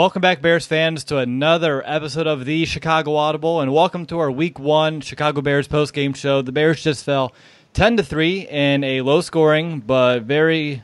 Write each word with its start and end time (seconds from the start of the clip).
Welcome 0.00 0.22
back, 0.22 0.40
Bears 0.40 0.64
fans, 0.64 1.04
to 1.04 1.18
another 1.18 1.82
episode 1.84 2.26
of 2.26 2.46
the 2.46 2.64
Chicago 2.64 3.16
Audible, 3.16 3.60
and 3.60 3.70
welcome 3.70 4.06
to 4.06 4.18
our 4.18 4.30
Week 4.30 4.58
One 4.58 5.02
Chicago 5.02 5.42
Bears 5.42 5.68
post 5.68 5.92
game 5.92 6.14
show. 6.14 6.40
The 6.40 6.52
Bears 6.52 6.82
just 6.82 7.04
fell 7.04 7.34
ten 7.74 7.98
to 7.98 8.02
three 8.02 8.48
in 8.48 8.82
a 8.82 9.02
low 9.02 9.20
scoring 9.20 9.80
but 9.80 10.22
very 10.22 10.82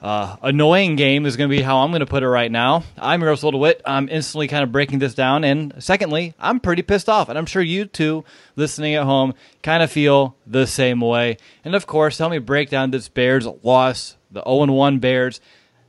uh, 0.00 0.36
annoying 0.40 0.96
game. 0.96 1.26
Is 1.26 1.36
going 1.36 1.50
to 1.50 1.54
be 1.54 1.60
how 1.60 1.80
I'm 1.80 1.90
going 1.90 2.00
to 2.00 2.06
put 2.06 2.22
it 2.22 2.28
right 2.30 2.50
now. 2.50 2.84
I'm 2.96 3.22
Russell 3.22 3.50
DeWitt. 3.50 3.82
I'm 3.84 4.08
instantly 4.08 4.48
kind 4.48 4.64
of 4.64 4.72
breaking 4.72 5.00
this 5.00 5.14
down, 5.14 5.44
and 5.44 5.74
secondly, 5.78 6.32
I'm 6.38 6.60
pretty 6.60 6.80
pissed 6.80 7.10
off, 7.10 7.28
and 7.28 7.36
I'm 7.36 7.44
sure 7.44 7.60
you 7.60 7.84
too, 7.84 8.24
listening 8.56 8.94
at 8.94 9.04
home, 9.04 9.34
kind 9.62 9.82
of 9.82 9.92
feel 9.92 10.34
the 10.46 10.66
same 10.66 11.02
way. 11.02 11.36
And 11.62 11.74
of 11.74 11.86
course, 11.86 12.16
help 12.16 12.30
me 12.30 12.38
break 12.38 12.70
down 12.70 12.90
this 12.90 13.06
Bears 13.06 13.46
loss, 13.62 14.16
the 14.30 14.42
0 14.46 14.64
1 14.72 14.98
Bears. 14.98 15.42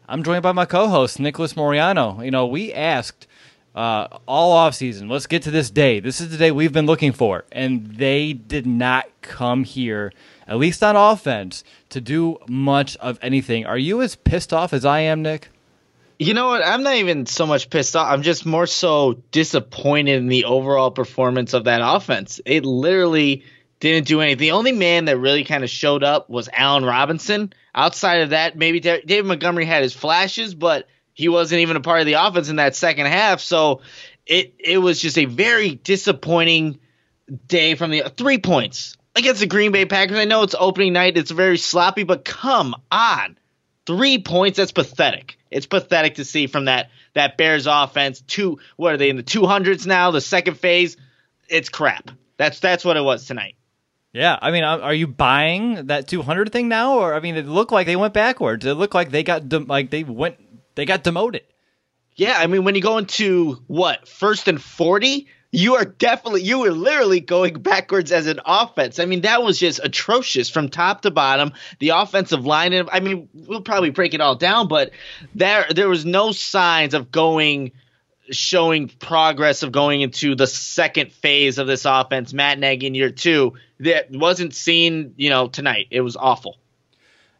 I'm 0.07 0.23
joined 0.23 0.43
by 0.43 0.51
my 0.51 0.65
co-host 0.65 1.19
Nicholas 1.19 1.55
Moreano. 1.55 2.21
You 2.21 2.31
know, 2.31 2.45
we 2.47 2.73
asked 2.73 3.27
uh, 3.75 4.07
all 4.27 4.51
off 4.51 4.75
season. 4.75 5.07
Let's 5.07 5.27
get 5.27 5.43
to 5.43 5.51
this 5.51 5.69
day. 5.69 5.99
This 5.99 6.19
is 6.19 6.29
the 6.29 6.37
day 6.37 6.51
we've 6.51 6.73
been 6.73 6.85
looking 6.85 7.11
for, 7.11 7.45
and 7.51 7.95
they 7.95 8.33
did 8.33 8.65
not 8.65 9.05
come 9.21 9.63
here, 9.63 10.11
at 10.47 10.57
least 10.57 10.83
on 10.83 10.95
offense, 10.95 11.63
to 11.89 12.01
do 12.01 12.37
much 12.47 12.97
of 12.97 13.17
anything. 13.21 13.65
Are 13.65 13.77
you 13.77 14.01
as 14.01 14.15
pissed 14.15 14.51
off 14.53 14.73
as 14.73 14.85
I 14.85 15.01
am, 15.01 15.21
Nick? 15.21 15.49
You 16.19 16.33
know 16.35 16.49
what? 16.49 16.63
I'm 16.63 16.83
not 16.83 16.95
even 16.95 17.25
so 17.25 17.47
much 17.47 17.69
pissed 17.69 17.95
off. 17.95 18.11
I'm 18.11 18.21
just 18.21 18.45
more 18.45 18.67
so 18.67 19.13
disappointed 19.31 20.17
in 20.17 20.27
the 20.27 20.45
overall 20.45 20.91
performance 20.91 21.53
of 21.53 21.63
that 21.63 21.81
offense. 21.81 22.39
It 22.45 22.63
literally 22.63 23.43
didn't 23.79 24.07
do 24.07 24.21
anything. 24.21 24.39
The 24.39 24.51
only 24.51 24.71
man 24.71 25.05
that 25.05 25.17
really 25.17 25.43
kind 25.43 25.63
of 25.63 25.69
showed 25.69 26.03
up 26.03 26.29
was 26.29 26.47
Allen 26.53 26.85
Robinson. 26.85 27.53
Outside 27.73 28.21
of 28.21 28.29
that, 28.31 28.57
maybe 28.57 28.79
David 28.79 29.25
Montgomery 29.25 29.65
had 29.65 29.83
his 29.83 29.93
flashes, 29.93 30.53
but 30.53 30.87
he 31.13 31.29
wasn't 31.29 31.61
even 31.61 31.77
a 31.77 31.81
part 31.81 32.01
of 32.01 32.05
the 32.05 32.13
offense 32.13 32.49
in 32.49 32.57
that 32.57 32.75
second 32.75 33.05
half. 33.05 33.39
So 33.39 33.81
it 34.25 34.55
it 34.59 34.77
was 34.77 35.01
just 35.01 35.17
a 35.17 35.25
very 35.25 35.75
disappointing 35.75 36.79
day 37.47 37.75
from 37.75 37.91
the 37.91 38.11
three 38.15 38.37
points 38.37 38.97
against 39.15 39.39
the 39.39 39.47
Green 39.47 39.71
Bay 39.71 39.85
Packers. 39.85 40.17
I 40.17 40.25
know 40.25 40.43
it's 40.43 40.55
opening 40.57 40.93
night; 40.93 41.17
it's 41.17 41.31
very 41.31 41.57
sloppy, 41.57 42.03
but 42.03 42.25
come 42.25 42.75
on, 42.91 43.37
three 43.85 44.21
points. 44.21 44.57
That's 44.57 44.71
pathetic. 44.71 45.37
It's 45.49 45.65
pathetic 45.65 46.15
to 46.15 46.25
see 46.25 46.47
from 46.47 46.65
that 46.65 46.89
that 47.13 47.37
Bears 47.37 47.67
offense. 47.67 48.21
Two, 48.21 48.59
what 48.75 48.93
are 48.93 48.97
they 48.97 49.09
in 49.09 49.17
the 49.17 49.23
two 49.23 49.45
hundreds 49.45 49.85
now? 49.87 50.11
The 50.11 50.21
second 50.21 50.55
phase, 50.55 50.97
it's 51.49 51.69
crap. 51.69 52.11
That's 52.37 52.59
that's 52.59 52.83
what 52.83 52.97
it 52.97 53.03
was 53.03 53.25
tonight. 53.25 53.55
Yeah, 54.13 54.37
I 54.41 54.51
mean, 54.51 54.63
are 54.63 54.93
you 54.93 55.07
buying 55.07 55.87
that 55.87 56.07
200 56.07 56.51
thing 56.51 56.67
now, 56.67 56.99
or 56.99 57.13
I 57.13 57.21
mean, 57.21 57.37
it 57.37 57.47
looked 57.47 57.71
like 57.71 57.85
they 57.87 57.95
went 57.95 58.13
backwards. 58.13 58.65
It 58.65 58.73
looked 58.73 58.93
like 58.93 59.09
they 59.09 59.23
got 59.23 59.47
de- 59.47 59.59
like 59.59 59.89
they 59.89 60.03
went 60.03 60.37
they 60.75 60.85
got 60.85 61.03
demoted. 61.03 61.43
Yeah, 62.15 62.35
I 62.37 62.47
mean, 62.47 62.65
when 62.65 62.75
you 62.75 62.81
go 62.81 62.97
into 62.97 63.63
what 63.67 64.07
first 64.07 64.49
and 64.49 64.61
40, 64.61 65.27
you 65.51 65.75
are 65.75 65.85
definitely 65.85 66.43
you 66.43 66.59
were 66.59 66.71
literally 66.71 67.21
going 67.21 67.53
backwards 67.61 68.11
as 68.11 68.27
an 68.27 68.41
offense. 68.45 68.99
I 68.99 69.05
mean, 69.05 69.21
that 69.21 69.43
was 69.43 69.57
just 69.57 69.79
atrocious 69.81 70.49
from 70.49 70.67
top 70.67 71.01
to 71.01 71.11
bottom. 71.11 71.53
The 71.79 71.89
offensive 71.89 72.45
line, 72.45 72.73
and 72.73 72.89
I 72.91 72.99
mean, 72.99 73.29
we'll 73.33 73.61
probably 73.61 73.91
break 73.91 74.13
it 74.13 74.19
all 74.19 74.35
down, 74.35 74.67
but 74.67 74.91
there 75.35 75.65
there 75.69 75.89
was 75.89 76.05
no 76.05 76.33
signs 76.33 76.93
of 76.93 77.11
going 77.11 77.71
showing 78.31 78.87
progress 78.87 79.63
of 79.63 79.71
going 79.71 80.01
into 80.01 80.35
the 80.35 80.47
second 80.47 81.11
phase 81.11 81.57
of 81.57 81.67
this 81.67 81.85
offense, 81.85 82.33
Matt 82.33 82.59
Nagy 82.59 82.87
in 82.87 82.95
year 82.95 83.11
two, 83.11 83.53
that 83.79 84.11
wasn't 84.11 84.55
seen, 84.55 85.13
you 85.17 85.29
know, 85.29 85.47
tonight. 85.47 85.87
It 85.91 86.01
was 86.01 86.15
awful. 86.15 86.57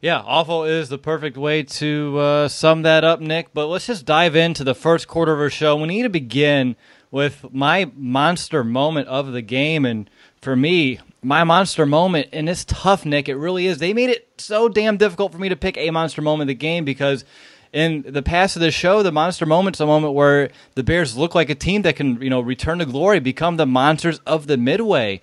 Yeah, 0.01 0.19
awful 0.19 0.63
is 0.63 0.89
the 0.89 0.97
perfect 0.97 1.37
way 1.37 1.61
to 1.63 2.17
uh, 2.17 2.47
sum 2.47 2.81
that 2.83 3.03
up, 3.03 3.19
Nick. 3.19 3.53
But 3.53 3.67
let's 3.67 3.87
just 3.87 4.05
dive 4.05 4.35
into 4.35 4.63
the 4.63 4.73
first 4.73 5.07
quarter 5.07 5.33
of 5.33 5.39
our 5.39 5.49
show. 5.49 5.75
We 5.75 5.87
need 5.87 6.03
to 6.03 6.09
begin 6.09 6.75
with 7.11 7.45
my 7.51 7.91
monster 7.95 8.63
moment 8.63 9.07
of 9.07 9.31
the 9.31 9.43
game. 9.43 9.85
And 9.85 10.09
for 10.41 10.55
me, 10.55 10.99
my 11.21 11.43
monster 11.43 11.85
moment, 11.85 12.29
and 12.33 12.49
it's 12.49 12.65
tough, 12.65 13.05
Nick. 13.05 13.29
It 13.29 13.35
really 13.35 13.67
is. 13.67 13.77
They 13.77 13.93
made 13.93 14.09
it 14.09 14.27
so 14.37 14.69
damn 14.69 14.97
difficult 14.97 15.31
for 15.31 15.37
me 15.37 15.49
to 15.49 15.55
pick 15.55 15.77
a 15.77 15.91
monster 15.91 16.21
moment 16.21 16.43
of 16.43 16.53
the 16.53 16.55
game 16.55 16.83
because– 16.83 17.23
in 17.73 18.03
the 18.07 18.21
past 18.21 18.55
of 18.55 18.61
the 18.61 18.71
show, 18.71 19.01
the 19.01 19.11
monster 19.11 19.45
moment's 19.45 19.79
a 19.79 19.85
moment 19.85 20.13
where 20.13 20.49
the 20.75 20.83
Bears 20.83 21.15
look 21.15 21.33
like 21.33 21.49
a 21.49 21.55
team 21.55 21.83
that 21.83 21.95
can, 21.95 22.21
you 22.21 22.29
know, 22.29 22.41
return 22.41 22.79
to 22.79 22.85
glory, 22.85 23.19
become 23.19 23.57
the 23.57 23.65
monsters 23.65 24.19
of 24.25 24.47
the 24.47 24.57
midway. 24.57 25.21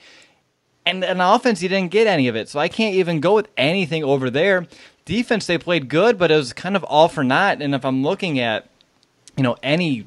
And 0.86 1.04
an 1.04 1.20
offense, 1.20 1.62
you 1.62 1.68
didn't 1.68 1.90
get 1.90 2.06
any 2.06 2.28
of 2.28 2.36
it. 2.36 2.48
So 2.48 2.58
I 2.58 2.68
can't 2.68 2.94
even 2.94 3.20
go 3.20 3.34
with 3.34 3.48
anything 3.58 4.02
over 4.02 4.30
there. 4.30 4.66
Defense, 5.04 5.46
they 5.46 5.58
played 5.58 5.88
good, 5.88 6.16
but 6.16 6.30
it 6.30 6.36
was 6.36 6.54
kind 6.54 6.76
of 6.76 6.84
all 6.84 7.08
for 7.08 7.22
naught. 7.22 7.60
And 7.60 7.74
if 7.74 7.84
I'm 7.84 8.02
looking 8.02 8.38
at, 8.38 8.68
you 9.36 9.42
know, 9.42 9.56
any 9.62 10.06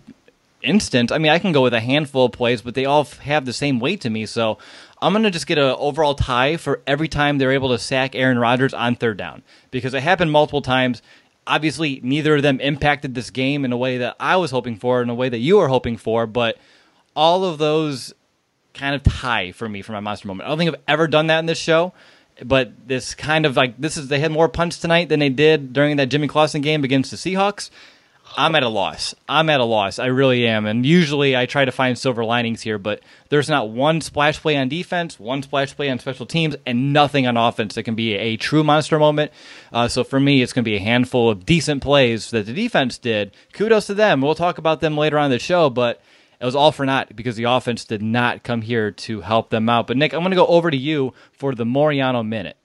instant, 0.64 1.12
I 1.12 1.20
mean, 1.20 1.32
I 1.32 1.38
can 1.38 1.52
go 1.52 1.62
with 1.62 1.74
a 1.76 1.80
handful 1.80 2.26
of 2.26 2.32
plays, 2.32 2.64
but 2.64 2.74
they 2.74 2.86
all 2.86 3.04
have 3.04 3.46
the 3.46 3.54
same 3.54 3.80
weight 3.80 4.02
to 4.02 4.10
me. 4.10 4.26
So 4.26 4.58
I'm 5.00 5.14
going 5.14 5.24
to 5.24 5.32
just 5.32 5.48
get 5.48 5.60
an 5.60 5.76
overall 5.78 6.16
tie 6.16 6.58
for 6.58 6.82
every 6.88 7.08
time 7.08 7.38
they're 7.38 7.52
able 7.52 7.70
to 7.70 7.80
sack 7.80 8.16
Aaron 8.16 8.40
Rodgers 8.40 8.74
on 8.74 8.96
third 8.96 9.18
down 9.18 9.44
because 9.70 9.94
it 9.94 10.02
happened 10.04 10.32
multiple 10.32 10.62
times 10.62 11.04
obviously 11.48 12.00
neither 12.04 12.36
of 12.36 12.44
them 12.44 12.60
impacted 12.60 13.16
this 13.16 13.30
game 13.30 13.66
in 13.66 13.72
a 13.72 13.78
way 13.78 13.98
that 13.98 14.16
I 14.20 14.38
was 14.38 14.52
hoping 14.52 14.78
for, 14.78 15.02
in 15.02 15.10
a 15.10 15.16
way 15.16 15.30
that 15.30 15.40
you 15.40 15.58
were 15.58 15.68
hoping 15.68 15.98
for, 15.98 16.28
but 16.28 16.58
all 17.16 17.44
of 17.44 17.58
those 17.58 18.14
kind 18.74 18.96
of 18.96 19.04
tie 19.04 19.52
for 19.52 19.68
me 19.68 19.82
for 19.82 19.92
my 19.92 20.00
monster 20.00 20.28
moment. 20.28 20.48
I 20.48 20.50
don't 20.50 20.58
think 20.58 20.74
I've 20.74 20.82
ever 20.88 21.08
done 21.08 21.28
that 21.28 21.40
in 21.40 21.46
this 21.46 21.58
show, 21.58 21.94
but 22.44 22.88
this 22.88 23.14
kind 23.16 23.46
of 23.46 23.58
like 23.58 23.80
this 23.80 23.98
is 23.98 24.08
they 24.08 24.20
had 24.20 24.32
more 24.32 24.50
punch 24.50 24.80
tonight 24.80 25.10
than 25.10 25.20
they 25.20 25.30
did 25.30 25.74
during 25.74 25.98
that 25.98 26.08
Jimmy 26.10 26.28
Clausen 26.28 26.62
game 26.62 26.84
against 26.84 27.12
the 27.12 27.18
Seahawks. 27.18 27.70
I'm 28.38 28.56
at 28.56 28.64
a 28.64 28.70
loss. 28.70 29.14
I'm 29.28 29.50
at 29.50 29.60
a 29.60 29.66
loss. 29.66 30.00
I 30.00 30.08
really 30.08 30.48
am. 30.48 30.66
And 30.66 30.86
usually 30.86 31.36
I 31.36 31.46
try 31.46 31.66
to 31.66 31.72
find 31.72 31.98
silver 31.98 32.24
linings 32.24 32.62
here, 32.62 32.78
but 32.78 33.02
there's 33.30 33.50
not 33.50 33.70
one 33.70 34.02
splash 34.02 34.40
play 34.40 34.58
on 34.58 34.70
defense, 34.70 35.20
one 35.20 35.44
splash 35.44 35.76
play 35.76 35.90
on 35.90 36.00
special 36.00 36.26
teams, 36.26 36.56
and 36.66 36.94
nothing 36.94 37.28
on 37.28 37.38
offense 37.38 37.76
that 37.76 37.84
can 37.84 37.96
be 37.96 38.14
a 38.14 38.38
true 38.38 38.64
monster 38.64 38.98
moment. 39.00 39.32
Uh, 39.72 39.88
so 39.88 40.04
for 40.04 40.20
me, 40.20 40.42
it's 40.42 40.54
going 40.54 40.64
to 40.64 40.70
be 40.70 40.78
a 40.78 40.82
handful 40.82 41.30
of 41.30 41.46
decent 41.46 41.82
plays 41.82 42.32
that 42.32 42.46
the 42.46 42.54
defense 42.54 42.98
did. 42.98 43.36
Kudos 43.54 43.88
to 43.88 43.94
them. 43.94 44.22
We'll 44.22 44.36
talk 44.36 44.58
about 44.58 44.82
them 44.82 44.98
later 44.98 45.18
on 45.18 45.30
the 45.30 45.40
show, 45.40 45.70
but 45.70 46.02
it 46.40 46.46
was 46.46 46.56
all 46.56 46.72
for 46.72 46.86
naught 46.86 47.16
because 47.16 47.36
the 47.36 47.44
offense 47.44 47.86
did 47.86 48.02
not 48.02 48.44
come 48.44 48.62
here 48.62 48.92
to 48.92 49.22
help 49.22 49.50
them 49.50 49.70
out. 49.70 49.88
But 49.88 49.98
Nick, 49.98 50.14
I'm 50.14 50.22
going 50.22 50.32
to 50.32 50.36
go 50.36 50.48
over 50.48 50.72
to 50.72 50.78
you 50.78 51.14
for 51.34 51.54
the 51.54 51.66
Moreano 51.66 52.24
minute. 52.24 52.58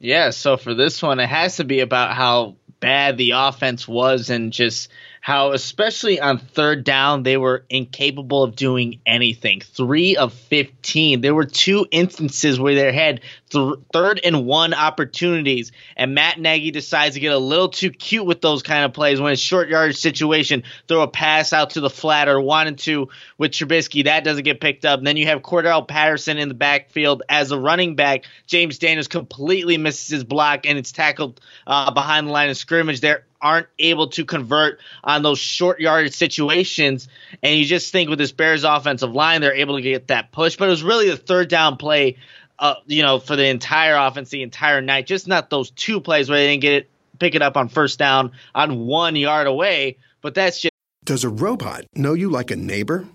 Yeah, 0.00 0.30
so 0.30 0.56
for 0.56 0.74
this 0.74 1.02
one, 1.02 1.18
it 1.18 1.28
has 1.28 1.56
to 1.56 1.64
be 1.64 1.80
about 1.80 2.14
how 2.14 2.56
bad 2.80 3.16
the 3.16 3.32
offense 3.32 3.86
was 3.86 4.30
and 4.30 4.52
just 4.52 4.88
how, 5.20 5.52
especially 5.52 6.20
on 6.20 6.38
third 6.38 6.84
down, 6.84 7.22
they 7.22 7.36
were 7.36 7.64
incapable 7.68 8.42
of 8.42 8.56
doing 8.56 9.00
anything. 9.04 9.60
Three 9.60 10.16
of 10.16 10.32
15. 10.32 11.20
There 11.20 11.34
were 11.34 11.44
two 11.44 11.86
instances 11.90 12.58
where 12.58 12.74
they 12.74 12.92
had 12.92 13.20
th- 13.48 13.74
third 13.92 14.20
and 14.22 14.46
one 14.46 14.74
opportunities, 14.74 15.72
and 15.96 16.14
Matt 16.14 16.38
Nagy 16.38 16.70
decides 16.70 17.14
to 17.14 17.20
get 17.20 17.32
a 17.32 17.38
little 17.38 17.68
too 17.68 17.90
cute 17.90 18.26
with 18.26 18.40
those 18.40 18.62
kind 18.62 18.84
of 18.84 18.92
plays 18.92 19.20
when 19.20 19.32
it's 19.32 19.42
short 19.42 19.68
yardage 19.68 19.96
situation, 19.96 20.62
throw 20.86 21.02
a 21.02 21.08
pass 21.08 21.52
out 21.52 21.70
to 21.70 21.80
the 21.80 21.90
flat 21.90 22.28
or 22.28 22.40
wanted 22.40 22.78
to 22.78 23.08
with 23.36 23.52
Trubisky. 23.52 24.04
That 24.04 24.24
doesn't 24.24 24.44
get 24.44 24.60
picked 24.60 24.84
up. 24.84 24.98
And 24.98 25.06
then 25.06 25.16
you 25.16 25.26
have 25.26 25.42
Cordarrelle 25.42 25.86
Patterson 25.86 26.38
in 26.38 26.48
the 26.48 26.54
backfield 26.54 27.22
as 27.28 27.50
a 27.50 27.58
running 27.58 27.96
back. 27.96 28.24
James 28.46 28.78
Daniels 28.78 29.08
completely 29.08 29.78
misses 29.78 30.08
his 30.08 30.24
block, 30.24 30.66
and 30.66 30.78
it's 30.78 30.92
tackled 30.92 31.40
uh, 31.66 31.90
behind 31.92 32.28
the 32.28 32.32
line 32.32 32.50
of 32.50 32.56
scrimmage 32.56 33.00
there 33.00 33.24
aren't 33.40 33.68
able 33.78 34.08
to 34.08 34.24
convert 34.24 34.80
on 35.04 35.22
those 35.22 35.38
short 35.38 35.80
yardage 35.80 36.14
situations. 36.14 37.08
And 37.42 37.56
you 37.56 37.64
just 37.64 37.92
think 37.92 38.10
with 38.10 38.18
this 38.18 38.32
Bears 38.32 38.64
offensive 38.64 39.12
line, 39.12 39.40
they're 39.40 39.54
able 39.54 39.76
to 39.76 39.82
get 39.82 40.08
that 40.08 40.32
push. 40.32 40.56
But 40.56 40.66
it 40.66 40.70
was 40.70 40.82
really 40.82 41.08
the 41.08 41.16
third 41.16 41.48
down 41.48 41.76
play 41.76 42.16
uh, 42.58 42.74
you 42.86 43.02
know, 43.02 43.18
for 43.18 43.36
the 43.36 43.46
entire 43.46 43.96
offense, 43.96 44.30
the 44.30 44.42
entire 44.42 44.80
night. 44.80 45.06
Just 45.06 45.28
not 45.28 45.50
those 45.50 45.70
two 45.70 46.00
plays 46.00 46.28
where 46.28 46.38
they 46.38 46.48
didn't 46.48 46.62
get 46.62 46.72
it, 46.72 46.90
pick 47.18 47.34
it 47.34 47.42
up 47.42 47.56
on 47.56 47.68
first 47.68 47.98
down 47.98 48.32
on 48.54 48.86
one 48.86 49.16
yard 49.16 49.46
away. 49.46 49.96
But 50.20 50.34
that's 50.34 50.60
just 50.60 50.72
Does 51.04 51.24
a 51.24 51.28
robot 51.28 51.84
know 51.94 52.14
you 52.14 52.28
like 52.28 52.50
a 52.50 52.56
neighbor? 52.56 53.06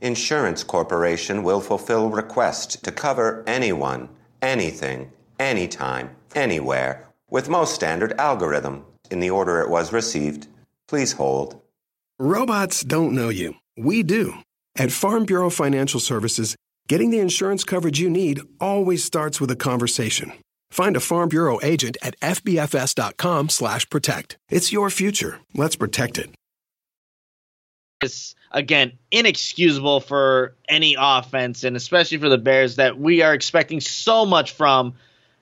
Insurance 0.00 0.64
Corporation 0.64 1.44
will 1.44 1.60
fulfill 1.60 2.10
requests 2.10 2.76
to 2.76 2.90
cover 2.90 3.44
anyone, 3.46 4.08
anything, 4.40 5.12
anytime, 5.38 6.10
anywhere, 6.34 7.06
with 7.30 7.48
most 7.48 7.74
standard 7.74 8.12
algorithm 8.18 8.84
in 9.12 9.20
the 9.20 9.30
order 9.30 9.60
it 9.60 9.70
was 9.70 9.92
received. 9.92 10.48
Please 10.88 11.12
hold. 11.12 11.60
Robots 12.18 12.82
don't 12.82 13.14
know 13.14 13.28
you. 13.28 13.54
We 13.76 14.02
do. 14.02 14.34
At 14.76 14.90
Farm 14.90 15.24
Bureau 15.24 15.50
Financial 15.50 16.00
Services, 16.00 16.56
getting 16.88 17.10
the 17.10 17.20
insurance 17.20 17.64
coverage 17.64 18.00
you 18.00 18.10
need 18.10 18.40
always 18.60 19.04
starts 19.04 19.40
with 19.40 19.50
a 19.50 19.56
conversation. 19.56 20.32
Find 20.70 20.96
a 20.96 21.00
Farm 21.00 21.28
Bureau 21.28 21.58
agent 21.62 21.96
at 22.02 22.18
fbfs.com/protect. 22.20 24.36
It's 24.50 24.72
your 24.72 24.90
future. 24.90 25.40
Let's 25.54 25.76
protect 25.76 26.18
it. 26.18 26.30
It's 28.02 28.34
again 28.50 28.92
inexcusable 29.10 30.00
for 30.00 30.54
any 30.68 30.96
offense, 30.98 31.64
and 31.64 31.76
especially 31.76 32.18
for 32.18 32.28
the 32.28 32.36
Bears 32.38 32.76
that 32.76 32.98
we 32.98 33.22
are 33.22 33.34
expecting 33.34 33.80
so 33.80 34.26
much 34.26 34.52
from. 34.52 34.94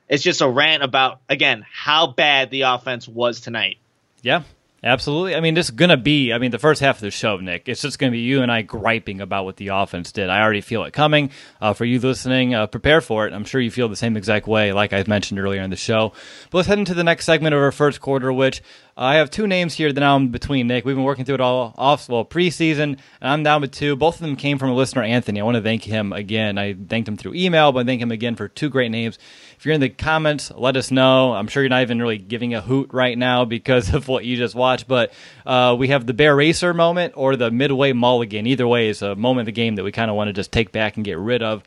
It's 0.09 0.23
just 0.23 0.41
a 0.41 0.49
rant 0.49 0.83
about 0.83 1.21
again 1.29 1.65
how 1.71 2.07
bad 2.07 2.49
the 2.51 2.63
offense 2.63 3.07
was 3.07 3.39
tonight. 3.39 3.77
Yeah, 4.21 4.43
Absolutely. 4.83 5.35
I 5.35 5.41
mean, 5.41 5.53
this 5.53 5.67
is 5.67 5.71
going 5.71 5.89
to 5.89 5.97
be, 5.97 6.33
I 6.33 6.39
mean, 6.39 6.49
the 6.49 6.57
first 6.57 6.81
half 6.81 6.97
of 6.97 7.01
the 7.01 7.11
show, 7.11 7.37
Nick, 7.37 7.69
it's 7.69 7.83
just 7.83 7.99
going 7.99 8.11
to 8.11 8.15
be 8.15 8.21
you 8.21 8.41
and 8.41 8.51
I 8.51 8.63
griping 8.63 9.21
about 9.21 9.45
what 9.45 9.57
the 9.57 9.67
offense 9.67 10.11
did. 10.11 10.27
I 10.27 10.41
already 10.41 10.61
feel 10.61 10.83
it 10.85 10.91
coming. 10.91 11.29
Uh, 11.61 11.73
for 11.73 11.85
you 11.85 11.99
listening, 11.99 12.55
uh, 12.55 12.65
prepare 12.65 12.99
for 12.99 13.27
it. 13.27 13.33
I'm 13.33 13.43
sure 13.43 13.61
you 13.61 13.69
feel 13.69 13.89
the 13.89 13.95
same 13.95 14.17
exact 14.17 14.47
way, 14.47 14.73
like 14.73 14.91
I 14.91 15.03
mentioned 15.07 15.39
earlier 15.39 15.61
in 15.61 15.69
the 15.69 15.75
show. 15.75 16.13
But 16.49 16.57
let's 16.57 16.67
head 16.67 16.79
into 16.79 16.95
the 16.95 17.03
next 17.03 17.25
segment 17.25 17.53
of 17.53 17.61
our 17.61 17.71
first 17.71 18.01
quarter, 18.01 18.33
which 18.33 18.63
I 18.97 19.15
have 19.15 19.29
two 19.29 19.45
names 19.45 19.75
here 19.75 19.93
that 19.93 20.03
I'm 20.03 20.29
between, 20.29 20.65
Nick. 20.65 20.83
We've 20.83 20.95
been 20.95 21.05
working 21.05 21.25
through 21.25 21.35
it 21.35 21.41
all 21.41 21.75
off, 21.77 22.09
well, 22.09 22.25
preseason, 22.25 22.81
and 22.81 22.97
I'm 23.21 23.43
down 23.43 23.61
with 23.61 23.71
two. 23.71 23.95
Both 23.95 24.15
of 24.15 24.21
them 24.21 24.35
came 24.35 24.57
from 24.57 24.69
a 24.69 24.75
listener, 24.75 25.03
Anthony. 25.03 25.39
I 25.41 25.43
want 25.43 25.55
to 25.57 25.61
thank 25.61 25.83
him 25.83 26.11
again. 26.11 26.57
I 26.57 26.73
thanked 26.73 27.07
him 27.07 27.17
through 27.17 27.35
email, 27.35 27.71
but 27.71 27.81
I 27.81 27.83
thank 27.83 28.01
him 28.01 28.11
again 28.11 28.35
for 28.35 28.47
two 28.47 28.69
great 28.69 28.89
names. 28.89 29.19
If 29.61 29.67
you're 29.67 29.75
in 29.75 29.81
the 29.81 29.89
comments, 29.89 30.51
let 30.55 30.75
us 30.75 30.89
know. 30.89 31.33
I'm 31.33 31.45
sure 31.45 31.61
you're 31.61 31.69
not 31.69 31.83
even 31.83 32.01
really 32.01 32.17
giving 32.17 32.55
a 32.55 32.61
hoot 32.61 32.89
right 32.91 33.15
now 33.15 33.45
because 33.45 33.93
of 33.93 34.07
what 34.07 34.25
you 34.25 34.35
just 34.35 34.55
watched, 34.55 34.87
but 34.87 35.13
uh, 35.45 35.75
we 35.77 35.89
have 35.89 36.07
the 36.07 36.15
Bear 36.15 36.35
Racer 36.35 36.73
moment 36.73 37.13
or 37.15 37.35
the 37.35 37.51
Midway 37.51 37.93
Mulligan. 37.93 38.47
Either 38.47 38.67
way 38.67 38.89
is 38.89 39.03
a 39.03 39.15
moment 39.15 39.41
of 39.41 39.45
the 39.45 39.51
game 39.51 39.75
that 39.75 39.83
we 39.83 39.91
kind 39.91 40.09
of 40.09 40.17
want 40.17 40.29
to 40.29 40.33
just 40.33 40.51
take 40.51 40.71
back 40.71 40.95
and 40.95 41.05
get 41.05 41.19
rid 41.19 41.43
of. 41.43 41.61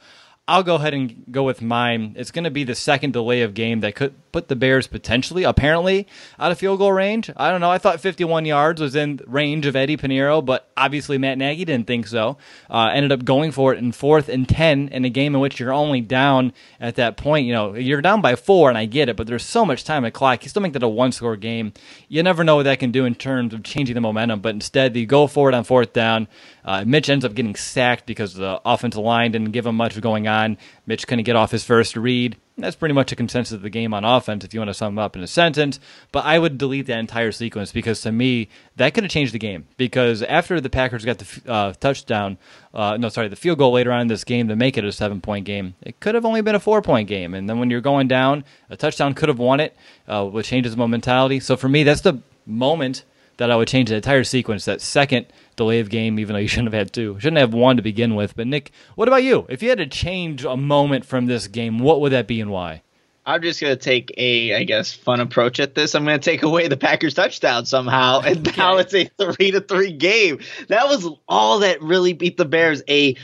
I'll 0.49 0.65
go 0.65 0.75
ahead 0.75 0.93
and 0.93 1.25
go 1.31 1.45
with 1.45 1.63
mine. 1.63 2.17
It's 2.19 2.33
going 2.33 2.43
to 2.43 2.51
be 2.51 2.65
the 2.65 2.75
second 2.75 3.13
delay 3.13 3.43
of 3.43 3.55
game 3.55 3.79
that 3.83 3.95
could 3.95 4.17
put 4.35 4.49
the 4.49 4.57
Bears 4.57 4.89
potentially, 4.89 5.45
apparently, 5.45 6.09
out 6.41 6.51
of 6.51 6.59
field 6.59 6.81
goal 6.81 6.93
range. 6.93 7.31
I 7.37 7.53
don't 7.53 7.61
know. 7.61 7.71
I 7.71 7.79
thought 7.79 8.01
51 8.01 8.45
yards 8.47 8.81
was 8.81 8.97
in 8.97 9.21
range 9.29 9.65
of 9.65 9.77
Eddy 9.77 9.97
Piñeiro, 9.97 10.45
but 10.45 10.69
obviously 10.77 11.19
Matt 11.19 11.39
Nagy 11.39 11.65
didn't 11.65 11.87
think 11.87 12.09
so. 12.09 12.37
Uh, 12.69 12.91
ended 12.93 13.13
up 13.13 13.25
going 13.25 13.53
for 13.53 13.73
it 13.73 13.79
in 13.79 13.93
fourth 13.93 14.29
and 14.29 14.49
10 14.49 14.89
in 14.89 15.05
a 15.05 15.09
game 15.09 15.37
in 15.37 15.41
which 15.41 15.61
you're 15.61 15.73
only 15.73 16.01
down 16.01 16.53
at 16.81 16.97
that 16.97 17.17
point. 17.17 17.47
You 17.47 17.53
know, 17.53 17.75
you're 17.77 18.03
down 18.03 18.23
by 18.23 18.35
four, 18.35 18.69
and 18.69 18.77
I 18.77 18.87
get 18.87 19.09
it, 19.09 19.15
but 19.17 19.29
there's 19.29 19.45
so 19.45 19.65
much 19.65 19.85
time 19.85 20.05
at 20.05 20.15
clock. 20.15 20.43
You 20.43 20.49
still 20.49 20.63
make 20.63 20.73
that 20.73 20.83
a 20.83 20.89
one 20.89 21.13
score 21.13 21.37
game. 21.37 21.73
You 22.09 22.25
never 22.25 22.43
know 22.43 22.57
what 22.57 22.65
that 22.65 22.81
can 22.81 22.91
do 22.91 23.05
in 23.05 23.15
terms 23.15 23.55
of 23.55 23.63
changing 23.63 23.95
the 23.95 24.01
momentum, 24.01 24.41
but 24.41 24.53
instead, 24.53 24.97
you 24.97 25.07
go 25.07 25.29
for 25.29 25.49
it 25.49 25.55
on 25.55 25.63
fourth 25.63 25.93
down. 25.93 26.27
Uh, 26.65 26.83
Mitch 26.85 27.09
ends 27.09 27.25
up 27.25 27.35
getting 27.35 27.55
sacked 27.55 28.05
because 28.05 28.35
the 28.35 28.61
offensive 28.65 29.01
line 29.01 29.31
didn't 29.31 29.53
give 29.53 29.65
him 29.65 29.77
much 29.77 30.01
going 30.01 30.27
on. 30.27 30.59
Mitch 30.87 31.07
couldn't 31.07 31.23
get 31.23 31.37
off 31.37 31.53
his 31.53 31.63
first 31.63 31.95
read. 31.95 32.37
That's 32.57 32.77
pretty 32.77 32.93
much 32.93 33.11
a 33.11 33.17
consensus 33.17 33.53
of 33.53 33.63
the 33.63 33.71
game 33.71 33.93
on 33.93 34.05
offense 34.05 34.45
if 34.45 34.55
you 34.55 34.61
want 34.61 34.69
to 34.69 34.75
sum 34.75 34.97
up 34.97 35.17
in 35.17 35.23
a 35.23 35.27
sentence. 35.27 35.81
But 36.13 36.25
I 36.25 36.39
would 36.39 36.57
delete 36.57 36.87
that 36.87 37.01
entire 37.01 37.33
sequence 37.33 37.73
because 37.73 38.01
to 38.03 38.13
me, 38.13 38.49
that 38.77 38.95
could 38.95 39.03
have 39.03 39.11
changed 39.11 39.35
the 39.35 39.41
game. 39.41 39.67
Because 39.77 40.23
after 40.23 40.61
the 40.61 40.71
Packers 40.71 41.05
got 41.05 41.19
the 41.19 41.53
uh, 41.53 41.73
touchdown, 41.73 42.39
uh, 42.73 42.97
no, 42.97 43.09
sorry, 43.09 43.27
the 43.27 43.35
field 43.35 43.59
goal 43.59 43.73
later 43.73 43.91
on 43.91 44.03
in 44.03 44.07
this 44.07 44.23
game 44.23 44.47
to 44.49 44.57
make 44.57 44.79
it 44.79 44.85
a 44.85 44.93
seven 44.93 45.21
point 45.21 45.47
game, 45.47 45.75
it 45.83 45.99
could 45.99 46.15
have 46.15 46.25
only 46.25 46.43
been 46.43 46.55
a 46.55 46.61
four 46.61 46.81
point 46.81 47.09
game. 47.09 47.35
And 47.35 47.51
then 47.51 47.59
when 47.59 47.71
you're 47.71 47.81
going 47.81 48.07
down, 48.07 48.45
a 48.71 48.77
touchdown 48.77 49.15
could 49.15 49.29
have 49.29 49.41
won 49.41 49.59
it, 49.59 49.77
uh, 50.07 50.25
which 50.25 50.47
changes 50.47 50.77
the 50.77 50.87
mentality. 50.87 51.41
So 51.41 51.57
for 51.57 51.69
me, 51.69 51.83
that's 51.83 52.03
the 52.03 52.21
moment 52.47 53.05
that 53.37 53.51
I 53.51 53.57
would 53.57 53.69
change 53.69 53.89
the 53.89 53.97
entire 53.97 54.25
sequence. 54.25 54.65
That 54.65 54.81
second 54.81 55.27
delay 55.57 55.81
of 55.81 55.91
game, 55.91 56.19
even 56.19 56.35
though 56.35 56.41
you 56.41 56.49
shouldn't 56.49 56.73
have 56.73 56.79
had 56.79 56.93
two. 56.93 57.19
Shouldn't 57.21 57.39
have 57.39 57.55
one 57.55 57.77
to 57.77 57.83
begin 57.83 58.15
with. 58.15 58.37
But 58.37 58.47
Nick, 58.47 58.73
what 58.95 59.09
about 59.09 59.23
you? 59.23 59.47
If 59.49 59.63
you 59.63 59.69
had 59.69 59.79
to 59.79 59.87
change 59.87 60.45
a 60.45 60.57
moment 60.57 61.05
from 61.05 61.27
this 61.27 61.47
game, 61.47 61.79
what 61.79 62.01
would 62.01 62.13
that 62.13 62.27
be 62.27 62.41
and 62.41 62.51
why? 62.51 62.83
I'm 63.27 63.41
just 63.41 63.61
gonna 63.61 63.77
take 63.77 64.13
a, 64.19 64.55
I 64.55 64.65
guess, 64.65 64.93
fun 64.93 65.21
approach 65.21 65.59
at 65.59 65.75
this. 65.75 65.95
I'm 65.95 66.05
gonna 66.05 66.19
take 66.19 66.43
away 66.43 66.69
the 66.69 66.77
Packers 66.77 67.15
touchdown 67.15 67.65
somehow, 67.65 68.21
and 68.21 68.47
okay. 68.49 68.61
now 68.61 68.77
it's 68.77 68.95
a 68.95 69.07
three 69.19 69.51
to 69.53 69.61
three 69.61 69.93
game. 69.93 70.41
That 70.69 70.89
was 70.89 71.09
all 71.27 71.61
that 71.61 71.81
really 71.81 72.13
beat 72.13 72.37
the 72.37 72.45
Bears. 72.45 72.83
A 72.89 73.17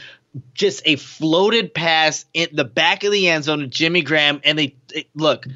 just 0.55 0.83
a 0.87 0.97
floated 0.97 1.75
pass 1.75 2.25
in 2.33 2.49
the 2.53 2.65
back 2.65 3.05
of 3.05 3.13
the 3.13 3.29
end 3.29 3.45
zone 3.45 3.59
to 3.59 3.67
Jimmy 3.67 4.03
Graham, 4.03 4.41
and 4.45 4.59
they, 4.59 4.77
they 4.89 5.07
look 5.15 5.47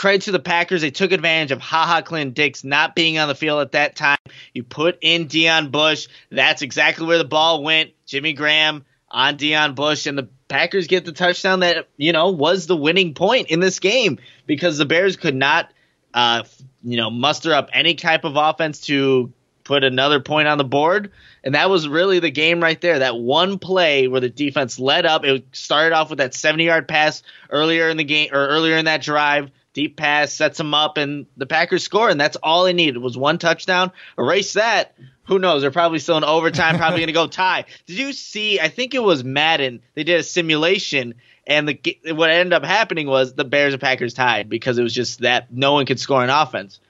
credit 0.00 0.22
to 0.22 0.32
the 0.32 0.38
Packers. 0.38 0.80
They 0.80 0.90
took 0.90 1.12
advantage 1.12 1.52
of 1.52 1.60
Ha 1.60 1.84
Ha 1.84 2.00
Clinton-Dix 2.00 2.64
not 2.64 2.94
being 2.94 3.18
on 3.18 3.28
the 3.28 3.34
field 3.34 3.60
at 3.60 3.72
that 3.72 3.96
time. 3.96 4.16
You 4.54 4.62
put 4.62 4.96
in 5.02 5.28
Deon 5.28 5.70
Bush. 5.70 6.08
That's 6.30 6.62
exactly 6.62 7.06
where 7.06 7.18
the 7.18 7.26
ball 7.26 7.62
went. 7.62 7.90
Jimmy 8.06 8.32
Graham 8.32 8.86
on 9.10 9.36
Deon 9.36 9.74
Bush, 9.74 10.06
and 10.06 10.16
the 10.16 10.30
Packers 10.48 10.86
get 10.86 11.04
the 11.04 11.12
touchdown 11.12 11.60
that, 11.60 11.88
you 11.98 12.14
know, 12.14 12.30
was 12.30 12.66
the 12.66 12.78
winning 12.78 13.12
point 13.12 13.48
in 13.48 13.60
this 13.60 13.78
game 13.78 14.18
because 14.46 14.78
the 14.78 14.86
Bears 14.86 15.18
could 15.18 15.34
not, 15.34 15.70
uh, 16.14 16.44
you 16.82 16.96
know, 16.96 17.10
muster 17.10 17.52
up 17.52 17.68
any 17.74 17.94
type 17.94 18.24
of 18.24 18.36
offense 18.36 18.80
to 18.86 19.30
put 19.64 19.84
another 19.84 20.18
point 20.18 20.48
on 20.48 20.56
the 20.56 20.64
board. 20.64 21.10
And 21.44 21.54
that 21.54 21.68
was 21.68 21.86
really 21.86 22.20
the 22.20 22.30
game 22.30 22.62
right 22.62 22.80
there. 22.80 23.00
That 23.00 23.18
one 23.18 23.58
play 23.58 24.08
where 24.08 24.22
the 24.22 24.30
defense 24.30 24.78
led 24.78 25.04
up. 25.04 25.26
It 25.26 25.44
started 25.52 25.94
off 25.94 26.08
with 26.08 26.20
that 26.20 26.32
70 26.32 26.64
yard 26.64 26.88
pass 26.88 27.22
earlier 27.50 27.90
in 27.90 27.98
the 27.98 28.04
game 28.04 28.30
or 28.32 28.48
earlier 28.48 28.78
in 28.78 28.86
that 28.86 29.02
drive 29.02 29.50
deep 29.72 29.96
pass 29.96 30.32
sets 30.32 30.58
them 30.58 30.74
up, 30.74 30.96
and 30.96 31.26
the 31.36 31.46
Packers 31.46 31.82
score, 31.82 32.08
and 32.08 32.20
that's 32.20 32.36
all 32.36 32.64
they 32.64 32.72
needed 32.72 32.98
was 32.98 33.16
one 33.16 33.38
touchdown. 33.38 33.92
Erase 34.18 34.54
that. 34.54 34.94
Who 35.24 35.38
knows? 35.38 35.62
They're 35.62 35.70
probably 35.70 36.00
still 36.00 36.16
in 36.16 36.24
overtime, 36.24 36.76
probably 36.76 37.00
going 37.00 37.06
to 37.06 37.12
go 37.12 37.26
tie. 37.28 37.66
Did 37.86 37.98
you 37.98 38.12
see? 38.12 38.58
I 38.58 38.68
think 38.68 38.94
it 38.94 39.02
was 39.02 39.22
Madden. 39.22 39.80
They 39.94 40.04
did 40.04 40.20
a 40.20 40.22
simulation, 40.22 41.14
and 41.46 41.68
the 41.68 41.98
what 42.12 42.30
ended 42.30 42.52
up 42.52 42.64
happening 42.64 43.06
was 43.06 43.34
the 43.34 43.44
Bears 43.44 43.74
and 43.74 43.80
Packers 43.80 44.14
tied 44.14 44.48
because 44.48 44.78
it 44.78 44.82
was 44.82 44.94
just 44.94 45.20
that 45.20 45.52
no 45.52 45.72
one 45.72 45.86
could 45.86 46.00
score 46.00 46.22
an 46.22 46.30
offense. 46.30 46.80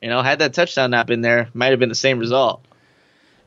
You 0.00 0.08
know, 0.08 0.22
had 0.22 0.38
that 0.38 0.54
touchdown 0.54 0.92
not 0.92 1.08
been 1.08 1.22
there, 1.22 1.48
might 1.54 1.70
have 1.70 1.80
been 1.80 1.88
the 1.88 1.94
same 1.96 2.20
result. 2.20 2.64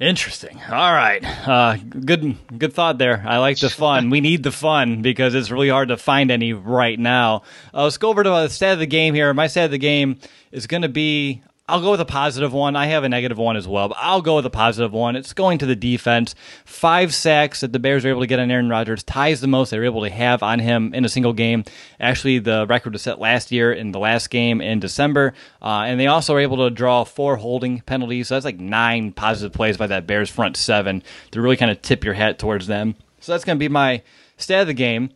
Interesting. 0.02 0.60
All 0.68 0.94
right. 0.94 1.24
Uh, 1.48 1.78
good 1.78 2.36
good 2.58 2.74
thought 2.74 2.98
there. 2.98 3.24
I 3.24 3.38
like 3.38 3.60
the 3.60 3.70
fun. 3.70 4.10
we 4.10 4.20
need 4.20 4.42
the 4.42 4.52
fun 4.52 5.04
because 5.04 5.36
it's 5.36 5.52
really 5.52 5.70
hard 5.70 5.90
to 5.90 5.98
find 5.98 6.32
any 6.32 6.54
right 6.54 6.98
now. 6.98 7.44
Uh, 7.72 7.84
let's 7.84 7.98
go 7.98 8.10
over 8.10 8.24
to 8.24 8.30
the 8.30 8.48
stat 8.48 8.74
of 8.74 8.80
the 8.80 8.88
game 8.88 9.14
here. 9.14 9.32
My 9.36 9.46
stat 9.46 9.66
of 9.66 9.72
the 9.72 9.78
game 9.78 10.18
is 10.52 10.66
going 10.66 10.82
to 10.82 10.90
be 10.90 11.44
I'll 11.72 11.80
go 11.80 11.92
with 11.92 12.02
a 12.02 12.06
positive 12.06 12.52
one. 12.52 12.76
I 12.76 12.88
have 12.88 13.06
a 13.06 13.10
negative 13.10 13.38
one 13.38 13.56
as 13.56 13.66
well, 13.66 13.88
but 13.88 13.98
I'll 14.02 14.22
go 14.22 14.36
with 14.36 14.46
a 14.46 14.50
positive 14.50 14.92
one. 14.92 15.16
It's 15.16 15.32
going 15.32 15.58
to 15.60 15.66
the 15.66 15.76
defense. 15.76 16.36
Five 16.66 17.14
sacks 17.14 17.62
that 17.62 17.72
the 17.72 17.80
Bears 17.80 18.04
are 18.04 18.10
able 18.10 18.20
to 18.20 18.28
get 18.28 18.40
on 18.40 18.52
Aaron 18.52 18.68
Rodgers 18.68 19.04
ties 19.04 19.40
the 19.40 19.48
most 19.48 19.70
they 19.70 19.80
were 19.80 19.86
able 19.86 20.02
to 20.02 20.10
have 20.10 20.44
on 20.44 20.60
him 20.60 20.94
in 20.94 21.06
a 21.06 21.10
single 21.10 21.32
game. 21.32 21.64
Actually, 21.98 22.40
the 22.40 22.66
record 22.68 22.92
was 22.92 23.04
set 23.04 23.20
last 23.20 23.54
year 23.54 23.72
in 23.72 23.94
the 23.94 24.00
last 24.00 24.30
game 24.30 24.60
in 24.60 24.82
December. 24.82 25.34
Uh, 25.62 25.84
and 25.86 25.98
they 25.98 26.08
also 26.08 26.34
were 26.34 26.42
able 26.42 26.58
to 26.58 26.70
draw 26.70 27.06
four 27.06 27.38
holding 27.38 27.80
penalties. 27.80 28.28
So 28.28 28.36
that's 28.36 28.44
like 28.44 28.60
nine 28.60 29.14
positive 29.14 29.54
plays 29.54 29.78
by 29.78 29.88
that 29.88 30.06
Bears 30.06 30.30
front 30.30 30.58
seven 30.58 31.02
to 31.32 31.40
really 31.40 31.56
kind 31.56 31.72
of 31.72 31.82
tip 31.82 32.04
your 32.04 32.16
hat 32.16 32.38
towards 32.38 32.68
them. 32.68 32.96
So 33.22 33.32
that's 33.32 33.46
going 33.46 33.58
to 33.58 33.64
be 33.64 33.70
my 33.70 34.02
stat 34.36 34.60
of 34.60 34.68
the 34.68 34.74
game. 34.74 35.12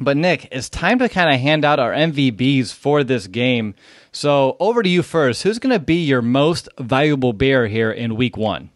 But 0.00 0.16
Nick, 0.16 0.48
it's 0.50 0.68
time 0.68 0.98
to 1.00 1.08
kind 1.08 1.34
of 1.34 1.40
hand 1.40 1.64
out 1.64 1.78
our 1.78 1.92
MVBs 1.92 2.72
for 2.72 3.04
this 3.04 3.26
game. 3.26 3.74
So 4.10 4.56
over 4.58 4.82
to 4.82 4.88
you 4.88 5.02
first. 5.02 5.42
Who's 5.42 5.58
going 5.58 5.72
to 5.72 5.78
be 5.78 6.04
your 6.04 6.22
most 6.22 6.68
valuable 6.78 7.32
bear 7.32 7.66
here 7.66 7.90
in 7.90 8.16
week 8.16 8.36
one? 8.36 8.70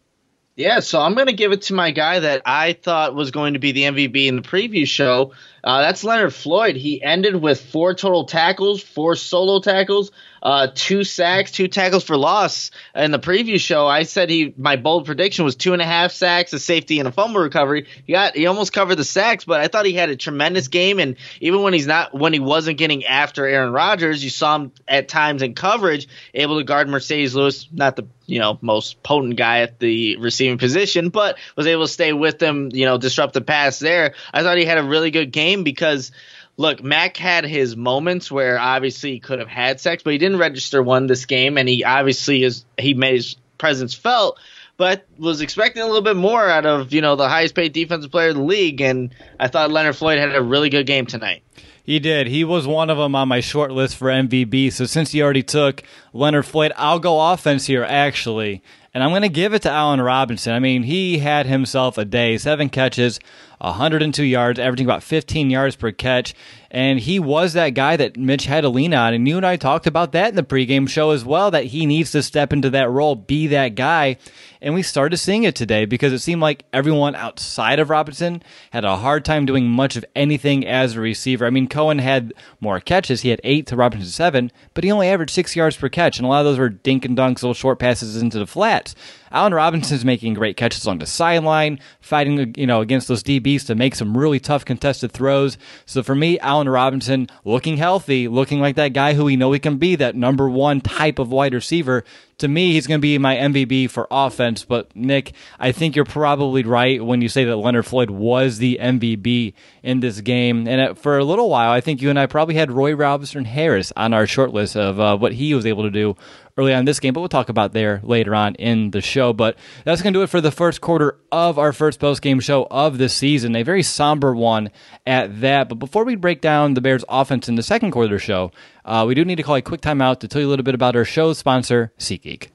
Yeah, 0.57 0.81
so 0.81 1.03
I'm 1.03 1.13
going 1.15 1.27
to 1.27 1.35
give 1.35 1.53
it 1.53 1.63
to 1.63 1.75
my 1.75 1.91
guy 1.91 2.21
that 2.21 2.41
I 2.47 2.73
thought 2.73 3.15
was 3.15 3.31
going 3.31 3.53
to 3.53 3.59
be 3.59 3.73
the 3.73 3.83
MVP 3.83 4.27
in 4.27 4.37
the 4.37 4.43
preview 4.43 4.87
show. 4.87 5.33
Uh, 5.63 5.83
that's 5.83 6.03
Leonard 6.03 6.33
Floyd. 6.33 6.77
He 6.77 7.03
ended 7.03 7.37
with 7.37 7.61
four 7.61 7.93
total 7.93 8.25
tackles, 8.25 8.83
four 8.83 9.17
solo 9.17 9.61
tackles, 9.61 10.13
uh, 10.43 10.69
two 10.75 11.05
sacks, 11.05 11.51
two 11.51 11.69
tackles 11.69 12.05
for 12.05 12.17
loss. 12.17 12.71
In 12.95 13.11
the 13.11 13.19
preview 13.19 13.61
show, 13.61 13.87
I 13.87 14.05
said 14.05 14.31
he 14.31 14.55
my 14.57 14.77
bold 14.77 15.07
prediction 15.07 15.45
was 15.45 15.57
two 15.57 15.73
and 15.73 15.83
a 15.83 15.87
half 15.87 16.13
sacks, 16.13 16.53
a 16.53 16.59
safety, 16.59 16.99
and 16.99 17.09
a 17.09 17.13
fumble 17.13 17.41
recovery. 17.41 17.87
He 18.05 18.13
got 18.13 18.37
he 18.37 18.47
almost 18.47 18.73
covered 18.73 18.97
the 18.97 19.05
sacks, 19.05 19.45
but 19.45 19.61
I 19.61 19.69
thought 19.69 19.87
he 19.87 19.93
had 19.95 20.11
a 20.11 20.17
tremendous 20.17 20.69
game. 20.69 20.99
And 20.99 21.17
even 21.41 21.63
when 21.63 21.73
he's 21.73 21.87
not 21.87 22.15
when 22.15 22.33
he 22.33 22.41
wasn't 22.41 22.79
getting 22.79 23.05
after 23.05 23.47
Aaron 23.47 23.73
Rodgers, 23.73 24.23
you 24.23 24.31
saw 24.31 24.57
him 24.57 24.73
at 24.87 25.09
times 25.09 25.43
in 25.43 25.55
coverage 25.55 26.09
able 26.35 26.59
to 26.59 26.65
guard 26.65 26.89
Marcedes 26.89 27.35
Lewis, 27.35 27.69
not 27.73 27.97
the 27.97 28.07
you 28.27 28.39
know 28.39 28.59
most 28.61 29.03
potent 29.03 29.37
guy 29.37 29.61
at 29.61 29.79
the 29.79 30.17
receiving 30.17 30.59
position, 30.59 31.09
but 31.09 31.39
was 31.57 31.67
able 31.67 31.87
to 31.87 31.93
stay 31.93 32.13
with 32.13 32.39
them, 32.39 32.71
you 32.73 32.85
know, 32.85 32.99
disrupt 32.99 33.35
the 33.35 33.41
pass 33.41 33.79
there. 33.79 34.15
I 34.33 34.43
thought 34.43 34.59
he 34.59 34.65
had 34.65 34.79
a 34.79 34.85
really 34.85 35.11
good 35.11 35.33
game 35.33 35.65
because 35.65 36.13
look, 36.57 36.83
Mack 36.83 37.17
had 37.17 37.45
his 37.45 37.77
moments 37.77 38.31
where 38.31 38.59
obviously 38.59 39.13
he 39.13 39.21
could 39.21 39.39
have 39.39 39.49
had 39.49 39.81
sex, 39.81 40.03
but 40.03 40.13
he 40.13 40.19
didn't 40.19 40.39
register 40.39 40.83
one 40.83 41.07
this 41.07 41.27
game, 41.27 41.59
and 41.59 41.69
he 41.69 41.85
obviously 41.85 42.43
is 42.43 42.65
he 42.79 42.95
made 42.95 43.17
his 43.17 43.37
presence 43.59 43.95
felt. 43.95 44.39
but 44.77 45.07
was 45.19 45.41
expecting 45.41 45.83
a 45.83 45.87
little 45.87 46.03
bit 46.03 46.17
more 46.17 46.47
out 46.47 46.67
of 46.67 46.93
you 46.93 47.01
know 47.01 47.17
the 47.17 47.29
highest 47.29 47.55
paid 47.55 47.73
defensive 47.73 48.11
player 48.11 48.29
in 48.31 48.37
the 48.37 48.43
league, 48.43 48.81
and 48.81 49.15
I 49.41 49.49
thought 49.49 49.71
Leonard 49.71 49.97
Floyd 49.97 50.19
had 50.19 50.35
a 50.35 50.43
really 50.43 50.69
good 50.69 50.87
game 50.87 51.07
tonight. 51.07 51.43
He 51.83 52.01
did. 52.01 52.27
He 52.27 52.43
was 52.43 52.67
one 52.67 52.91
of 52.91 52.99
them 52.99 53.15
on 53.15 53.29
my 53.29 53.39
short 53.39 53.71
list 53.71 53.97
for 53.97 54.09
MVP. 54.09 54.73
So 54.73 54.87
since 54.87 55.13
he 55.13 55.23
already 55.23 55.45
took 55.45 55.85
Leonard 56.13 56.45
Floyd, 56.45 56.73
I'll 56.77 56.99
go 56.99 57.33
offense 57.33 57.67
here 57.67 57.85
actually. 57.85 58.61
And 58.93 59.05
I'm 59.05 59.11
going 59.11 59.23
to 59.23 59.29
give 59.29 59.55
it 59.55 59.63
to 59.63 59.71
Allen 59.71 60.01
Robinson. 60.01 60.53
I 60.53 60.59
mean, 60.59 60.83
he 60.83 61.19
had 61.19 61.47
himself 61.47 61.97
a 61.97 62.05
day, 62.05 62.39
seven 62.39 62.71
catches, 62.71 63.21
102 63.59 64.25
yards, 64.25 64.59
averaging 64.59 64.87
about 64.87 65.03
15 65.03 65.51
yards 65.51 65.77
per 65.77 65.93
catch. 65.93 66.35
And 66.71 66.99
he 67.01 67.19
was 67.19 67.53
that 67.55 67.71
guy 67.71 67.97
that 67.97 68.17
Mitch 68.17 68.45
had 68.45 68.63
to 68.63 68.69
lean 68.69 68.93
on. 68.93 69.15
And 69.15 69.27
you 69.27 69.37
and 69.37 69.47
I 69.47 69.57
talked 69.57 69.87
about 69.87 70.13
that 70.13 70.31
in 70.31 70.35
the 70.35 70.43
pregame 70.43 70.89
show 70.89 71.11
as 71.11 71.25
well, 71.25 71.51
that 71.51 71.67
he 71.67 71.87
needs 71.87 72.11
to 72.13 72.23
step 72.23 72.53
into 72.53 72.71
that 72.71 72.91
role, 72.91 73.15
be 73.15 73.47
that 73.49 73.75
guy. 73.77 74.17
And 74.61 74.75
we 74.75 74.83
started 74.83 75.17
seeing 75.19 75.45
it 75.45 75.55
today 75.55 75.85
because 75.85 76.13
it 76.13 76.19
seemed 76.19 76.43
like 76.43 76.65
everyone 76.73 77.15
outside 77.15 77.79
of 77.79 77.89
Robinson 77.89 78.43
had 78.71 78.85
a 78.85 78.97
hard 78.97 79.25
time 79.25 79.47
doing 79.47 79.69
much 79.69 79.97
of 79.97 80.05
anything 80.15 80.67
as 80.67 80.97
a 80.97 81.01
receiver. 81.01 81.47
I 81.47 81.51
mean, 81.51 81.69
Cohen 81.69 81.99
had 81.99 82.35
more 82.61 82.81
catches. 82.81 83.21
He 83.21 83.29
had 83.29 83.41
eight 83.45 83.67
to 83.69 83.77
Robinson's 83.77 84.15
seven, 84.15 84.51
but 84.75 84.83
he 84.83 84.91
only 84.91 85.09
averaged 85.09 85.33
six 85.33 85.55
yards 85.55 85.77
per 85.77 85.89
catch. 85.89 86.19
And 86.19 86.27
a 86.27 86.29
lot 86.29 86.41
of 86.41 86.47
those 86.47 86.59
were 86.59 86.69
dink 86.69 87.05
and 87.05 87.17
dunks, 87.17 87.43
little 87.43 87.55
short 87.55 87.79
passes 87.79 88.21
into 88.21 88.39
the 88.39 88.47
flats. 88.47 88.95
Allen 89.31 89.55
Robinson's 89.55 90.05
making 90.05 90.35
great 90.35 90.57
catches 90.57 90.85
along 90.85 90.99
the 90.99 91.07
sideline, 91.07 91.79
fighting 92.01 92.55
you 92.57 92.67
know 92.67 92.81
against 92.81 93.09
those 93.09 93.23
DBs 93.47 93.67
to 93.67 93.75
make 93.75 93.95
some 93.95 94.17
really 94.17 94.41
tough 94.41 94.65
contested 94.65 95.13
throws. 95.13 95.59
So 95.85 96.03
for 96.03 96.15
me, 96.15 96.39
Allen 96.41 96.69
Robinson 96.69 97.29
looking 97.45 97.77
healthy, 97.77 98.29
looking 98.29 98.61
like 98.61 98.77
that 98.77 98.93
guy 98.93 99.15
who 99.15 99.25
we 99.25 99.37
know 99.37 99.53
he 99.53 99.59
can 99.59 99.79
be, 99.79 99.97
that 99.97 100.17
number 100.17 100.49
one 100.49 100.81
type 100.81 101.19
of 101.19 101.31
wide 101.31 101.55
receiver 101.55 102.05
to 102.39 102.49
me, 102.49 102.73
he's 102.73 102.87
going 102.87 103.01
to 103.01 103.03
be 103.03 103.17
my 103.17 103.35
MVP 103.37 103.89
for 103.89 104.07
offense. 104.11 104.65
But 104.65 104.95
Nick, 104.95 105.33
I 105.59 105.73
think 105.73 105.97
you're 105.97 106.05
probably 106.05 106.63
right 106.65 107.03
when 107.03 107.23
you 107.23 107.29
say 107.29 107.45
that 107.45 107.57
Leonard 107.57 107.87
Floyd 107.87 108.11
was 108.11 108.59
the 108.59 108.79
MVP 108.81 109.55
in 109.83 110.01
this 110.01 110.21
game. 110.21 110.69
And 110.69 110.99
for 110.99 111.17
a 111.17 111.25
little 111.25 111.49
while, 111.49 111.71
I 111.71 111.81
think 111.81 112.03
you 112.03 112.11
and 112.11 112.19
I 112.19 112.27
probably 112.27 112.55
had 112.55 112.71
Roy 112.71 112.95
Robinson 112.95 113.47
Harris 113.47 113.93
on 113.97 114.13
our 114.13 114.27
short 114.27 114.53
list 114.53 114.77
of 114.77 115.01
uh, 115.01 115.17
what 115.17 115.33
he 115.33 115.55
was 115.55 115.65
able 115.65 115.85
to 115.85 115.91
do 115.91 116.15
early 116.57 116.73
on 116.73 116.85
this 116.85 117.01
game, 117.01 117.13
but 117.13 117.21
we'll 117.21 117.29
talk 117.29 117.49
about 117.49 117.73
there 117.73 118.01
later 118.03 118.35
on 118.35 118.55
in 118.55 118.91
the 118.91 119.01
show. 119.01 119.33
But 119.33 119.57
that's 119.85 120.03
going 120.03 120.13
to 120.13 120.19
do 120.19 120.23
it 120.23 120.31
for 120.31 120.41
the 120.41 120.51
first 120.51 120.81
quarter 120.81 121.19
of 121.31 121.59
our 121.59 121.73
first 121.73 122.01
post 122.01 122.23
game 122.23 122.41
show 122.41 122.67
of 122.71 122.99
the 122.99 123.09
season. 123.09 123.55
A 123.57 123.63
very 123.63 123.83
somber 123.83 124.35
one 124.35 124.71
at 125.07 125.41
that. 125.41 125.69
But 125.69 125.77
before 125.77 126.05
we 126.05 126.15
break 126.15 126.41
down 126.41 126.75
the 126.75 126.81
Bears' 126.81 127.05
offense 127.09 127.49
in 127.49 127.57
the 127.57 127.63
second 127.63 127.91
quarter 127.91 128.19
show, 128.19 128.53
uh, 128.85 129.05
we 129.07 129.15
do 129.15 129.25
need 129.25 129.37
to 129.37 129.43
call 129.43 129.57
a 129.57 129.63
quick 129.63 129.81
timeout 129.81 130.21
to 130.21 130.29
tell 130.29 130.41
you 130.41 130.49
a 130.49 130.51
little 130.51 130.65
bit 130.65 130.75
about 130.75 130.97
our 130.97 131.05
show 131.05 131.33
sponsor, 131.33 131.93
SeatGeek. 131.99 132.49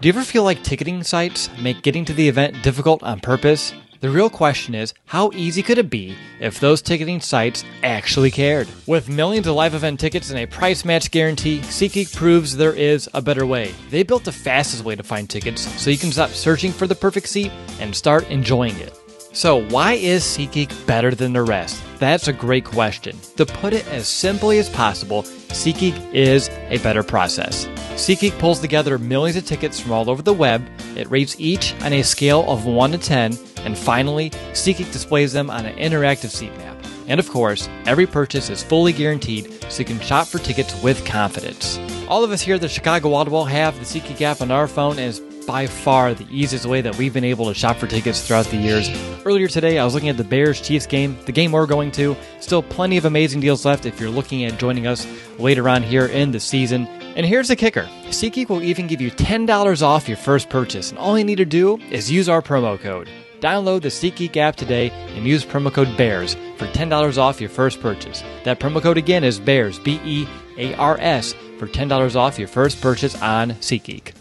Do 0.00 0.08
you 0.08 0.14
ever 0.14 0.22
feel 0.22 0.44
like 0.44 0.62
ticketing 0.62 1.02
sites 1.02 1.50
make 1.60 1.82
getting 1.82 2.06
to 2.06 2.14
the 2.14 2.26
event 2.26 2.62
difficult 2.62 3.02
on 3.02 3.20
purpose? 3.20 3.74
The 4.00 4.08
real 4.08 4.30
question 4.30 4.74
is, 4.74 4.94
how 5.04 5.30
easy 5.34 5.62
could 5.62 5.76
it 5.76 5.90
be 5.90 6.16
if 6.40 6.58
those 6.58 6.80
ticketing 6.80 7.20
sites 7.20 7.66
actually 7.82 8.30
cared? 8.30 8.66
With 8.86 9.10
millions 9.10 9.46
of 9.46 9.54
live 9.54 9.74
event 9.74 10.00
tickets 10.00 10.30
and 10.30 10.38
a 10.38 10.46
price 10.46 10.86
match 10.86 11.10
guarantee, 11.10 11.60
SeatGeek 11.60 12.16
proves 12.16 12.56
there 12.56 12.72
is 12.72 13.10
a 13.12 13.20
better 13.20 13.44
way. 13.44 13.74
They 13.90 14.02
built 14.02 14.24
the 14.24 14.32
fastest 14.32 14.84
way 14.84 14.96
to 14.96 15.02
find 15.02 15.28
tickets 15.28 15.60
so 15.78 15.90
you 15.90 15.98
can 15.98 16.12
stop 16.12 16.30
searching 16.30 16.72
for 16.72 16.86
the 16.86 16.94
perfect 16.94 17.28
seat 17.28 17.52
and 17.78 17.94
start 17.94 18.26
enjoying 18.30 18.74
it. 18.78 18.98
So, 19.32 19.68
why 19.68 19.92
is 19.92 20.24
SeatGeek 20.24 20.86
better 20.86 21.14
than 21.14 21.34
the 21.34 21.42
rest? 21.42 21.82
That's 21.98 22.26
a 22.26 22.32
great 22.32 22.64
question. 22.64 23.16
To 23.36 23.44
put 23.44 23.74
it 23.74 23.86
as 23.88 24.08
simply 24.08 24.58
as 24.58 24.70
possible, 24.70 25.24
SeatGeek 25.50 26.14
is 26.14 26.48
a 26.68 26.78
better 26.78 27.02
process. 27.02 27.66
SeatGeek 27.94 28.38
pulls 28.38 28.60
together 28.60 28.98
millions 28.98 29.36
of 29.36 29.44
tickets 29.44 29.78
from 29.78 29.92
all 29.92 30.08
over 30.08 30.22
the 30.22 30.32
web. 30.32 30.66
It 30.96 31.10
rates 31.10 31.36
each 31.38 31.74
on 31.82 31.92
a 31.92 32.02
scale 32.02 32.50
of 32.50 32.64
1 32.64 32.92
to 32.92 32.98
10, 32.98 33.38
and 33.64 33.76
finally, 33.76 34.30
SeatGeek 34.52 34.92
displays 34.92 35.32
them 35.32 35.50
on 35.50 35.66
an 35.66 35.76
interactive 35.76 36.30
seat 36.30 36.56
map. 36.58 36.76
And 37.06 37.18
of 37.18 37.28
course, 37.28 37.68
every 37.86 38.06
purchase 38.06 38.50
is 38.50 38.62
fully 38.62 38.92
guaranteed 38.92 39.64
so 39.68 39.80
you 39.80 39.84
can 39.84 40.00
shop 40.00 40.28
for 40.28 40.38
tickets 40.38 40.80
with 40.82 41.04
confidence. 41.04 41.78
All 42.08 42.22
of 42.22 42.30
us 42.30 42.40
here 42.40 42.54
at 42.54 42.60
the 42.60 42.68
Chicago 42.68 43.14
Audible 43.14 43.44
have 43.44 43.76
the 43.78 43.84
SeatGeek 43.84 44.20
app 44.20 44.40
on 44.40 44.50
our 44.50 44.68
phone, 44.68 44.98
and 44.98 45.08
it's 45.08 45.20
by 45.46 45.66
far 45.66 46.14
the 46.14 46.26
easiest 46.30 46.66
way 46.66 46.80
that 46.80 46.96
we've 46.96 47.12
been 47.12 47.24
able 47.24 47.46
to 47.46 47.54
shop 47.54 47.76
for 47.76 47.88
tickets 47.88 48.24
throughout 48.24 48.46
the 48.46 48.56
years. 48.56 48.88
Earlier 49.24 49.48
today, 49.48 49.78
I 49.80 49.84
was 49.84 49.94
looking 49.94 50.08
at 50.08 50.16
the 50.16 50.22
Bears 50.24 50.60
Chiefs 50.60 50.86
game, 50.86 51.18
the 51.24 51.32
game 51.32 51.50
we're 51.50 51.66
going 51.66 51.90
to. 51.92 52.16
Still 52.38 52.62
plenty 52.62 52.96
of 52.96 53.04
amazing 53.04 53.40
deals 53.40 53.64
left 53.64 53.86
if 53.86 53.98
you're 53.98 54.10
looking 54.10 54.44
at 54.44 54.60
joining 54.60 54.86
us 54.86 55.06
later 55.38 55.68
on 55.68 55.82
here 55.82 56.06
in 56.06 56.30
the 56.30 56.38
season. 56.38 56.86
And 57.16 57.26
here's 57.26 57.48
the 57.48 57.56
kicker 57.56 57.88
SeatGeek 58.06 58.48
will 58.48 58.62
even 58.62 58.86
give 58.86 59.00
you 59.00 59.10
$10 59.10 59.82
off 59.82 60.06
your 60.06 60.16
first 60.16 60.48
purchase, 60.48 60.90
and 60.90 60.98
all 60.98 61.18
you 61.18 61.24
need 61.24 61.38
to 61.38 61.44
do 61.44 61.78
is 61.90 62.10
use 62.10 62.28
our 62.28 62.42
promo 62.42 62.78
code. 62.78 63.10
Download 63.40 63.80
the 63.80 63.88
SeatGeek 63.88 64.36
app 64.36 64.56
today 64.56 64.90
and 64.90 65.26
use 65.26 65.44
promo 65.44 65.72
code 65.72 65.96
BEARS 65.96 66.34
for 66.56 66.66
$10 66.66 67.18
off 67.18 67.40
your 67.40 67.50
first 67.50 67.80
purchase. 67.80 68.22
That 68.44 68.60
promo 68.60 68.82
code 68.82 68.98
again 68.98 69.24
is 69.24 69.40
BEARS, 69.40 69.78
B 69.78 70.00
E 70.04 70.28
A 70.58 70.74
R 70.74 70.98
S, 71.00 71.34
for 71.58 71.66
$10 71.66 72.16
off 72.16 72.38
your 72.38 72.48
first 72.48 72.80
purchase 72.80 73.20
on 73.20 73.52
SeatGeek. 73.52 74.12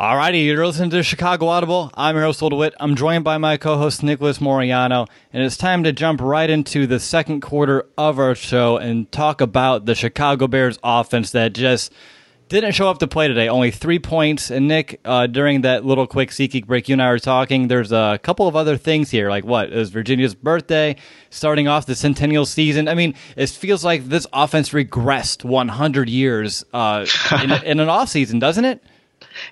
Alrighty, 0.00 0.44
you're 0.44 0.64
listening 0.64 0.90
to 0.90 1.02
Chicago 1.02 1.48
Audible. 1.48 1.90
I'm 1.94 2.14
host, 2.14 2.38
DeWitt. 2.38 2.72
I'm 2.78 2.94
joined 2.94 3.24
by 3.24 3.36
my 3.38 3.56
co-host, 3.56 4.04
Nicholas 4.04 4.40
Moreano, 4.40 5.06
and 5.32 5.42
it's 5.42 5.56
time 5.56 5.82
to 5.82 5.92
jump 5.92 6.20
right 6.20 6.48
into 6.48 6.86
the 6.86 7.00
second 7.00 7.40
quarter 7.40 7.84
of 7.96 8.16
our 8.20 8.36
show 8.36 8.76
and 8.76 9.10
talk 9.10 9.40
about 9.40 9.86
the 9.86 9.96
Chicago 9.96 10.46
Bears 10.46 10.78
offense 10.84 11.32
that 11.32 11.52
just 11.52 11.92
didn't 12.48 12.72
show 12.72 12.88
up 12.88 12.98
to 12.98 13.06
play 13.06 13.28
today. 13.28 13.48
Only 13.48 13.70
three 13.70 13.98
points. 13.98 14.50
And 14.50 14.68
Nick, 14.68 15.00
uh, 15.04 15.26
during 15.26 15.62
that 15.62 15.84
little 15.84 16.06
quick 16.06 16.30
SeatGeek 16.30 16.66
break, 16.66 16.88
you 16.88 16.94
and 16.94 17.02
I 17.02 17.10
were 17.10 17.18
talking. 17.18 17.68
There's 17.68 17.92
a 17.92 18.18
couple 18.22 18.48
of 18.48 18.56
other 18.56 18.76
things 18.76 19.10
here, 19.10 19.28
like 19.30 19.44
what 19.44 19.72
is 19.72 19.90
Virginia's 19.90 20.34
birthday, 20.34 20.96
starting 21.30 21.68
off 21.68 21.86
the 21.86 21.94
centennial 21.94 22.46
season. 22.46 22.88
I 22.88 22.94
mean, 22.94 23.14
it 23.36 23.50
feels 23.50 23.84
like 23.84 24.04
this 24.04 24.26
offense 24.32 24.70
regressed 24.70 25.44
100 25.44 26.08
years 26.08 26.64
uh, 26.72 27.06
in, 27.42 27.52
in 27.64 27.80
an 27.80 27.88
off 27.88 28.08
season, 28.08 28.38
doesn't 28.38 28.64
it? 28.64 28.82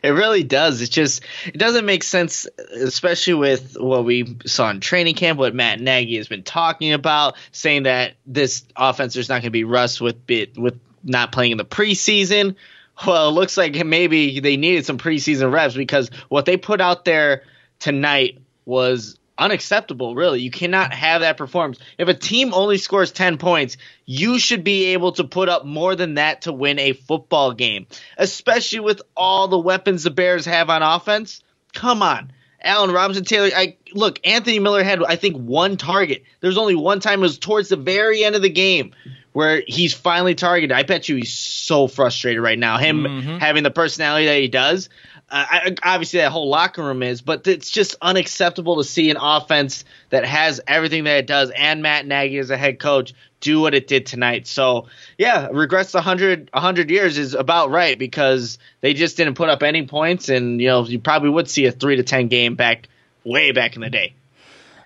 It 0.02 0.10
really 0.10 0.42
does. 0.42 0.80
It 0.80 0.90
just 0.90 1.22
it 1.44 1.58
doesn't 1.58 1.86
make 1.86 2.02
sense, 2.02 2.46
especially 2.74 3.34
with 3.34 3.76
what 3.78 4.04
we 4.04 4.36
saw 4.46 4.70
in 4.70 4.80
training 4.80 5.14
camp, 5.14 5.38
what 5.38 5.54
Matt 5.54 5.80
Nagy 5.80 6.16
has 6.16 6.28
been 6.28 6.42
talking 6.42 6.92
about, 6.92 7.36
saying 7.52 7.84
that 7.84 8.14
this 8.26 8.64
offense 8.74 9.14
there's 9.14 9.28
not 9.28 9.36
going 9.36 9.44
to 9.44 9.50
be 9.50 9.64
rust 9.64 10.00
with 10.00 10.26
bit 10.26 10.56
with 10.58 10.78
not 11.04 11.32
playing 11.32 11.52
in 11.52 11.58
the 11.58 11.64
preseason. 11.64 12.56
Well, 13.04 13.28
it 13.28 13.32
looks 13.32 13.56
like 13.56 13.84
maybe 13.84 14.40
they 14.40 14.56
needed 14.56 14.86
some 14.86 14.98
preseason 14.98 15.52
reps 15.52 15.74
because 15.74 16.10
what 16.28 16.46
they 16.46 16.56
put 16.56 16.80
out 16.80 17.04
there 17.04 17.42
tonight 17.78 18.38
was 18.64 19.18
unacceptable, 19.38 20.14
really. 20.14 20.40
You 20.40 20.50
cannot 20.50 20.94
have 20.94 21.20
that 21.20 21.36
performance. 21.36 21.78
If 21.98 22.08
a 22.08 22.14
team 22.14 22.54
only 22.54 22.78
scores 22.78 23.12
10 23.12 23.38
points, 23.38 23.76
you 24.06 24.38
should 24.38 24.64
be 24.64 24.86
able 24.86 25.12
to 25.12 25.24
put 25.24 25.48
up 25.48 25.64
more 25.66 25.94
than 25.94 26.14
that 26.14 26.42
to 26.42 26.52
win 26.52 26.78
a 26.78 26.94
football 26.94 27.52
game, 27.52 27.86
especially 28.16 28.80
with 28.80 29.02
all 29.16 29.48
the 29.48 29.58
weapons 29.58 30.04
the 30.04 30.10
Bears 30.10 30.46
have 30.46 30.70
on 30.70 30.82
offense. 30.82 31.42
Come 31.74 32.02
on. 32.02 32.32
Allen 32.62 32.90
Robinson 32.90 33.24
Taylor, 33.24 33.50
I 33.54 33.76
look, 33.92 34.18
Anthony 34.26 34.58
Miller 34.58 34.82
had 34.82 35.04
I 35.04 35.16
think 35.16 35.36
one 35.36 35.76
target. 35.76 36.24
There's 36.40 36.58
only 36.58 36.74
one 36.74 37.00
time 37.00 37.20
it 37.20 37.22
was 37.22 37.38
towards 37.38 37.68
the 37.68 37.76
very 37.76 38.24
end 38.24 38.34
of 38.34 38.42
the 38.42 38.48
game 38.48 38.92
where 39.36 39.62
he's 39.66 39.92
finally 39.92 40.34
targeted. 40.34 40.72
I 40.72 40.82
bet 40.82 41.10
you 41.10 41.16
he's 41.16 41.34
so 41.34 41.88
frustrated 41.88 42.42
right 42.42 42.58
now. 42.58 42.78
Him 42.78 43.02
mm-hmm. 43.02 43.36
having 43.36 43.64
the 43.64 43.70
personality 43.70 44.24
that 44.24 44.40
he 44.40 44.48
does. 44.48 44.88
Uh, 45.30 45.44
I, 45.46 45.74
obviously, 45.82 46.20
that 46.20 46.32
whole 46.32 46.48
locker 46.48 46.82
room 46.82 47.02
is, 47.02 47.20
but 47.20 47.46
it's 47.46 47.68
just 47.68 47.96
unacceptable 48.00 48.76
to 48.76 48.84
see 48.84 49.10
an 49.10 49.18
offense 49.20 49.84
that 50.08 50.24
has 50.24 50.62
everything 50.66 51.04
that 51.04 51.18
it 51.18 51.26
does 51.26 51.50
and 51.54 51.82
Matt 51.82 52.06
Nagy 52.06 52.38
as 52.38 52.48
a 52.48 52.56
head 52.56 52.78
coach 52.78 53.12
do 53.40 53.60
what 53.60 53.74
it 53.74 53.88
did 53.88 54.06
tonight. 54.06 54.46
So, 54.46 54.86
yeah, 55.18 55.48
regrets 55.52 55.92
100, 55.92 56.48
100 56.54 56.90
years 56.90 57.18
is 57.18 57.34
about 57.34 57.68
right 57.68 57.98
because 57.98 58.58
they 58.80 58.94
just 58.94 59.18
didn't 59.18 59.34
put 59.34 59.50
up 59.50 59.62
any 59.62 59.86
points, 59.86 60.30
and 60.30 60.62
you 60.62 60.68
know 60.68 60.86
you 60.86 60.98
probably 60.98 61.28
would 61.28 61.50
see 61.50 61.66
a 61.66 61.72
three 61.72 61.96
to 61.96 62.02
ten 62.02 62.28
game 62.28 62.54
back 62.54 62.88
way 63.22 63.52
back 63.52 63.76
in 63.76 63.82
the 63.82 63.90
day. 63.90 64.14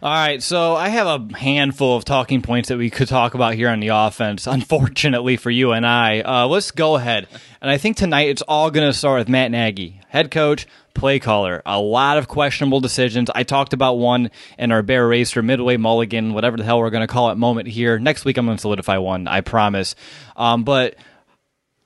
All 0.02 0.10
right, 0.10 0.42
so 0.42 0.76
I 0.76 0.88
have 0.88 1.06
a 1.06 1.36
handful 1.36 1.94
of 1.94 2.06
talking 2.06 2.40
points 2.40 2.70
that 2.70 2.78
we 2.78 2.88
could 2.88 3.06
talk 3.06 3.34
about 3.34 3.52
here 3.52 3.68
on 3.68 3.80
the 3.80 3.88
offense. 3.88 4.46
Unfortunately 4.46 5.36
for 5.36 5.50
you 5.50 5.72
and 5.72 5.86
I, 5.86 6.22
uh, 6.22 6.46
let's 6.46 6.70
go 6.70 6.96
ahead. 6.96 7.28
And 7.60 7.70
I 7.70 7.76
think 7.76 7.98
tonight 7.98 8.30
it's 8.30 8.40
all 8.40 8.70
going 8.70 8.88
to 8.88 8.96
start 8.96 9.18
with 9.18 9.28
Matt 9.28 9.50
Nagy, 9.50 10.00
head 10.08 10.30
coach, 10.30 10.66
play 10.94 11.18
caller. 11.18 11.60
A 11.66 11.78
lot 11.78 12.16
of 12.16 12.28
questionable 12.28 12.80
decisions. 12.80 13.28
I 13.34 13.42
talked 13.42 13.74
about 13.74 13.98
one 13.98 14.30
in 14.58 14.72
our 14.72 14.80
Bear 14.82 15.06
Racer 15.06 15.42
Midway 15.42 15.76
Mulligan, 15.76 16.32
whatever 16.32 16.56
the 16.56 16.64
hell 16.64 16.78
we're 16.78 16.88
going 16.88 17.06
to 17.06 17.12
call 17.12 17.30
it, 17.30 17.34
moment 17.34 17.68
here. 17.68 17.98
Next 17.98 18.24
week 18.24 18.38
I'm 18.38 18.46
going 18.46 18.56
to 18.56 18.60
solidify 18.62 18.96
one, 18.96 19.28
I 19.28 19.42
promise. 19.42 19.96
Um, 20.34 20.64
but 20.64 20.96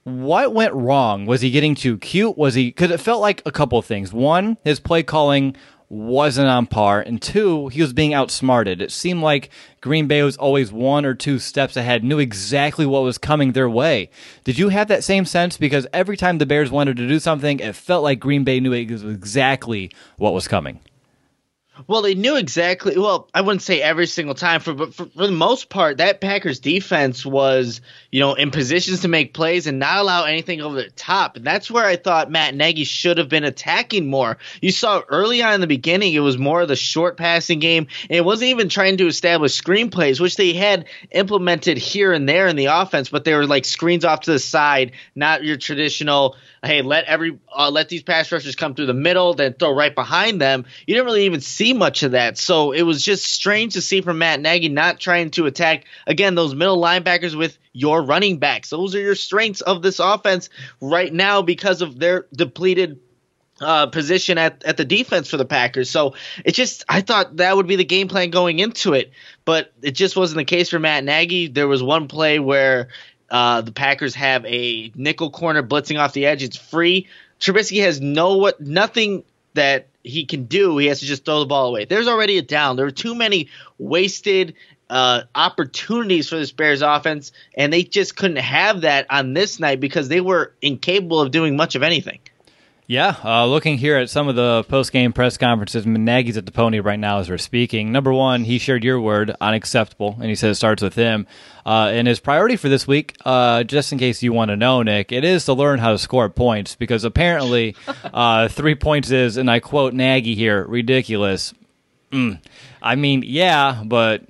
what 0.05 0.55
went 0.55 0.73
wrong? 0.75 1.27
Was 1.27 1.41
he 1.41 1.51
getting 1.51 1.75
too 1.75 1.99
cute? 1.99 2.39
Was 2.39 2.55
he? 2.55 2.67
Because 2.67 2.93
it 2.93 3.01
felt 3.01 3.21
like 3.23 3.43
a 3.45 3.51
couple 3.51 3.77
of 3.77 3.87
things. 3.87 4.13
One, 4.13 4.57
his 4.63 4.79
play 4.79 5.03
calling 5.03 5.57
wasn't 5.95 6.49
on 6.49 6.67
par, 6.67 7.01
and 7.01 7.23
two, 7.23 7.69
he 7.69 7.81
was 7.81 7.93
being 7.93 8.13
outsmarted. 8.13 8.83
It 8.83 8.91
seemed 8.91 9.23
like 9.23 9.49
Green 9.81 10.09
Bay 10.09 10.23
was 10.23 10.37
always 10.37 10.73
one 10.73 11.05
or 11.05 11.15
two 11.15 11.39
steps 11.39 11.77
ahead, 11.77 12.03
knew 12.03 12.19
exactly 12.19 12.85
what 12.85 13.05
was 13.05 13.17
coming 13.17 13.53
their 13.53 13.71
way. 13.71 14.11
Did 14.43 14.59
you 14.59 14.71
have 14.71 14.89
that 14.89 15.05
same 15.05 15.25
sense? 15.25 15.57
Because 15.57 15.87
every 15.93 16.17
time 16.17 16.39
the 16.39 16.47
Bears 16.47 16.71
wanted 16.71 16.97
to 16.97 17.07
do 17.07 17.21
something, 17.21 17.61
it 17.61 17.77
felt 17.77 18.03
like 18.03 18.19
Green 18.19 18.43
Bay 18.43 18.59
knew 18.59 18.73
exactly 18.73 19.91
what 20.17 20.35
was 20.35 20.49
coming. 20.49 20.81
Well, 21.89 22.03
they 22.03 22.15
knew 22.15 22.37
exactly. 22.37 22.97
Well, 22.97 23.29
I 23.35 23.41
wouldn't 23.41 23.63
say 23.63 23.83
every 23.83 24.07
single 24.07 24.37
time, 24.37 24.61
for 24.61 24.75
but 24.75 24.95
for, 24.95 25.07
for, 25.07 25.27
the 25.27 25.33
most 25.33 25.69
part, 25.69 25.97
that 25.97 26.21
Packers 26.21 26.61
defense 26.61 27.27
was, 27.27 27.81
you 28.13 28.21
know, 28.21 28.35
in 28.35 28.53
positions 28.53 29.01
to 29.01 29.09
make 29.09 29.35
plays 29.35 29.67
and 29.67 29.81
not 29.81 29.99
allow 29.99 30.25
anything 30.25 30.61
over 30.61 30.77
the 30.77 30.91
top. 30.91 31.37
And 31.37 31.45
that's 31.45 31.71
where 31.71 31.85
I 31.85 31.97
thought 31.97 32.31
Matt 32.31 32.55
Nagy 32.55 32.85
should 32.85 33.19
have 33.19 33.29
been 33.29 33.43
attacking 33.43 34.09
more. 34.09 34.39
You 34.61 34.71
saw 34.71 35.03
early 35.09 35.43
on 35.43 35.55
in 35.55 35.61
the 35.61 35.67
beginning, 35.67 36.15
it 36.15 36.21
was 36.21 36.39
more 36.39 36.63
of 36.63 36.69
the 36.69 36.77
short 36.77 37.17
passing 37.17 37.59
game, 37.59 37.89
and 38.09 38.17
it 38.17 38.25
wasn't 38.25 38.51
even 38.51 38.69
trying 38.69 38.97
to 38.99 39.09
establish 39.09 39.55
screen 39.55 39.91
plays, 39.91 40.21
which 40.21 40.37
they 40.37 40.53
had 40.53 40.87
implemented 41.11 41.77
here 41.77 42.13
and 42.13 42.29
there 42.29 42.47
in 42.47 42.55
the 42.55 42.67
offense, 42.67 43.09
but 43.09 43.25
they 43.25 43.35
were 43.35 43.47
like 43.47 43.65
screens 43.65 44.05
off 44.05 44.21
to 44.21 44.33
the 44.33 44.39
side, 44.39 44.93
not 45.17 45.43
your 45.43 45.57
traditional 45.57 46.37
hey, 46.65 46.83
let 46.83 47.05
every 47.05 47.39
uh, 47.55 47.71
let 47.71 47.89
these 47.89 48.03
pass 48.03 48.31
rushers 48.33 48.57
come 48.57 48.75
through 48.75 48.87
the 48.87 48.95
middle, 48.95 49.35
then 49.35 49.55
throw 49.55 49.75
right 49.75 49.95
behind 49.95 50.41
them. 50.41 50.65
You 50.87 50.95
didn't 50.95 51.07
really 51.07 51.27
even 51.27 51.41
see 51.41 51.73
much 51.73 52.03
of 52.03 52.13
that, 52.13 52.39
so 52.39 52.73
it 52.73 52.83
was 52.83 53.03
just 53.03 53.25
strange 53.25 53.75
to 53.75 53.81
see 53.81 54.01
from 54.01 54.19
Matt 54.19 54.41
Nagy 54.41 54.69
not 54.69 55.01
trying 55.01 55.31
to 55.33 55.47
attack 55.47 55.85
again 56.07 56.35
those 56.35 56.55
middle 56.55 56.81
linebackers 56.81 57.37
with 57.37 57.57
your 57.73 58.03
running 58.03 58.39
backs. 58.39 58.71
Those 58.71 58.95
are 58.95 59.01
your 59.01 59.15
strengths 59.15 59.61
of 59.61 59.83
this 59.83 59.99
offense 59.99 60.49
right 60.81 61.13
now 61.13 61.43
because 61.43 61.83
of 61.83 61.99
their 61.99 62.27
depleted 62.35 63.01
uh, 63.61 63.87
position 63.87 64.39
at, 64.39 64.65
at 64.65 64.77
the 64.77 64.85
defense 64.85 65.31
for 65.31 65.37
the 65.37 65.45
Packers. 65.45 65.91
So 65.91 66.15
it 66.45 66.53
just, 66.53 66.85
I 66.89 67.01
thought 67.01 67.37
that 67.37 67.57
would 67.57 67.67
be 67.67 67.77
the 67.77 67.85
game 67.85 68.09
plan 68.09 68.31
going 68.31 68.59
into 68.59 68.95
it, 68.95 69.13
but 69.45 69.73
it 69.83 69.93
just 69.93 70.17
wasn't 70.17 70.39
the 70.39 70.45
case 70.45 70.71
for 70.71 70.79
Matt 70.79 71.05
Nagy. 71.05 71.49
There 71.49 71.69
was 71.69 71.83
one 71.83 72.09
play 72.09 72.39
where 72.39 72.89
uh, 73.35 73.63
the 73.63 73.73
Packers 73.73 74.15
have 74.15 74.47
a 74.47 74.93
nickel 74.95 75.29
corner 75.29 75.61
blitzing 75.61 75.99
off 75.99 76.13
the 76.13 76.25
edge. 76.25 76.45
It's 76.45 76.57
free. 76.57 77.09
Trubisky 77.41 77.83
has 77.83 78.01
no 78.01 78.37
what 78.37 78.61
nothing 78.61 79.25
that 79.55 79.89
he 80.05 80.25
can 80.25 80.45
do. 80.45 80.79
He 80.79 80.87
has 80.87 81.01
to 81.01 81.07
just 81.07 81.25
throw 81.25 81.41
the 81.41 81.47
ball 81.47 81.67
away. 81.67 81.85
There's 81.85 82.07
already 82.07 82.39
a 82.39 82.43
down. 82.43 82.77
There 82.77 82.87
are 82.87 82.93
too 82.93 83.17
many 83.17 83.49
wasted 83.77 84.55
uh, 84.89 85.23
opportunities 85.35 86.29
for 86.29 86.37
this 86.37 86.53
Bears 86.53 86.81
offense, 86.81 87.33
and 87.57 87.73
they 87.73 87.83
just 87.83 88.15
couldn't 88.15 88.37
have 88.37 88.83
that 88.83 89.07
on 89.11 89.35
this 89.35 89.59
night 89.59 89.81
because 89.81 90.07
they 90.07 90.21
were 90.21 90.55
incapable 90.63 91.21
of 91.21 91.33
doing 91.33 91.57
much 91.57 91.75
of 91.75 91.83
anything. 91.83 92.21
Yeah, 92.87 93.17
uh, 93.25 93.47
looking 93.47 93.79
here 93.79 93.97
at 93.97 94.11
some 94.11 94.29
of 94.29 94.37
the 94.37 94.63
post 94.65 94.93
game 94.93 95.15
press 95.15 95.39
conferences, 95.39 95.87
Nagy's 95.87 96.37
at 96.37 96.45
the 96.45 96.53
pony 96.53 96.81
right 96.81 96.99
now 96.99 97.19
as 97.19 97.31
we're 97.31 97.39
speaking. 97.39 97.93
Number 97.93 98.13
one, 98.13 98.45
he 98.45 98.59
shared 98.59 98.85
your 98.85 99.01
word, 99.01 99.35
unacceptable, 99.41 100.17
and 100.21 100.27
he 100.27 100.35
said 100.35 100.51
it 100.51 100.57
starts 100.57 100.83
with 100.83 100.95
him. 100.95 101.27
Uh, 101.65 101.91
and 101.95 102.07
his 102.07 102.21
priority 102.21 102.57
for 102.57 102.69
this 102.69 102.87
week, 102.87 103.17
uh, 103.25 103.65
just 103.65 103.91
in 103.91 103.99
case 103.99 104.23
you 104.23 104.35
want 104.35 104.51
to 104.51 104.57
know, 104.57 104.83
Nick, 104.83 105.13
it 105.13 105.25
is 105.25 105.47
to 105.47 105.55
learn 105.55 105.79
how 105.79 105.93
to 105.93 105.99
score 105.99 106.29
points 106.29 106.75
because 106.75 107.05
apparently 107.05 107.75
uh, 108.05 108.49
three 108.49 108.75
points 108.75 109.11
is, 109.11 109.39
and 109.39 109.51
I 109.51 109.61
quote 109.61 109.95
Nagy 109.95 110.35
here, 110.35 110.63
ridiculous. 110.67 111.55
Mm. 112.13 112.39
I 112.83 112.97
mean, 112.97 113.23
yeah, 113.25 113.83
but 113.83 114.25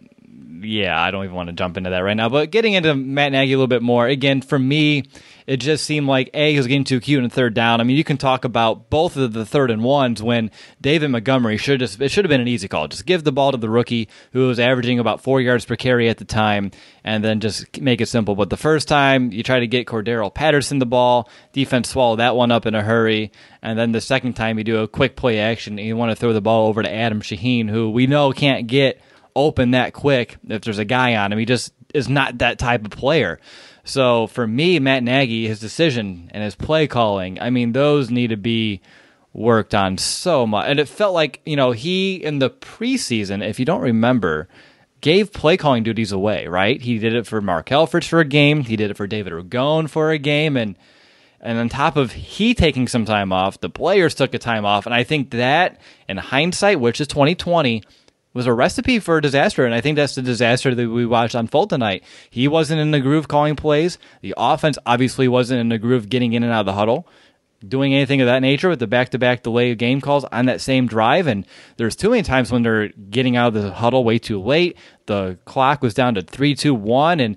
yeah, 0.61 1.01
I 1.01 1.11
don't 1.11 1.25
even 1.25 1.35
want 1.35 1.49
to 1.49 1.55
jump 1.55 1.77
into 1.77 1.91
that 1.91 1.99
right 1.99 2.17
now. 2.17 2.29
But 2.29 2.53
getting 2.53 2.75
into 2.75 2.95
Matt 2.95 3.33
Nagy 3.33 3.53
a 3.53 3.57
little 3.57 3.67
bit 3.67 3.83
more, 3.83 4.07
again, 4.07 4.43
for 4.43 4.61
me, 4.61 5.03
it 5.47 5.59
just 5.59 5.85
seemed 5.85 6.07
like 6.07 6.31
A, 6.33 6.53
he 6.53 6.57
was 6.57 6.67
getting 6.67 6.85
too 6.85 7.01
cute 7.01 7.23
in 7.23 7.29
third 7.29 7.55
down. 7.55 7.81
I 7.81 7.85
mean, 7.85 7.97
you 7.97 8.05
can 8.05 8.17
talk 8.17 8.45
about 8.45 8.89
both 8.89 9.17
of 9.17 9.33
the 9.33 9.45
third 9.45 9.71
and 9.71 9.85
ones 9.85 10.23
when 10.23 10.51
David 10.81 11.09
Montgomery 11.09 11.59
should 11.59 11.81
just 11.81 12.01
it 12.01 12.11
should 12.11 12.25
have 12.25 12.31
been 12.31 12.41
an 12.41 12.49
easy 12.49 12.69
call. 12.69 12.89
Just 12.89 13.05
give 13.05 13.25
the 13.25 13.33
ball 13.33 13.53
to 13.53 13.59
the 13.59 13.69
rookie 13.69 14.09
who 14.33 14.49
was 14.49 14.59
averaging 14.59 14.99
about 14.99 15.21
four 15.21 15.41
yards 15.41 15.65
per 15.65 15.77
carry 15.77 16.09
at 16.09 16.19
the 16.19 16.25
time, 16.25 16.71
and 17.03 17.23
then 17.23 17.41
just 17.41 17.81
make 17.81 18.01
it 18.01 18.07
simple. 18.07 18.35
But 18.35 18.51
the 18.51 18.57
first 18.57 18.89
time 18.89 19.33
you 19.33 19.43
try 19.43 19.61
to 19.61 19.67
get 19.67 19.87
Cordarrelle 19.87 20.35
Patterson 20.35 20.79
the 20.79 20.87
ball, 20.87 21.29
defense 21.53 21.91
swallowed 21.91 22.21
that 22.21 22.37
one 22.37 22.51
up 22.51 22.65
in 22.65 22.75
a 22.75 22.83
hurry, 22.83 23.31
and 23.63 23.79
then 23.79 23.93
the 23.93 24.01
second 24.01 24.35
time 24.35 24.59
you 24.59 24.65
do 24.65 24.79
a 24.79 24.89
quick 24.89 25.17
play 25.17 25.41
action 25.41 25.79
and 25.79 25.87
you 25.87 25.97
want 25.97 26.11
to 26.11 26.17
throw 26.17 26.33
the 26.33 26.41
ball 26.41 26.69
over 26.69 26.83
to 26.83 26.93
Adam 26.93 27.21
Shaheen, 27.21 27.69
who 27.69 27.91
we 27.91 28.07
know 28.07 28.33
can't 28.33 28.67
get 28.67 29.01
open 29.37 29.73
that 29.73 29.93
quick 29.93 30.37
if 30.49 30.63
there's 30.63 30.79
a 30.79 30.85
guy 30.85 31.17
on 31.17 31.33
him. 31.33 31.39
He 31.39 31.45
just 31.45 31.73
is 31.93 32.09
not 32.09 32.39
that 32.39 32.59
type 32.59 32.85
of 32.85 32.91
player. 32.91 33.41
So 33.85 34.27
for 34.27 34.47
me, 34.47 34.79
Matt 34.79 35.03
Nagy, 35.03 35.47
his 35.47 35.61
decision 35.61 36.31
and 36.33 36.43
his 36.43 36.55
play 36.55 36.87
calling, 36.87 37.39
I 37.41 37.51
mean, 37.51 37.73
those 37.73 38.11
need 38.11 38.29
to 38.29 38.37
be 38.37 38.81
worked 39.35 39.75
on 39.75 39.99
so 39.99 40.47
much. 40.47 40.67
And 40.69 40.81
it 40.81 40.89
felt 40.89 41.13
like, 41.13 41.41
you 41.45 41.57
know, 41.57 41.73
he 41.73 42.15
in 42.17 42.39
the 42.39 42.51
preseason, 42.51 43.47
if 43.47 43.59
you 43.59 43.67
don't 43.67 43.83
remember, 43.83 44.49
gave 45.03 45.33
play 45.35 45.59
calling 45.59 45.83
duties 45.83 46.13
away, 46.13 46.47
right? 46.47 46.81
He 46.81 46.99
did 46.99 47.15
it 47.15 47.27
for 47.27 47.43
Mark 47.43 47.69
Helfrich 47.69 48.09
for 48.09 48.21
a 48.21 48.25
game, 48.25 48.63
he 48.63 48.77
did 48.77 48.91
it 48.91 48.97
for 48.97 49.07
David 49.07 49.35
Ragone 49.35 49.91
for 49.91 50.11
a 50.11 50.19
game, 50.19 50.57
and 50.57 50.77
and 51.43 51.59
on 51.59 51.69
top 51.69 51.99
of 51.99 52.13
he 52.13 52.55
taking 52.55 52.89
some 52.89 53.05
time 53.05 53.31
off, 53.31 53.61
the 53.61 53.69
players 53.69 54.15
took 54.15 54.33
a 54.33 54.39
time 54.39 54.65
off. 54.65 54.87
And 54.87 54.95
I 54.95 55.05
think 55.05 55.31
that 55.33 55.79
in 56.09 56.17
hindsight, 56.17 56.81
which 56.81 57.03
is 57.03 57.07
2020, 57.09 57.83
was 58.35 58.47
a 58.47 58.53
recipe 58.53 58.99
for 58.99 59.17
a 59.17 59.23
disaster, 59.23 59.65
and 59.65 59.75
I 59.75 59.81
think 59.81 59.97
that's 59.97 60.17
the 60.17 60.23
disaster 60.23 60.75
that 60.75 60.89
we 60.91 61.07
watched 61.07 61.35
unfold 61.35 61.71
tonight. 61.71 62.03
He 62.29 62.49
wasn't 62.49 62.81
in 62.81 62.91
the 62.91 63.01
groove 63.01 63.29
calling 63.29 63.57
plays. 63.57 63.97
The 64.21 64.35
offense 64.37 64.77
obviously 64.85 65.29
wasn't 65.29 65.61
in 65.61 65.69
the 65.69 65.79
groove 65.79 66.09
getting 66.09 66.33
in 66.33 66.43
and 66.43 66.53
out 66.53 66.61
of 66.61 66.67
the 66.67 66.73
huddle, 66.73 67.07
doing 67.67 67.95
anything 67.95 68.21
of 68.21 68.27
that 68.27 68.41
nature 68.41 68.69
with 68.69 68.81
the 68.81 68.87
back-to-back 68.87 69.43
delay 69.43 69.71
of 69.71 69.79
game 69.79 70.01
calls 70.01 70.25
on 70.25 70.47
that 70.47 70.61
same 70.61 70.87
drive. 70.87 71.29
And 71.29 71.47
there's 71.77 71.97
too 71.97 72.11
many 72.11 72.23
times 72.23 72.51
when 72.51 72.63
they're 72.63 72.89
getting 72.89 73.37
out 73.37 73.55
of 73.57 73.63
the 73.63 73.73
huddle 73.73 74.05
way 74.05 74.19
too 74.19 74.43
late. 74.43 74.77
The 75.07 75.39
clock 75.45 75.81
was 75.81 75.95
down 75.95 76.17
to 76.17 76.23
three, 76.23 76.55
two, 76.55 76.75
one, 76.75 77.21
and 77.21 77.37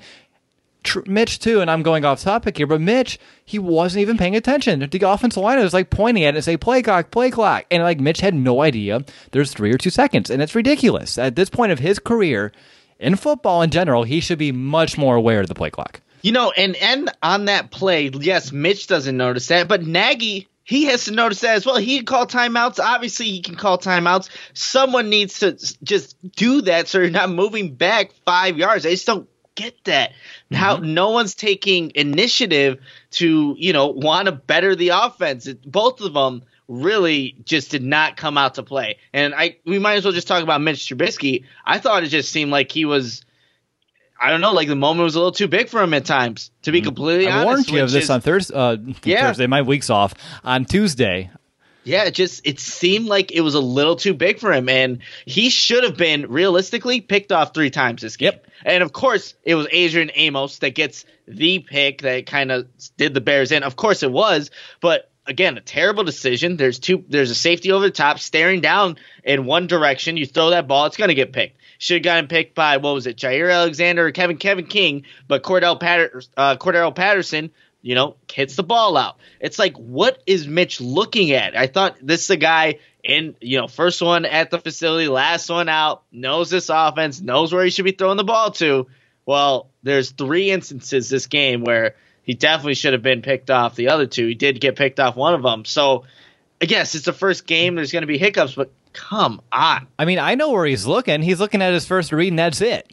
Tr- 0.88 1.02
Mitch 1.06 1.39
too, 1.39 1.62
and 1.62 1.69
I'm 1.69 1.84
going 1.84 2.06
off 2.06 2.21
topic 2.21 2.58
here, 2.58 2.67
but 2.67 2.82
Mitch, 2.82 3.19
he 3.45 3.60
wasn't 3.60 4.02
even 4.02 4.17
paying 4.17 4.36
attention. 4.36 4.80
The 4.80 5.10
offensive 5.10 5.43
line 5.43 5.60
was 5.60 5.73
like 5.73 5.89
pointing 5.89 6.23
at 6.23 6.34
it 6.34 6.38
and 6.38 6.45
say, 6.45 6.58
play 6.58 6.82
clock, 6.82 7.12
play 7.12 7.30
clock. 7.30 7.65
And 7.69 7.84
like 7.84 8.00
Mitch 8.00 8.21
had 8.21 8.34
no 8.34 8.62
idea 8.62 9.04
there's 9.32 9.54
three 9.54 9.71
or 9.73 9.78
two 9.78 9.89
seconds. 9.89 10.30
And 10.30 10.41
it's 10.41 10.56
ridiculous. 10.56 11.17
At 11.17 11.36
this 11.36 11.50
point 11.50 11.71
of 11.71 11.80
his 11.80 12.00
career, 12.00 12.52
in 13.00 13.15
football 13.15 13.62
in 13.62 13.69
general, 13.69 14.04
he 14.04 14.19
should 14.19 14.39
be 14.39 14.52
much 14.52 14.97
more 14.97 15.15
aware 15.15 15.41
of 15.41 15.47
the 15.47 15.56
play 15.56 15.69
clock. 15.69 16.02
You 16.21 16.32
know, 16.32 16.52
and 16.52 16.76
and 16.78 17.12
on 17.21 17.45
that 17.45 17.69
play, 17.69 18.10
yes, 18.10 18.52
Mitch 18.52 18.88
doesn't 18.88 19.15
notice 19.15 19.47
that, 19.47 19.67
but 19.67 19.86
Nagy 19.86 20.47
he 20.63 20.86
has 20.86 21.06
to 21.06 21.12
notice 21.12 21.39
that 21.41 21.56
as 21.56 21.65
well. 21.65 21.78
He 21.78 21.97
can 21.97 22.06
call 22.06 22.28
timeouts. 22.28 22.78
Obviously, 22.84 23.28
he 23.28 23.41
can 23.41 23.56
call 23.56 23.78
timeouts. 23.78 24.30
Someone 24.54 25.10
needs 25.10 25.39
to 25.39 25.54
just 25.82 26.17
do 26.30 26.62
that 26.63 26.89
so 26.89 27.00
you're 27.00 27.10
not 27.10 27.30
moving 27.30 27.76
back 27.76 28.12
five 28.26 28.58
yards. 28.58 28.86
I 28.86 28.89
just 28.89 29.06
don't 29.06 29.30
get 29.56 29.82
that. 29.86 30.12
Mm-hmm. 30.49 30.55
How 30.55 30.77
no 30.77 31.10
one's 31.10 31.36
taking 31.36 31.91
initiative 31.95 32.79
to, 33.12 33.55
you 33.57 33.73
know, 33.73 33.88
want 33.88 34.27
to 34.27 34.31
better 34.31 34.75
the 34.75 34.89
offense. 34.89 35.47
It, 35.47 35.69
both 35.69 36.01
of 36.01 36.13
them 36.13 36.43
really 36.67 37.36
just 37.43 37.71
did 37.71 37.83
not 37.83 38.17
come 38.17 38.38
out 38.38 38.55
to 38.55 38.63
play. 38.63 38.97
And 39.13 39.33
I 39.36 39.57
we 39.65 39.79
might 39.79 39.95
as 39.95 40.05
well 40.05 40.13
just 40.13 40.27
talk 40.27 40.43
about 40.43 40.62
Mitch 40.62 40.79
Trubisky. 40.79 41.45
I 41.65 41.79
thought 41.79 42.03
it 42.03 42.07
just 42.07 42.31
seemed 42.31 42.51
like 42.51 42.71
he 42.71 42.86
was 42.86 43.25
I 44.19 44.31
don't 44.31 44.41
know, 44.41 44.53
like 44.53 44.67
the 44.67 44.75
moment 44.75 45.03
was 45.03 45.15
a 45.15 45.19
little 45.19 45.31
too 45.31 45.47
big 45.47 45.69
for 45.69 45.81
him 45.81 45.93
at 45.93 46.05
times. 46.05 46.51
To 46.63 46.71
be 46.71 46.79
mm-hmm. 46.79 46.88
completely 46.88 47.27
I 47.27 47.43
honest, 47.43 47.69
warned 47.69 47.69
you 47.69 47.83
of 47.83 47.91
this 47.91 48.05
is, 48.05 48.10
on 48.10 48.21
Thursday. 48.21 48.55
Uh, 48.55 48.77
yeah. 49.03 49.27
Thursday, 49.27 49.47
my 49.47 49.62
week's 49.62 49.89
off 49.89 50.13
on 50.43 50.65
Tuesday. 50.65 51.29
Yeah, 51.88 52.04
it 52.04 52.13
just 52.13 52.45
it 52.45 52.60
seemed 52.60 53.08
like 53.08 53.32
it 53.32 53.41
was 53.41 53.56
a 53.56 53.62
little 53.62 53.95
too 53.95 54.13
big 54.13 54.39
for 54.39 54.52
him, 54.52 54.67
and 54.67 55.00
he 55.26 55.50
should 55.50 55.86
have 55.86 55.95
been 55.95 56.30
realistically 56.30 57.00
picked 57.00 57.32
off 57.32 57.54
three 57.54 57.69
times 57.69 58.02
this 58.02 58.17
game. 58.17 58.34
Yep. 58.34 58.47
And 58.65 58.84
of 58.84 58.91
course, 58.91 59.36
it 59.43 59.56
was 59.56 59.67
Adrian 59.71 60.12
Amos 60.13 60.60
that 60.60 60.76
gets 60.76 61.06
the 61.28 61.60
pick 61.60 62.02
that 62.02 62.26
kind 62.26 62.52
of 62.52 62.67
did 62.97 63.13
the 63.13 63.21
Bears 63.21 63.54
in. 63.54 63.63
Of 63.63 63.78
course, 63.78 64.04
it 64.04 64.12
was, 64.12 64.52
but 64.82 65.10
again, 65.26 65.58
a 65.58 65.62
terrible 65.62 66.04
decision. 66.04 66.58
There's 66.58 66.80
two. 66.80 67.06
There's 67.08 67.32
a 67.32 67.36
safety 67.36 67.71
over 67.71 67.86
the 67.86 67.91
top, 67.91 68.19
staring 68.19 68.60
down 68.60 68.97
in 69.23 69.45
one 69.45 69.67
direction. 69.67 70.17
You 70.17 70.26
throw 70.26 70.50
that 70.50 70.67
ball, 70.67 70.88
it's 70.88 70.97
going 70.97 71.10
to 71.10 71.15
get 71.15 71.32
picked. 71.32 71.58
Should 71.80 71.97
have 71.97 72.04
gotten 72.04 72.28
picked 72.28 72.56
by 72.56 72.78
what 72.78 72.95
was 72.95 73.08
it, 73.08 73.17
Jaire 73.17 73.54
Alexander 73.54 74.08
or 74.08 74.12
Kevin 74.12 74.38
Kevin 74.38 74.65
King, 74.65 75.04
but 75.28 75.43
Cordell 75.43 75.80
Patter, 75.80 76.21
uh, 76.36 76.58
Cordarrelle 76.58 76.95
Patterson 76.95 77.52
you 77.81 77.95
know, 77.95 78.15
hits 78.31 78.55
the 78.55 78.63
ball 78.63 78.97
out. 78.97 79.17
It's 79.39 79.59
like, 79.59 79.75
what 79.77 80.21
is 80.25 80.47
Mitch 80.47 80.81
looking 80.81 81.31
at? 81.31 81.55
I 81.57 81.67
thought 81.67 81.97
this 82.01 82.25
is 82.25 82.29
a 82.29 82.37
guy 82.37 82.79
in, 83.03 83.35
you 83.39 83.59
know, 83.59 83.67
first 83.67 84.01
one 84.01 84.25
at 84.25 84.51
the 84.51 84.59
facility, 84.59 85.07
last 85.07 85.49
one 85.49 85.69
out, 85.69 86.03
knows 86.11 86.49
this 86.49 86.69
offense, 86.69 87.21
knows 87.21 87.53
where 87.53 87.63
he 87.63 87.69
should 87.69 87.85
be 87.85 87.91
throwing 87.91 88.17
the 88.17 88.23
ball 88.23 88.51
to. 88.51 88.87
Well, 89.25 89.69
there's 89.83 90.11
three 90.11 90.51
instances 90.51 91.09
this 91.09 91.27
game 91.27 91.63
where 91.63 91.95
he 92.23 92.33
definitely 92.33 92.75
should 92.75 92.93
have 92.93 93.03
been 93.03 93.21
picked 93.21 93.49
off 93.49 93.75
the 93.75 93.89
other 93.89 94.05
two. 94.05 94.27
He 94.27 94.35
did 94.35 94.59
get 94.59 94.75
picked 94.75 94.99
off 94.99 95.15
one 95.15 95.33
of 95.33 95.43
them. 95.43 95.65
So, 95.65 96.05
I 96.61 96.65
guess 96.65 96.95
it's 96.95 97.05
the 97.05 97.13
first 97.13 97.45
game. 97.45 97.75
There's 97.75 97.91
going 97.91 98.01
to 98.01 98.07
be 98.07 98.17
hiccups, 98.17 98.55
but 98.55 98.71
come 98.91 99.41
on. 99.51 99.87
I 99.99 100.05
mean, 100.05 100.17
I 100.17 100.35
know 100.35 100.51
where 100.51 100.65
he's 100.65 100.87
looking. 100.87 101.21
He's 101.21 101.39
looking 101.39 101.61
at 101.61 101.71
his 101.71 101.85
first 101.85 102.11
read, 102.11 102.29
and 102.29 102.39
that's 102.39 102.61
it 102.61 102.91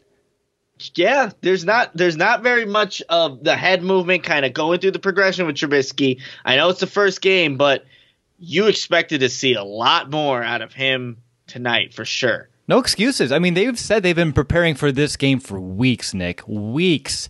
yeah, 0.95 1.31
there's 1.41 1.63
not 1.63 1.95
there's 1.95 2.17
not 2.17 2.43
very 2.43 2.65
much 2.65 3.01
of 3.09 3.43
the 3.43 3.55
head 3.55 3.83
movement 3.83 4.23
kind 4.23 4.45
of 4.45 4.53
going 4.53 4.79
through 4.79 4.91
the 4.91 4.99
progression 4.99 5.45
with 5.45 5.55
Trubisky. 5.55 6.21
I 6.43 6.55
know 6.57 6.69
it's 6.69 6.79
the 6.79 6.87
first 6.87 7.21
game, 7.21 7.57
but 7.57 7.85
you 8.39 8.67
expected 8.67 9.19
to 9.21 9.29
see 9.29 9.53
a 9.53 9.63
lot 9.63 10.11
more 10.11 10.43
out 10.43 10.61
of 10.61 10.73
him 10.73 11.17
tonight 11.47 11.93
for 11.93 12.05
sure. 12.05 12.49
No 12.67 12.79
excuses. 12.79 13.31
I 13.31 13.39
mean, 13.39 13.53
they've 13.53 13.77
said 13.77 14.03
they've 14.03 14.15
been 14.15 14.33
preparing 14.33 14.75
for 14.75 14.91
this 14.91 15.15
game 15.15 15.39
for 15.39 15.59
weeks, 15.59 16.13
Nick. 16.13 16.41
Weeks. 16.47 17.29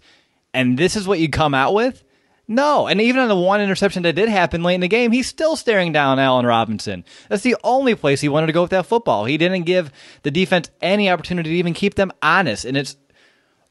And 0.53 0.77
this 0.77 0.95
is 0.95 1.07
what 1.07 1.19
you 1.19 1.29
come 1.29 1.53
out 1.53 1.73
with? 1.73 2.03
No. 2.47 2.87
And 2.87 3.01
even 3.01 3.21
on 3.21 3.27
the 3.27 3.35
one 3.35 3.59
interception 3.59 4.03
that 4.03 4.13
did 4.13 4.29
happen 4.29 4.63
late 4.63 4.75
in 4.75 4.81
the 4.81 4.87
game, 4.87 5.11
he's 5.11 5.27
still 5.27 5.55
staring 5.55 5.91
down 5.91 6.19
Allen 6.19 6.45
Robinson. 6.45 7.03
That's 7.27 7.43
the 7.43 7.57
only 7.63 7.95
place 7.95 8.21
he 8.21 8.29
wanted 8.29 8.47
to 8.47 8.53
go 8.53 8.61
with 8.61 8.71
that 8.71 8.85
football. 8.85 9.25
He 9.25 9.37
didn't 9.37 9.63
give 9.63 9.91
the 10.23 10.31
defense 10.31 10.69
any 10.81 11.09
opportunity 11.09 11.49
to 11.49 11.55
even 11.57 11.73
keep 11.73 11.95
them 11.95 12.13
honest. 12.21 12.63
And 12.63 12.77
it's 12.77 12.95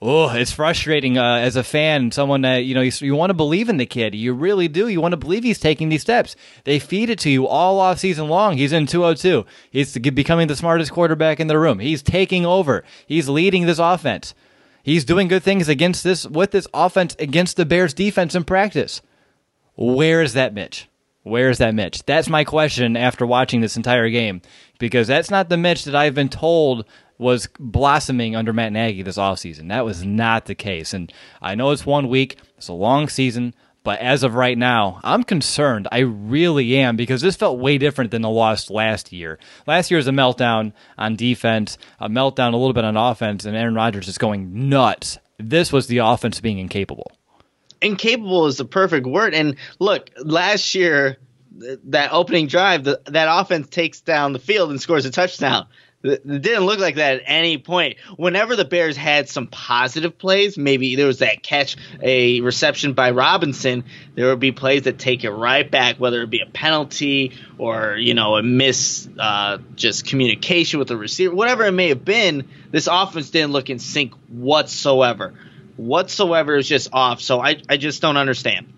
Oh, 0.03 0.29
it's 0.35 0.53
frustrating 0.53 1.17
uh, 1.17 1.37
as 1.37 1.57
a 1.57 1.65
fan. 1.65 2.11
Someone 2.11 2.43
that 2.43 2.59
you 2.59 2.75
know 2.75 2.83
you, 2.83 2.93
you 3.01 3.15
want 3.15 3.31
to 3.31 3.35
believe 3.35 3.69
in 3.69 3.79
the 3.79 3.87
kid. 3.87 4.15
You 4.15 4.35
really 4.35 4.69
do. 4.69 4.89
You 4.89 5.01
want 5.01 5.13
to 5.13 5.17
believe 5.17 5.45
he's 5.45 5.59
taking 5.59 5.89
these 5.89 6.03
steps. 6.03 6.37
They 6.65 6.79
feed 6.79 7.11
it 7.11 7.19
to 7.21 7.31
you 7.31 7.47
all 7.47 7.81
off 7.81 8.01
season 8.01 8.29
long. 8.29 8.57
He's 8.57 8.73
in 8.73 8.87
202. 8.87 9.47
He's 9.71 9.97
becoming 9.97 10.49
the 10.49 10.57
smartest 10.57 10.93
quarterback 10.93 11.41
in 11.41 11.47
the 11.47 11.59
room. 11.59 11.79
He's 11.79 12.03
taking 12.03 12.45
over. 12.45 12.85
He's 13.07 13.29
leading 13.29 13.67
this 13.67 13.79
offense. 13.79 14.35
He's 14.83 15.07
doing 15.07 15.29
good 15.29 15.43
things 15.43 15.69
against 15.69 16.05
this 16.05 16.27
with 16.27 16.51
this 16.51 16.69
offense 16.75 17.17
against 17.19 17.57
the 17.57 17.65
Bears 17.65 17.95
defense 17.95 18.35
in 18.35 18.45
practice. 18.45 19.01
Where 19.77 20.21
is 20.21 20.35
that 20.35 20.53
Mitch? 20.53 20.89
Where 21.23 21.49
is 21.49 21.57
that 21.59 21.75
Mitch? 21.75 22.05
That's 22.05 22.29
my 22.29 22.45
question 22.45 22.95
after 22.95 23.25
watching 23.25 23.63
this 23.63 23.79
entire 23.79 24.11
game 24.11 24.43
because 24.79 25.07
that's 25.07 25.31
not 25.31 25.49
the 25.49 25.57
Mitch 25.57 25.85
that 25.85 25.95
I've 25.95 26.15
been 26.15 26.29
told 26.29 26.85
was 27.19 27.49
blossoming 27.59 28.35
under 28.35 28.53
Matt 28.53 28.73
Nagy 28.73 29.03
this 29.03 29.19
offseason. 29.19 29.69
That 29.69 29.85
was 29.85 30.05
not 30.05 30.47
the 30.47 30.55
case. 30.55 30.93
And 30.93 31.13
I 31.41 31.55
know 31.55 31.71
it's 31.71 31.87
one 31.87 32.09
week, 32.09 32.39
it's 32.57 32.69
a 32.69 32.73
long 32.73 33.09
season, 33.09 33.55
but 33.85 34.01
as 34.01 34.23
of 34.23 34.35
right 34.35 34.57
now, 34.57 34.99
I'm 35.05 35.23
concerned. 35.23 35.87
I 35.93 35.99
really 35.99 36.77
am 36.77 36.97
because 36.97 37.21
this 37.21 37.37
felt 37.37 37.59
way 37.59 37.77
different 37.77 38.11
than 38.11 38.23
the 38.23 38.31
loss 38.31 38.71
last 38.71 39.13
year. 39.13 39.39
Last 39.67 39.91
year 39.91 39.99
was 39.99 40.09
a 40.09 40.13
meltdown 40.13 40.73
on 40.97 41.17
defense, 41.17 41.77
a 42.01 42.09
meltdown 42.09 42.55
a 42.55 42.57
little 42.57 42.73
bit 42.73 42.85
on 42.85 42.97
offense, 42.97 43.45
and 43.45 43.55
Aaron 43.55 43.75
Rodgers 43.75 44.09
is 44.09 44.17
going 44.17 44.69
nuts. 44.71 45.19
This 45.39 45.71
was 45.71 45.87
the 45.87 45.99
offense 45.99 46.41
being 46.41 46.59
incapable. 46.59 47.13
Incapable 47.83 48.47
is 48.47 48.57
the 48.57 48.65
perfect 48.65 49.07
word. 49.07 49.35
And 49.35 49.57
look, 49.79 50.09
last 50.17 50.75
year, 50.75 51.19
that 51.85 52.13
opening 52.13 52.47
drive, 52.47 52.85
the, 52.85 53.03
that 53.07 53.29
offense 53.31 53.69
takes 53.69 54.01
down 54.01 54.33
the 54.33 54.39
field 54.39 54.71
and 54.71 54.81
scores 54.81 55.05
a 55.05 55.11
touchdown. 55.11 55.67
It 56.05 56.43
didn't 56.43 56.67
look 56.67 56.81
like 56.81 56.97
that 56.97 57.21
at 57.21 57.23
any 57.25 57.57
point. 57.57 57.97
Whenever 58.17 58.57
the 58.57 58.67
Bears 58.67 58.95
had 58.95 59.27
some 59.31 59.47
positive 59.47 60.19
plays, 60.19 60.59
maybe 60.59 60.97
there 60.97 61.07
was 61.07 61.21
that 61.21 61.43
catch, 61.43 61.79
a 62.03 62.43
reception 62.43 62.93
by 62.93 63.13
Robinson, 63.13 63.85
there 64.15 64.29
would 64.29 64.39
be 64.39 64.53
plays 64.53 64.83
that 64.83 64.99
take 64.99 65.25
it 65.25 65.31
right 65.31 65.69
back, 65.69 65.97
whether 65.97 66.21
it 66.21 66.29
be 66.29 66.41
a 66.41 66.47
penalty 66.47 67.33
or 67.57 67.97
you 67.97 68.13
know 68.13 68.37
a 68.37 68.43
miss, 68.43 69.09
uh, 69.19 69.59
just 69.77 70.07
communication 70.07 70.79
with 70.79 70.89
the 70.89 70.97
receiver, 70.97 71.35
whatever 71.35 71.65
it 71.65 71.73
may 71.73 71.89
have 71.89 72.05
been. 72.05 72.49
This 72.71 72.87
offense 72.87 73.31
didn't 73.31 73.53
look 73.53 73.71
in 73.71 73.79
sync 73.79 74.13
whatsoever. 74.29 75.33
Whatsoever 75.77 76.57
is 76.57 76.69
just 76.69 76.91
off. 76.93 77.23
So 77.23 77.41
I, 77.41 77.57
I 77.69 77.79
just 77.79 78.03
don't 78.03 78.19
understand. 78.19 78.73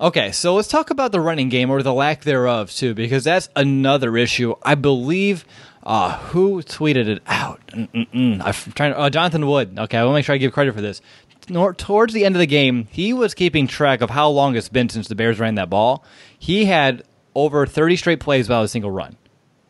Okay, 0.00 0.32
so 0.32 0.56
let's 0.56 0.68
talk 0.68 0.90
about 0.90 1.12
the 1.12 1.20
running 1.20 1.48
game 1.48 1.70
or 1.70 1.82
the 1.82 1.94
lack 1.94 2.24
thereof 2.24 2.72
too, 2.72 2.92
because 2.92 3.24
that's 3.24 3.48
another 3.54 4.16
issue. 4.16 4.54
I 4.62 4.74
believe 4.74 5.44
uh, 5.82 6.18
who 6.18 6.62
tweeted 6.62 7.08
it 7.08 7.22
out? 7.26 7.60
Mm-mm-mm. 7.68 8.40
I'm 8.44 8.72
trying. 8.72 8.92
To, 8.92 8.98
uh, 8.98 9.10
Jonathan 9.10 9.46
Wood. 9.46 9.78
Okay, 9.78 9.98
I 9.98 10.04
want 10.04 10.12
to 10.12 10.18
make 10.18 10.24
sure 10.24 10.34
I 10.34 10.38
give 10.38 10.52
credit 10.52 10.74
for 10.74 10.80
this. 10.80 11.00
Nor, 11.48 11.74
towards 11.74 12.14
the 12.14 12.24
end 12.24 12.36
of 12.36 12.40
the 12.40 12.46
game, 12.46 12.86
he 12.90 13.12
was 13.12 13.34
keeping 13.34 13.66
track 13.66 14.00
of 14.00 14.10
how 14.10 14.28
long 14.28 14.54
it's 14.54 14.68
been 14.68 14.88
since 14.88 15.08
the 15.08 15.14
Bears 15.14 15.40
ran 15.40 15.56
that 15.56 15.68
ball. 15.70 16.04
He 16.38 16.66
had 16.66 17.02
over 17.34 17.66
30 17.66 17.96
straight 17.96 18.20
plays 18.20 18.48
without 18.48 18.64
a 18.64 18.68
single 18.68 18.90
run. 18.90 19.16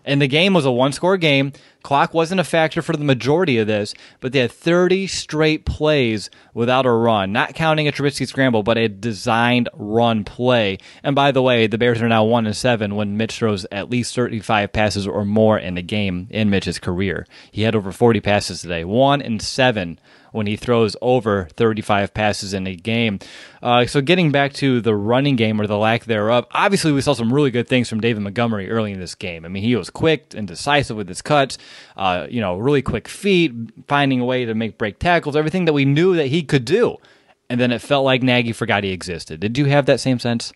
And 0.04 0.20
the 0.20 0.28
game 0.28 0.54
was 0.54 0.64
a 0.64 0.72
one 0.72 0.92
score 0.92 1.16
game. 1.16 1.52
Clock 1.82 2.14
wasn't 2.14 2.40
a 2.40 2.44
factor 2.44 2.80
for 2.80 2.96
the 2.96 3.04
majority 3.04 3.58
of 3.58 3.66
this, 3.66 3.94
but 4.20 4.32
they 4.32 4.38
had 4.40 4.52
30 4.52 5.06
straight 5.08 5.64
plays 5.64 6.30
without 6.54 6.86
a 6.86 6.90
run, 6.90 7.32
not 7.32 7.54
counting 7.54 7.88
a 7.88 7.92
Trubisky 7.92 8.26
scramble, 8.26 8.62
but 8.62 8.78
a 8.78 8.88
designed 8.88 9.68
run 9.74 10.24
play. 10.24 10.78
And 11.02 11.16
by 11.16 11.32
the 11.32 11.42
way, 11.42 11.66
the 11.66 11.78
Bears 11.78 12.00
are 12.00 12.08
now 12.08 12.24
1 12.24 12.46
and 12.46 12.56
7 12.56 12.94
when 12.94 13.16
Mitch 13.16 13.36
throws 13.36 13.66
at 13.72 13.90
least 13.90 14.14
35 14.14 14.72
passes 14.72 15.06
or 15.06 15.24
more 15.24 15.58
in 15.58 15.74
the 15.74 15.82
game 15.82 16.28
in 16.30 16.50
Mitch's 16.50 16.78
career. 16.78 17.26
He 17.50 17.62
had 17.62 17.74
over 17.74 17.90
40 17.90 18.20
passes 18.20 18.62
today. 18.62 18.84
1 18.84 19.22
and 19.22 19.42
7 19.42 19.98
when 20.32 20.46
he 20.46 20.56
throws 20.56 20.96
over 21.00 21.48
35 21.56 22.12
passes 22.12 22.52
in 22.52 22.66
a 22.66 22.74
game. 22.74 23.18
Uh, 23.62 23.86
so 23.86 24.00
getting 24.00 24.32
back 24.32 24.52
to 24.54 24.80
the 24.80 24.94
running 24.94 25.36
game 25.36 25.60
or 25.60 25.66
the 25.66 25.78
lack 25.78 26.04
thereof, 26.04 26.46
obviously 26.50 26.90
we 26.90 27.00
saw 27.00 27.12
some 27.12 27.32
really 27.32 27.50
good 27.50 27.68
things 27.68 27.88
from 27.88 28.00
David 28.00 28.22
Montgomery 28.22 28.70
early 28.70 28.92
in 28.92 28.98
this 28.98 29.14
game. 29.14 29.44
I 29.44 29.48
mean, 29.48 29.62
he 29.62 29.76
was 29.76 29.90
quick 29.90 30.34
and 30.34 30.48
decisive 30.48 30.96
with 30.96 31.08
his 31.08 31.22
cuts, 31.22 31.58
uh, 31.96 32.26
you 32.28 32.40
know, 32.40 32.56
really 32.56 32.82
quick 32.82 33.06
feet, 33.06 33.52
finding 33.86 34.20
a 34.20 34.24
way 34.24 34.44
to 34.44 34.54
make 34.54 34.78
break 34.78 34.98
tackles, 34.98 35.36
everything 35.36 35.66
that 35.66 35.72
we 35.72 35.84
knew 35.84 36.16
that 36.16 36.26
he 36.26 36.42
could 36.42 36.64
do. 36.64 36.96
And 37.48 37.60
then 37.60 37.70
it 37.70 37.82
felt 37.82 38.04
like 38.04 38.22
Nagy 38.22 38.52
forgot 38.52 38.82
he 38.82 38.90
existed. 38.90 39.38
Did 39.38 39.58
you 39.58 39.66
have 39.66 39.86
that 39.86 40.00
same 40.00 40.18
sense? 40.18 40.52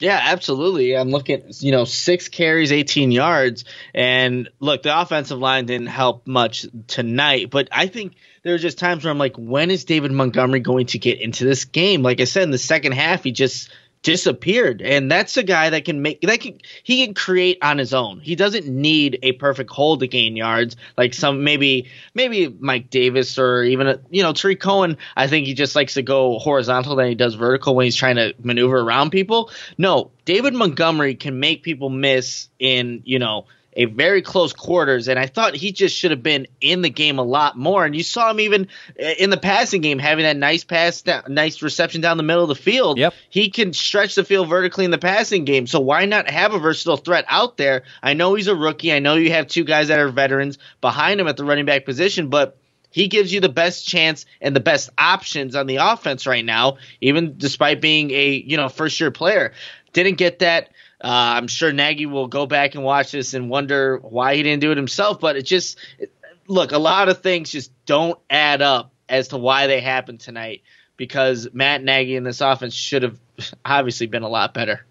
Yeah, 0.00 0.18
absolutely. 0.18 0.96
I'm 0.96 1.10
looking, 1.10 1.42
you 1.58 1.72
know, 1.72 1.84
six 1.84 2.28
carries, 2.28 2.72
18 2.72 3.12
yards. 3.12 3.66
And 3.94 4.48
look, 4.58 4.82
the 4.82 4.98
offensive 4.98 5.38
line 5.38 5.66
didn't 5.66 5.88
help 5.88 6.26
much 6.26 6.66
tonight, 6.86 7.50
but 7.50 7.68
I 7.70 7.86
think 7.86 8.14
there 8.42 8.54
are 8.54 8.58
just 8.58 8.78
times 8.78 9.04
where 9.04 9.10
I'm 9.10 9.18
like, 9.18 9.36
when 9.36 9.70
is 9.70 9.84
David 9.84 10.10
Montgomery 10.10 10.60
going 10.60 10.86
to 10.86 10.98
get 10.98 11.20
into 11.20 11.44
this 11.44 11.66
game? 11.66 12.02
Like 12.02 12.22
I 12.22 12.24
said, 12.24 12.44
in 12.44 12.50
the 12.50 12.56
second 12.56 12.92
half, 12.92 13.24
he 13.24 13.32
just 13.32 13.70
disappeared. 14.02 14.80
And 14.80 15.10
that's 15.10 15.36
a 15.36 15.42
guy 15.42 15.70
that 15.70 15.84
can 15.84 16.00
make 16.00 16.22
that 16.22 16.40
can 16.40 16.58
he 16.82 17.04
can 17.04 17.14
create 17.14 17.58
on 17.62 17.78
his 17.78 17.92
own. 17.92 18.20
He 18.20 18.34
doesn't 18.34 18.66
need 18.66 19.18
a 19.22 19.32
perfect 19.32 19.70
hole 19.70 19.98
to 19.98 20.06
gain 20.06 20.36
yards. 20.36 20.76
Like 20.96 21.12
some 21.12 21.44
maybe 21.44 21.90
maybe 22.14 22.48
mike 22.60 22.88
davis 22.88 23.38
or 23.38 23.62
even 23.62 23.86
a, 23.86 24.00
you 24.10 24.22
know 24.22 24.32
Tarik 24.32 24.60
Cohen 24.60 24.96
i 25.16 25.26
think 25.26 25.46
he 25.46 25.54
just 25.54 25.76
likes 25.76 25.94
to 25.94 26.02
go 26.02 26.38
horizontal 26.38 26.96
than 26.96 27.08
he 27.08 27.14
does 27.14 27.34
vertical 27.34 27.74
when 27.74 27.84
he's 27.84 27.96
trying 27.96 28.16
to 28.16 28.34
maneuver 28.42 28.78
around 28.78 29.10
people. 29.10 29.50
No 29.76 30.10
david 30.24 30.54
montgomery 30.54 31.14
can 31.14 31.38
make 31.38 31.62
people 31.62 31.90
miss 31.90 32.48
in 32.58 33.02
you 33.04 33.18
know 33.18 33.46
a 33.80 33.86
very 33.86 34.20
close 34.20 34.52
quarters, 34.52 35.08
and 35.08 35.18
I 35.18 35.24
thought 35.24 35.56
he 35.56 35.72
just 35.72 35.96
should 35.96 36.10
have 36.10 36.22
been 36.22 36.46
in 36.60 36.82
the 36.82 36.90
game 36.90 37.18
a 37.18 37.22
lot 37.22 37.56
more. 37.56 37.86
And 37.86 37.96
you 37.96 38.02
saw 38.02 38.30
him 38.30 38.38
even 38.40 38.68
eh, 38.98 39.14
in 39.18 39.30
the 39.30 39.38
passing 39.38 39.80
game 39.80 39.98
having 39.98 40.24
that 40.24 40.36
nice 40.36 40.64
pass, 40.64 41.02
nice 41.28 41.62
reception 41.62 42.02
down 42.02 42.18
the 42.18 42.22
middle 42.22 42.42
of 42.42 42.50
the 42.50 42.54
field. 42.54 42.98
Yep. 42.98 43.14
He 43.30 43.48
can 43.48 43.72
stretch 43.72 44.16
the 44.16 44.24
field 44.24 44.50
vertically 44.50 44.84
in 44.84 44.90
the 44.90 44.98
passing 44.98 45.46
game. 45.46 45.66
So 45.66 45.80
why 45.80 46.04
not 46.04 46.28
have 46.28 46.52
a 46.52 46.58
versatile 46.58 46.98
threat 46.98 47.24
out 47.26 47.56
there? 47.56 47.84
I 48.02 48.12
know 48.12 48.34
he's 48.34 48.48
a 48.48 48.54
rookie. 48.54 48.92
I 48.92 48.98
know 48.98 49.14
you 49.14 49.32
have 49.32 49.46
two 49.46 49.64
guys 49.64 49.88
that 49.88 49.98
are 49.98 50.10
veterans 50.10 50.58
behind 50.82 51.18
him 51.18 51.26
at 51.26 51.38
the 51.38 51.44
running 51.44 51.64
back 51.64 51.86
position, 51.86 52.28
but 52.28 52.58
he 52.90 53.08
gives 53.08 53.32
you 53.32 53.40
the 53.40 53.48
best 53.48 53.88
chance 53.88 54.26
and 54.42 54.54
the 54.54 54.60
best 54.60 54.90
options 54.98 55.56
on 55.56 55.66
the 55.66 55.76
offense 55.76 56.26
right 56.26 56.44
now, 56.44 56.76
even 57.00 57.38
despite 57.38 57.80
being 57.80 58.10
a 58.10 58.32
you 58.32 58.58
know 58.58 58.68
first 58.68 59.00
year 59.00 59.10
player. 59.10 59.52
Didn't 59.94 60.18
get 60.18 60.40
that 60.40 60.68
uh, 61.02 61.08
I'm 61.36 61.48
sure 61.48 61.72
Nagy 61.72 62.06
will 62.06 62.26
go 62.26 62.46
back 62.46 62.74
and 62.74 62.84
watch 62.84 63.12
this 63.12 63.32
and 63.34 63.48
wonder 63.48 63.98
why 63.98 64.36
he 64.36 64.42
didn't 64.42 64.60
do 64.60 64.70
it 64.70 64.76
himself. 64.76 65.20
But 65.20 65.36
it 65.36 65.42
just 65.42 65.78
it, 65.98 66.12
look, 66.46 66.72
a 66.72 66.78
lot 66.78 67.08
of 67.08 67.22
things 67.22 67.50
just 67.50 67.72
don't 67.86 68.18
add 68.28 68.60
up 68.60 68.92
as 69.08 69.28
to 69.28 69.38
why 69.38 69.66
they 69.66 69.80
happened 69.80 70.20
tonight. 70.20 70.62
Because 70.96 71.48
Matt 71.54 71.82
Nagy 71.82 72.16
in 72.16 72.24
this 72.24 72.42
offense 72.42 72.74
should 72.74 73.02
have 73.02 73.18
obviously 73.64 74.06
been 74.06 74.22
a 74.22 74.28
lot 74.28 74.52
better. 74.52 74.84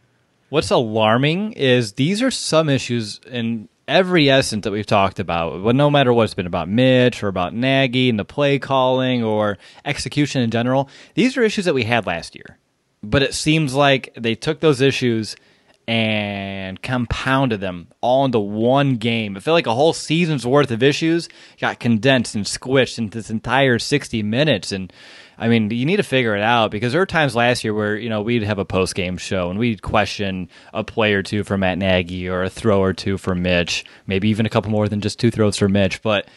What's 0.50 0.72
alarming 0.72 1.54
is 1.54 1.94
these 1.94 2.24
are 2.24 2.32
some 2.32 2.70
issues 2.70 3.20
in 3.30 3.70
every 3.88 4.30
essence 4.30 4.64
that 4.64 4.72
we've 4.72 4.86
talked 4.86 5.20
about, 5.20 5.64
but 5.64 5.76
no 5.76 5.92
matter 5.92 6.12
what 6.12 6.24
it's 6.24 6.34
been 6.34 6.48
about 6.48 6.70
Mitch 6.70 7.22
or 7.22 7.28
about 7.28 7.54
Nagy 7.54 8.10
and 8.10 8.18
the 8.18 8.26
play 8.26 8.58
calling 8.58 9.24
or 9.24 9.60
execution 9.86 10.42
in 10.42 10.50
general, 10.50 10.90
these 11.14 11.38
are 11.38 11.44
issues 11.44 11.66
that 11.66 11.76
we 11.76 11.84
had 11.84 12.08
last 12.08 12.36
year. 12.36 12.58
But 13.04 13.22
it 13.22 13.36
seems 13.36 13.76
like 13.76 14.12
they 14.18 14.34
took 14.34 14.60
those 14.60 14.82
issues 14.82 15.36
and 15.90 16.80
compounded 16.84 17.60
them 17.62 17.88
all 18.00 18.24
into 18.24 18.38
one 18.38 18.98
game. 18.98 19.36
It 19.36 19.42
felt 19.42 19.56
like 19.56 19.66
a 19.66 19.74
whole 19.74 19.92
season's 19.92 20.46
worth 20.46 20.70
of 20.70 20.84
issues 20.84 21.28
got 21.60 21.80
condensed 21.80 22.36
and 22.36 22.46
squished 22.46 23.00
into 23.00 23.18
this 23.18 23.32
entire 23.32 23.80
60 23.80 24.22
minutes. 24.22 24.72
And 24.72 24.94
I 25.40 25.48
mean, 25.48 25.72
you 25.72 25.88
need 25.88 25.96
to 25.96 26.04
figure 26.04 26.36
it 26.36 26.44
out 26.44 26.70
because 26.70 26.92
there 26.92 27.02
were 27.02 27.08
times 27.08 27.36
last 27.36 27.64
year 27.64 27.74
where, 27.74 27.98
you 27.98 28.08
know, 28.08 28.22
we'd 28.22 28.44
have 28.44 28.60
a 28.60 28.66
post 28.66 28.94
game 28.94 29.18
show 29.18 29.50
and 29.50 29.58
we'd 29.58 29.82
question 29.82 30.48
a 30.76 30.84
play 30.84 31.14
or 31.14 31.24
two 31.24 31.44
for 31.44 31.58
Matt 31.58 31.80
Nagy 31.80 32.30
or 32.30 32.44
a 32.44 32.52
throw 32.52 32.80
or 32.80 32.94
two 32.94 33.18
for 33.18 33.34
Mitch, 33.34 33.84
maybe 34.06 34.30
even 34.30 34.46
a 34.46 34.50
couple 34.50 34.70
more 34.70 34.88
than 34.88 35.02
just 35.02 35.20
two 35.20 35.32
throws 35.32 35.58
for 35.58 35.70
Mitch. 35.70 36.04
But 36.04 36.28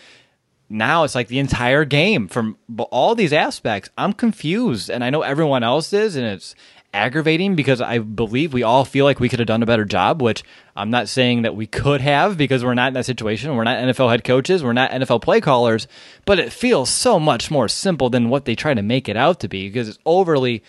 now 0.70 1.04
it's 1.04 1.14
like 1.14 1.28
the 1.28 1.40
entire 1.40 1.84
game 1.84 2.26
from 2.26 2.56
all 2.78 3.14
these 3.14 3.34
aspects. 3.34 3.90
I'm 3.98 4.14
confused 4.14 4.88
and 4.88 5.04
I 5.04 5.10
know 5.10 5.20
everyone 5.20 5.62
else 5.62 5.92
is 5.92 6.16
and 6.16 6.24
it's 6.24 6.54
aggravating 6.94 7.54
because 7.54 7.80
I 7.80 7.98
believe 7.98 8.52
we 8.52 8.62
all 8.62 8.84
feel 8.84 9.04
like 9.04 9.20
we 9.20 9.28
could 9.28 9.38
have 9.38 9.48
done 9.48 9.62
a 9.62 9.66
better 9.66 9.84
job, 9.84 10.20
which 10.20 10.44
I'm 10.76 10.90
not 10.90 11.08
saying 11.08 11.42
that 11.42 11.56
we 11.56 11.66
could 11.66 12.00
have 12.00 12.36
because 12.36 12.64
we're 12.64 12.74
not 12.74 12.88
in 12.88 12.94
that 12.94 13.06
situation. 13.06 13.56
We're 13.56 13.64
not 13.64 13.78
NFL 13.78 14.10
head 14.10 14.24
coaches, 14.24 14.62
we're 14.62 14.72
not 14.72 14.90
NFL 14.90 15.22
play 15.22 15.40
callers, 15.40 15.86
but 16.24 16.38
it 16.38 16.52
feels 16.52 16.90
so 16.90 17.18
much 17.18 17.50
more 17.50 17.68
simple 17.68 18.10
than 18.10 18.28
what 18.28 18.44
they 18.44 18.54
try 18.54 18.74
to 18.74 18.82
make 18.82 19.08
it 19.08 19.16
out 19.16 19.40
to 19.40 19.48
be 19.48 19.68
because 19.68 19.88
it's 19.88 19.98
overly 20.04 20.62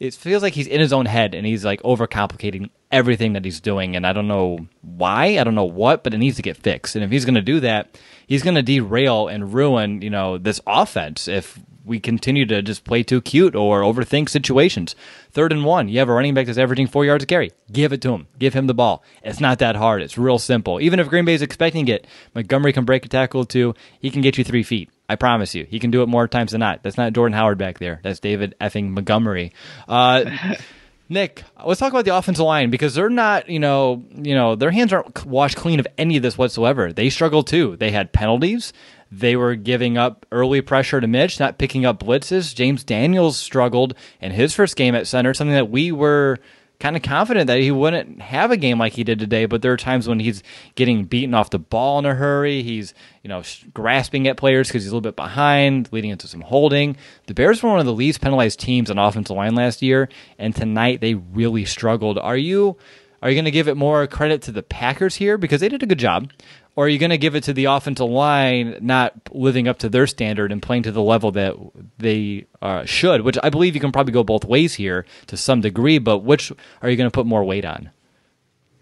it 0.00 0.14
feels 0.14 0.42
like 0.42 0.54
he's 0.54 0.68
in 0.68 0.80
his 0.80 0.92
own 0.92 1.06
head 1.06 1.34
and 1.34 1.44
he's 1.44 1.64
like 1.64 1.82
overcomplicating 1.82 2.70
everything 2.90 3.34
that 3.34 3.44
he's 3.44 3.60
doing, 3.60 3.96
and 3.96 4.06
I 4.06 4.12
don't 4.12 4.28
know 4.28 4.66
why, 4.82 5.38
I 5.38 5.44
don't 5.44 5.54
know 5.54 5.64
what, 5.64 6.04
but 6.04 6.14
it 6.14 6.18
needs 6.18 6.36
to 6.36 6.42
get 6.42 6.56
fixed. 6.56 6.94
And 6.94 7.04
if 7.04 7.10
he's 7.10 7.24
going 7.24 7.34
to 7.34 7.42
do 7.42 7.60
that, 7.60 7.98
he's 8.26 8.42
going 8.42 8.54
to 8.54 8.62
derail 8.62 9.28
and 9.28 9.52
ruin, 9.52 10.00
you 10.00 10.10
know, 10.10 10.38
this 10.38 10.60
offense 10.66 11.28
if 11.28 11.58
we 11.88 11.98
continue 11.98 12.46
to 12.46 12.62
just 12.62 12.84
play 12.84 13.02
too 13.02 13.20
cute 13.20 13.56
or 13.56 13.80
overthink 13.80 14.28
situations. 14.28 14.94
Third 15.32 15.52
and 15.52 15.64
one, 15.64 15.88
you 15.88 15.98
have 15.98 16.08
a 16.08 16.12
running 16.12 16.34
back 16.34 16.46
that's 16.46 16.58
averaging 16.58 16.86
four 16.86 17.04
yards 17.04 17.24
a 17.24 17.26
carry. 17.26 17.50
Give 17.72 17.92
it 17.92 18.00
to 18.02 18.12
him. 18.12 18.28
Give 18.38 18.54
him 18.54 18.66
the 18.66 18.74
ball. 18.74 19.02
It's 19.22 19.40
not 19.40 19.58
that 19.58 19.76
hard. 19.76 20.02
It's 20.02 20.18
real 20.18 20.38
simple. 20.38 20.80
Even 20.80 21.00
if 21.00 21.08
Green 21.08 21.24
Bay 21.24 21.34
is 21.34 21.42
expecting 21.42 21.88
it, 21.88 22.06
Montgomery 22.34 22.72
can 22.72 22.84
break 22.84 23.04
a 23.04 23.08
tackle 23.08 23.44
too. 23.44 23.74
He 24.00 24.10
can 24.10 24.22
get 24.22 24.38
you 24.38 24.44
three 24.44 24.62
feet. 24.62 24.90
I 25.08 25.16
promise 25.16 25.54
you. 25.54 25.64
He 25.64 25.78
can 25.78 25.90
do 25.90 26.02
it 26.02 26.06
more 26.06 26.28
times 26.28 26.52
than 26.52 26.60
not. 26.60 26.82
That's 26.82 26.98
not 26.98 27.14
Jordan 27.14 27.32
Howard 27.32 27.58
back 27.58 27.78
there. 27.78 28.00
That's 28.02 28.20
David 28.20 28.54
effing 28.60 28.90
Montgomery. 28.90 29.52
Uh, 29.88 30.54
Nick, 31.10 31.42
let's 31.64 31.80
talk 31.80 31.90
about 31.90 32.04
the 32.04 32.14
offensive 32.14 32.44
line 32.44 32.68
because 32.68 32.94
they're 32.94 33.08
not, 33.08 33.48
you 33.48 33.58
know, 33.58 34.04
you 34.14 34.34
know, 34.34 34.56
their 34.56 34.70
hands 34.70 34.92
aren't 34.92 35.24
washed 35.24 35.56
clean 35.56 35.80
of 35.80 35.86
any 35.96 36.18
of 36.18 36.22
this 36.22 36.36
whatsoever. 36.36 36.92
They 36.92 37.08
struggled 37.08 37.46
too. 37.46 37.76
They 37.76 37.90
had 37.90 38.12
penalties. 38.12 38.74
They 39.10 39.36
were 39.36 39.54
giving 39.54 39.96
up 39.96 40.26
early 40.30 40.60
pressure 40.60 41.00
to 41.00 41.06
Mitch, 41.06 41.40
not 41.40 41.58
picking 41.58 41.86
up 41.86 42.00
blitzes. 42.00 42.54
James 42.54 42.84
Daniels 42.84 43.36
struggled 43.36 43.94
in 44.20 44.32
his 44.32 44.54
first 44.54 44.76
game 44.76 44.94
at 44.94 45.06
center, 45.06 45.32
something 45.32 45.54
that 45.54 45.70
we 45.70 45.92
were 45.92 46.38
kind 46.80 46.94
of 46.94 47.02
confident 47.02 47.48
that 47.48 47.58
he 47.58 47.70
wouldn't 47.70 48.20
have 48.20 48.50
a 48.50 48.56
game 48.56 48.78
like 48.78 48.92
he 48.92 49.04
did 49.04 49.18
today. 49.18 49.46
But 49.46 49.62
there 49.62 49.72
are 49.72 49.78
times 49.78 50.06
when 50.08 50.20
he's 50.20 50.42
getting 50.74 51.04
beaten 51.04 51.34
off 51.34 51.50
the 51.50 51.58
ball 51.58 51.98
in 51.98 52.06
a 52.06 52.14
hurry. 52.14 52.62
He's 52.62 52.94
you 53.22 53.28
know 53.28 53.42
grasping 53.74 54.28
at 54.28 54.36
players 54.36 54.68
because 54.68 54.82
he's 54.82 54.92
a 54.92 54.94
little 54.94 55.00
bit 55.00 55.16
behind, 55.16 55.88
leading 55.92 56.10
into 56.10 56.28
some 56.28 56.42
holding. 56.42 56.96
The 57.26 57.34
Bears 57.34 57.62
were 57.62 57.70
one 57.70 57.80
of 57.80 57.86
the 57.86 57.92
least 57.92 58.20
penalized 58.20 58.60
teams 58.60 58.90
on 58.90 58.98
offensive 58.98 59.36
line 59.36 59.54
last 59.54 59.82
year, 59.82 60.08
and 60.38 60.54
tonight 60.54 61.00
they 61.00 61.14
really 61.14 61.64
struggled. 61.64 62.18
Are 62.18 62.36
you? 62.36 62.76
Are 63.20 63.28
you 63.28 63.34
going 63.34 63.46
to 63.46 63.50
give 63.50 63.66
it 63.66 63.76
more 63.76 64.06
credit 64.06 64.42
to 64.42 64.52
the 64.52 64.62
Packers 64.62 65.16
here 65.16 65.36
because 65.36 65.60
they 65.60 65.68
did 65.68 65.82
a 65.82 65.86
good 65.86 65.98
job? 65.98 66.30
Or 66.78 66.84
are 66.84 66.88
you 66.88 67.00
going 67.00 67.10
to 67.10 67.18
give 67.18 67.34
it 67.34 67.42
to 67.42 67.52
the 67.52 67.64
offensive 67.64 68.08
line 68.08 68.78
not 68.80 69.12
living 69.32 69.66
up 69.66 69.80
to 69.80 69.88
their 69.88 70.06
standard 70.06 70.52
and 70.52 70.62
playing 70.62 70.84
to 70.84 70.92
the 70.92 71.02
level 71.02 71.32
that 71.32 71.56
they 71.98 72.46
uh, 72.62 72.84
should? 72.84 73.22
Which 73.22 73.36
I 73.42 73.50
believe 73.50 73.74
you 73.74 73.80
can 73.80 73.90
probably 73.90 74.12
go 74.12 74.22
both 74.22 74.44
ways 74.44 74.74
here 74.74 75.04
to 75.26 75.36
some 75.36 75.60
degree, 75.60 75.98
but 75.98 76.18
which 76.18 76.52
are 76.80 76.88
you 76.88 76.96
going 76.96 77.10
to 77.10 77.12
put 77.12 77.26
more 77.26 77.42
weight 77.42 77.64
on? 77.64 77.90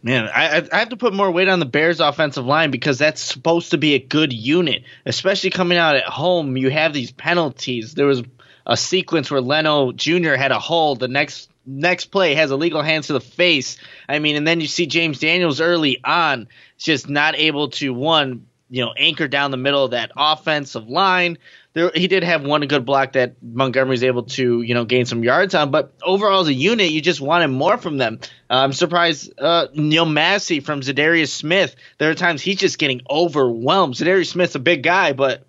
Man, 0.02 0.28
I, 0.28 0.68
I 0.70 0.78
have 0.80 0.90
to 0.90 0.98
put 0.98 1.14
more 1.14 1.30
weight 1.30 1.48
on 1.48 1.59
the 1.59 1.64
Bears' 1.64 2.00
offensive 2.00 2.44
line 2.44 2.70
because 2.70 2.98
that's 2.98 3.22
supposed 3.22 3.70
to 3.70 3.78
be 3.78 3.94
a 3.94 3.98
good 3.98 4.30
unit, 4.30 4.82
especially 5.06 5.48
coming 5.48 5.78
out 5.78 5.96
at 5.96 6.04
home. 6.04 6.59
You 6.59 6.68
have 6.68 6.92
these 6.92 7.12
penalties. 7.12 7.94
There 7.94 8.04
was 8.04 8.22
a 8.66 8.76
sequence 8.76 9.30
where 9.30 9.40
Leno 9.40 9.92
Jr. 9.92 10.35
had 10.35 10.52
a 10.52 10.59
hold. 10.59 11.00
The 11.00 11.09
next 11.09 11.48
next 11.66 12.07
play 12.07 12.35
has 12.35 12.50
illegal 12.50 12.83
hands 12.83 13.09
to 13.09 13.12
the 13.12 13.20
face. 13.20 13.76
I 14.09 14.18
mean, 14.18 14.37
and 14.37 14.46
then 14.46 14.61
you 14.61 14.66
see 14.66 14.87
James 14.87 15.18
Daniels 15.18 15.61
early 15.61 16.00
on 16.05 16.48
just 16.79 17.09
not 17.09 17.37
able 17.37 17.70
to 17.70 17.92
one, 17.92 18.46
you 18.70 18.85
know, 18.85 18.92
anchor 18.96 19.29
down 19.29 19.50
the 19.50 19.57
middle 19.57 19.85
of 19.85 19.90
that 19.90 20.12
offensive 20.16 20.88
line. 20.88 21.38
There, 21.72 21.90
he 21.94 22.09
did 22.09 22.24
have 22.24 22.42
one 22.42 22.62
good 22.62 22.87
block 22.87 23.12
that 23.12 23.35
Montgomery's 23.42 24.02
able 24.02 24.22
to, 24.22 24.62
you 24.62 24.72
know, 24.72 24.87
gain 24.87 25.05
some 25.05 25.22
yards 25.22 25.55
on. 25.55 25.70
But 25.70 25.92
overall, 26.02 26.40
as 26.40 26.48
a 26.48 26.55
unit, 26.55 26.90
you 26.90 27.02
just 27.02 27.20
wanted 27.20 27.48
more 27.48 27.76
from 27.76 27.98
them. 27.98 28.20
Uh, 28.48 28.55
I'm 28.55 28.72
surprised 28.72 29.38
uh, 29.38 29.66
Neil 29.74 30.07
Massie 30.07 30.61
from 30.61 30.81
Za'Darius 30.81 31.29
Smith. 31.29 31.76
There 31.98 32.11
are 32.11 32.14
times 32.14 32.40
he's 32.40 32.57
just 32.57 32.79
getting 32.79 33.02
overwhelmed. 33.11 33.94
Za'Darius 33.94 34.29
Smith's 34.29 34.55
a 34.55 34.61
big 34.61 34.83
guy, 34.83 35.12
but 35.12 35.46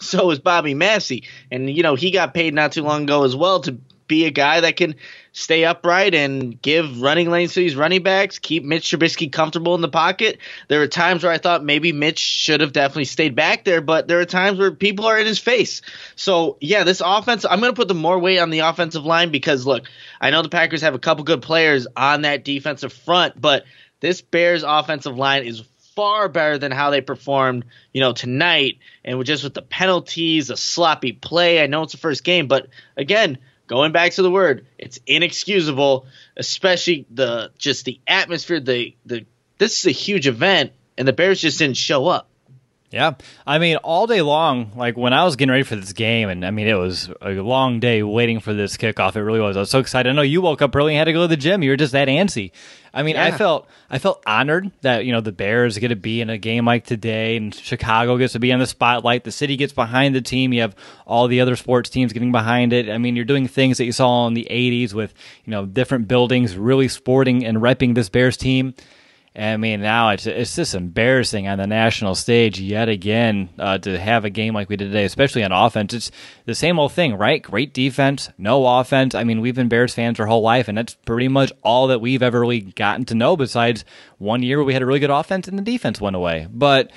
so 0.00 0.30
is 0.30 0.38
Bobby 0.38 0.74
Massie, 0.74 1.24
and 1.50 1.68
you 1.68 1.82
know 1.82 1.94
he 1.94 2.10
got 2.10 2.34
paid 2.34 2.54
not 2.54 2.72
too 2.72 2.82
long 2.82 3.04
ago 3.04 3.24
as 3.24 3.36
well 3.36 3.60
to 3.60 3.78
be 4.06 4.24
a 4.26 4.30
guy 4.30 4.60
that 4.60 4.76
can 4.76 4.96
stay 5.32 5.64
upright 5.64 6.14
and 6.14 6.60
give 6.60 7.00
running 7.00 7.30
lanes 7.30 7.54
to 7.54 7.60
these 7.60 7.76
running 7.76 8.02
backs, 8.02 8.38
keep 8.38 8.64
Mitch 8.64 8.90
Trubisky 8.90 9.30
comfortable 9.30 9.74
in 9.74 9.80
the 9.80 9.88
pocket. 9.88 10.38
There 10.68 10.82
are 10.82 10.88
times 10.88 11.22
where 11.22 11.32
I 11.32 11.38
thought 11.38 11.64
maybe 11.64 11.92
Mitch 11.92 12.18
should 12.18 12.60
have 12.60 12.72
definitely 12.72 13.04
stayed 13.04 13.34
back 13.34 13.64
there, 13.64 13.80
but 13.80 14.08
there 14.08 14.20
are 14.20 14.24
times 14.24 14.58
where 14.58 14.72
people 14.72 15.06
are 15.06 15.18
in 15.18 15.26
his 15.26 15.38
face. 15.38 15.82
So, 16.16 16.56
yeah, 16.60 16.84
this 16.84 17.02
offense, 17.04 17.44
I'm 17.48 17.60
going 17.60 17.72
to 17.72 17.76
put 17.76 17.88
the 17.88 17.94
more 17.94 18.18
weight 18.18 18.38
on 18.38 18.50
the 18.50 18.60
offensive 18.60 19.04
line 19.04 19.30
because, 19.30 19.66
look, 19.66 19.84
I 20.20 20.30
know 20.30 20.42
the 20.42 20.48
Packers 20.48 20.82
have 20.82 20.94
a 20.94 20.98
couple 20.98 21.24
good 21.24 21.42
players 21.42 21.86
on 21.96 22.22
that 22.22 22.44
defensive 22.44 22.92
front, 22.92 23.40
but 23.40 23.64
this 24.00 24.22
Bears 24.22 24.62
offensive 24.62 25.16
line 25.16 25.44
is 25.44 25.62
far 25.94 26.28
better 26.28 26.56
than 26.56 26.72
how 26.72 26.90
they 26.90 27.00
performed, 27.00 27.64
you 27.92 28.00
know, 28.00 28.12
tonight. 28.12 28.78
And 29.04 29.22
just 29.24 29.44
with 29.44 29.54
the 29.54 29.62
penalties, 29.62 30.50
a 30.50 30.56
sloppy 30.56 31.12
play. 31.12 31.62
I 31.62 31.66
know 31.66 31.82
it's 31.82 31.92
the 31.92 31.98
first 31.98 32.24
game, 32.24 32.46
but 32.46 32.68
again, 32.96 33.38
going 33.70 33.92
back 33.92 34.10
to 34.10 34.22
the 34.22 34.30
word, 34.30 34.66
it's 34.78 34.98
inexcusable, 35.06 36.04
especially 36.36 37.06
the 37.08 37.52
just 37.56 37.84
the 37.84 38.00
atmosphere. 38.06 38.58
The 38.58 38.96
the 39.06 39.24
this 39.58 39.78
is 39.78 39.86
a 39.86 39.92
huge 39.92 40.26
event, 40.26 40.72
and 40.98 41.06
the 41.06 41.12
Bears 41.12 41.40
just 41.40 41.60
didn't 41.60 41.76
show 41.76 42.08
up. 42.08 42.28
Yeah, 42.90 43.14
I 43.46 43.60
mean, 43.60 43.76
all 43.76 44.08
day 44.08 44.20
long, 44.20 44.72
like 44.74 44.96
when 44.96 45.12
I 45.12 45.22
was 45.22 45.36
getting 45.36 45.52
ready 45.52 45.62
for 45.62 45.76
this 45.76 45.92
game, 45.92 46.28
and 46.28 46.44
I 46.44 46.50
mean, 46.50 46.66
it 46.66 46.74
was 46.74 47.08
a 47.22 47.34
long 47.34 47.78
day 47.78 48.02
waiting 48.02 48.40
for 48.40 48.52
this 48.52 48.76
kickoff. 48.76 49.14
It 49.14 49.22
really 49.22 49.38
was. 49.38 49.56
I 49.56 49.60
was 49.60 49.70
so 49.70 49.78
excited. 49.78 50.10
I 50.10 50.12
know 50.12 50.22
you 50.22 50.42
woke 50.42 50.60
up 50.60 50.74
early 50.74 50.94
and 50.94 50.98
had 50.98 51.04
to 51.04 51.12
go 51.12 51.22
to 51.22 51.28
the 51.28 51.36
gym. 51.36 51.62
You 51.62 51.70
were 51.70 51.76
just 51.76 51.92
that 51.92 52.08
antsy. 52.08 52.50
I 52.92 53.04
mean, 53.04 53.14
yeah. 53.14 53.26
I 53.26 53.30
felt 53.30 53.68
I 53.90 54.00
felt 54.00 54.24
honored 54.26 54.72
that 54.80 55.04
you 55.04 55.12
know 55.12 55.20
the 55.20 55.30
Bears 55.30 55.78
get 55.78 55.88
to 55.88 55.96
be 55.96 56.20
in 56.20 56.30
a 56.30 56.38
game 56.38 56.64
like 56.64 56.84
today, 56.84 57.36
and 57.36 57.54
Chicago 57.54 58.18
gets 58.18 58.32
to 58.32 58.40
be 58.40 58.50
in 58.50 58.58
the 58.58 58.66
spotlight. 58.66 59.22
The 59.22 59.30
city 59.30 59.56
gets 59.56 59.72
behind 59.72 60.16
the 60.16 60.20
team. 60.20 60.52
You 60.52 60.62
have 60.62 60.74
all 61.06 61.28
the 61.28 61.40
other 61.40 61.54
sports 61.54 61.90
teams 61.90 62.12
getting 62.12 62.32
behind 62.32 62.72
it. 62.72 62.90
I 62.90 62.98
mean, 62.98 63.14
you're 63.14 63.24
doing 63.24 63.46
things 63.46 63.78
that 63.78 63.84
you 63.84 63.92
saw 63.92 64.26
in 64.26 64.34
the 64.34 64.48
'80s 64.50 64.94
with 64.94 65.14
you 65.44 65.52
know 65.52 65.64
different 65.64 66.08
buildings 66.08 66.56
really 66.56 66.88
sporting 66.88 67.46
and 67.46 67.58
repping 67.58 67.94
this 67.94 68.08
Bears 68.08 68.36
team. 68.36 68.74
I 69.36 69.56
mean, 69.56 69.80
now 69.80 70.10
it's 70.10 70.26
it's 70.26 70.56
just 70.56 70.74
embarrassing 70.74 71.46
on 71.46 71.58
the 71.58 71.66
national 71.66 72.16
stage 72.16 72.58
yet 72.58 72.88
again 72.88 73.48
uh, 73.60 73.78
to 73.78 73.96
have 73.96 74.24
a 74.24 74.30
game 74.30 74.54
like 74.54 74.68
we 74.68 74.76
did 74.76 74.86
today, 74.86 75.04
especially 75.04 75.44
on 75.44 75.52
offense. 75.52 75.94
It's 75.94 76.10
the 76.46 76.54
same 76.54 76.80
old 76.80 76.92
thing, 76.92 77.14
right? 77.14 77.40
Great 77.40 77.72
defense, 77.72 78.28
no 78.38 78.66
offense. 78.66 79.14
I 79.14 79.22
mean, 79.22 79.40
we've 79.40 79.54
been 79.54 79.68
Bears 79.68 79.94
fans 79.94 80.18
our 80.18 80.26
whole 80.26 80.42
life, 80.42 80.66
and 80.66 80.76
that's 80.76 80.94
pretty 80.94 81.28
much 81.28 81.52
all 81.62 81.86
that 81.88 82.00
we've 82.00 82.24
ever 82.24 82.40
really 82.40 82.60
gotten 82.60 83.04
to 83.06 83.14
know. 83.14 83.36
Besides 83.36 83.84
one 84.18 84.42
year 84.42 84.58
where 84.58 84.64
we 84.64 84.72
had 84.72 84.82
a 84.82 84.86
really 84.86 84.98
good 84.98 85.10
offense 85.10 85.46
and 85.46 85.56
the 85.56 85.62
defense 85.62 86.00
went 86.00 86.16
away, 86.16 86.48
but 86.50 86.90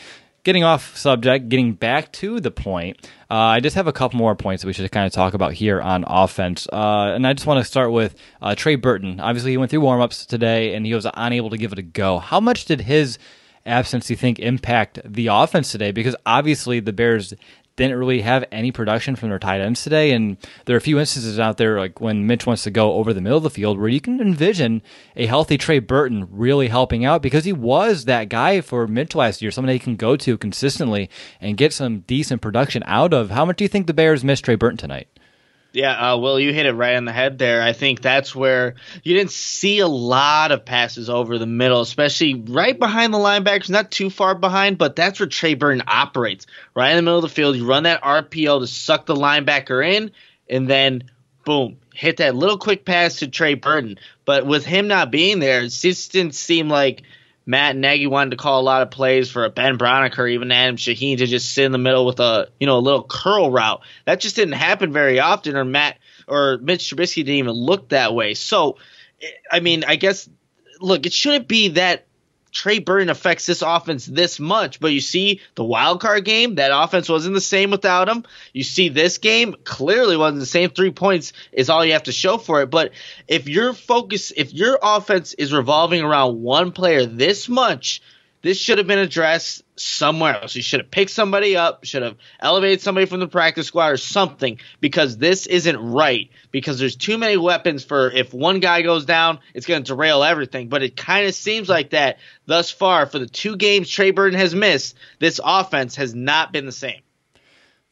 getting 0.44 0.64
off 0.64 0.96
subject, 0.98 1.50
getting 1.50 1.74
back 1.74 2.12
to 2.14 2.40
the 2.40 2.52
point, 2.52 2.98
uh, 3.32 3.36
I 3.36 3.60
just 3.60 3.76
have 3.76 3.88
a 3.88 3.94
couple 3.94 4.18
more 4.18 4.36
points 4.36 4.62
that 4.62 4.68
we 4.68 4.74
should 4.74 4.92
kind 4.92 5.06
of 5.06 5.14
talk 5.14 5.34
about 5.34 5.54
here 5.54 5.82
on 5.82 6.04
offense. 6.06 6.68
Uh, 6.72 7.14
and 7.16 7.26
I 7.26 7.34
just 7.34 7.48
want 7.48 7.60
to 7.60 7.64
start 7.64 7.92
with 7.92 8.16
uh, 8.42 8.54
Trey 8.56 8.76
Burton. 8.76 9.20
Obviously, 9.20 9.52
he 9.52 9.58
went 9.58 9.72
through 9.72 9.82
warmups 9.82 10.26
today 10.26 10.76
and 10.76 10.86
he 10.86 10.94
was 10.94 11.08
unable 11.14 11.50
to 11.50 11.58
give 11.58 11.72
it 11.72 11.80
a 11.80 11.84
go. 11.84 12.20
How 12.20 12.40
much 12.40 12.66
did 12.66 12.82
his 12.82 13.18
absence, 13.66 14.10
you 14.10 14.16
think, 14.16 14.40
impact 14.40 15.00
the 15.06 15.28
offense 15.28 15.72
today? 15.72 15.92
Because 15.92 16.16
obviously 16.26 16.80
the 16.82 16.94
Bears 16.94 17.34
didn't 17.76 17.98
really 17.98 18.22
have 18.22 18.46
any 18.52 18.72
production 18.72 19.16
from 19.16 19.30
their 19.30 19.40
tight 19.40 19.62
ends 19.62 19.84
today. 19.84 20.12
And 20.12 20.38
there 20.66 20.76
are 20.76 20.78
a 20.78 20.82
few 20.82 21.00
instances 21.00 21.40
out 21.40 21.58
there, 21.58 21.80
like 21.80 22.00
when 22.00 22.28
Mitch 22.28 22.46
wants 22.46 22.64
to 22.64 22.72
go 22.72 22.94
over 22.94 23.14
the 23.14 23.22
middle 23.22 23.38
of 23.38 23.44
the 23.44 23.50
field, 23.50 23.80
where 23.80 23.90
you 23.90 24.02
can 24.02 24.22
envision 24.22 24.82
a 25.16 25.26
healthy 25.26 25.58
Trey 25.58 25.80
Burton 25.80 26.28
really 26.30 26.68
helping 26.68 27.04
out 27.04 27.22
because 27.22 27.46
he 27.46 27.54
was 27.54 28.06
that 28.06 28.30
guy 28.30 28.62
for 28.62 28.88
Mitch 28.88 29.16
last 29.16 29.42
year, 29.42 29.52
someone 29.52 29.74
he 29.74 29.80
can 29.80 29.96
go 29.96 30.16
to 30.16 30.38
consistently 30.38 31.10
and 31.42 31.58
get 31.58 31.74
some 31.74 32.02
decent 32.02 32.42
production 32.42 32.84
out 32.86 33.14
of. 33.14 33.32
How 33.32 33.46
much 33.46 33.58
do 33.58 33.64
you 33.64 33.70
think 33.70 33.88
the 33.88 33.94
Bears 33.94 34.24
missed 34.24 34.46
Trey 34.46 34.56
Burton 34.56 34.78
tonight? 34.78 35.08
Yeah, 35.74 36.14
uh, 36.14 36.18
Will, 36.18 36.40
you 36.40 36.54
hit 36.54 36.68
it 36.68 36.74
right 36.74 36.96
on 36.96 37.06
the 37.06 37.12
head 37.12 37.40
there. 37.40 37.60
I 37.64 37.74
think 37.74 38.00
that's 38.00 38.36
where 38.36 38.76
you 39.02 39.16
didn't 39.16 39.32
see 39.32 39.80
a 39.80 39.88
lot 39.88 40.52
of 40.52 40.66
passes 40.66 41.10
over 41.10 41.40
the 41.40 41.48
middle, 41.48 41.82
especially 41.82 42.36
right 42.36 42.78
behind 42.78 43.12
the 43.12 43.18
linebackers, 43.18 43.72
not 43.72 43.90
too 43.90 44.12
far 44.12 44.36
behind, 44.36 44.78
but 44.78 44.96
that's 44.96 45.20
where 45.20 45.28
Trey 45.28 45.56
Burton 45.56 45.82
operates. 45.88 46.46
Right 46.76 46.92
in 46.92 46.98
the 46.98 47.02
middle 47.02 47.18
of 47.18 47.24
the 47.24 47.30
field, 47.30 47.56
you 47.56 47.66
run 47.66 47.84
that 47.84 48.04
RPO 48.04 48.60
to 48.60 48.68
suck 48.68 49.08
the 49.08 49.16
linebacker 49.16 49.84
in, 49.84 50.12
and 50.48 50.70
then 50.70 51.10
boom, 51.44 51.78
hit 51.92 52.18
that 52.18 52.36
little 52.36 52.60
quick 52.60 52.86
pass 52.86 53.18
to 53.18 53.28
Trey 53.28 53.56
Burton. 53.56 53.98
But 54.26 54.46
with 54.46 54.66
him 54.66 54.88
not 54.88 55.10
being 55.10 55.40
there, 55.40 55.64
it 55.64 55.70
just 55.70 56.12
didn't 56.12 56.36
seem 56.36 56.70
like– 56.70 57.02
Matt 57.46 57.76
Nagy 57.76 58.08
wanted 58.08 58.32
to 58.32 58.38
call 58.38 58.62
a 58.62 58.64
lot 58.64 58.82
of 58.82 58.92
plays 58.92 59.30
for 59.30 59.44
a 59.44 59.50
Ben 59.50 59.78
Braunecker, 59.78 60.32
even 60.32 60.52
Adam 60.52 60.78
Shaheen 60.78 61.18
to 61.18 61.28
just 61.28 61.54
sit 61.54 61.66
in 61.66 61.72
the 61.72 61.78
middle 61.78 62.06
with 62.06 62.20
a 62.20 62.48
you 62.60 62.68
know 62.68 62.78
a 62.78 62.80
little 62.80 63.04
curl 63.04 63.52
route. 63.52 63.82
That 64.06 64.20
just 64.20 64.36
didn't 64.36 64.54
happen 64.54 64.94
very 64.94 65.20
often, 65.20 65.56
or 65.56 65.66
Matt 65.66 65.98
or 66.28 66.58
Mitch 66.62 66.90
Trubisky 66.90 67.18
didn't 67.18 67.36
even 67.36 67.52
look 67.52 67.90
that 67.90 68.14
way. 68.14 68.34
So, 68.34 68.78
I 69.52 69.60
mean, 69.60 69.84
I 69.84 69.98
guess 69.98 70.30
look, 70.80 71.06
it 71.06 71.14
shouldn't 71.14 71.48
be 71.48 71.70
that 71.70 72.06
Trey 72.54 72.78
Burton 72.80 73.10
affects 73.10 73.48
this 73.48 73.64
offense 73.64 74.06
this 74.06 74.40
much, 74.40 74.80
but 74.80 74.94
you 74.94 75.02
see 75.02 75.42
the 75.56 75.64
wild 75.64 76.00
card 76.00 76.24
game, 76.24 76.56
that 76.56 76.72
offense 76.72 77.10
wasn't 77.10 77.34
the 77.34 77.42
same 77.42 77.72
without 77.72 78.08
him. 78.08 78.24
You 78.54 78.64
see 78.64 78.90
this 78.90 79.18
game, 79.18 79.56
clearly 79.64 80.16
wasn't 80.16 80.40
the 80.40 80.46
same. 80.46 80.70
Three 80.70 80.92
points 80.92 81.34
is 81.52 81.70
all 81.70 81.84
you 81.84 81.94
have 81.94 82.04
to 82.04 82.12
show 82.12 82.38
for 82.38 82.62
it. 82.62 82.70
But 82.70 82.92
if 83.28 83.50
your 83.50 83.74
focus, 83.74 84.32
if 84.36 84.54
your 84.54 84.78
offense 84.82 85.34
is 85.34 85.52
revolving 85.52 86.04
around 86.04 86.44
one 86.44 86.72
player 86.72 87.06
this 87.08 87.50
much, 87.50 88.02
this 88.44 88.60
should 88.60 88.78
have 88.78 88.88
been 88.88 89.00
addressed 89.00 89.64
somewhere 89.78 90.40
else. 90.40 90.56
You 90.56 90.62
should 90.62 90.82
have 90.82 90.92
picked 90.92 91.12
somebody 91.12 91.56
up, 91.56 91.86
should 91.86 92.04
have 92.04 92.18
elevated 92.42 92.82
somebody 92.82 93.08
from 93.08 93.22
the 93.22 93.28
practice 93.28 93.68
squad 93.68 93.88
or 93.88 93.98
something 93.98 94.60
because 94.82 95.18
this 95.18 95.48
isn't 95.48 95.78
right 95.78 96.30
because 96.52 96.78
there's 96.78 96.98
too 96.98 97.18
many 97.18 97.38
weapons 97.38 97.86
for 97.86 98.12
if 98.12 98.34
one 98.34 98.60
guy 98.60 98.82
goes 98.82 99.06
down, 99.06 99.40
it's 99.54 99.66
going 99.66 99.82
to 99.84 99.94
derail 99.94 100.24
everything. 100.24 100.68
But 100.68 100.84
it 100.84 100.98
kind 100.98 101.26
of 101.26 101.34
seems 101.34 101.70
like 101.70 101.92
that 101.92 102.20
thus 102.46 102.70
far 102.70 103.06
for 103.06 103.18
the 103.18 103.28
two 103.28 103.56
games 103.56 103.90
Trey 103.90 104.12
Burton 104.12 104.38
has 104.38 104.54
missed, 104.54 104.98
this 105.20 105.40
offense 105.44 105.96
has 105.96 106.14
not 106.14 106.52
been 106.52 106.66
the 106.66 106.74
same. 106.74 107.02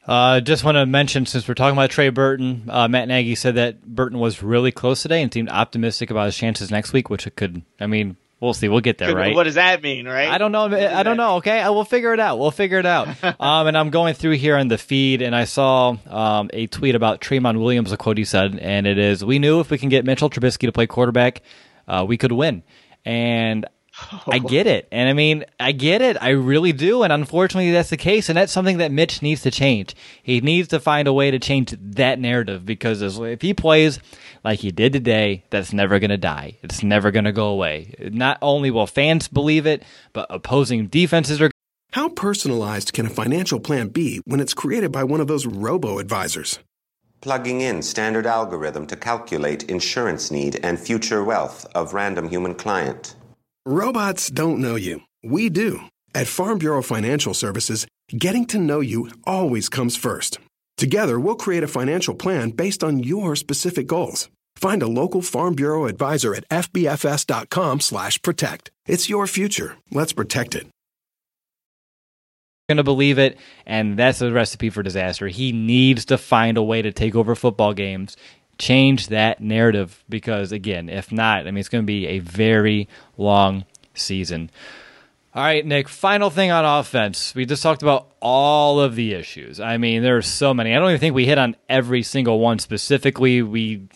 Uh, 0.05 0.41
just 0.41 0.65
want 0.65 0.75
to 0.75 0.85
mention 0.85 1.25
since 1.25 1.47
we're 1.47 1.53
talking 1.53 1.77
about 1.77 1.91
Trey 1.91 2.09
Burton, 2.09 2.63
uh, 2.69 2.87
Matt 2.89 3.07
Nagy 3.07 3.35
said 3.35 3.55
that 3.55 3.85
Burton 3.85 4.19
was 4.19 4.43
really 4.43 4.71
close 4.71 5.01
today 5.01 5.21
and 5.21 5.31
seemed 5.31 5.49
optimistic 5.49 6.09
about 6.09 6.25
his 6.25 6.35
chances 6.35 6.71
next 6.71 6.91
week, 6.91 7.09
which 7.09 7.33
could. 7.35 7.61
I 7.79 7.87
mean, 7.87 8.17
we'll 8.41 8.53
see. 8.53 8.67
We'll 8.67 8.81
get 8.81 8.97
there, 8.97 9.15
right? 9.15 9.33
What 9.33 9.43
does 9.43 9.55
that 9.55 9.81
mean, 9.81 10.07
right? 10.07 10.27
I 10.27 10.37
don't 10.37 10.51
know. 10.51 10.65
I 10.65 11.03
don't 11.03 11.15
know. 11.15 11.35
Okay, 11.35 11.61
I 11.61 11.69
will 11.69 11.85
figure 11.85 12.13
it 12.13 12.19
out. 12.19 12.39
We'll 12.39 12.51
figure 12.51 12.79
it 12.79 12.85
out. 12.85 13.07
um, 13.39 13.67
and 13.67 13.77
I'm 13.77 13.89
going 13.91 14.15
through 14.15 14.35
here 14.35 14.57
on 14.57 14.67
the 14.67 14.77
feed, 14.77 15.21
and 15.21 15.33
I 15.33 15.45
saw 15.45 15.95
um, 16.07 16.49
a 16.51 16.67
tweet 16.67 16.95
about 16.95 17.21
Tramon 17.21 17.59
Williams. 17.59 17.91
A 17.91 17.97
quote 17.97 18.17
he 18.17 18.25
said, 18.25 18.59
and 18.59 18.85
it 18.85 18.97
is: 18.97 19.23
"We 19.23 19.39
knew 19.39 19.61
if 19.61 19.69
we 19.69 19.77
can 19.77 19.87
get 19.87 20.03
Mitchell 20.03 20.29
Trubisky 20.29 20.67
to 20.67 20.71
play 20.71 20.87
quarterback, 20.87 21.41
uh, 21.87 22.03
we 22.05 22.17
could 22.17 22.31
win." 22.33 22.63
And 23.05 23.65
I 24.27 24.39
get 24.47 24.67
it. 24.67 24.87
And 24.91 25.09
I 25.09 25.13
mean, 25.13 25.45
I 25.59 25.71
get 25.71 26.01
it. 26.01 26.17
I 26.21 26.29
really 26.29 26.73
do. 26.73 27.03
And 27.03 27.13
unfortunately, 27.13 27.71
that's 27.71 27.89
the 27.89 27.97
case. 27.97 28.29
And 28.29 28.37
that's 28.37 28.51
something 28.51 28.77
that 28.77 28.91
Mitch 28.91 29.21
needs 29.21 29.41
to 29.41 29.51
change. 29.51 29.95
He 30.23 30.41
needs 30.41 30.69
to 30.69 30.79
find 30.79 31.07
a 31.07 31.13
way 31.13 31.31
to 31.31 31.39
change 31.39 31.75
that 31.79 32.19
narrative 32.19 32.65
because 32.65 33.01
if 33.01 33.41
he 33.41 33.53
plays 33.53 33.99
like 34.43 34.59
he 34.59 34.71
did 34.71 34.93
today, 34.93 35.43
that's 35.49 35.73
never 35.73 35.99
going 35.99 36.09
to 36.09 36.17
die. 36.17 36.57
It's 36.63 36.83
never 36.83 37.11
going 37.11 37.25
to 37.25 37.31
go 37.31 37.47
away. 37.47 37.93
Not 37.99 38.37
only 38.41 38.71
will 38.71 38.87
fans 38.87 39.27
believe 39.27 39.65
it, 39.65 39.83
but 40.13 40.27
opposing 40.29 40.87
defenses 40.87 41.41
are. 41.41 41.51
How 41.93 42.09
personalized 42.09 42.93
can 42.93 43.05
a 43.05 43.09
financial 43.09 43.59
plan 43.59 43.89
be 43.89 44.21
when 44.25 44.39
it's 44.39 44.53
created 44.53 44.91
by 44.91 45.03
one 45.03 45.19
of 45.19 45.27
those 45.27 45.45
robo 45.45 45.99
advisors? 45.99 46.59
Plugging 47.19 47.61
in 47.61 47.83
standard 47.83 48.25
algorithm 48.25 48.87
to 48.87 48.95
calculate 48.95 49.69
insurance 49.69 50.31
need 50.31 50.59
and 50.63 50.79
future 50.79 51.23
wealth 51.23 51.67
of 51.75 51.93
random 51.93 52.29
human 52.29 52.55
client 52.55 53.15
Robots 53.67 54.31
don't 54.31 54.57
know 54.57 54.73
you. 54.73 55.03
We 55.21 55.47
do. 55.47 55.81
At 56.15 56.25
Farm 56.25 56.57
Bureau 56.57 56.81
Financial 56.81 57.35
Services, 57.35 57.85
getting 58.17 58.47
to 58.47 58.57
know 58.57 58.79
you 58.79 59.11
always 59.23 59.69
comes 59.69 59.95
first. 59.95 60.39
Together, 60.77 61.19
we'll 61.19 61.35
create 61.35 61.61
a 61.61 61.67
financial 61.67 62.15
plan 62.15 62.49
based 62.51 62.83
on 62.83 63.03
your 63.03 63.35
specific 63.35 63.85
goals. 63.85 64.29
Find 64.55 64.81
a 64.81 64.87
local 64.87 65.21
Farm 65.21 65.53
Bureau 65.53 65.85
advisor 65.85 66.33
at 66.33 66.49
fbfs.com/protect. 66.49 68.71
It's 68.87 69.09
your 69.09 69.27
future. 69.27 69.77
Let's 69.91 70.13
protect 70.13 70.55
it. 70.55 70.65
Going 72.67 72.77
to 72.77 72.83
believe 72.83 73.19
it, 73.19 73.37
and 73.67 73.95
that's 73.95 74.21
a 74.21 74.31
recipe 74.31 74.71
for 74.71 74.81
disaster. 74.81 75.27
He 75.27 75.51
needs 75.51 76.05
to 76.05 76.17
find 76.17 76.57
a 76.57 76.63
way 76.63 76.81
to 76.81 76.91
take 76.91 77.15
over 77.15 77.35
football 77.35 77.75
games 77.75 78.17
change 78.61 79.07
that 79.07 79.41
narrative 79.41 80.03
because 80.07 80.51
again, 80.51 80.87
if 80.87 81.11
not, 81.11 81.47
I 81.47 81.51
mean 81.51 81.57
it's 81.57 81.67
going 81.67 81.83
to 81.83 81.87
be 81.87 82.07
a 82.07 82.19
very 82.19 82.87
long 83.17 83.65
season. 83.95 84.51
All 85.33 85.43
right, 85.43 85.65
Nick, 85.65 85.89
final 85.89 86.29
thing 86.29 86.51
on 86.51 86.63
offense. 86.63 87.33
We 87.33 87.45
just 87.45 87.63
talked 87.63 87.81
about 87.81 88.11
all 88.19 88.79
of 88.79 88.95
the 88.95 89.13
issues. 89.13 89.59
I 89.59 89.77
mean, 89.77 90.03
there 90.03 90.17
are 90.17 90.21
so 90.21 90.53
many. 90.53 90.75
I 90.75 90.79
don't 90.79 90.89
even 90.89 90.99
think 90.99 91.15
we 91.15 91.25
hit 91.25 91.37
on 91.37 91.55
every 91.69 92.03
single 92.03 92.39
one 92.39 92.59
specifically. 92.59 93.41
We 93.41 93.87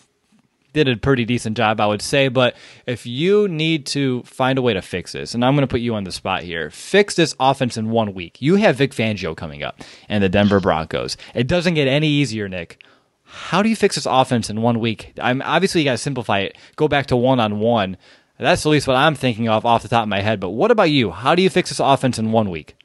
did 0.72 0.88
a 0.88 0.96
pretty 0.96 1.26
decent 1.26 1.56
job, 1.56 1.78
I 1.78 1.86
would 1.86 2.02
say. 2.02 2.28
But 2.28 2.56
if 2.86 3.06
you 3.06 3.48
need 3.48 3.86
to 3.86 4.22
find 4.22 4.58
a 4.58 4.62
way 4.62 4.72
to 4.74 4.82
fix 4.82 5.12
this, 5.12 5.34
and 5.34 5.44
I'm 5.44 5.54
going 5.54 5.66
to 5.66 5.70
put 5.70 5.80
you 5.80 5.94
on 5.94 6.04
the 6.04 6.12
spot 6.12 6.42
here, 6.42 6.70
fix 6.70 7.14
this 7.14 7.36
offense 7.38 7.76
in 7.76 7.90
one 7.90 8.14
week. 8.14 8.40
You 8.40 8.56
have 8.56 8.76
Vic 8.76 8.92
Fangio 8.92 9.36
coming 9.36 9.62
up 9.62 9.82
and 10.08 10.24
the 10.24 10.28
Denver 10.30 10.58
Broncos. 10.58 11.18
It 11.34 11.46
doesn't 11.46 11.74
get 11.74 11.86
any 11.86 12.08
easier, 12.08 12.48
Nick 12.48 12.82
how 13.26 13.62
do 13.62 13.68
you 13.68 13.76
fix 13.76 13.96
this 13.96 14.06
offense 14.06 14.50
in 14.50 14.62
one 14.62 14.80
week? 14.80 15.12
I'm 15.20 15.42
obviously 15.42 15.80
you 15.80 15.84
got 15.84 15.92
to 15.92 15.98
simplify 15.98 16.40
it. 16.40 16.56
Go 16.76 16.88
back 16.88 17.06
to 17.06 17.16
one 17.16 17.40
on 17.40 17.58
one. 17.58 17.96
That's 18.38 18.66
at 18.66 18.68
least 18.68 18.86
what 18.86 18.96
I'm 18.96 19.14
thinking 19.14 19.48
of 19.48 19.64
off 19.64 19.82
the 19.82 19.88
top 19.88 20.02
of 20.02 20.08
my 20.08 20.20
head. 20.20 20.40
But 20.40 20.50
what 20.50 20.70
about 20.70 20.90
you? 20.90 21.10
How 21.10 21.34
do 21.34 21.42
you 21.42 21.50
fix 21.50 21.70
this 21.70 21.80
offense 21.80 22.18
in 22.18 22.32
one 22.32 22.50
week? 22.50 22.76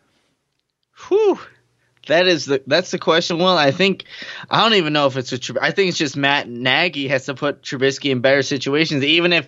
Whew. 1.07 1.39
That 2.07 2.27
is 2.27 2.45
the 2.45 2.63
that's 2.65 2.91
the 2.91 2.97
question. 2.97 3.37
Well, 3.37 3.57
I 3.57 3.71
think 3.71 4.05
I 4.49 4.63
don't 4.63 4.73
even 4.73 4.93
know 4.93 5.05
if 5.05 5.17
it's 5.17 5.33
a. 5.33 5.39
I 5.61 5.71
think 5.71 5.89
it's 5.89 5.97
just 5.97 6.17
Matt 6.17 6.49
Nagy 6.49 7.07
has 7.09 7.25
to 7.25 7.35
put 7.35 7.61
Trubisky 7.61 8.09
in 8.11 8.21
better 8.21 8.41
situations, 8.41 9.03
even 9.03 9.33
if 9.33 9.47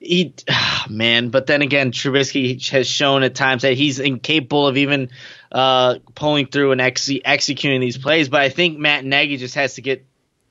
he, 0.00 0.34
oh, 0.50 0.84
man. 0.90 1.28
But 1.28 1.46
then 1.46 1.62
again, 1.62 1.92
Trubisky 1.92 2.68
has 2.70 2.88
shown 2.88 3.22
at 3.22 3.36
times 3.36 3.62
that 3.62 3.74
he's 3.74 4.00
incapable 4.00 4.66
of 4.66 4.76
even 4.76 5.10
uh, 5.52 5.98
pulling 6.16 6.46
through 6.46 6.72
and 6.72 6.80
ex- 6.80 7.08
executing 7.24 7.80
these 7.80 7.98
plays. 7.98 8.28
But 8.28 8.40
I 8.40 8.48
think 8.48 8.78
Matt 8.78 9.04
Nagy 9.04 9.36
just 9.36 9.54
has 9.54 9.74
to 9.74 9.82
get 9.82 10.04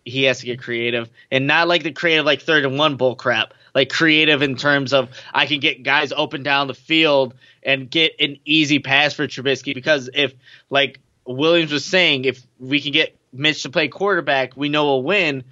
he 0.05 0.23
has 0.23 0.39
to 0.39 0.45
get 0.45 0.61
creative 0.61 1.09
and 1.29 1.47
not 1.47 1.67
like 1.67 1.83
the 1.83 1.91
creative 1.91 2.25
like 2.25 2.41
third 2.41 2.65
and 2.65 2.77
one 2.77 2.95
bull 2.95 3.15
crap 3.15 3.53
like 3.75 3.89
creative 3.89 4.41
in 4.41 4.55
terms 4.55 4.93
of 4.93 5.09
I 5.33 5.45
can 5.45 5.59
get 5.59 5.83
guys 5.83 6.11
open 6.11 6.43
down 6.43 6.67
the 6.67 6.73
field 6.73 7.35
and 7.63 7.89
get 7.89 8.13
an 8.19 8.37
easy 8.43 8.79
pass 8.79 9.13
for 9.13 9.27
Trubisky 9.27 9.75
because 9.75 10.09
if 10.13 10.33
like 10.69 10.99
Williams 11.25 11.71
was 11.71 11.85
saying 11.85 12.25
if 12.25 12.41
we 12.59 12.81
can 12.81 12.91
get 12.91 13.15
Mitch 13.31 13.63
to 13.63 13.69
play 13.69 13.87
quarterback 13.87 14.57
we 14.57 14.69
know 14.69 14.85
we'll 14.85 15.03
win 15.03 15.43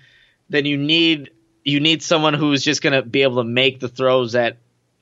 then 0.49 0.65
you 0.65 0.77
need 0.77 1.31
you 1.63 1.79
need 1.79 2.01
someone 2.01 2.33
who's 2.33 2.63
just 2.63 2.81
going 2.81 2.93
to 2.93 3.03
be 3.03 3.21
able 3.21 3.37
to 3.37 3.43
make 3.43 3.79
the 3.79 3.87
throws 3.87 4.31
that 4.31 4.57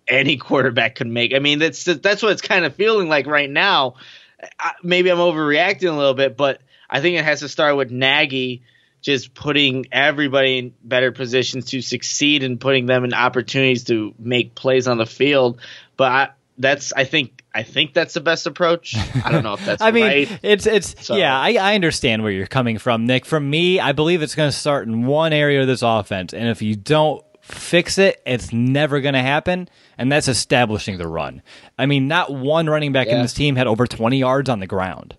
any 0.08 0.38
quarterback 0.38 0.96
can 0.96 1.14
make. 1.14 1.34
I 1.34 1.40
mean 1.40 1.60
that's 1.60 1.86
that's 1.86 2.22
what 2.22 2.34
it's 2.34 2.42
kind 2.42 2.66
of 2.66 2.76
feeling 2.76 3.08
like 3.08 3.28
right 3.28 3.50
now. 3.50 3.96
Maybe 4.84 5.10
I'm 5.10 5.18
overreacting 5.18 5.88
a 5.88 5.98
little 5.98 6.14
bit 6.14 6.36
but 6.36 6.60
I 6.90 7.02
think 7.02 7.18
it 7.18 7.24
has 7.24 7.40
to 7.40 7.50
start 7.50 7.76
with 7.76 7.92
Nagy 7.92 8.64
just 9.02 9.34
putting 9.34 9.86
everybody 9.92 10.58
in 10.58 10.74
better 10.84 11.12
positions 11.12 11.66
to 11.66 11.82
succeed 11.82 12.44
and 12.44 12.60
putting 12.60 12.86
them 12.86 13.04
in 13.04 13.14
opportunities 13.14 13.86
to 13.86 14.14
make 14.20 14.56
plays 14.56 14.88
on 14.88 14.98
the 14.98 15.06
field. 15.06 15.62
But 15.96 16.12
I, 16.12 16.30
that's 16.58 16.92
I 16.94 17.04
think 17.04 17.44
I 17.54 17.64
think 17.64 17.94
that's 17.94 18.14
the 18.14 18.22
best 18.22 18.48
approach. 18.48 18.96
I 19.24 19.32
don't 19.32 19.44
know 19.44 19.54
if 19.54 19.66
that's 19.66 19.82
I 19.82 19.92
mean, 19.92 20.04
right. 20.04 20.40
it's 20.42 20.66
it's 20.66 21.06
so. 21.06 21.16
yeah, 21.16 21.40
I, 21.40 21.54
I 21.54 21.76
understand 21.76 22.24
where 22.24 22.32
you're 22.32 22.48
coming 22.48 22.78
from, 22.78 23.06
Nick. 23.06 23.26
For 23.26 23.40
me, 23.40 23.80
I 23.80 23.92
believe 23.92 24.22
it's 24.22 24.36
going 24.36 24.50
to 24.52 24.58
start 24.58 24.88
in 24.88 25.06
one 25.06 25.34
area 25.34 25.62
of 25.62 25.68
this 25.68 25.82
offense, 25.82 26.34
and 26.34 26.50
if 26.50 26.62
you 26.62 26.76
don't 26.76 27.24
fix 27.42 27.98
it, 27.98 28.22
it's 28.26 28.52
never 28.52 29.00
going 29.00 29.14
to 29.14 29.22
happen, 29.22 29.70
and 29.98 30.12
that's 30.12 30.28
establishing 30.28 30.98
the 30.98 31.08
run. 31.08 31.42
I 31.78 31.86
mean, 31.86 32.08
not 32.08 32.34
one 32.34 32.68
running 32.68 32.92
back 32.92 33.08
yeah. 33.08 33.16
in 33.18 33.22
this 33.22 33.34
team 33.34 33.56
had 33.56 33.68
over 33.68 33.88
20 33.88 34.18
yards 34.18 34.50
on 34.50 34.60
the 34.60 34.68
ground. 34.68 35.16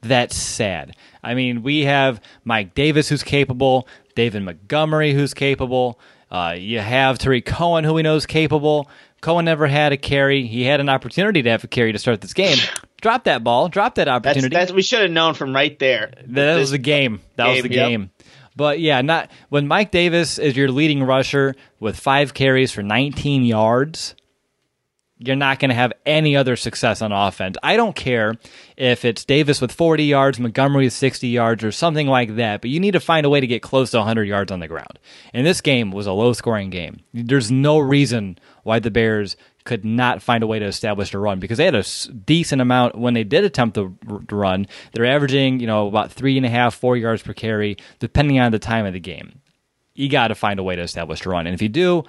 That's 0.00 0.36
sad. 0.36 0.96
I 1.22 1.34
mean, 1.34 1.62
we 1.62 1.82
have 1.82 2.20
Mike 2.44 2.74
Davis 2.74 3.08
who's 3.08 3.22
capable, 3.22 3.88
David 4.14 4.42
Montgomery 4.42 5.12
who's 5.12 5.34
capable. 5.34 5.98
Uh, 6.30 6.54
you 6.56 6.78
have 6.78 7.18
Tarik 7.18 7.46
Cohen 7.46 7.84
who 7.84 7.94
we 7.94 8.02
know 8.02 8.16
is 8.16 8.26
capable. 8.26 8.88
Cohen 9.20 9.44
never 9.44 9.66
had 9.66 9.92
a 9.92 9.96
carry. 9.96 10.46
He 10.46 10.62
had 10.62 10.80
an 10.80 10.88
opportunity 10.88 11.42
to 11.42 11.50
have 11.50 11.64
a 11.64 11.68
carry 11.68 11.92
to 11.92 11.98
start 11.98 12.20
this 12.20 12.34
game. 12.34 12.58
Drop 13.00 13.24
that 13.24 13.42
ball. 13.42 13.68
Drop 13.68 13.96
that 13.96 14.08
opportunity. 14.08 14.54
That's, 14.54 14.70
that's 14.70 14.76
we 14.76 14.82
should 14.82 15.02
have 15.02 15.10
known 15.10 15.34
from 15.34 15.54
right 15.54 15.76
there. 15.78 16.12
That 16.26 16.56
was 16.56 16.70
the 16.70 16.78
game. 16.78 17.20
That 17.36 17.46
game, 17.46 17.54
was 17.54 17.62
the 17.62 17.74
yep. 17.74 17.88
game. 17.88 18.10
But 18.56 18.80
yeah, 18.80 19.02
not 19.02 19.30
when 19.48 19.68
Mike 19.68 19.92
Davis 19.92 20.38
is 20.38 20.56
your 20.56 20.68
leading 20.68 21.02
rusher 21.02 21.54
with 21.78 21.98
five 21.98 22.34
carries 22.34 22.72
for 22.72 22.82
19 22.82 23.44
yards 23.44 24.16
you're 25.18 25.36
not 25.36 25.58
going 25.58 25.70
to 25.70 25.74
have 25.74 25.92
any 26.06 26.36
other 26.36 26.56
success 26.56 27.02
on 27.02 27.12
offense. 27.12 27.56
I 27.62 27.76
don't 27.76 27.96
care 27.96 28.34
if 28.76 29.04
it's 29.04 29.24
Davis 29.24 29.60
with 29.60 29.72
40 29.72 30.04
yards, 30.04 30.38
Montgomery 30.38 30.84
with 30.84 30.92
60 30.92 31.26
yards, 31.26 31.64
or 31.64 31.72
something 31.72 32.06
like 32.06 32.36
that, 32.36 32.60
but 32.60 32.70
you 32.70 32.78
need 32.78 32.92
to 32.92 33.00
find 33.00 33.26
a 33.26 33.30
way 33.30 33.40
to 33.40 33.46
get 33.46 33.62
close 33.62 33.90
to 33.90 33.98
100 33.98 34.24
yards 34.24 34.52
on 34.52 34.60
the 34.60 34.68
ground. 34.68 34.98
And 35.34 35.44
this 35.44 35.60
game 35.60 35.90
was 35.90 36.06
a 36.06 36.12
low 36.12 36.32
scoring 36.32 36.70
game. 36.70 37.00
There's 37.12 37.50
no 37.50 37.78
reason 37.78 38.38
why 38.62 38.78
the 38.78 38.90
Bears 38.90 39.36
could 39.64 39.84
not 39.84 40.22
find 40.22 40.42
a 40.42 40.46
way 40.46 40.58
to 40.58 40.64
establish 40.64 41.12
a 41.12 41.18
run 41.18 41.40
because 41.40 41.58
they 41.58 41.66
had 41.66 41.74
a 41.74 41.84
decent 42.24 42.62
amount 42.62 42.96
when 42.96 43.14
they 43.14 43.24
did 43.24 43.44
attempt 43.44 43.74
to 43.74 43.94
run. 44.30 44.66
They're 44.92 45.04
averaging, 45.04 45.60
you 45.60 45.66
know, 45.66 45.88
about 45.88 46.12
three 46.12 46.36
and 46.36 46.46
a 46.46 46.48
half, 46.48 46.74
four 46.74 46.96
yards 46.96 47.22
per 47.22 47.34
carry, 47.34 47.76
depending 47.98 48.38
on 48.38 48.52
the 48.52 48.58
time 48.58 48.86
of 48.86 48.94
the 48.94 49.00
game. 49.00 49.40
You 49.94 50.08
got 50.08 50.28
to 50.28 50.34
find 50.34 50.60
a 50.60 50.62
way 50.62 50.76
to 50.76 50.82
establish 50.82 51.26
a 51.26 51.28
run. 51.28 51.46
And 51.46 51.54
if 51.54 51.60
you 51.60 51.68
do, 51.68 52.04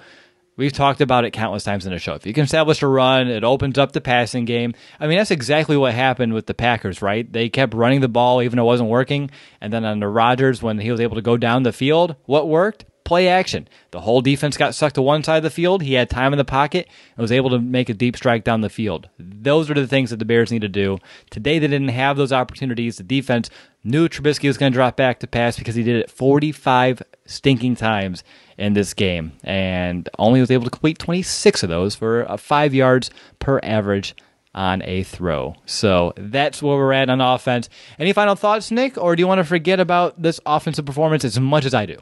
We've 0.60 0.70
talked 0.70 1.00
about 1.00 1.24
it 1.24 1.30
countless 1.30 1.64
times 1.64 1.86
in 1.86 1.92
the 1.92 1.98
show. 1.98 2.12
If 2.12 2.26
you 2.26 2.34
can 2.34 2.44
establish 2.44 2.82
a 2.82 2.86
run, 2.86 3.28
it 3.28 3.44
opens 3.44 3.78
up 3.78 3.92
the 3.92 4.02
passing 4.02 4.44
game. 4.44 4.74
I 5.00 5.06
mean, 5.06 5.16
that's 5.16 5.30
exactly 5.30 5.74
what 5.74 5.94
happened 5.94 6.34
with 6.34 6.44
the 6.44 6.52
Packers, 6.52 7.00
right? 7.00 7.32
They 7.32 7.48
kept 7.48 7.72
running 7.72 8.02
the 8.02 8.08
ball 8.08 8.42
even 8.42 8.58
though 8.58 8.64
it 8.64 8.66
wasn't 8.66 8.90
working. 8.90 9.30
And 9.62 9.72
then 9.72 9.86
under 9.86 10.10
Rodgers, 10.10 10.62
when 10.62 10.78
he 10.78 10.90
was 10.90 11.00
able 11.00 11.16
to 11.16 11.22
go 11.22 11.38
down 11.38 11.62
the 11.62 11.72
field, 11.72 12.14
what 12.26 12.46
worked? 12.46 12.84
Play 13.04 13.28
action. 13.28 13.68
The 13.90 14.00
whole 14.00 14.20
defense 14.20 14.56
got 14.56 14.74
sucked 14.74 14.94
to 14.94 15.02
one 15.02 15.24
side 15.24 15.38
of 15.38 15.42
the 15.42 15.50
field. 15.50 15.82
He 15.82 15.94
had 15.94 16.08
time 16.08 16.32
in 16.32 16.38
the 16.38 16.44
pocket 16.44 16.88
and 17.16 17.22
was 17.22 17.32
able 17.32 17.50
to 17.50 17.58
make 17.58 17.88
a 17.88 17.94
deep 17.94 18.16
strike 18.16 18.44
down 18.44 18.60
the 18.60 18.68
field. 18.68 19.08
Those 19.18 19.70
are 19.70 19.74
the 19.74 19.86
things 19.86 20.10
that 20.10 20.18
the 20.18 20.24
Bears 20.24 20.52
need 20.52 20.62
to 20.62 20.68
do. 20.68 20.98
Today, 21.30 21.58
they 21.58 21.66
didn't 21.66 21.88
have 21.88 22.16
those 22.16 22.32
opportunities. 22.32 22.96
The 22.96 23.02
defense 23.02 23.50
knew 23.82 24.08
Trubisky 24.08 24.46
was 24.46 24.58
going 24.58 24.72
to 24.72 24.76
drop 24.76 24.96
back 24.96 25.18
to 25.20 25.26
pass 25.26 25.58
because 25.58 25.74
he 25.74 25.82
did 25.82 25.96
it 25.96 26.10
45 26.10 27.02
stinking 27.26 27.76
times 27.76 28.22
in 28.58 28.74
this 28.74 28.94
game 28.94 29.32
and 29.42 30.08
only 30.18 30.40
was 30.40 30.50
able 30.50 30.64
to 30.64 30.70
complete 30.70 30.98
26 30.98 31.62
of 31.62 31.68
those 31.68 31.94
for 31.94 32.30
uh, 32.30 32.36
five 32.36 32.74
yards 32.74 33.10
per 33.38 33.58
average 33.62 34.14
on 34.54 34.82
a 34.82 35.02
throw. 35.04 35.54
So 35.64 36.12
that's 36.16 36.62
where 36.62 36.76
we're 36.76 36.92
at 36.92 37.08
on 37.08 37.20
offense. 37.20 37.68
Any 37.98 38.12
final 38.12 38.34
thoughts, 38.34 38.70
Nick, 38.70 38.98
or 38.98 39.16
do 39.16 39.20
you 39.20 39.26
want 39.26 39.38
to 39.38 39.44
forget 39.44 39.80
about 39.80 40.20
this 40.20 40.40
offensive 40.44 40.84
performance 40.84 41.24
as 41.24 41.38
much 41.38 41.64
as 41.64 41.74
I 41.74 41.86
do? 41.86 41.96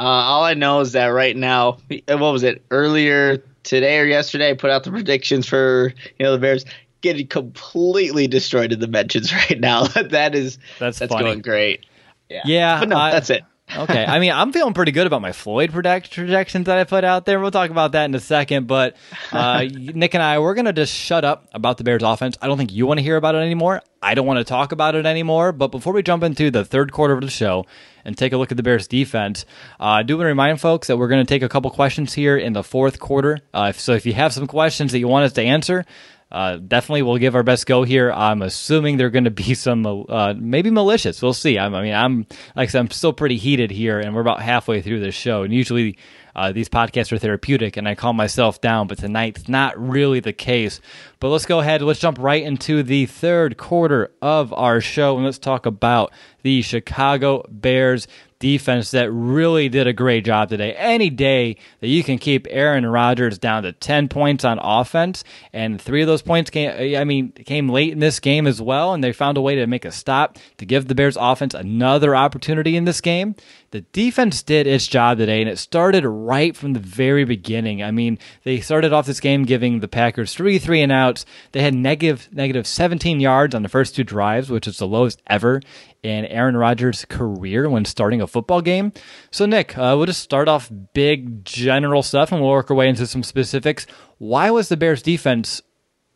Uh, 0.00 0.04
all 0.04 0.44
I 0.44 0.54
know 0.54 0.80
is 0.80 0.92
that 0.92 1.08
right 1.08 1.36
now, 1.36 1.76
what 2.08 2.18
was 2.18 2.42
it 2.42 2.64
earlier 2.70 3.44
today 3.64 3.98
or 3.98 4.06
yesterday? 4.06 4.48
I 4.48 4.54
put 4.54 4.70
out 4.70 4.82
the 4.82 4.90
predictions 4.90 5.46
for 5.46 5.92
you 6.18 6.24
know 6.24 6.32
the 6.32 6.38
Bears 6.38 6.64
getting 7.02 7.26
completely 7.26 8.26
destroyed 8.26 8.72
in 8.72 8.80
the 8.80 8.88
mentions 8.88 9.30
right 9.50 9.60
now. 9.60 9.84
that 9.88 10.34
is 10.34 10.58
that's 10.78 10.98
that's 10.98 11.12
funny. 11.12 11.26
going 11.26 11.42
great. 11.42 11.84
Yeah, 12.30 12.42
yeah 12.46 12.80
but 12.80 12.88
no, 12.88 12.96
I, 12.96 13.10
that's 13.10 13.28
it 13.28 13.44
okay. 13.76 14.04
I 14.04 14.18
mean, 14.18 14.32
I'm 14.32 14.52
feeling 14.52 14.74
pretty 14.74 14.92
good 14.92 15.06
about 15.06 15.22
my 15.22 15.32
Floyd 15.32 15.72
project- 15.72 16.12
projections 16.14 16.66
that 16.66 16.78
I 16.78 16.84
put 16.84 17.04
out 17.04 17.24
there. 17.24 17.40
We'll 17.40 17.50
talk 17.50 17.70
about 17.70 17.92
that 17.92 18.04
in 18.04 18.14
a 18.14 18.20
second. 18.20 18.66
But 18.66 18.96
uh, 19.32 19.64
Nick 19.72 20.14
and 20.14 20.22
I, 20.22 20.38
we're 20.38 20.54
going 20.54 20.66
to 20.66 20.72
just 20.72 20.94
shut 20.94 21.24
up 21.24 21.48
about 21.52 21.78
the 21.78 21.84
Bears 21.84 22.02
offense. 22.02 22.36
I 22.40 22.46
don't 22.46 22.58
think 22.58 22.72
you 22.72 22.86
want 22.86 22.98
to 22.98 23.02
hear 23.02 23.16
about 23.16 23.34
it 23.34 23.38
anymore. 23.38 23.82
I 24.02 24.14
don't 24.14 24.26
want 24.26 24.38
to 24.38 24.44
talk 24.44 24.72
about 24.72 24.94
it 24.94 25.06
anymore. 25.06 25.52
But 25.52 25.68
before 25.68 25.92
we 25.92 26.02
jump 26.02 26.22
into 26.22 26.50
the 26.50 26.64
third 26.64 26.92
quarter 26.92 27.14
of 27.14 27.20
the 27.20 27.30
show 27.30 27.66
and 28.04 28.16
take 28.16 28.32
a 28.32 28.36
look 28.36 28.50
at 28.50 28.56
the 28.56 28.62
Bears 28.62 28.88
defense, 28.88 29.44
uh, 29.78 29.84
I 29.84 30.02
do 30.02 30.16
want 30.16 30.24
to 30.24 30.28
remind 30.28 30.60
folks 30.60 30.86
that 30.88 30.96
we're 30.96 31.08
going 31.08 31.24
to 31.24 31.28
take 31.28 31.42
a 31.42 31.48
couple 31.48 31.70
questions 31.70 32.14
here 32.14 32.36
in 32.36 32.52
the 32.52 32.62
fourth 32.62 32.98
quarter. 32.98 33.40
Uh, 33.52 33.72
so 33.72 33.92
if 33.92 34.06
you 34.06 34.14
have 34.14 34.32
some 34.32 34.46
questions 34.46 34.92
that 34.92 34.98
you 34.98 35.08
want 35.08 35.24
us 35.24 35.32
to 35.34 35.42
answer, 35.42 35.84
uh, 36.32 36.56
definitely 36.56 37.02
we'll 37.02 37.18
give 37.18 37.34
our 37.34 37.42
best 37.42 37.66
go 37.66 37.82
here. 37.82 38.12
I'm 38.12 38.42
assuming 38.42 38.96
there 38.96 39.08
are 39.08 39.10
going 39.10 39.24
to 39.24 39.30
be 39.30 39.54
some 39.54 39.84
uh, 40.08 40.34
maybe 40.36 40.70
malicious. 40.70 41.20
We'll 41.20 41.34
see. 41.34 41.58
I'm, 41.58 41.74
i 41.74 41.82
mean, 41.82 41.94
I'm 41.94 42.26
like 42.54 42.68
I 42.68 42.72
said, 42.72 42.80
I'm 42.80 42.90
still 42.90 43.12
pretty 43.12 43.36
heated 43.36 43.70
here, 43.70 43.98
and 43.98 44.14
we're 44.14 44.20
about 44.20 44.40
halfway 44.40 44.80
through 44.80 45.00
this 45.00 45.14
show. 45.14 45.42
And 45.42 45.52
usually 45.52 45.98
uh, 46.36 46.52
these 46.52 46.68
podcasts 46.68 47.10
are 47.10 47.18
therapeutic, 47.18 47.76
and 47.76 47.88
I 47.88 47.96
calm 47.96 48.14
myself 48.16 48.60
down. 48.60 48.86
But 48.86 48.98
tonight's 48.98 49.48
not 49.48 49.76
really 49.76 50.20
the 50.20 50.32
case. 50.32 50.80
But 51.18 51.30
let's 51.30 51.46
go 51.46 51.60
ahead. 51.60 51.82
Let's 51.82 52.00
jump 52.00 52.18
right 52.20 52.42
into 52.42 52.82
the 52.84 53.06
third 53.06 53.56
quarter 53.56 54.12
of 54.22 54.52
our 54.52 54.80
show, 54.80 55.16
and 55.16 55.24
let's 55.24 55.38
talk 55.38 55.66
about 55.66 56.12
the 56.42 56.62
Chicago 56.62 57.44
Bears 57.48 58.06
defense 58.40 58.90
that 58.90 59.12
really 59.12 59.68
did 59.68 59.86
a 59.86 59.92
great 59.92 60.24
job 60.24 60.48
today. 60.48 60.72
Any 60.72 61.10
day 61.10 61.56
that 61.80 61.88
you 61.88 62.02
can 62.02 62.18
keep 62.18 62.48
Aaron 62.50 62.84
Rodgers 62.84 63.38
down 63.38 63.62
to 63.62 63.72
10 63.72 64.08
points 64.08 64.44
on 64.44 64.58
offense, 64.60 65.22
and 65.52 65.80
three 65.80 66.00
of 66.00 66.08
those 66.08 66.22
points 66.22 66.50
came, 66.50 66.96
I 66.96 67.04
mean, 67.04 67.30
came 67.30 67.68
late 67.68 67.92
in 67.92 68.00
this 68.00 68.18
game 68.18 68.48
as 68.48 68.60
well, 68.60 68.92
and 68.92 69.04
they 69.04 69.12
found 69.12 69.36
a 69.36 69.40
way 69.40 69.54
to 69.54 69.66
make 69.66 69.84
a 69.84 69.92
stop 69.92 70.38
to 70.56 70.66
give 70.66 70.88
the 70.88 70.94
Bears 70.94 71.16
offense 71.20 71.54
another 71.54 72.16
opportunity 72.16 72.76
in 72.76 72.86
this 72.86 73.00
game. 73.00 73.36
The 73.72 73.82
defense 73.82 74.42
did 74.42 74.66
its 74.66 74.88
job 74.88 75.18
today, 75.18 75.40
and 75.40 75.48
it 75.48 75.56
started 75.56 76.04
right 76.04 76.56
from 76.56 76.72
the 76.72 76.80
very 76.80 77.24
beginning. 77.24 77.84
I 77.84 77.92
mean, 77.92 78.18
they 78.42 78.58
started 78.58 78.92
off 78.92 79.06
this 79.06 79.20
game 79.20 79.44
giving 79.44 79.78
the 79.78 79.86
Packers 79.86 80.34
three 80.34 80.58
three 80.58 80.82
and 80.82 80.90
outs. 80.90 81.24
They 81.52 81.62
had 81.62 81.74
negative 81.74 82.28
negative 82.32 82.66
17 82.66 83.20
yards 83.20 83.54
on 83.54 83.62
the 83.62 83.68
first 83.68 83.94
two 83.94 84.02
drives, 84.02 84.50
which 84.50 84.66
is 84.66 84.78
the 84.78 84.88
lowest 84.88 85.22
ever 85.28 85.60
in 86.02 86.24
Aaron 86.24 86.56
Rodgers' 86.56 87.04
career 87.04 87.68
when 87.70 87.84
starting 87.84 88.20
a 88.20 88.26
football 88.26 88.60
game. 88.60 88.92
So, 89.30 89.46
Nick, 89.46 89.78
uh, 89.78 89.94
we'll 89.96 90.06
just 90.06 90.22
start 90.22 90.48
off 90.48 90.68
big 90.92 91.44
general 91.44 92.02
stuff 92.02 92.32
and 92.32 92.40
we'll 92.40 92.50
work 92.50 92.72
our 92.72 92.76
way 92.76 92.88
into 92.88 93.06
some 93.06 93.22
specifics. 93.22 93.86
Why 94.18 94.50
was 94.50 94.68
the 94.68 94.76
Bears 94.76 95.00
defense 95.00 95.62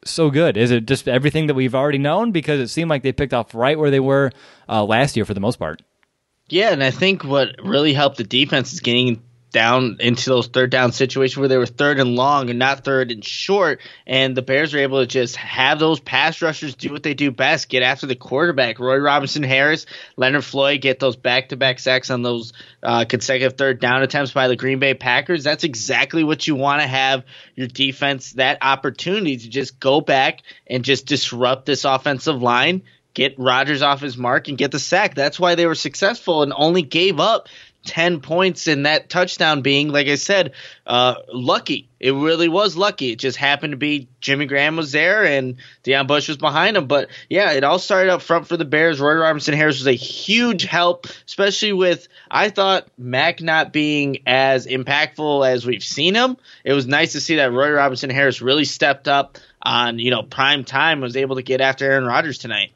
so 0.04 0.28
good? 0.28 0.56
Is 0.56 0.72
it 0.72 0.86
just 0.86 1.06
everything 1.06 1.46
that 1.46 1.54
we've 1.54 1.74
already 1.74 1.98
known? 1.98 2.32
Because 2.32 2.58
it 2.58 2.68
seemed 2.68 2.90
like 2.90 3.04
they 3.04 3.12
picked 3.12 3.32
off 3.32 3.54
right 3.54 3.78
where 3.78 3.92
they 3.92 4.00
were 4.00 4.32
uh, 4.68 4.84
last 4.84 5.14
year 5.14 5.24
for 5.24 5.34
the 5.34 5.40
most 5.40 5.60
part. 5.60 5.82
Yeah, 6.54 6.70
and 6.70 6.84
I 6.84 6.92
think 6.92 7.24
what 7.24 7.56
really 7.64 7.92
helped 7.92 8.16
the 8.16 8.22
defense 8.22 8.72
is 8.72 8.78
getting 8.78 9.20
down 9.50 9.96
into 9.98 10.30
those 10.30 10.46
third 10.46 10.70
down 10.70 10.92
situations 10.92 11.36
where 11.36 11.48
they 11.48 11.58
were 11.58 11.66
third 11.66 11.98
and 11.98 12.14
long 12.14 12.48
and 12.48 12.60
not 12.60 12.84
third 12.84 13.10
and 13.10 13.24
short. 13.24 13.80
And 14.06 14.36
the 14.36 14.42
Bears 14.42 14.72
were 14.72 14.78
able 14.78 15.00
to 15.00 15.06
just 15.08 15.34
have 15.34 15.80
those 15.80 15.98
pass 15.98 16.42
rushers 16.42 16.76
do 16.76 16.92
what 16.92 17.02
they 17.02 17.14
do 17.14 17.32
best 17.32 17.68
get 17.68 17.82
after 17.82 18.06
the 18.06 18.14
quarterback. 18.14 18.78
Roy 18.78 18.98
Robinson 18.98 19.42
Harris, 19.42 19.86
Leonard 20.16 20.44
Floyd 20.44 20.80
get 20.80 21.00
those 21.00 21.16
back 21.16 21.48
to 21.48 21.56
back 21.56 21.80
sacks 21.80 22.08
on 22.08 22.22
those 22.22 22.52
uh, 22.84 23.04
consecutive 23.04 23.58
third 23.58 23.80
down 23.80 24.04
attempts 24.04 24.30
by 24.30 24.46
the 24.46 24.54
Green 24.54 24.78
Bay 24.78 24.94
Packers. 24.94 25.42
That's 25.42 25.64
exactly 25.64 26.22
what 26.22 26.46
you 26.46 26.54
want 26.54 26.82
to 26.82 26.86
have 26.86 27.24
your 27.56 27.66
defense 27.66 28.34
that 28.34 28.58
opportunity 28.62 29.38
to 29.38 29.48
just 29.48 29.80
go 29.80 30.00
back 30.00 30.42
and 30.68 30.84
just 30.84 31.06
disrupt 31.06 31.66
this 31.66 31.84
offensive 31.84 32.40
line 32.40 32.84
get 33.14 33.38
Rodgers 33.38 33.82
off 33.82 34.00
his 34.00 34.16
mark 34.16 34.48
and 34.48 34.58
get 34.58 34.72
the 34.72 34.78
sack. 34.78 35.14
That's 35.14 35.40
why 35.40 35.54
they 35.54 35.66
were 35.66 35.74
successful 35.74 36.42
and 36.42 36.52
only 36.54 36.82
gave 36.82 37.20
up 37.20 37.48
10 37.84 38.20
points 38.20 38.66
in 38.66 38.84
that 38.84 39.08
touchdown 39.08 39.62
being, 39.62 39.88
like 39.88 40.06
I 40.06 40.14
said, 40.14 40.52
uh, 40.86 41.16
lucky. 41.32 41.88
It 42.00 42.12
really 42.12 42.48
was 42.48 42.76
lucky. 42.76 43.12
It 43.12 43.18
just 43.18 43.36
happened 43.36 43.72
to 43.72 43.76
be 43.76 44.08
Jimmy 44.20 44.46
Graham 44.46 44.76
was 44.76 44.92
there 44.92 45.24
and 45.24 45.56
Deon 45.84 46.06
Bush 46.06 46.28
was 46.28 46.36
behind 46.36 46.76
him. 46.76 46.86
But 46.86 47.08
yeah, 47.28 47.52
it 47.52 47.64
all 47.64 47.78
started 47.78 48.10
up 48.10 48.22
front 48.22 48.46
for 48.46 48.56
the 48.56 48.64
Bears. 48.64 49.00
Roy 49.00 49.14
Robinson 49.14 49.54
Harris 49.54 49.78
was 49.78 49.86
a 49.86 49.92
huge 49.92 50.64
help, 50.64 51.06
especially 51.26 51.72
with, 51.72 52.08
I 52.30 52.50
thought, 52.50 52.88
Mack 52.98 53.40
not 53.40 53.72
being 53.72 54.22
as 54.26 54.66
impactful 54.66 55.46
as 55.46 55.66
we've 55.66 55.84
seen 55.84 56.14
him. 56.14 56.36
It 56.64 56.72
was 56.72 56.86
nice 56.86 57.12
to 57.12 57.20
see 57.20 57.36
that 57.36 57.52
Roy 57.52 57.70
Robinson 57.70 58.10
Harris 58.10 58.42
really 58.42 58.64
stepped 58.64 59.08
up 59.08 59.38
on, 59.62 59.98
you 59.98 60.10
know, 60.10 60.22
prime 60.22 60.64
time, 60.64 61.00
was 61.00 61.16
able 61.16 61.36
to 61.36 61.42
get 61.42 61.60
after 61.60 61.90
Aaron 61.90 62.04
Rodgers 62.04 62.38
tonight. 62.38 62.72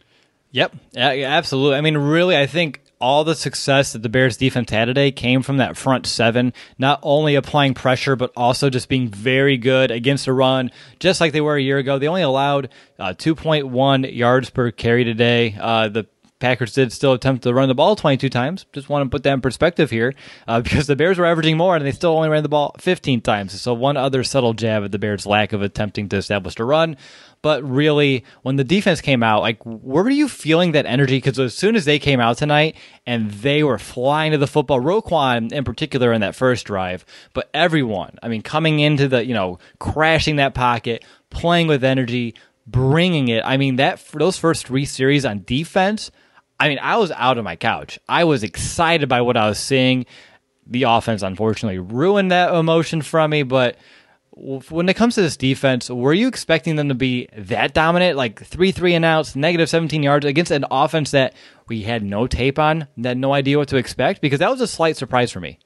Yep, 0.50 0.74
absolutely. 0.96 1.76
I 1.76 1.80
mean, 1.82 1.96
really, 1.96 2.36
I 2.36 2.46
think 2.46 2.80
all 3.00 3.22
the 3.22 3.34
success 3.34 3.92
that 3.92 4.02
the 4.02 4.08
Bears 4.08 4.36
defense 4.36 4.70
had 4.70 4.86
today 4.86 5.12
came 5.12 5.42
from 5.42 5.58
that 5.58 5.76
front 5.76 6.06
seven, 6.06 6.52
not 6.78 6.98
only 7.02 7.34
applying 7.34 7.74
pressure, 7.74 8.16
but 8.16 8.32
also 8.36 8.70
just 8.70 8.88
being 8.88 9.08
very 9.08 9.56
good 9.56 9.90
against 9.90 10.24
the 10.24 10.32
run, 10.32 10.70
just 10.98 11.20
like 11.20 11.32
they 11.32 11.40
were 11.40 11.56
a 11.56 11.62
year 11.62 11.78
ago. 11.78 11.98
They 11.98 12.08
only 12.08 12.22
allowed 12.22 12.70
uh, 12.98 13.14
2.1 13.16 14.14
yards 14.16 14.50
per 14.50 14.70
carry 14.70 15.04
today. 15.04 15.56
Uh, 15.60 15.88
the 15.88 16.06
Packers 16.38 16.72
did 16.72 16.92
still 16.92 17.14
attempt 17.14 17.42
to 17.42 17.52
run 17.52 17.68
the 17.68 17.74
ball 17.74 17.96
22 17.96 18.28
times. 18.28 18.64
Just 18.72 18.88
want 18.88 19.04
to 19.04 19.10
put 19.10 19.24
that 19.24 19.32
in 19.32 19.40
perspective 19.40 19.90
here 19.90 20.14
uh, 20.46 20.60
because 20.62 20.86
the 20.86 20.96
Bears 20.96 21.18
were 21.18 21.26
averaging 21.26 21.56
more 21.56 21.74
and 21.76 21.84
they 21.84 21.92
still 21.92 22.12
only 22.16 22.28
ran 22.28 22.42
the 22.42 22.48
ball 22.48 22.74
15 22.78 23.20
times. 23.20 23.60
So, 23.60 23.74
one 23.74 23.96
other 23.96 24.22
subtle 24.22 24.54
jab 24.54 24.84
at 24.84 24.92
the 24.92 24.98
Bears' 24.98 25.26
lack 25.26 25.52
of 25.52 25.62
attempting 25.62 26.08
to 26.10 26.16
establish 26.16 26.58
a 26.58 26.64
run. 26.64 26.96
But 27.40 27.62
really, 27.62 28.24
when 28.42 28.56
the 28.56 28.64
defense 28.64 29.00
came 29.00 29.22
out, 29.22 29.42
like, 29.42 29.58
where 29.64 30.02
were 30.02 30.10
you 30.10 30.28
feeling 30.28 30.72
that 30.72 30.86
energy? 30.86 31.18
Because 31.18 31.38
as 31.38 31.54
soon 31.54 31.76
as 31.76 31.84
they 31.84 31.98
came 31.98 32.20
out 32.20 32.36
tonight 32.38 32.76
and 33.06 33.30
they 33.30 33.62
were 33.62 33.78
flying 33.78 34.32
to 34.32 34.38
the 34.38 34.46
football, 34.46 34.80
Roquan 34.80 35.52
in 35.52 35.64
particular 35.64 36.12
in 36.12 36.20
that 36.20 36.34
first 36.34 36.66
drive, 36.66 37.04
but 37.34 37.48
everyone, 37.54 38.18
I 38.22 38.28
mean, 38.28 38.42
coming 38.42 38.80
into 38.80 39.06
the, 39.06 39.24
you 39.24 39.34
know, 39.34 39.58
crashing 39.78 40.36
that 40.36 40.54
pocket, 40.54 41.04
playing 41.30 41.68
with 41.68 41.84
energy, 41.84 42.34
bringing 42.66 43.28
it. 43.28 43.42
I 43.44 43.56
mean, 43.56 43.76
that 43.76 44.04
those 44.12 44.36
first 44.36 44.66
three 44.66 44.84
series 44.84 45.24
on 45.24 45.44
defense, 45.44 46.10
I 46.60 46.68
mean, 46.68 46.78
I 46.82 46.96
was 46.96 47.12
out 47.12 47.38
of 47.38 47.44
my 47.44 47.56
couch. 47.56 47.98
I 48.08 48.24
was 48.24 48.42
excited 48.42 49.08
by 49.08 49.20
what 49.20 49.36
I 49.36 49.48
was 49.48 49.58
seeing. 49.58 50.06
The 50.66 50.82
offense, 50.82 51.22
unfortunately, 51.22 51.78
ruined 51.78 52.30
that 52.30 52.52
emotion 52.52 53.00
from 53.00 53.30
me, 53.30 53.42
but 53.42 53.76
when 54.38 54.88
it 54.88 54.94
comes 54.94 55.16
to 55.16 55.22
this 55.22 55.36
defense, 55.36 55.90
were 55.90 56.12
you 56.12 56.28
expecting 56.28 56.76
them 56.76 56.88
to 56.88 56.94
be 56.94 57.28
that 57.36 57.74
dominant, 57.74 58.16
like 58.16 58.42
three 58.42 58.72
three 58.72 58.94
and 58.94 59.04
outs, 59.04 59.34
negative 59.34 59.68
seventeen 59.68 60.02
yards 60.02 60.24
against 60.24 60.50
an 60.50 60.64
offense 60.70 61.10
that 61.10 61.34
we 61.66 61.82
had 61.82 62.02
no 62.02 62.26
tape 62.26 62.58
on, 62.58 62.86
that 62.98 63.16
no 63.16 63.32
idea 63.32 63.58
what 63.58 63.68
to 63.68 63.76
expect? 63.76 64.20
Because 64.20 64.38
that 64.38 64.50
was 64.50 64.60
a 64.60 64.68
slight 64.68 64.96
surprise 64.96 65.32
for 65.32 65.40
me. 65.40 65.58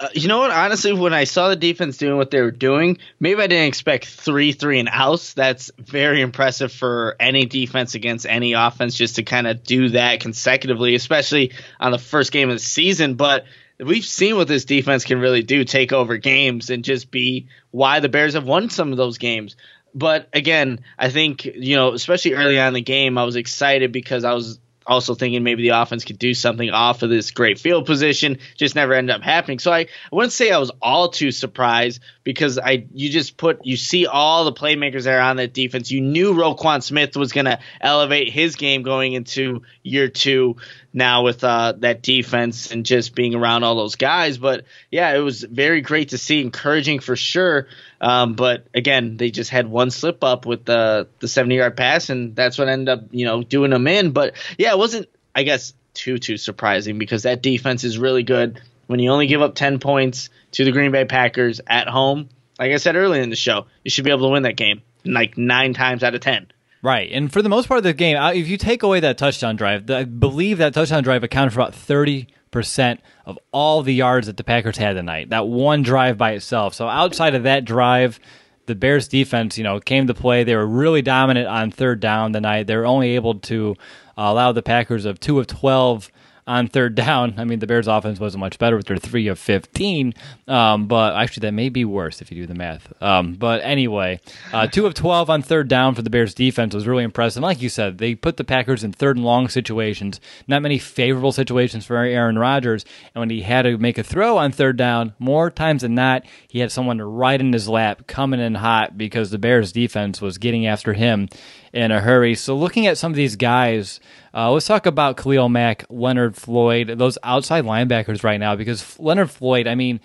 Uh, 0.00 0.08
you 0.14 0.28
know 0.28 0.38
what? 0.38 0.52
Honestly, 0.52 0.92
when 0.92 1.12
I 1.12 1.24
saw 1.24 1.48
the 1.48 1.56
defense 1.56 1.96
doing 1.96 2.16
what 2.16 2.30
they 2.30 2.40
were 2.40 2.52
doing, 2.52 2.98
maybe 3.18 3.42
I 3.42 3.48
didn't 3.48 3.66
expect 3.66 4.06
three 4.06 4.52
three 4.52 4.78
and 4.78 4.88
outs. 4.92 5.34
That's 5.34 5.72
very 5.76 6.20
impressive 6.20 6.72
for 6.72 7.16
any 7.18 7.46
defense 7.46 7.96
against 7.96 8.24
any 8.24 8.52
offense, 8.52 8.94
just 8.94 9.16
to 9.16 9.24
kind 9.24 9.48
of 9.48 9.64
do 9.64 9.88
that 9.90 10.20
consecutively, 10.20 10.94
especially 10.94 11.52
on 11.80 11.90
the 11.90 11.98
first 11.98 12.30
game 12.30 12.48
of 12.48 12.54
the 12.54 12.60
season. 12.60 13.14
But 13.14 13.44
we've 13.84 14.04
seen 14.04 14.36
what 14.36 14.48
this 14.48 14.64
defense 14.64 15.04
can 15.04 15.20
really 15.20 15.42
do 15.42 15.64
take 15.64 15.92
over 15.92 16.16
games 16.16 16.70
and 16.70 16.84
just 16.84 17.10
be 17.10 17.48
why 17.70 18.00
the 18.00 18.08
Bears 18.08 18.34
have 18.34 18.44
won 18.44 18.70
some 18.70 18.90
of 18.92 18.96
those 18.96 19.18
games. 19.18 19.56
But 19.94 20.28
again, 20.32 20.80
I 20.98 21.10
think, 21.10 21.44
you 21.44 21.76
know, 21.76 21.92
especially 21.92 22.34
early 22.34 22.58
on 22.58 22.68
in 22.68 22.74
the 22.74 22.80
game, 22.80 23.18
I 23.18 23.24
was 23.24 23.36
excited 23.36 23.92
because 23.92 24.24
I 24.24 24.34
was 24.34 24.58
also 24.88 25.14
thinking 25.14 25.42
maybe 25.42 25.62
the 25.62 25.80
offense 25.80 26.04
could 26.04 26.18
do 26.18 26.32
something 26.32 26.70
off 26.70 27.02
of 27.02 27.10
this 27.10 27.30
great 27.30 27.58
field 27.58 27.84
position. 27.84 28.38
Just 28.56 28.74
never 28.74 28.94
ended 28.94 29.14
up 29.14 29.22
happening. 29.22 29.58
So 29.58 29.70
I, 29.70 29.80
I 29.80 29.86
wouldn't 30.10 30.32
say 30.32 30.50
I 30.50 30.58
was 30.58 30.72
all 30.80 31.10
too 31.10 31.30
surprised 31.30 32.00
because 32.24 32.58
I 32.58 32.86
you 32.92 33.10
just 33.10 33.36
put 33.36 33.64
you 33.66 33.76
see 33.76 34.06
all 34.06 34.44
the 34.46 34.52
playmakers 34.52 35.04
that 35.04 35.14
are 35.14 35.20
on 35.20 35.36
that 35.36 35.52
defense. 35.52 35.90
You 35.90 36.00
knew 36.00 36.32
Roquan 36.32 36.82
Smith 36.82 37.16
was 37.16 37.32
going 37.32 37.44
to 37.44 37.58
elevate 37.80 38.32
his 38.32 38.56
game 38.56 38.82
going 38.82 39.12
into 39.12 39.62
year 39.82 40.08
two 40.08 40.56
now 40.98 41.22
with 41.22 41.42
uh, 41.42 41.72
that 41.78 42.02
defense 42.02 42.70
and 42.70 42.84
just 42.84 43.14
being 43.14 43.34
around 43.34 43.64
all 43.64 43.76
those 43.76 43.94
guys. 43.94 44.36
But 44.36 44.66
yeah, 44.90 45.14
it 45.14 45.20
was 45.20 45.42
very 45.42 45.80
great 45.80 46.10
to 46.10 46.18
see, 46.18 46.42
encouraging 46.42 46.98
for 46.98 47.16
sure. 47.16 47.68
Um, 48.00 48.34
but 48.34 48.66
again, 48.74 49.16
they 49.16 49.30
just 49.30 49.50
had 49.50 49.66
one 49.66 49.90
slip 49.90 50.22
up 50.22 50.44
with 50.44 50.66
the 50.66 51.08
the 51.20 51.28
70 51.28 51.56
yard 51.56 51.76
pass, 51.76 52.10
and 52.10 52.36
that's 52.36 52.58
what 52.58 52.68
ended 52.68 52.90
up 52.90 53.04
you 53.12 53.24
know 53.24 53.42
doing 53.42 53.70
them 53.70 53.86
in. 53.86 54.10
But 54.10 54.34
yeah, 54.58 54.72
it 54.72 54.78
wasn't 54.78 55.08
I 55.34 55.44
guess 55.44 55.72
too 55.94 56.18
too 56.18 56.36
surprising 56.36 56.98
because 56.98 57.22
that 57.22 57.42
defense 57.42 57.84
is 57.84 57.96
really 57.96 58.24
good. 58.24 58.60
When 58.86 59.00
you 59.00 59.10
only 59.10 59.26
give 59.26 59.42
up 59.42 59.54
10 59.54 59.80
points 59.80 60.30
to 60.52 60.64
the 60.64 60.72
Green 60.72 60.92
Bay 60.92 61.04
Packers 61.04 61.60
at 61.66 61.88
home, 61.88 62.30
like 62.58 62.72
I 62.72 62.76
said 62.78 62.96
earlier 62.96 63.22
in 63.22 63.30
the 63.30 63.36
show, 63.36 63.66
you 63.84 63.90
should 63.90 64.04
be 64.04 64.10
able 64.10 64.28
to 64.28 64.32
win 64.32 64.44
that 64.44 64.56
game. 64.56 64.82
like 65.04 65.36
nine 65.38 65.74
times 65.74 66.02
out 66.02 66.14
of 66.14 66.20
ten. 66.20 66.46
Right, 66.80 67.10
and 67.10 67.32
for 67.32 67.42
the 67.42 67.48
most 67.48 67.66
part 67.66 67.78
of 67.78 67.84
the 67.84 67.92
game, 67.92 68.16
uh, 68.16 68.32
if 68.32 68.46
you 68.46 68.56
take 68.56 68.84
away 68.84 69.00
that 69.00 69.18
touchdown 69.18 69.56
drive, 69.56 69.90
I 69.90 70.04
believe 70.04 70.58
that 70.58 70.74
touchdown 70.74 71.02
drive 71.02 71.24
accounted 71.24 71.52
for 71.52 71.60
about 71.60 71.74
thirty 71.74 72.28
percent 72.50 73.00
of 73.26 73.38
all 73.52 73.82
the 73.82 73.92
yards 73.92 74.26
that 74.26 74.36
the 74.36 74.44
Packers 74.44 74.78
had 74.78 74.94
tonight. 74.94 75.30
That 75.30 75.48
one 75.48 75.82
drive 75.82 76.16
by 76.16 76.32
itself. 76.32 76.74
So 76.74 76.88
outside 76.88 77.34
of 77.34 77.42
that 77.42 77.64
drive, 77.64 78.20
the 78.66 78.74
Bears 78.74 79.08
defense, 79.08 79.58
you 79.58 79.64
know, 79.64 79.80
came 79.80 80.06
to 80.06 80.14
play. 80.14 80.44
They 80.44 80.54
were 80.54 80.66
really 80.66 81.02
dominant 81.02 81.48
on 81.48 81.70
third 81.70 82.00
down 82.00 82.32
tonight. 82.32 82.66
They 82.66 82.76
were 82.76 82.86
only 82.86 83.16
able 83.16 83.34
to 83.40 83.76
uh, 84.16 84.22
allow 84.22 84.52
the 84.52 84.62
Packers 84.62 85.04
of 85.04 85.18
two 85.18 85.40
of 85.40 85.46
twelve 85.46 86.10
on 86.48 86.66
third 86.66 86.94
down. 86.94 87.34
I 87.36 87.44
mean, 87.44 87.58
the 87.58 87.66
Bears' 87.66 87.86
offense 87.86 88.18
wasn't 88.18 88.40
much 88.40 88.58
better 88.58 88.76
with 88.76 88.86
their 88.86 88.96
three 88.96 89.28
of 89.28 89.38
15, 89.38 90.14
um, 90.48 90.88
but 90.88 91.14
actually, 91.14 91.42
that 91.42 91.52
may 91.52 91.68
be 91.68 91.84
worse 91.84 92.22
if 92.22 92.32
you 92.32 92.40
do 92.42 92.46
the 92.46 92.54
math. 92.54 92.90
Um, 93.02 93.34
but 93.34 93.60
anyway, 93.62 94.20
uh, 94.52 94.66
two 94.66 94.86
of 94.86 94.94
12 94.94 95.28
on 95.28 95.42
third 95.42 95.68
down 95.68 95.94
for 95.94 96.00
the 96.00 96.08
Bears' 96.08 96.32
defense 96.32 96.74
was 96.74 96.86
really 96.86 97.04
impressive. 97.04 97.42
Like 97.42 97.60
you 97.60 97.68
said, 97.68 97.98
they 97.98 98.14
put 98.14 98.38
the 98.38 98.44
Packers 98.44 98.82
in 98.82 98.92
third 98.92 99.16
and 99.16 99.26
long 99.26 99.48
situations, 99.48 100.20
not 100.48 100.62
many 100.62 100.78
favorable 100.78 101.32
situations 101.32 101.84
for 101.84 101.98
Aaron 101.98 102.38
Rodgers. 102.38 102.86
And 103.14 103.20
when 103.20 103.30
he 103.30 103.42
had 103.42 103.62
to 103.62 103.76
make 103.76 103.98
a 103.98 104.02
throw 104.02 104.38
on 104.38 104.50
third 104.50 104.78
down, 104.78 105.12
more 105.18 105.50
times 105.50 105.82
than 105.82 105.94
not, 105.94 106.24
he 106.48 106.60
had 106.60 106.72
someone 106.72 107.00
right 107.02 107.38
in 107.38 107.52
his 107.52 107.68
lap 107.68 108.06
coming 108.06 108.40
in 108.40 108.54
hot 108.54 108.96
because 108.96 109.30
the 109.30 109.38
Bears' 109.38 109.70
defense 109.70 110.22
was 110.22 110.38
getting 110.38 110.66
after 110.66 110.94
him 110.94 111.28
in 111.74 111.90
a 111.90 112.00
hurry. 112.00 112.34
So, 112.34 112.56
looking 112.56 112.86
at 112.86 112.96
some 112.96 113.12
of 113.12 113.16
these 113.16 113.36
guys, 113.36 114.00
uh, 114.38 114.52
let's 114.52 114.68
talk 114.68 114.86
about 114.86 115.16
Khalil 115.16 115.48
Mack, 115.48 115.84
Leonard 115.90 116.36
Floyd, 116.36 116.94
those 116.96 117.18
outside 117.24 117.64
linebackers 117.64 118.22
right 118.22 118.38
now, 118.38 118.54
because 118.54 118.96
Leonard 119.00 119.32
Floyd, 119.32 119.66
I 119.66 119.74
mean, 119.74 119.98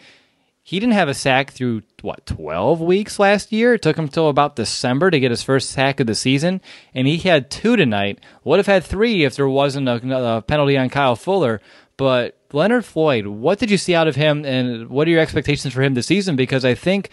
he 0.63 0.79
didn't 0.79 0.95
have 0.95 1.07
a 1.07 1.13
sack 1.13 1.51
through 1.51 1.83
what 2.01 2.25
12 2.25 2.81
weeks 2.81 3.19
last 3.19 3.51
year. 3.51 3.75
It 3.75 3.83
took 3.83 3.95
him 3.95 4.07
till 4.07 4.29
about 4.29 4.55
December 4.55 5.11
to 5.11 5.19
get 5.19 5.29
his 5.29 5.43
first 5.43 5.69
sack 5.69 5.99
of 5.99 6.07
the 6.07 6.15
season, 6.15 6.61
and 6.95 7.05
he 7.05 7.17
had 7.17 7.51
two 7.51 7.75
tonight. 7.75 8.21
Would 8.43 8.57
have 8.57 8.65
had 8.65 8.83
three 8.83 9.23
if 9.23 9.35
there 9.35 9.47
wasn't 9.47 9.87
a, 9.87 10.37
a 10.37 10.41
penalty 10.41 10.79
on 10.79 10.89
Kyle 10.89 11.15
Fuller. 11.15 11.61
But 11.95 12.35
Leonard 12.51 12.85
Floyd, 12.85 13.27
what 13.27 13.59
did 13.59 13.69
you 13.69 13.77
see 13.77 13.93
out 13.93 14.07
of 14.07 14.15
him, 14.15 14.45
and 14.45 14.89
what 14.89 15.07
are 15.07 15.11
your 15.11 15.21
expectations 15.21 15.75
for 15.75 15.83
him 15.83 15.93
this 15.93 16.07
season? 16.07 16.35
Because 16.35 16.65
I 16.65 16.73
think, 16.73 17.11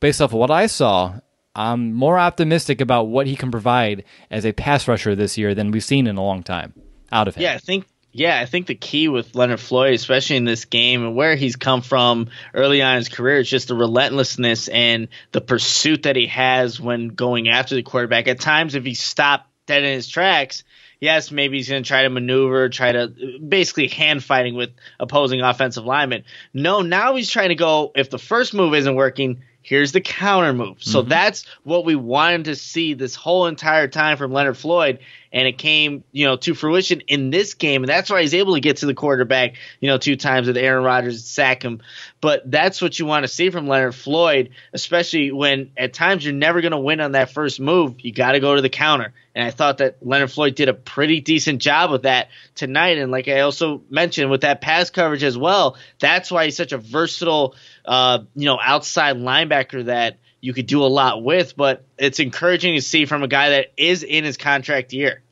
based 0.00 0.22
off 0.22 0.32
of 0.32 0.38
what 0.38 0.50
I 0.50 0.68
saw, 0.68 1.20
I'm 1.54 1.92
more 1.92 2.18
optimistic 2.18 2.80
about 2.80 3.08
what 3.08 3.26
he 3.26 3.36
can 3.36 3.50
provide 3.50 4.04
as 4.30 4.46
a 4.46 4.52
pass 4.52 4.88
rusher 4.88 5.14
this 5.14 5.36
year 5.36 5.54
than 5.54 5.70
we've 5.70 5.84
seen 5.84 6.06
in 6.06 6.16
a 6.16 6.24
long 6.24 6.42
time 6.42 6.72
out 7.10 7.28
of 7.28 7.34
him. 7.34 7.42
Yeah, 7.42 7.54
I 7.54 7.58
think 7.58 7.86
yeah, 8.14 8.38
I 8.38 8.44
think 8.44 8.66
the 8.66 8.74
key 8.74 9.08
with 9.08 9.34
Leonard 9.34 9.60
Floyd, 9.60 9.94
especially 9.94 10.36
in 10.36 10.44
this 10.44 10.66
game 10.66 11.02
and 11.02 11.16
where 11.16 11.34
he's 11.34 11.56
come 11.56 11.80
from 11.80 12.28
early 12.52 12.82
on 12.82 12.92
in 12.92 12.98
his 12.98 13.08
career, 13.08 13.38
is 13.38 13.48
just 13.48 13.68
the 13.68 13.74
relentlessness 13.74 14.68
and 14.68 15.08
the 15.32 15.40
pursuit 15.40 16.02
that 16.02 16.14
he 16.16 16.26
has 16.26 16.78
when 16.78 17.08
going 17.08 17.48
after 17.48 17.74
the 17.74 17.82
quarterback. 17.82 18.28
At 18.28 18.38
times, 18.38 18.74
if 18.74 18.84
he 18.84 18.92
stopped 18.92 19.48
dead 19.66 19.82
in 19.82 19.94
his 19.94 20.08
tracks, 20.08 20.62
yes, 21.00 21.30
maybe 21.30 21.56
he's 21.56 21.70
going 21.70 21.82
to 21.82 21.88
try 21.88 22.02
to 22.02 22.10
maneuver, 22.10 22.68
try 22.68 22.92
to 22.92 23.38
basically 23.46 23.88
hand 23.88 24.22
fighting 24.22 24.56
with 24.56 24.70
opposing 25.00 25.40
offensive 25.40 25.86
linemen. 25.86 26.24
No, 26.52 26.82
now 26.82 27.16
he's 27.16 27.30
trying 27.30 27.48
to 27.48 27.54
go, 27.54 27.92
if 27.94 28.10
the 28.10 28.18
first 28.18 28.52
move 28.52 28.74
isn't 28.74 28.94
working, 28.94 29.42
here's 29.72 29.92
the 29.92 30.02
counter 30.02 30.52
move. 30.52 30.84
So 30.84 31.00
mm-hmm. 31.00 31.08
that's 31.08 31.46
what 31.62 31.86
we 31.86 31.96
wanted 31.96 32.44
to 32.44 32.56
see 32.56 32.92
this 32.92 33.14
whole 33.14 33.46
entire 33.46 33.88
time 33.88 34.18
from 34.18 34.30
Leonard 34.30 34.58
Floyd. 34.58 34.98
And 35.32 35.48
it 35.48 35.56
came, 35.56 36.04
you 36.12 36.26
know, 36.26 36.36
to 36.36 36.54
fruition 36.54 37.00
in 37.08 37.30
this 37.30 37.54
game. 37.54 37.82
And 37.82 37.88
that's 37.88 38.10
why 38.10 38.20
he's 38.20 38.34
able 38.34 38.54
to 38.54 38.60
get 38.60 38.78
to 38.78 38.86
the 38.86 38.94
quarterback, 38.94 39.54
you 39.80 39.88
know, 39.88 39.98
two 39.98 40.16
times 40.16 40.46
with 40.46 40.56
Aaron 40.56 40.84
Rodgers 40.84 41.24
sack 41.24 41.62
him. 41.62 41.80
But 42.20 42.50
that's 42.50 42.82
what 42.82 42.98
you 42.98 43.06
want 43.06 43.24
to 43.24 43.28
see 43.28 43.50
from 43.50 43.66
Leonard 43.66 43.94
Floyd, 43.94 44.50
especially 44.72 45.32
when 45.32 45.70
at 45.76 45.94
times 45.94 46.24
you're 46.24 46.34
never 46.34 46.60
going 46.60 46.72
to 46.72 46.78
win 46.78 47.00
on 47.00 47.12
that 47.12 47.30
first 47.30 47.60
move. 47.60 47.96
You 48.00 48.12
got 48.12 48.32
to 48.32 48.40
go 48.40 48.54
to 48.54 48.62
the 48.62 48.68
counter. 48.68 49.14
And 49.34 49.46
I 49.46 49.50
thought 49.50 49.78
that 49.78 50.06
Leonard 50.06 50.30
Floyd 50.30 50.54
did 50.54 50.68
a 50.68 50.74
pretty 50.74 51.20
decent 51.20 51.62
job 51.62 51.90
with 51.90 52.02
that 52.02 52.28
tonight. 52.54 52.98
And 52.98 53.10
like 53.10 53.28
I 53.28 53.40
also 53.40 53.82
mentioned 53.88 54.30
with 54.30 54.42
that 54.42 54.60
pass 54.60 54.90
coverage 54.90 55.22
as 55.22 55.38
well, 55.38 55.78
that's 55.98 56.30
why 56.30 56.44
he's 56.44 56.56
such 56.56 56.72
a 56.72 56.78
versatile– 56.78 57.54
uh, 57.84 58.20
you 58.34 58.46
know, 58.46 58.58
outside 58.62 59.16
linebacker 59.16 59.86
that 59.86 60.18
you 60.42 60.52
could 60.52 60.66
do 60.66 60.82
a 60.82 60.86
lot 60.86 61.24
with. 61.24 61.56
But 61.56 61.86
it's 61.96 62.20
encouraging 62.20 62.74
to 62.74 62.82
see 62.82 63.06
from 63.06 63.22
a 63.22 63.28
guy 63.28 63.50
that 63.50 63.72
is 63.78 64.02
in 64.02 64.24
his 64.24 64.36
contract 64.36 64.92
year. 64.92 65.22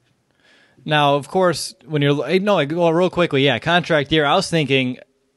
Now, 0.86 1.16
of 1.16 1.28
course, 1.28 1.74
when 1.84 2.00
you're 2.00 2.26
eh, 2.26 2.38
no, 2.38 2.64
well, 2.64 2.92
real 2.94 3.10
quickly, 3.10 3.44
yeah, 3.44 3.58
contract 3.58 4.10
year. 4.10 4.24
I 4.24 4.34
was 4.34 4.48
thinking, 4.48 4.96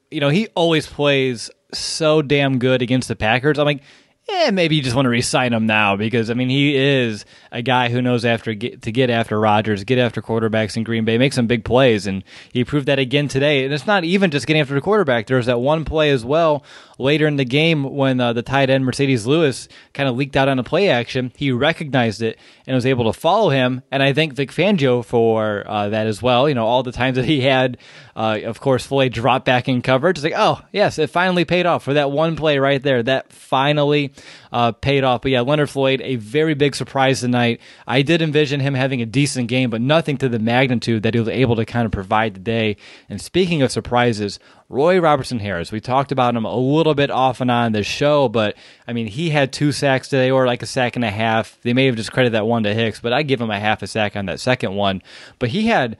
you 0.09 0.21
know, 0.21 0.29
he 0.29 0.47
always 0.55 0.87
plays 0.87 1.51
so 1.73 2.21
damn 2.21 2.59
good 2.59 2.81
against 2.81 3.09
the 3.09 3.15
Packers. 3.15 3.59
I'm 3.59 3.65
like, 3.65 3.81
yeah, 4.29 4.51
maybe 4.51 4.77
you 4.77 4.81
just 4.81 4.95
want 4.95 5.05
to 5.05 5.09
resign 5.09 5.51
him 5.51 5.65
now 5.65 5.97
because 5.97 6.29
I 6.29 6.33
mean 6.33 6.49
he 6.49 6.75
is 6.75 7.25
a 7.51 7.61
guy 7.61 7.89
who 7.89 8.01
knows 8.01 8.23
after 8.23 8.53
get, 8.53 8.81
to 8.83 8.91
get 8.91 9.09
after 9.09 9.37
Rodgers, 9.37 9.83
get 9.83 9.97
after 9.97 10.21
quarterbacks 10.21 10.77
in 10.77 10.83
Green 10.83 11.03
Bay, 11.03 11.17
make 11.17 11.33
some 11.33 11.45
big 11.45 11.65
plays, 11.65 12.07
and 12.07 12.23
he 12.51 12.63
proved 12.63 12.87
that 12.87 12.99
again 12.99 13.27
today. 13.27 13.65
And 13.65 13.73
it's 13.73 13.85
not 13.85 14.05
even 14.05 14.31
just 14.31 14.47
getting 14.47 14.61
after 14.61 14.75
the 14.75 14.81
quarterback. 14.81 15.27
There 15.27 15.37
was 15.37 15.47
that 15.47 15.59
one 15.59 15.83
play 15.83 16.09
as 16.09 16.23
well 16.23 16.63
later 16.97 17.27
in 17.27 17.35
the 17.35 17.45
game 17.45 17.83
when 17.83 18.19
uh, 18.21 18.31
the 18.31 18.41
tight 18.41 18.69
end 18.69 18.85
Marcedes 18.85 19.25
Lewis 19.25 19.67
kind 19.93 20.07
of 20.07 20.15
leaked 20.15 20.37
out 20.37 20.47
on 20.47 20.57
a 20.57 20.63
play 20.63 20.89
action. 20.89 21.33
He 21.35 21.51
recognized 21.51 22.21
it 22.21 22.39
and 22.65 22.75
was 22.75 22.85
able 22.85 23.11
to 23.11 23.19
follow 23.19 23.49
him. 23.49 23.81
And 23.91 24.01
I 24.01 24.13
thank 24.13 24.33
Vic 24.33 24.51
Fangio 24.51 25.03
for 25.03 25.63
uh, 25.67 25.89
that 25.89 26.07
as 26.07 26.21
well. 26.21 26.47
You 26.47 26.55
know, 26.55 26.65
all 26.65 26.83
the 26.83 26.91
times 26.91 27.15
that 27.17 27.25
he 27.25 27.41
had, 27.41 27.77
uh, 28.15 28.39
of 28.45 28.59
course, 28.59 28.85
Floyd 28.85 29.13
drop 29.13 29.45
back 29.45 29.67
in 29.67 29.81
coverage. 29.81 30.17
It's 30.17 30.23
like, 30.23 30.33
oh, 30.35 30.61
yes, 30.71 30.97
it 30.99 31.09
finally 31.09 31.45
paid 31.45 31.65
off 31.65 31.83
for 31.83 31.93
that 31.95 32.11
one 32.11 32.35
play 32.35 32.57
right 32.57 32.81
there. 32.81 33.03
That 33.03 33.33
finally 33.33 34.13
uh, 34.53 34.71
paid 34.71 35.03
off. 35.03 35.23
But 35.23 35.31
yeah, 35.31 35.41
Leonard 35.41 35.71
Floyd, 35.71 35.99
a 36.01 36.15
very 36.15 36.53
big 36.53 36.75
surprise 36.75 37.19
tonight. 37.21 37.59
I 37.87 38.03
did 38.03 38.21
envision 38.21 38.59
him 38.59 38.75
having 38.75 39.01
a 39.01 39.05
decent 39.05 39.47
game, 39.47 39.71
but 39.71 39.81
nothing 39.81 40.15
to 40.17 40.29
the 40.29 40.37
magnitude 40.37 41.01
that 41.03 41.15
he 41.15 41.19
was 41.19 41.27
able 41.27 41.55
to 41.55 41.65
kind 41.65 41.87
of 41.87 41.91
provide 41.91 42.35
today. 42.35 42.77
And 43.09 43.19
speaking 43.19 43.63
of 43.63 43.71
surprises, 43.71 44.39
Roy 44.69 44.99
Robertson 44.99 45.39
Harris. 45.39 45.71
We 45.71 45.81
talked 45.81 46.11
about 46.11 46.35
him 46.35 46.45
a 46.45 46.55
little 46.55 46.93
bit 46.93 47.09
off 47.09 47.41
and 47.41 47.49
on 47.49 47.71
this 47.71 47.87
show, 47.87 48.29
but 48.29 48.55
I 48.87 48.93
mean, 48.93 49.07
he 49.07 49.31
had 49.31 49.51
two 49.51 49.71
sacks 49.71 50.07
today, 50.07 50.29
or 50.29 50.45
like 50.45 50.61
a 50.61 50.67
sack 50.67 50.95
and 50.95 51.03
a 51.03 51.11
half. 51.11 51.59
They 51.63 51.73
may 51.73 51.87
have 51.87 51.95
just 51.95 52.11
credited 52.11 52.33
that 52.33 52.45
one 52.45 52.63
to 52.63 52.73
Hicks, 52.73 52.99
but 52.99 53.11
I 53.11 53.23
give 53.23 53.41
him 53.41 53.51
a 53.51 53.59
half 53.59 53.81
a 53.81 53.87
sack 53.87 54.15
on 54.15 54.27
that 54.27 54.39
second 54.39 54.75
one. 54.75 55.01
But 55.39 55.49
he 55.49 55.67
had 55.67 55.97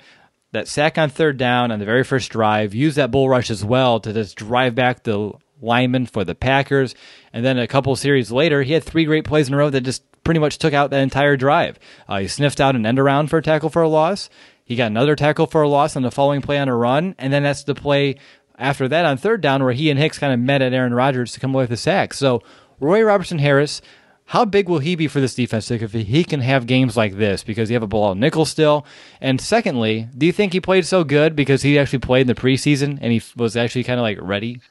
that 0.51 0.67
sack 0.67 0.99
on 0.99 1.09
third 1.09 1.37
down 1.37 1.71
on 1.71 1.79
the 1.79 1.85
very 1.85 2.03
first 2.03 2.31
drive, 2.31 2.75
used 2.75 2.97
that 2.97 3.11
bull 3.11 3.27
rush 3.27 3.49
as 3.49 3.65
well 3.65 3.99
to 3.99 4.13
just 4.13 4.37
drive 4.37 4.75
back 4.75 5.03
the 5.03 5.33
lineman 5.63 6.05
for 6.05 6.23
the 6.23 6.35
Packers. 6.35 6.93
And 7.31 7.45
then 7.45 7.57
a 7.57 7.67
couple 7.67 7.95
series 7.95 8.31
later, 8.31 8.63
he 8.63 8.73
had 8.73 8.83
three 8.83 9.05
great 9.05 9.25
plays 9.25 9.47
in 9.47 9.53
a 9.53 9.57
row 9.57 9.69
that 9.69 9.81
just 9.81 10.03
pretty 10.23 10.39
much 10.39 10.57
took 10.57 10.73
out 10.73 10.89
that 10.91 11.01
entire 11.01 11.37
drive. 11.37 11.79
Uh, 12.07 12.19
he 12.19 12.27
sniffed 12.27 12.61
out 12.61 12.75
an 12.75 12.85
end 12.85 12.99
around 12.99 13.27
for 13.27 13.37
a 13.37 13.43
tackle 13.43 13.69
for 13.69 13.81
a 13.81 13.89
loss. 13.89 14.29
He 14.65 14.75
got 14.75 14.87
another 14.87 15.15
tackle 15.15 15.47
for 15.47 15.61
a 15.61 15.67
loss 15.67 15.95
on 15.95 16.03
the 16.03 16.11
following 16.11 16.41
play 16.41 16.57
on 16.57 16.69
a 16.69 16.75
run, 16.75 17.15
and 17.17 17.33
then 17.33 17.43
that's 17.43 17.63
the 17.63 17.75
play 17.75 18.15
after 18.57 18.87
that 18.87 19.05
on 19.05 19.17
third 19.17 19.41
down 19.41 19.63
where 19.63 19.73
he 19.73 19.89
and 19.89 19.99
Hicks 19.99 20.19
kind 20.19 20.33
of 20.33 20.39
met 20.39 20.61
at 20.61 20.73
Aaron 20.73 20.93
Rodgers 20.93 21.33
to 21.33 21.39
come 21.39 21.53
away 21.53 21.63
with 21.63 21.71
a 21.71 21.77
sack. 21.77 22.13
So 22.13 22.41
Roy 22.79 23.01
Robertson 23.01 23.39
Harris, 23.39 23.81
how 24.25 24.45
big 24.45 24.69
will 24.69 24.79
he 24.79 24.95
be 24.95 25.07
for 25.07 25.19
this 25.19 25.35
defense 25.35 25.69
if 25.69 25.91
he 25.91 26.23
can 26.23 26.39
have 26.39 26.65
games 26.65 26.95
like 26.95 27.17
this 27.17 27.43
because 27.43 27.69
you 27.69 27.75
have 27.75 27.83
a 27.83 27.87
Bilal 27.87 28.15
Nichols 28.15 28.49
still? 28.49 28.85
And 29.19 29.41
secondly, 29.41 30.07
do 30.17 30.25
you 30.25 30.31
think 30.31 30.53
he 30.53 30.61
played 30.61 30.85
so 30.85 31.03
good 31.03 31.35
because 31.35 31.61
he 31.61 31.77
actually 31.77 31.99
played 31.99 32.21
in 32.21 32.27
the 32.27 32.35
preseason 32.35 32.99
and 33.01 33.11
he 33.11 33.21
was 33.35 33.57
actually 33.57 33.83
kind 33.83 33.99
of 33.99 34.03
like 34.03 34.17
ready? 34.21 34.61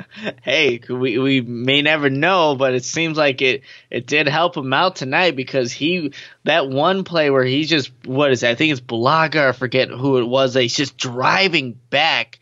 hey, 0.42 0.80
we 0.88 1.18
we 1.18 1.40
may 1.40 1.82
never 1.82 2.10
know, 2.10 2.54
but 2.54 2.74
it 2.74 2.84
seems 2.84 3.16
like 3.16 3.42
it 3.42 3.62
it 3.90 4.06
did 4.06 4.28
help 4.28 4.56
him 4.56 4.72
out 4.72 4.96
tonight 4.96 5.36
because 5.36 5.72
he 5.72 6.12
that 6.44 6.68
one 6.68 7.04
play 7.04 7.30
where 7.30 7.44
he's 7.44 7.68
just 7.68 7.90
what 8.04 8.32
is 8.32 8.42
it? 8.42 8.50
I 8.50 8.54
think 8.54 8.72
it's 8.72 8.80
Bulaga, 8.80 9.48
I 9.48 9.52
forget 9.52 9.90
who 9.90 10.18
it 10.18 10.26
was. 10.26 10.54
He's 10.54 10.76
just 10.76 10.96
driving 10.96 11.78
back 11.90 12.38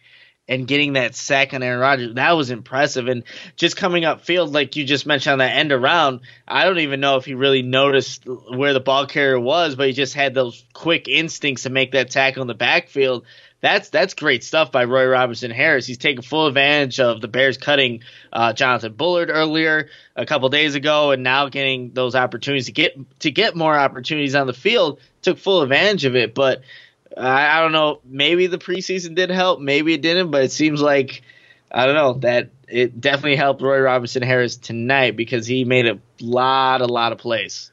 and 0.51 0.67
getting 0.67 0.95
that 0.95 1.15
sack 1.15 1.55
on 1.55 1.63
Aaron 1.63 1.79
Rodgers, 1.79 2.15
that 2.17 2.33
was 2.33 2.51
impressive. 2.51 3.07
And 3.07 3.23
just 3.55 3.77
coming 3.77 4.05
up 4.05 4.23
field, 4.23 4.53
like 4.53 4.75
you 4.75 4.85
just 4.85 5.07
mentioned 5.07 5.35
on 5.35 5.39
that 5.39 5.57
end 5.57 5.71
around, 5.71 6.21
I 6.47 6.65
don't 6.65 6.81
even 6.81 6.99
know 6.99 7.17
if 7.17 7.25
he 7.25 7.35
really 7.35 7.63
noticed 7.63 8.25
where 8.27 8.73
the 8.73 8.81
ball 8.81 9.07
carrier 9.07 9.39
was, 9.39 9.77
but 9.77 9.87
he 9.87 9.93
just 9.93 10.13
had 10.13 10.35
those 10.35 10.65
quick 10.73 11.07
instincts 11.07 11.63
to 11.63 11.71
make 11.71 11.93
that 11.93 12.11
tackle 12.11 12.43
in 12.43 12.49
the 12.49 12.55
backfield. 12.55 13.25
That's 13.61 13.91
that's 13.91 14.15
great 14.15 14.43
stuff 14.43 14.73
by 14.73 14.85
Roy 14.85 15.07
Robinson 15.07 15.51
Harris. 15.51 15.87
He's 15.87 15.99
taking 15.99 16.23
full 16.23 16.47
advantage 16.47 16.99
of 16.99 17.21
the 17.21 17.29
Bears 17.29 17.59
cutting 17.59 18.03
uh, 18.33 18.55
Jonathan 18.55 18.95
Bullard 18.95 19.29
earlier 19.31 19.91
a 20.17 20.25
couple 20.25 20.49
days 20.49 20.75
ago, 20.75 21.11
and 21.11 21.23
now 21.23 21.49
getting 21.49 21.93
those 21.93 22.15
opportunities 22.15 22.67
to 22.67 22.73
get 22.73 22.97
to 23.21 23.31
get 23.31 23.55
more 23.55 23.77
opportunities 23.77 24.35
on 24.35 24.47
the 24.47 24.55
field. 24.55 25.01
Took 25.23 25.39
full 25.39 25.61
advantage 25.61 26.07
of 26.07 26.17
it, 26.17 26.35
but 26.35 26.63
I, 27.17 27.59
I 27.59 27.61
don't 27.61 27.73
know. 27.73 28.01
Maybe 28.05 28.47
the 28.47 28.59
preseason 28.59 29.15
did 29.15 29.31
help. 29.31 29.61
Maybe 29.61 29.93
it 29.93 30.01
didn't. 30.01 30.31
But 30.31 30.45
it 30.45 30.53
seems 30.53 30.81
like 30.81 31.23
I 31.71 31.85
don't 31.85 31.95
know 31.95 32.15
that 32.21 32.51
it 32.67 33.01
definitely 33.01 33.37
helped 33.37 33.61
Roy 33.61 33.81
Robinson 33.81 34.23
Harris 34.23 34.57
tonight 34.57 35.17
because 35.17 35.47
he 35.47 35.65
made 35.65 35.87
a 35.87 35.99
lot, 36.21 36.81
a 36.81 36.87
lot 36.87 37.13
of 37.13 37.19
plays. 37.19 37.70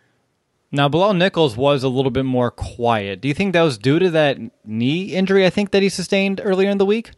Now, 0.72 0.89
Bilal 0.89 1.13
Nichols 1.13 1.55
was 1.55 1.84
a 1.84 1.89
little 1.89 2.11
bit 2.11 2.26
more 2.26 2.51
quiet. 2.51 3.22
Do 3.22 3.28
you 3.28 3.34
think 3.34 3.53
that 3.53 3.61
was 3.61 3.78
due 3.78 3.99
to 3.99 4.09
that 4.11 4.38
knee 4.65 5.13
injury? 5.13 5.45
I 5.45 5.49
think 5.49 5.72
that 5.72 5.82
he 5.82 5.89
sustained 5.89 6.41
earlier 6.43 6.70
in 6.70 6.78
the 6.78 6.86
week. 6.86 7.11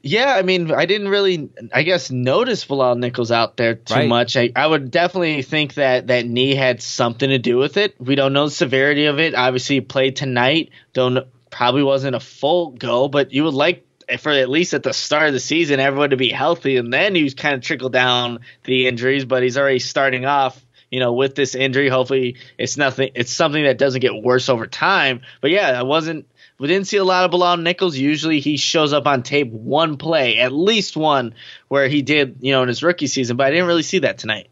Yeah, 0.00 0.34
I 0.36 0.42
mean, 0.42 0.70
I 0.70 0.86
didn't 0.86 1.08
really, 1.08 1.50
I 1.74 1.82
guess, 1.82 2.08
notice 2.10 2.64
Bilal 2.64 2.94
Nichols 2.94 3.32
out 3.32 3.56
there 3.56 3.74
too 3.74 3.94
Right. 3.94 4.08
much. 4.08 4.36
I, 4.36 4.52
I 4.54 4.64
would 4.64 4.92
definitely 4.92 5.42
think 5.42 5.74
that 5.74 6.06
that 6.06 6.24
knee 6.24 6.54
had 6.54 6.80
something 6.80 7.28
to 7.28 7.38
do 7.38 7.56
with 7.56 7.76
it. 7.76 7.96
We 7.98 8.14
don't 8.14 8.32
know 8.32 8.44
the 8.44 8.52
severity 8.52 9.06
of 9.06 9.18
it. 9.18 9.34
Obviously, 9.34 9.76
he 9.76 9.80
played 9.80 10.14
tonight. 10.14 10.70
Don't 10.92 11.26
probably 11.50 11.82
wasn't 11.82 12.14
a 12.14 12.20
full 12.20 12.70
go, 12.70 13.08
but 13.08 13.32
you 13.32 13.42
would 13.42 13.54
like 13.54 13.84
for 14.20 14.30
at 14.30 14.48
least 14.48 14.72
at 14.72 14.84
the 14.84 14.92
start 14.94 15.26
of 15.26 15.34
the 15.34 15.40
season 15.40 15.80
everyone 15.80 16.10
to 16.10 16.16
be 16.16 16.30
healthy, 16.30 16.76
and 16.76 16.92
then 16.92 17.16
you 17.16 17.30
kind 17.34 17.56
of 17.56 17.62
trickle 17.62 17.88
down 17.90 18.38
the 18.64 18.86
injuries. 18.86 19.24
But 19.24 19.42
he's 19.42 19.58
already 19.58 19.80
starting 19.80 20.24
off. 20.24 20.64
You 20.90 21.00
know, 21.00 21.12
with 21.12 21.34
this 21.34 21.54
injury, 21.54 21.88
hopefully 21.88 22.36
it's 22.56 22.76
nothing. 22.76 23.10
It's 23.14 23.32
something 23.32 23.64
that 23.64 23.78
doesn't 23.78 24.00
get 24.00 24.22
worse 24.22 24.48
over 24.48 24.66
time. 24.66 25.20
But 25.40 25.50
yeah, 25.50 25.78
I 25.78 25.82
wasn't 25.82 26.26
we 26.58 26.66
didn't 26.66 26.88
see 26.88 26.96
a 26.96 27.04
lot 27.04 27.24
of 27.24 27.30
Bilal 27.30 27.58
Nichols. 27.58 27.96
Usually 27.96 28.40
he 28.40 28.56
shows 28.56 28.92
up 28.92 29.06
on 29.06 29.22
tape 29.22 29.50
one 29.52 29.96
play, 29.96 30.38
at 30.38 30.52
least 30.52 30.96
one, 30.96 31.34
where 31.68 31.88
he 31.88 32.02
did, 32.02 32.38
you 32.40 32.52
know, 32.52 32.62
in 32.62 32.68
his 32.68 32.82
rookie 32.82 33.06
season, 33.06 33.36
but 33.36 33.46
I 33.46 33.50
didn't 33.50 33.66
really 33.66 33.82
see 33.82 34.00
that 34.00 34.18
tonight. 34.18 34.48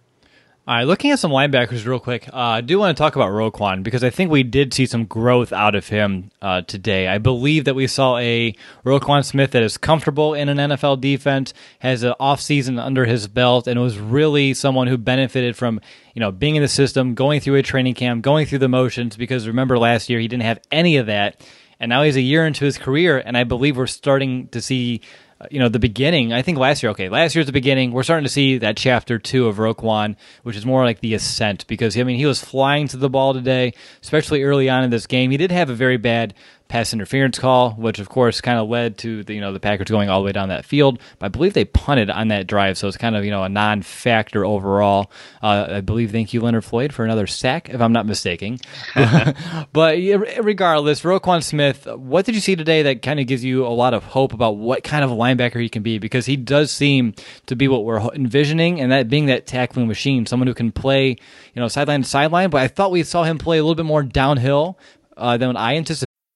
All 0.68 0.74
right, 0.74 0.82
looking 0.82 1.12
at 1.12 1.20
some 1.20 1.30
linebackers 1.30 1.86
real 1.86 2.00
quick. 2.00 2.28
Uh, 2.32 2.38
I 2.38 2.60
do 2.60 2.80
want 2.80 2.96
to 2.96 3.00
talk 3.00 3.14
about 3.14 3.30
Roquan 3.30 3.84
because 3.84 4.02
I 4.02 4.10
think 4.10 4.32
we 4.32 4.42
did 4.42 4.74
see 4.74 4.84
some 4.84 5.04
growth 5.04 5.52
out 5.52 5.76
of 5.76 5.86
him 5.86 6.32
uh, 6.42 6.62
today. 6.62 7.06
I 7.06 7.18
believe 7.18 7.66
that 7.66 7.76
we 7.76 7.86
saw 7.86 8.16
a 8.16 8.52
Roquan 8.84 9.24
Smith 9.24 9.52
that 9.52 9.62
is 9.62 9.78
comfortable 9.78 10.34
in 10.34 10.48
an 10.48 10.56
NFL 10.56 11.00
defense, 11.00 11.54
has 11.78 12.02
an 12.02 12.14
offseason 12.18 12.84
under 12.84 13.04
his 13.04 13.28
belt, 13.28 13.68
and 13.68 13.80
was 13.80 14.00
really 14.00 14.54
someone 14.54 14.88
who 14.88 14.98
benefited 14.98 15.54
from 15.54 15.80
you 16.14 16.20
know 16.20 16.32
being 16.32 16.56
in 16.56 16.62
the 16.62 16.68
system, 16.68 17.14
going 17.14 17.40
through 17.40 17.54
a 17.54 17.62
training 17.62 17.94
camp, 17.94 18.22
going 18.22 18.44
through 18.44 18.58
the 18.58 18.68
motions. 18.68 19.16
Because 19.16 19.46
remember 19.46 19.78
last 19.78 20.10
year 20.10 20.18
he 20.18 20.26
didn't 20.26 20.42
have 20.42 20.58
any 20.72 20.96
of 20.96 21.06
that, 21.06 21.46
and 21.78 21.90
now 21.90 22.02
he's 22.02 22.16
a 22.16 22.20
year 22.20 22.44
into 22.44 22.64
his 22.64 22.76
career, 22.76 23.22
and 23.24 23.36
I 23.36 23.44
believe 23.44 23.76
we're 23.76 23.86
starting 23.86 24.48
to 24.48 24.60
see 24.60 25.00
uh, 25.40 25.46
you 25.50 25.58
know, 25.58 25.68
the 25.68 25.78
beginning. 25.78 26.32
I 26.32 26.40
think 26.40 26.56
last 26.56 26.82
year, 26.82 26.90
okay, 26.90 27.08
last 27.08 27.34
year's 27.34 27.46
the 27.46 27.52
beginning. 27.52 27.92
We're 27.92 28.04
starting 28.04 28.24
to 28.24 28.32
see 28.32 28.58
that 28.58 28.76
chapter 28.76 29.18
two 29.18 29.48
of 29.48 29.56
Roquan, 29.56 30.16
which 30.42 30.56
is 30.56 30.64
more 30.64 30.84
like 30.84 31.00
the 31.00 31.12
ascent 31.14 31.66
because 31.66 31.98
I 31.98 32.04
mean 32.04 32.16
he 32.16 32.26
was 32.26 32.42
flying 32.42 32.88
to 32.88 32.96
the 32.96 33.10
ball 33.10 33.34
today, 33.34 33.74
especially 34.02 34.42
early 34.44 34.70
on 34.70 34.82
in 34.82 34.90
this 34.90 35.06
game. 35.06 35.30
He 35.30 35.36
did 35.36 35.50
have 35.50 35.68
a 35.68 35.74
very 35.74 35.98
bad 35.98 36.32
pass 36.68 36.92
interference 36.92 37.38
call, 37.38 37.72
which 37.72 37.98
of 37.98 38.08
course 38.08 38.40
kind 38.40 38.58
of 38.58 38.68
led 38.68 38.98
to 38.98 39.22
the 39.24 39.34
you 39.34 39.40
know 39.40 39.52
the 39.52 39.60
Packers 39.60 39.88
going 39.88 40.08
all 40.08 40.20
the 40.20 40.26
way 40.26 40.32
down 40.32 40.48
that 40.48 40.64
field. 40.64 40.98
But 41.18 41.26
I 41.26 41.28
believe 41.28 41.52
they 41.52 41.64
punted 41.64 42.10
on 42.10 42.28
that 42.28 42.46
drive, 42.46 42.76
so 42.78 42.88
it's 42.88 42.96
kind 42.96 43.16
of 43.16 43.24
you 43.24 43.30
know 43.30 43.44
a 43.44 43.48
non-factor 43.48 44.44
overall. 44.44 45.10
Uh, 45.42 45.66
I 45.70 45.80
believe 45.80 46.10
thank 46.10 46.32
you 46.34 46.40
Leonard 46.40 46.64
Floyd 46.64 46.92
for 46.92 47.04
another 47.04 47.26
sack, 47.26 47.68
if 47.68 47.80
I'm 47.80 47.92
not 47.92 48.06
mistaken. 48.06 48.58
but 49.72 49.96
regardless, 50.40 51.02
Roquan 51.02 51.42
Smith, 51.42 51.86
what 51.86 52.24
did 52.24 52.34
you 52.34 52.40
see 52.40 52.56
today 52.56 52.82
that 52.82 53.02
kind 53.02 53.20
of 53.20 53.26
gives 53.26 53.44
you 53.44 53.66
a 53.66 53.68
lot 53.68 53.94
of 53.94 54.04
hope 54.04 54.32
about 54.32 54.56
what 54.56 54.82
kind 54.82 55.04
of 55.04 55.10
linebacker 55.10 55.60
he 55.60 55.68
can 55.68 55.82
be? 55.82 55.98
Because 55.98 56.26
he 56.26 56.36
does 56.36 56.70
seem 56.70 57.14
to 57.46 57.56
be 57.56 57.68
what 57.68 57.84
we're 57.84 58.00
envisioning, 58.12 58.80
and 58.80 58.90
that 58.92 59.08
being 59.08 59.26
that 59.26 59.46
tackling 59.46 59.86
machine, 59.86 60.26
someone 60.26 60.46
who 60.46 60.54
can 60.54 60.72
play 60.72 61.10
you 61.10 61.62
know 61.62 61.68
sideline 61.68 62.02
to 62.02 62.08
sideline. 62.08 62.50
But 62.50 62.62
I 62.62 62.68
thought 62.68 62.90
we 62.90 63.02
saw 63.02 63.24
him 63.24 63.38
play 63.38 63.58
a 63.58 63.62
little 63.62 63.74
bit 63.74 63.86
more 63.86 64.02
downhill 64.02 64.78
uh, 65.16 65.36
than 65.36 65.56
I 65.56 65.76
anticipated. 65.76 66.05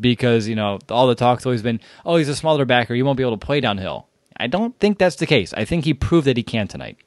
Because 0.00 0.48
you 0.48 0.54
know 0.54 0.78
all 0.88 1.06
the 1.06 1.14
talk's 1.14 1.44
always 1.44 1.62
been, 1.62 1.80
oh, 2.04 2.16
he's 2.16 2.28
a 2.28 2.36
smaller 2.36 2.64
backer, 2.64 2.94
he 2.94 3.02
won't 3.02 3.16
be 3.16 3.22
able 3.22 3.36
to 3.36 3.46
play 3.46 3.60
downhill. 3.60 4.06
I 4.36 4.46
don't 4.46 4.78
think 4.78 4.98
that's 4.98 5.16
the 5.16 5.26
case. 5.26 5.52
I 5.54 5.64
think 5.64 5.84
he 5.84 5.94
proved 5.94 6.26
that 6.26 6.36
he 6.36 6.42
can 6.42 6.68
tonight. 6.68 6.98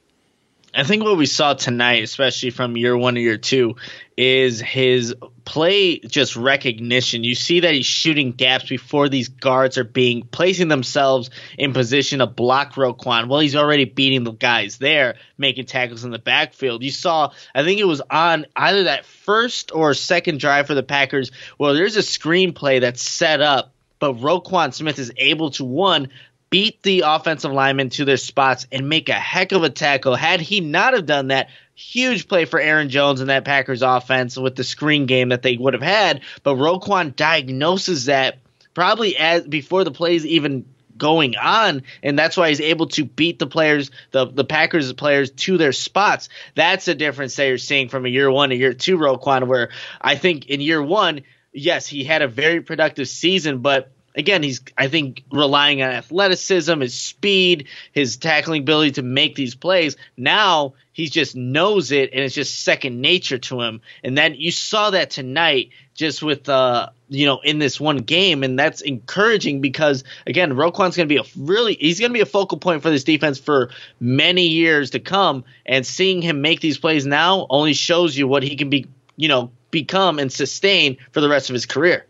I 0.74 0.84
think 0.84 1.04
what 1.04 1.18
we 1.18 1.26
saw 1.26 1.52
tonight, 1.52 2.02
especially 2.02 2.48
from 2.48 2.78
year 2.78 2.96
one 2.96 3.16
to 3.16 3.20
year 3.20 3.36
two, 3.36 3.76
is 4.16 4.58
his 4.58 5.14
play 5.44 5.98
just 5.98 6.34
recognition. 6.34 7.24
You 7.24 7.34
see 7.34 7.60
that 7.60 7.74
he's 7.74 7.84
shooting 7.84 8.32
gaps 8.32 8.70
before 8.70 9.10
these 9.10 9.28
guards 9.28 9.76
are 9.76 9.84
being 9.84 10.22
placing 10.22 10.68
themselves 10.68 11.28
in 11.58 11.74
position 11.74 12.20
to 12.20 12.26
block 12.26 12.72
Roquan. 12.74 13.28
Well, 13.28 13.40
he's 13.40 13.56
already 13.56 13.84
beating 13.84 14.24
the 14.24 14.32
guys 14.32 14.78
there, 14.78 15.16
making 15.36 15.66
tackles 15.66 16.04
in 16.04 16.10
the 16.10 16.18
backfield. 16.18 16.82
You 16.82 16.90
saw, 16.90 17.32
I 17.54 17.64
think 17.64 17.78
it 17.78 17.86
was 17.86 18.00
on 18.08 18.46
either 18.56 18.84
that 18.84 19.04
first 19.04 19.72
or 19.74 19.92
second 19.92 20.40
drive 20.40 20.66
for 20.66 20.74
the 20.74 20.82
Packers, 20.82 21.32
Well, 21.58 21.74
there's 21.74 21.96
a 21.96 22.00
screenplay 22.00 22.80
that's 22.80 23.02
set 23.02 23.42
up, 23.42 23.74
but 23.98 24.16
Roquan 24.16 24.72
Smith 24.72 24.98
is 24.98 25.12
able 25.18 25.50
to 25.52 25.64
one 25.64 26.08
beat 26.52 26.82
the 26.82 27.00
offensive 27.06 27.50
linemen 27.50 27.88
to 27.88 28.04
their 28.04 28.18
spots 28.18 28.66
and 28.70 28.86
make 28.86 29.08
a 29.08 29.14
heck 29.14 29.52
of 29.52 29.62
a 29.62 29.70
tackle. 29.70 30.14
Had 30.14 30.42
he 30.42 30.60
not 30.60 30.92
have 30.92 31.06
done 31.06 31.28
that, 31.28 31.48
huge 31.74 32.28
play 32.28 32.44
for 32.44 32.60
Aaron 32.60 32.90
Jones 32.90 33.22
and 33.22 33.30
that 33.30 33.46
Packers 33.46 33.80
offense 33.80 34.36
with 34.36 34.54
the 34.54 34.62
screen 34.62 35.06
game 35.06 35.30
that 35.30 35.40
they 35.40 35.56
would 35.56 35.72
have 35.72 35.82
had. 35.82 36.20
But 36.42 36.56
Roquan 36.56 37.16
diagnoses 37.16 38.04
that 38.04 38.38
probably 38.74 39.16
as 39.16 39.46
before 39.46 39.82
the 39.82 39.90
plays 39.90 40.26
even 40.26 40.66
going 40.98 41.36
on, 41.36 41.84
and 42.02 42.18
that's 42.18 42.36
why 42.36 42.50
he's 42.50 42.60
able 42.60 42.88
to 42.88 43.06
beat 43.06 43.38
the 43.38 43.46
players, 43.46 43.90
the 44.10 44.26
the 44.26 44.44
Packers 44.44 44.92
players 44.92 45.30
to 45.30 45.56
their 45.56 45.72
spots. 45.72 46.28
That's 46.54 46.84
the 46.84 46.94
difference 46.94 47.34
that 47.36 47.46
you're 47.46 47.56
seeing 47.56 47.88
from 47.88 48.04
a 48.04 48.10
year 48.10 48.30
one 48.30 48.50
to 48.50 48.56
year 48.56 48.74
two 48.74 48.98
Roquan, 48.98 49.46
where 49.46 49.70
I 50.02 50.16
think 50.16 50.50
in 50.50 50.60
year 50.60 50.82
one, 50.82 51.22
yes, 51.50 51.86
he 51.86 52.04
had 52.04 52.20
a 52.20 52.28
very 52.28 52.60
productive 52.60 53.08
season, 53.08 53.60
but 53.60 53.90
again, 54.14 54.42
he's 54.42 54.60
I 54.76 54.88
think 54.88 55.24
relying 55.30 55.82
on 55.82 55.90
athleticism, 55.90 56.80
his 56.80 56.94
speed, 56.94 57.68
his 57.92 58.16
tackling 58.16 58.62
ability 58.62 58.92
to 58.92 59.02
make 59.02 59.34
these 59.34 59.54
plays. 59.54 59.96
Now 60.16 60.74
he 60.92 61.08
just 61.08 61.34
knows 61.34 61.90
it, 61.90 62.10
and 62.12 62.20
it's 62.20 62.34
just 62.34 62.62
second 62.64 63.00
nature 63.00 63.38
to 63.38 63.60
him. 63.62 63.80
And 64.04 64.16
then 64.16 64.34
you 64.34 64.50
saw 64.50 64.90
that 64.90 65.10
tonight, 65.10 65.70
just 65.94 66.22
with 66.22 66.48
uh, 66.48 66.90
you 67.08 67.26
know, 67.26 67.40
in 67.42 67.58
this 67.58 67.80
one 67.80 67.98
game, 67.98 68.42
and 68.42 68.58
that's 68.58 68.80
encouraging 68.80 69.60
because 69.60 70.04
again, 70.26 70.54
Roquan's 70.54 70.96
going 70.96 71.08
to 71.08 71.14
be 71.14 71.20
a 71.20 71.24
really 71.36 71.74
he's 71.74 72.00
going 72.00 72.10
to 72.10 72.14
be 72.14 72.20
a 72.20 72.26
focal 72.26 72.58
point 72.58 72.82
for 72.82 72.90
this 72.90 73.04
defense 73.04 73.38
for 73.38 73.70
many 74.00 74.48
years 74.48 74.90
to 74.90 75.00
come. 75.00 75.44
And 75.66 75.86
seeing 75.86 76.22
him 76.22 76.42
make 76.42 76.60
these 76.60 76.78
plays 76.78 77.06
now 77.06 77.46
only 77.50 77.72
shows 77.72 78.16
you 78.16 78.28
what 78.28 78.42
he 78.42 78.56
can 78.56 78.70
be, 78.70 78.86
you 79.16 79.28
know, 79.28 79.50
become 79.70 80.18
and 80.18 80.30
sustain 80.30 80.98
for 81.12 81.20
the 81.20 81.28
rest 81.28 81.48
of 81.48 81.54
his 81.54 81.66
career. 81.66 82.06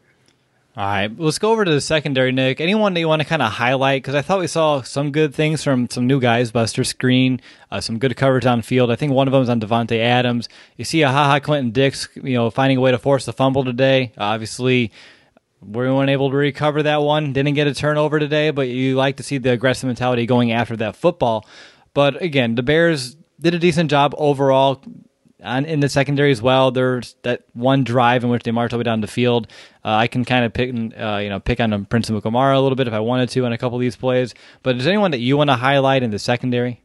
All 0.75 0.87
right, 0.87 1.11
let's 1.19 1.39
go 1.39 1.53
over 1.53 1.67
to 1.67 1.71
the 1.71 1.83
secondary, 1.83 2.33
Nick. 2.33 2.59
Anyone 2.59 2.95
that 2.95 3.01
you 3.01 3.07
want 3.07 3.21
to 3.21 3.29
kind 3.29 3.43
of 3.43 3.53
highlight? 3.53 4.03
Because 4.03 4.15
I 4.15 4.23
thought 4.23 4.41
we 4.41 4.47
saw 4.47 4.81
some 4.81 5.13
good 5.13 5.35
things 5.35 5.63
from 5.63 5.91
some 5.91 6.07
new 6.07 6.19
guys, 6.19 6.51
Buster 6.51 6.81
Skrine, 6.81 7.41
uh, 7.71 7.83
some 7.83 7.99
good 7.99 8.17
coverage 8.17 8.47
on 8.47 8.63
field. 8.63 8.91
I 8.91 8.97
think 8.97 9.13
one 9.13 9.29
of 9.29 9.33
them 9.33 9.43
is 9.43 9.51
on 9.51 9.61
Davante 9.61 9.99
Adams. 9.99 10.49
You 10.79 10.87
see 10.87 11.03
a 11.03 11.11
Ha 11.11 11.25
Ha 11.27 11.41
Clinton-Dix, 11.41 12.09
you 12.15 12.33
know, 12.33 12.49
finding 12.49 12.79
a 12.79 12.81
way 12.81 12.91
to 12.91 12.99
force 12.99 13.27
the 13.27 13.35
fumble 13.35 13.67
today. 13.67 14.13
obviously, 14.17 14.93
we 15.61 15.91
weren't 15.91 16.09
able 16.09 16.31
to 16.31 16.37
recover 16.37 16.83
that 16.85 17.03
one. 17.03 17.35
Didn't 17.35 17.53
get 17.53 17.67
a 17.67 17.75
turnover 17.75 18.19
today, 18.19 18.51
but 18.51 18.69
you 18.69 18.95
like 18.95 19.19
to 19.19 19.23
see 19.23 19.37
the 19.37 19.53
aggressive 19.53 19.89
mentality 19.89 20.25
going 20.25 20.53
after 20.53 20.75
that 20.77 20.97
football. 20.97 21.47
But 21.93 22.23
again, 22.23 22.55
the 22.55 22.63
Bears 22.63 23.15
did 23.39 23.53
a 23.53 23.59
decent 23.59 23.91
job 23.91 24.15
overall 24.17 24.83
on, 25.43 25.65
in 25.65 25.81
the 25.81 25.89
secondary 25.89 26.31
as 26.31 26.41
well. 26.41 26.71
There's 26.71 27.17
that 27.23 27.43
one 27.53 27.85
drive 27.85 28.25
in 28.25 28.31
which 28.31 28.43
they 28.43 28.51
marched 28.51 28.73
all 28.73 28.79
the 28.79 28.81
way 28.81 28.85
down 28.85 29.01
the 29.01 29.07
field. 29.07 29.49
Uh, 29.85 29.91
I 29.91 30.07
can 30.07 30.25
kind 30.25 30.45
of 30.45 30.53
pick, 30.53 30.71
uh, 30.71 31.17
you 31.17 31.29
know, 31.29 31.41
pick 31.41 31.61
on 31.61 31.85
Prince 31.87 32.11
Amukamara 32.11 32.57
a 32.57 32.61
little 32.61 32.77
bit 32.77 32.89
if 32.89 32.95
I 32.95 33.01
wanted 33.01 33.29
to 33.31 33.45
on 33.45 33.53
a 33.53 33.59
couple 33.59 33.77
of 33.77 33.81
these 33.81 33.97
plays. 33.97 34.35
But 34.63 34.77
is 34.77 34.85
there 34.85 34.93
anyone 34.93 35.11
that 35.11 35.21
you 35.21 35.37
want 35.37 35.51
to 35.51 35.57
highlight 35.57 36.03
in 36.03 36.11
the 36.11 36.19
secondary? 36.19 36.83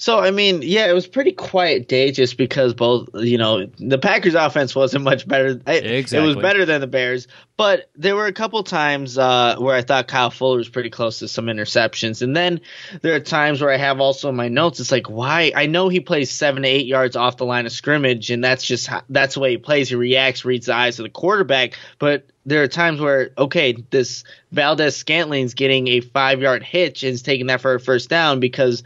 So 0.00 0.20
I 0.20 0.30
mean, 0.30 0.62
yeah, 0.62 0.88
it 0.88 0.92
was 0.92 1.08
pretty 1.08 1.32
quiet 1.32 1.88
day 1.88 2.12
just 2.12 2.36
because 2.36 2.72
both, 2.72 3.08
you 3.14 3.36
know, 3.36 3.66
the 3.78 3.98
Packers 3.98 4.34
offense 4.34 4.72
wasn't 4.74 5.02
much 5.02 5.26
better. 5.26 5.60
It, 5.66 5.86
Exactly. 5.86 6.18
it 6.18 6.26
was 6.26 6.36
better 6.36 6.64
than 6.64 6.80
the 6.80 6.86
Bears, 6.86 7.26
but 7.56 7.90
there 7.96 8.14
were 8.14 8.26
a 8.26 8.32
couple 8.32 8.62
times 8.62 9.18
uh, 9.18 9.56
where 9.58 9.74
I 9.74 9.82
thought 9.82 10.06
Kyle 10.06 10.30
Fuller 10.30 10.58
was 10.58 10.68
pretty 10.68 10.90
close 10.90 11.18
to 11.18 11.26
some 11.26 11.46
interceptions, 11.46 12.22
and 12.22 12.36
then 12.36 12.60
there 13.02 13.16
are 13.16 13.20
times 13.20 13.60
where 13.60 13.72
I 13.72 13.76
have 13.76 14.00
also 14.00 14.28
in 14.28 14.36
my 14.36 14.46
notes. 14.46 14.78
It's 14.78 14.92
like 14.92 15.10
why 15.10 15.52
I 15.54 15.66
know 15.66 15.88
he 15.88 15.98
plays 15.98 16.30
seven 16.30 16.62
to 16.62 16.68
eight 16.68 16.86
yards 16.86 17.16
off 17.16 17.36
the 17.36 17.44
line 17.44 17.66
of 17.66 17.72
scrimmage, 17.72 18.30
and 18.30 18.42
that's 18.42 18.64
just 18.64 18.86
how, 18.86 19.02
that's 19.08 19.34
the 19.34 19.40
way 19.40 19.50
he 19.50 19.58
plays. 19.58 19.88
He 19.88 19.96
reacts, 19.96 20.44
reads 20.44 20.66
the 20.66 20.74
eyes 20.74 21.00
of 21.00 21.02
the 21.02 21.10
quarterback, 21.10 21.72
but 21.98 22.28
there 22.46 22.62
are 22.62 22.68
times 22.68 23.00
where 23.00 23.30
okay, 23.36 23.72
this 23.90 24.22
Valdes-Scantling's 24.52 25.54
getting 25.54 25.88
a 25.88 26.00
five 26.00 26.40
yard 26.40 26.62
hitch 26.62 27.02
and 27.02 27.12
is 27.12 27.22
taking 27.22 27.48
that 27.48 27.60
for 27.60 27.74
a 27.74 27.80
first 27.80 28.08
down 28.08 28.40
because 28.40 28.84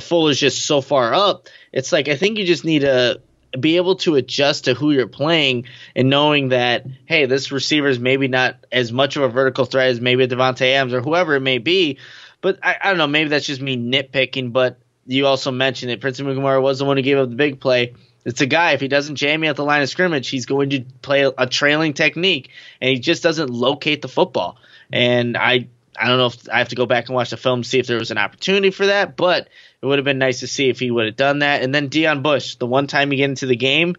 Fuller's 0.00 0.38
just 0.38 0.66
so 0.66 0.80
far 0.80 1.14
up. 1.14 1.48
It's 1.72 1.92
like 1.92 2.08
I 2.08 2.16
think 2.16 2.38
you 2.38 2.44
just 2.44 2.64
need 2.64 2.80
to 2.80 3.20
be 3.58 3.76
able 3.76 3.96
to 3.96 4.14
adjust 4.14 4.64
to 4.64 4.74
who 4.74 4.92
you're 4.92 5.06
playing 5.06 5.66
and 5.94 6.08
knowing 6.08 6.48
that 6.50 6.86
hey, 7.06 7.26
this 7.26 7.52
receiver 7.52 7.88
is 7.88 7.98
maybe 7.98 8.28
not 8.28 8.56
as 8.70 8.92
much 8.92 9.16
of 9.16 9.22
a 9.22 9.28
vertical 9.28 9.64
threat 9.64 9.88
as 9.88 10.00
maybe 10.00 10.24
a 10.24 10.28
Davante 10.28 10.72
Adams 10.72 10.94
or 10.94 11.02
whoever 11.02 11.34
it 11.34 11.40
may 11.40 11.58
be. 11.58 11.98
But 12.40 12.58
I, 12.62 12.76
I 12.82 12.88
don't 12.88 12.98
know, 12.98 13.06
maybe 13.06 13.30
that's 13.30 13.46
just 13.46 13.60
me 13.60 13.76
nitpicking. 13.76 14.52
But 14.52 14.78
you 15.06 15.26
also 15.26 15.50
mentioned 15.50 15.90
it. 15.92 16.00
Prince 16.00 16.20
Amukamara 16.20 16.62
was 16.62 16.78
the 16.78 16.84
one 16.84 16.96
who 16.96 17.02
gave 17.02 17.18
up 17.18 17.28
the 17.28 17.36
big 17.36 17.60
play. 17.60 17.94
It's 18.24 18.40
a 18.40 18.46
guy. 18.46 18.72
If 18.72 18.80
he 18.80 18.88
doesn't 18.88 19.16
jam 19.16 19.42
you 19.42 19.50
at 19.50 19.56
the 19.56 19.64
line 19.64 19.82
of 19.82 19.88
scrimmage, 19.88 20.28
he's 20.28 20.46
going 20.46 20.70
to 20.70 20.84
play 21.02 21.22
a 21.36 21.46
trailing 21.46 21.92
technique, 21.92 22.50
and 22.80 22.90
he 22.90 23.00
just 23.00 23.22
doesn't 23.22 23.50
locate 23.50 24.00
the 24.00 24.08
football. 24.08 24.58
And 24.92 25.36
I, 25.36 25.68
I 25.98 26.08
don't 26.08 26.18
know 26.18 26.26
if 26.26 26.48
I 26.48 26.58
have 26.58 26.68
to 26.68 26.76
go 26.76 26.86
back 26.86 27.08
and 27.08 27.14
watch 27.14 27.30
the 27.30 27.36
film 27.36 27.62
to 27.62 27.68
see 27.68 27.78
if 27.78 27.86
there 27.86 27.98
was 27.98 28.10
an 28.10 28.18
opportunity 28.18 28.70
for 28.70 28.86
that, 28.86 29.16
but 29.16 29.48
it 29.80 29.86
would 29.86 29.98
have 29.98 30.04
been 30.04 30.18
nice 30.18 30.40
to 30.40 30.46
see 30.46 30.68
if 30.68 30.78
he 30.78 30.90
would 30.90 31.06
have 31.06 31.16
done 31.16 31.40
that. 31.40 31.62
And 31.62 31.74
then 31.74 31.90
Deon 31.90 32.22
Bush, 32.22 32.56
the 32.56 32.66
one 32.66 32.86
time 32.86 33.12
you 33.12 33.18
get 33.18 33.28
into 33.28 33.46
the 33.46 33.56
game, 33.56 33.96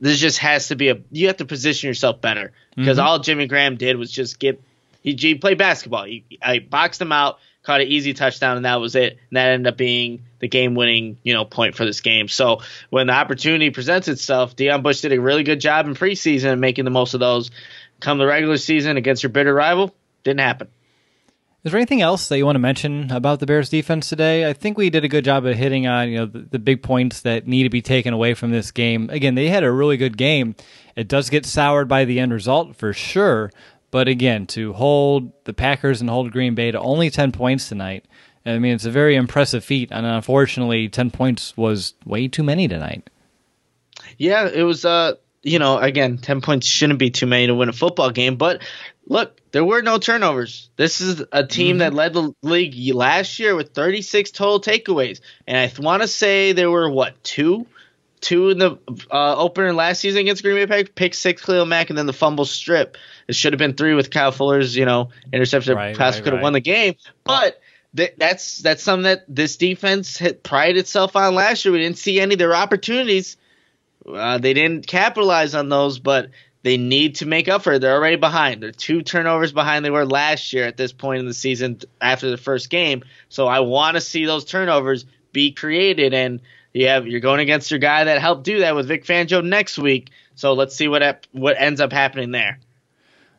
this 0.00 0.18
just 0.18 0.38
has 0.38 0.68
to 0.68 0.76
be 0.76 0.88
a. 0.88 0.98
You 1.10 1.28
have 1.28 1.38
to 1.38 1.44
position 1.44 1.88
yourself 1.88 2.20
better 2.20 2.52
because 2.74 2.98
mm-hmm. 2.98 3.06
all 3.06 3.18
Jimmy 3.18 3.46
Graham 3.46 3.76
did 3.76 3.96
was 3.96 4.10
just 4.10 4.38
get. 4.38 4.62
He, 5.02 5.14
he 5.14 5.34
played 5.34 5.58
basketball. 5.58 6.04
He, 6.04 6.24
I 6.42 6.58
boxed 6.58 7.00
him 7.00 7.12
out, 7.12 7.38
caught 7.62 7.80
an 7.80 7.86
easy 7.86 8.12
touchdown, 8.12 8.56
and 8.56 8.64
that 8.66 8.80
was 8.80 8.94
it. 8.94 9.18
And 9.30 9.36
that 9.36 9.48
ended 9.48 9.72
up 9.72 9.78
being 9.78 10.24
the 10.38 10.48
game-winning, 10.48 11.18
you 11.22 11.32
know, 11.32 11.44
point 11.44 11.74
for 11.74 11.84
this 11.84 12.00
game. 12.00 12.28
So 12.28 12.60
when 12.90 13.06
the 13.06 13.12
opportunity 13.14 13.70
presents 13.70 14.08
itself, 14.08 14.56
Deon 14.56 14.82
Bush 14.82 15.00
did 15.00 15.12
a 15.12 15.20
really 15.20 15.42
good 15.42 15.60
job 15.60 15.86
in 15.86 15.94
preseason 15.94 16.58
making 16.58 16.84
the 16.84 16.90
most 16.90 17.14
of 17.14 17.20
those. 17.20 17.50
Come 18.00 18.18
the 18.18 18.26
regular 18.26 18.56
season 18.56 18.96
against 18.96 19.22
your 19.22 19.30
bitter 19.30 19.54
rival, 19.54 19.94
didn't 20.22 20.40
happen. 20.40 20.68
Is 21.62 21.72
there 21.72 21.78
anything 21.78 22.00
else 22.00 22.28
that 22.28 22.38
you 22.38 22.46
want 22.46 22.56
to 22.56 22.60
mention 22.60 23.12
about 23.12 23.38
the 23.38 23.44
Bears 23.44 23.68
defense 23.68 24.08
today? 24.08 24.48
I 24.48 24.54
think 24.54 24.78
we 24.78 24.88
did 24.88 25.04
a 25.04 25.08
good 25.08 25.26
job 25.26 25.44
of 25.44 25.56
hitting 25.56 25.86
on 25.86 26.08
you 26.08 26.18
know 26.18 26.26
the, 26.26 26.38
the, 26.38 26.58
big 26.58 26.82
points 26.82 27.20
that 27.20 27.46
need 27.46 27.64
to 27.64 27.68
be 27.68 27.82
taken 27.82 28.14
away 28.14 28.32
from 28.32 28.50
this 28.50 28.70
game. 28.70 29.10
Again, 29.10 29.34
they 29.34 29.48
had 29.48 29.62
a 29.62 29.70
really 29.70 29.98
good 29.98 30.16
game. 30.16 30.54
It 30.96 31.06
does 31.06 31.28
get 31.28 31.44
soured 31.44 31.86
by 31.86 32.06
the 32.06 32.18
end 32.18 32.32
result 32.32 32.76
for 32.76 32.94
sure, 32.94 33.52
but 33.90 34.08
again, 34.08 34.46
to 34.48 34.72
hold 34.72 35.32
the 35.44 35.52
Packers 35.52 36.00
and 36.00 36.08
hold 36.08 36.32
Green 36.32 36.54
Bay 36.54 36.70
to 36.70 36.80
only 36.80 37.10
ten 37.10 37.30
points 37.30 37.68
tonight, 37.68 38.06
I 38.46 38.58
mean 38.58 38.74
it's 38.74 38.86
a 38.86 38.90
very 38.90 39.14
impressive 39.14 39.62
feat. 39.62 39.90
And 39.92 40.06
unfortunately, 40.06 40.88
ten 40.88 41.10
points 41.10 41.54
was 41.58 41.92
way 42.06 42.26
too 42.26 42.42
many 42.42 42.68
tonight. 42.68 43.10
Yeah, 44.16 44.48
it 44.48 44.62
was. 44.62 44.86
Uh, 44.86 45.16
you 45.42 45.58
know, 45.58 45.78
again, 45.78 46.18
ten 46.18 46.40
points 46.40 46.66
shouldn't 46.66 46.98
be 46.98 47.10
too 47.10 47.26
many 47.26 47.46
to 47.46 47.54
win 47.54 47.68
a 47.68 47.72
football 47.72 48.10
game, 48.10 48.36
but 48.36 48.62
look, 49.06 49.40
there 49.52 49.64
were 49.64 49.82
no 49.82 49.98
turnovers. 49.98 50.70
This 50.76 51.00
is 51.00 51.22
a 51.32 51.46
team 51.46 51.72
mm-hmm. 51.72 51.78
that 51.78 51.94
led 51.94 52.12
the 52.14 52.34
league 52.42 52.94
last 52.94 53.38
year 53.38 53.54
with 53.54 53.74
36 53.74 54.30
total 54.30 54.60
takeaways, 54.60 55.20
and 55.46 55.56
I 55.56 55.82
want 55.82 56.02
to 56.02 56.08
say 56.08 56.52
there 56.52 56.70
were 56.70 56.88
what 56.88 57.22
two, 57.22 57.66
two 58.20 58.50
in 58.50 58.58
the 58.58 58.78
uh, 59.10 59.36
opener 59.36 59.72
last 59.72 60.00
season 60.00 60.20
against 60.20 60.42
Green 60.42 60.56
Bay 60.56 60.66
Packers, 60.66 60.92
pick 60.94 61.14
six 61.14 61.44
Khalil 61.44 61.66
Mack, 61.66 61.90
and 61.90 61.98
then 61.98 62.06
the 62.06 62.12
fumble 62.12 62.44
strip. 62.44 62.96
It 63.28 63.34
should 63.34 63.52
have 63.52 63.58
been 63.58 63.74
three 63.74 63.94
with 63.94 64.10
Kyle 64.10 64.32
Fuller's, 64.32 64.76
you 64.76 64.84
know, 64.84 65.10
interception 65.32 65.76
right, 65.76 65.96
pass 65.96 66.14
right, 66.14 66.24
could 66.24 66.32
have 66.32 66.38
right. 66.38 66.44
won 66.44 66.52
the 66.52 66.60
game, 66.60 66.94
but. 67.24 67.60
Th- 67.96 68.14
that's 68.16 68.58
that's 68.58 68.84
something 68.84 69.02
that 69.02 69.24
this 69.26 69.56
defense 69.56 70.16
had 70.16 70.44
prided 70.44 70.76
itself 70.76 71.16
on 71.16 71.34
last 71.34 71.64
year. 71.64 71.72
We 71.72 71.80
didn't 71.80 71.98
see 71.98 72.20
any 72.20 72.34
of 72.34 72.38
their 72.38 72.54
opportunities. 72.54 73.36
Uh, 74.06 74.38
they 74.38 74.54
didn't 74.54 74.86
capitalize 74.86 75.56
on 75.56 75.70
those, 75.70 75.98
but 75.98 76.30
they 76.62 76.76
need 76.76 77.16
to 77.16 77.26
make 77.26 77.48
up 77.48 77.62
for 77.62 77.74
it. 77.74 77.78
They're 77.80 77.94
already 77.94 78.16
behind. 78.16 78.62
They're 78.62 78.72
two 78.72 79.02
turnovers 79.02 79.52
behind 79.52 79.84
they 79.84 79.90
were 79.90 80.04
last 80.04 80.52
year 80.52 80.66
at 80.66 80.76
this 80.76 80.92
point 80.92 81.20
in 81.20 81.26
the 81.26 81.34
season 81.34 81.80
after 82.00 82.30
the 82.30 82.36
first 82.36 82.68
game. 82.68 83.02
So 83.28 83.46
I 83.46 83.60
want 83.60 83.94
to 83.94 84.00
see 84.00 84.26
those 84.26 84.44
turnovers 84.44 85.06
be 85.32 85.52
created. 85.52 86.12
And 86.12 86.40
you 86.72 86.88
have 86.88 87.06
you're 87.06 87.20
going 87.20 87.40
against 87.40 87.70
your 87.70 87.80
guy 87.80 88.04
that 88.04 88.20
helped 88.20 88.44
do 88.44 88.60
that 88.60 88.74
with 88.74 88.88
Vic 88.88 89.04
Fangio 89.04 89.44
next 89.44 89.78
week. 89.78 90.10
So 90.34 90.52
let's 90.52 90.76
see 90.76 90.88
what 90.88 91.26
what 91.32 91.56
ends 91.58 91.80
up 91.80 91.92
happening 91.92 92.30
there. 92.30 92.58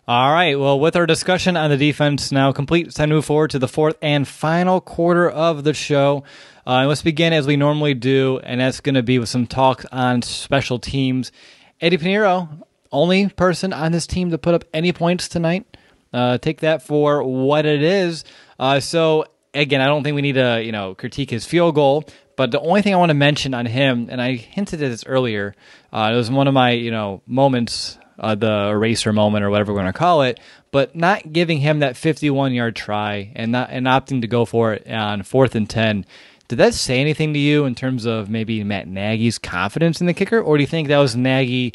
All 0.08 0.34
right. 0.34 0.60
Well, 0.60 0.80
with 0.80 0.96
our 0.96 1.06
discussion 1.06 1.56
on 1.56 1.70
the 1.70 1.78
defense 1.78 2.32
now 2.32 2.52
complete, 2.52 2.88
it's 2.88 2.96
time 2.96 3.10
to 3.10 3.16
move 3.16 3.26
forward 3.26 3.52
to 3.52 3.60
the 3.60 3.68
fourth 3.68 3.98
and 4.02 4.28
final 4.28 4.82
quarter 4.82 5.30
of 5.30 5.64
the 5.64 5.76
show. 5.76 6.24
Uh, 6.66 6.86
let's 6.88 7.04
begin 7.04 7.34
as 7.34 7.48
we 7.48 7.56
normally 7.56 7.94
do, 7.94 8.40
and 8.44 8.60
that's 8.60 8.82
going 8.82 8.96
to 8.96 9.04
be 9.04 9.20
with 9.20 9.30
some 9.30 9.48
talk 9.48 9.86
on 9.92 10.22
special 10.22 10.80
teams. 10.80 11.32
Eddy 11.80 11.98
Piñeiro, 11.98 12.50
only 12.92 13.30
person 13.30 13.74
on 13.74 13.92
this 13.92 14.08
team 14.08 14.32
to 14.32 14.38
put 14.38 14.54
up 14.54 14.64
any 14.74 14.92
points 14.92 15.28
tonight. 15.28 15.66
Uh, 16.14 16.38
take 16.38 16.62
that 16.62 16.84
for 16.84 17.24
what 17.24 17.66
it 17.66 17.82
is. 17.82 18.24
Uh, 18.60 18.80
so 18.80 19.26
again, 19.54 19.82
I 19.82 19.86
don't 19.86 20.04
think 20.04 20.16
we 20.16 20.22
need 20.22 20.34
to 20.34 20.62
you 20.64 20.72
know 20.72 20.96
critique 20.96 21.30
his 21.30 21.46
field 21.46 21.76
goal, 21.76 22.06
but 22.36 22.52
the 22.52 22.60
only 22.60 22.82
thing 22.82 22.94
I 22.94 22.98
want 22.98 23.10
to 23.10 23.16
mention 23.16 23.54
on 23.54 23.66
him, 23.66 24.08
and 24.10 24.22
I 24.22 24.36
hinted 24.36 24.82
at 24.82 24.89
this 24.89 25.06
earlier, 25.06 25.56
uh, 25.92 26.12
it 26.14 26.16
was 26.16 26.30
one 26.30 26.48
of 26.48 26.54
my 26.54 26.72
you 26.72 26.92
know 26.92 27.22
moments, 27.26 27.98
uh, 28.20 28.36
the 28.36 28.70
eraser 28.70 29.14
moment 29.14 29.44
or 29.44 29.50
whatever 29.50 29.74
we're 29.74 29.82
going 29.82 29.92
to 29.92 29.98
call 29.98 30.24
it, 30.24 30.39
but 30.72 30.96
not 30.96 31.32
giving 31.32 31.60
him 31.60 31.80
that 31.80 31.98
51 31.98 32.54
yard 32.54 32.76
try 32.76 33.32
and 33.36 33.52
not 33.52 33.70
and 33.72 33.88
opting 33.88 34.22
to 34.22 34.28
go 34.28 34.46
for 34.46 34.74
it 34.74 34.88
on 34.89 35.24
fourth 35.24 35.56
and 35.56 35.70
ten. 35.70 36.06
Did 36.48 36.58
that 36.58 36.74
say 36.74 37.00
anything 37.00 37.34
to 37.34 37.39
you 37.39 37.64
in 37.64 37.76
terms 37.76 38.06
of 38.06 38.30
maybe 38.30 38.62
Matt 38.66 38.86
Nagy's 38.86 39.38
confidence 39.38 40.02
in 40.02 40.08
the 40.08 40.14
kicker, 40.14 40.42
or 40.42 40.58
do 40.58 40.62
you 40.64 40.68
think 40.68 40.89
that 40.89 40.98
was 40.98 41.16
Nagy 41.16 41.74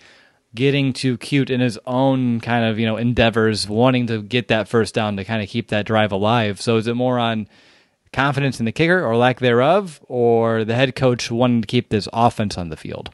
getting 0.56 0.92
too 0.92 1.16
cute 1.18 1.50
in 1.50 1.60
his 1.60 1.78
own 1.86 2.40
kind 2.40 2.64
of 2.64 2.80
you 2.80 2.86
know 2.86 2.96
endeavors, 2.96 3.68
wanting 3.68 4.08
to 4.08 4.22
get 4.22 4.48
that 4.48 4.66
first 4.66 4.94
down 4.94 5.16
to 5.16 5.24
kind 5.24 5.40
of 5.42 5.48
keep 5.48 5.68
that 5.68 5.86
drive 5.86 6.10
alive. 6.10 6.60
So 6.60 6.76
is 6.76 6.88
it 6.88 6.94
more 6.94 7.20
on 7.20 7.46
confidence 8.12 8.58
in 8.58 8.66
the 8.66 8.72
kicker 8.72 9.04
or 9.04 9.16
lack 9.16 9.38
thereof, 9.38 10.00
or 10.08 10.64
the 10.64 10.74
head 10.74 10.96
coach 10.96 11.30
wanting 11.30 11.60
to 11.60 11.66
keep 11.66 11.90
this 11.90 12.08
offense 12.12 12.58
on 12.58 12.70
the 12.70 12.76
field? 12.76 13.10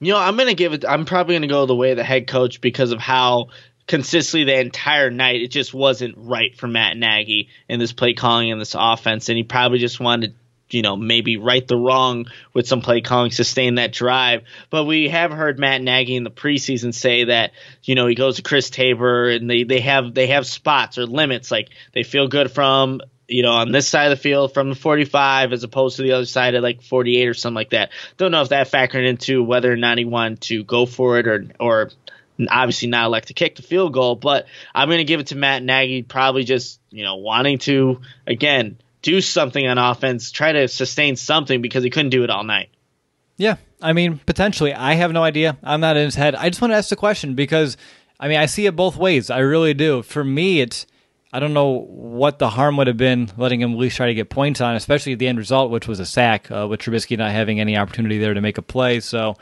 You 0.00 0.12
know, 0.12 0.18
I'm 0.18 0.36
gonna 0.36 0.52
give 0.52 0.74
it. 0.74 0.84
I'm 0.86 1.06
probably 1.06 1.36
gonna 1.36 1.46
go 1.46 1.64
the 1.64 1.76
way 1.76 1.92
of 1.92 1.96
the 1.96 2.04
head 2.04 2.26
coach 2.26 2.60
because 2.60 2.92
of 2.92 2.98
how 2.98 3.48
consistently 3.86 4.44
the 4.44 4.60
entire 4.60 5.10
night 5.10 5.42
it 5.42 5.48
just 5.48 5.72
wasn't 5.72 6.14
right 6.16 6.56
for 6.56 6.66
Matt 6.68 6.96
Nagy 6.96 7.48
in 7.68 7.78
this 7.78 7.92
play 7.92 8.14
calling 8.14 8.48
in 8.48 8.58
this 8.58 8.76
offense, 8.78 9.28
and 9.28 9.38
he 9.38 9.44
probably 9.44 9.78
just 9.78 10.00
wanted 10.00 10.34
you 10.72 10.82
know, 10.82 10.96
maybe 10.96 11.36
right 11.36 11.66
the 11.66 11.76
wrong 11.76 12.26
with 12.52 12.66
some 12.66 12.80
play 12.80 13.00
calling, 13.00 13.30
sustain 13.30 13.76
that 13.76 13.92
drive. 13.92 14.42
But 14.70 14.84
we 14.84 15.08
have 15.08 15.30
heard 15.30 15.58
Matt 15.58 15.82
Nagy 15.82 16.16
in 16.16 16.24
the 16.24 16.30
preseason 16.30 16.94
say 16.94 17.24
that, 17.24 17.52
you 17.82 17.94
know, 17.94 18.06
he 18.06 18.14
goes 18.14 18.36
to 18.36 18.42
Chris 18.42 18.70
Tabor 18.70 19.28
and 19.28 19.48
they, 19.48 19.64
they 19.64 19.80
have 19.80 20.14
they 20.14 20.28
have 20.28 20.46
spots 20.46 20.98
or 20.98 21.06
limits. 21.06 21.50
Like 21.50 21.68
they 21.92 22.02
feel 22.02 22.28
good 22.28 22.50
from 22.50 23.00
you 23.28 23.42
know, 23.42 23.52
on 23.52 23.72
this 23.72 23.88
side 23.88 24.12
of 24.12 24.18
the 24.18 24.22
field 24.22 24.52
from 24.52 24.68
the 24.68 24.74
45 24.74 25.52
as 25.52 25.64
opposed 25.64 25.96
to 25.96 26.02
the 26.02 26.12
other 26.12 26.26
side 26.26 26.54
at 26.54 26.62
like 26.62 26.82
48 26.82 27.28
or 27.28 27.34
something 27.34 27.54
like 27.54 27.70
that. 27.70 27.90
Don't 28.18 28.30
know 28.30 28.42
if 28.42 28.50
that 28.50 28.70
factored 28.70 29.08
into 29.08 29.42
whether 29.42 29.72
or 29.72 29.76
not 29.76 29.96
he 29.96 30.04
wanted 30.04 30.42
to 30.42 30.64
go 30.64 30.86
for 30.86 31.18
it 31.18 31.26
or 31.26 31.46
or 31.58 31.90
obviously 32.50 32.88
not 32.88 33.06
elect 33.06 33.28
to 33.28 33.34
kick 33.34 33.56
the 33.56 33.62
field 33.62 33.92
goal. 33.92 34.16
But 34.16 34.46
I'm 34.74 34.88
going 34.88 34.98
to 34.98 35.04
give 35.04 35.20
it 35.20 35.28
to 35.28 35.36
Matt 35.36 35.62
Nagy, 35.62 36.02
probably 36.02 36.44
just 36.44 36.80
you 36.90 37.04
know 37.04 37.16
wanting 37.16 37.58
to 37.58 38.00
again 38.26 38.78
do 39.02 39.20
something 39.20 39.66
on 39.66 39.78
offense, 39.78 40.30
try 40.30 40.52
to 40.52 40.68
sustain 40.68 41.16
something 41.16 41.60
because 41.60 41.84
he 41.84 41.90
couldn't 41.90 42.10
do 42.10 42.24
it 42.24 42.30
all 42.30 42.44
night. 42.44 42.70
Yeah, 43.36 43.56
I 43.80 43.92
mean, 43.92 44.20
potentially. 44.24 44.72
I 44.72 44.94
have 44.94 45.12
no 45.12 45.22
idea. 45.24 45.58
I'm 45.62 45.80
not 45.80 45.96
in 45.96 46.04
his 46.04 46.14
head. 46.14 46.34
I 46.34 46.48
just 46.48 46.60
want 46.60 46.72
to 46.72 46.76
ask 46.76 46.88
the 46.88 46.96
question 46.96 47.34
because, 47.34 47.76
I 48.20 48.28
mean, 48.28 48.38
I 48.38 48.46
see 48.46 48.66
it 48.66 48.76
both 48.76 48.96
ways. 48.96 49.30
I 49.30 49.40
really 49.40 49.74
do. 49.74 50.02
For 50.02 50.22
me, 50.22 50.60
it's 50.60 50.86
I 51.32 51.40
don't 51.40 51.54
know 51.54 51.86
what 51.88 52.38
the 52.38 52.50
harm 52.50 52.76
would 52.76 52.88
have 52.88 52.98
been 52.98 53.30
letting 53.38 53.60
him 53.60 53.72
at 53.72 53.78
least 53.78 53.96
try 53.96 54.06
to 54.06 54.14
get 54.14 54.28
points 54.28 54.60
on, 54.60 54.76
especially 54.76 55.14
the 55.14 55.28
end 55.28 55.38
result, 55.38 55.70
which 55.70 55.88
was 55.88 55.98
a 55.98 56.04
sack, 56.04 56.50
uh, 56.50 56.66
with 56.68 56.80
Trubisky 56.80 57.16
not 57.16 57.30
having 57.30 57.58
any 57.58 57.76
opportunity 57.76 58.18
there 58.18 58.34
to 58.34 58.42
make 58.42 58.58
a 58.58 58.62
play. 58.62 59.00
So, 59.00 59.36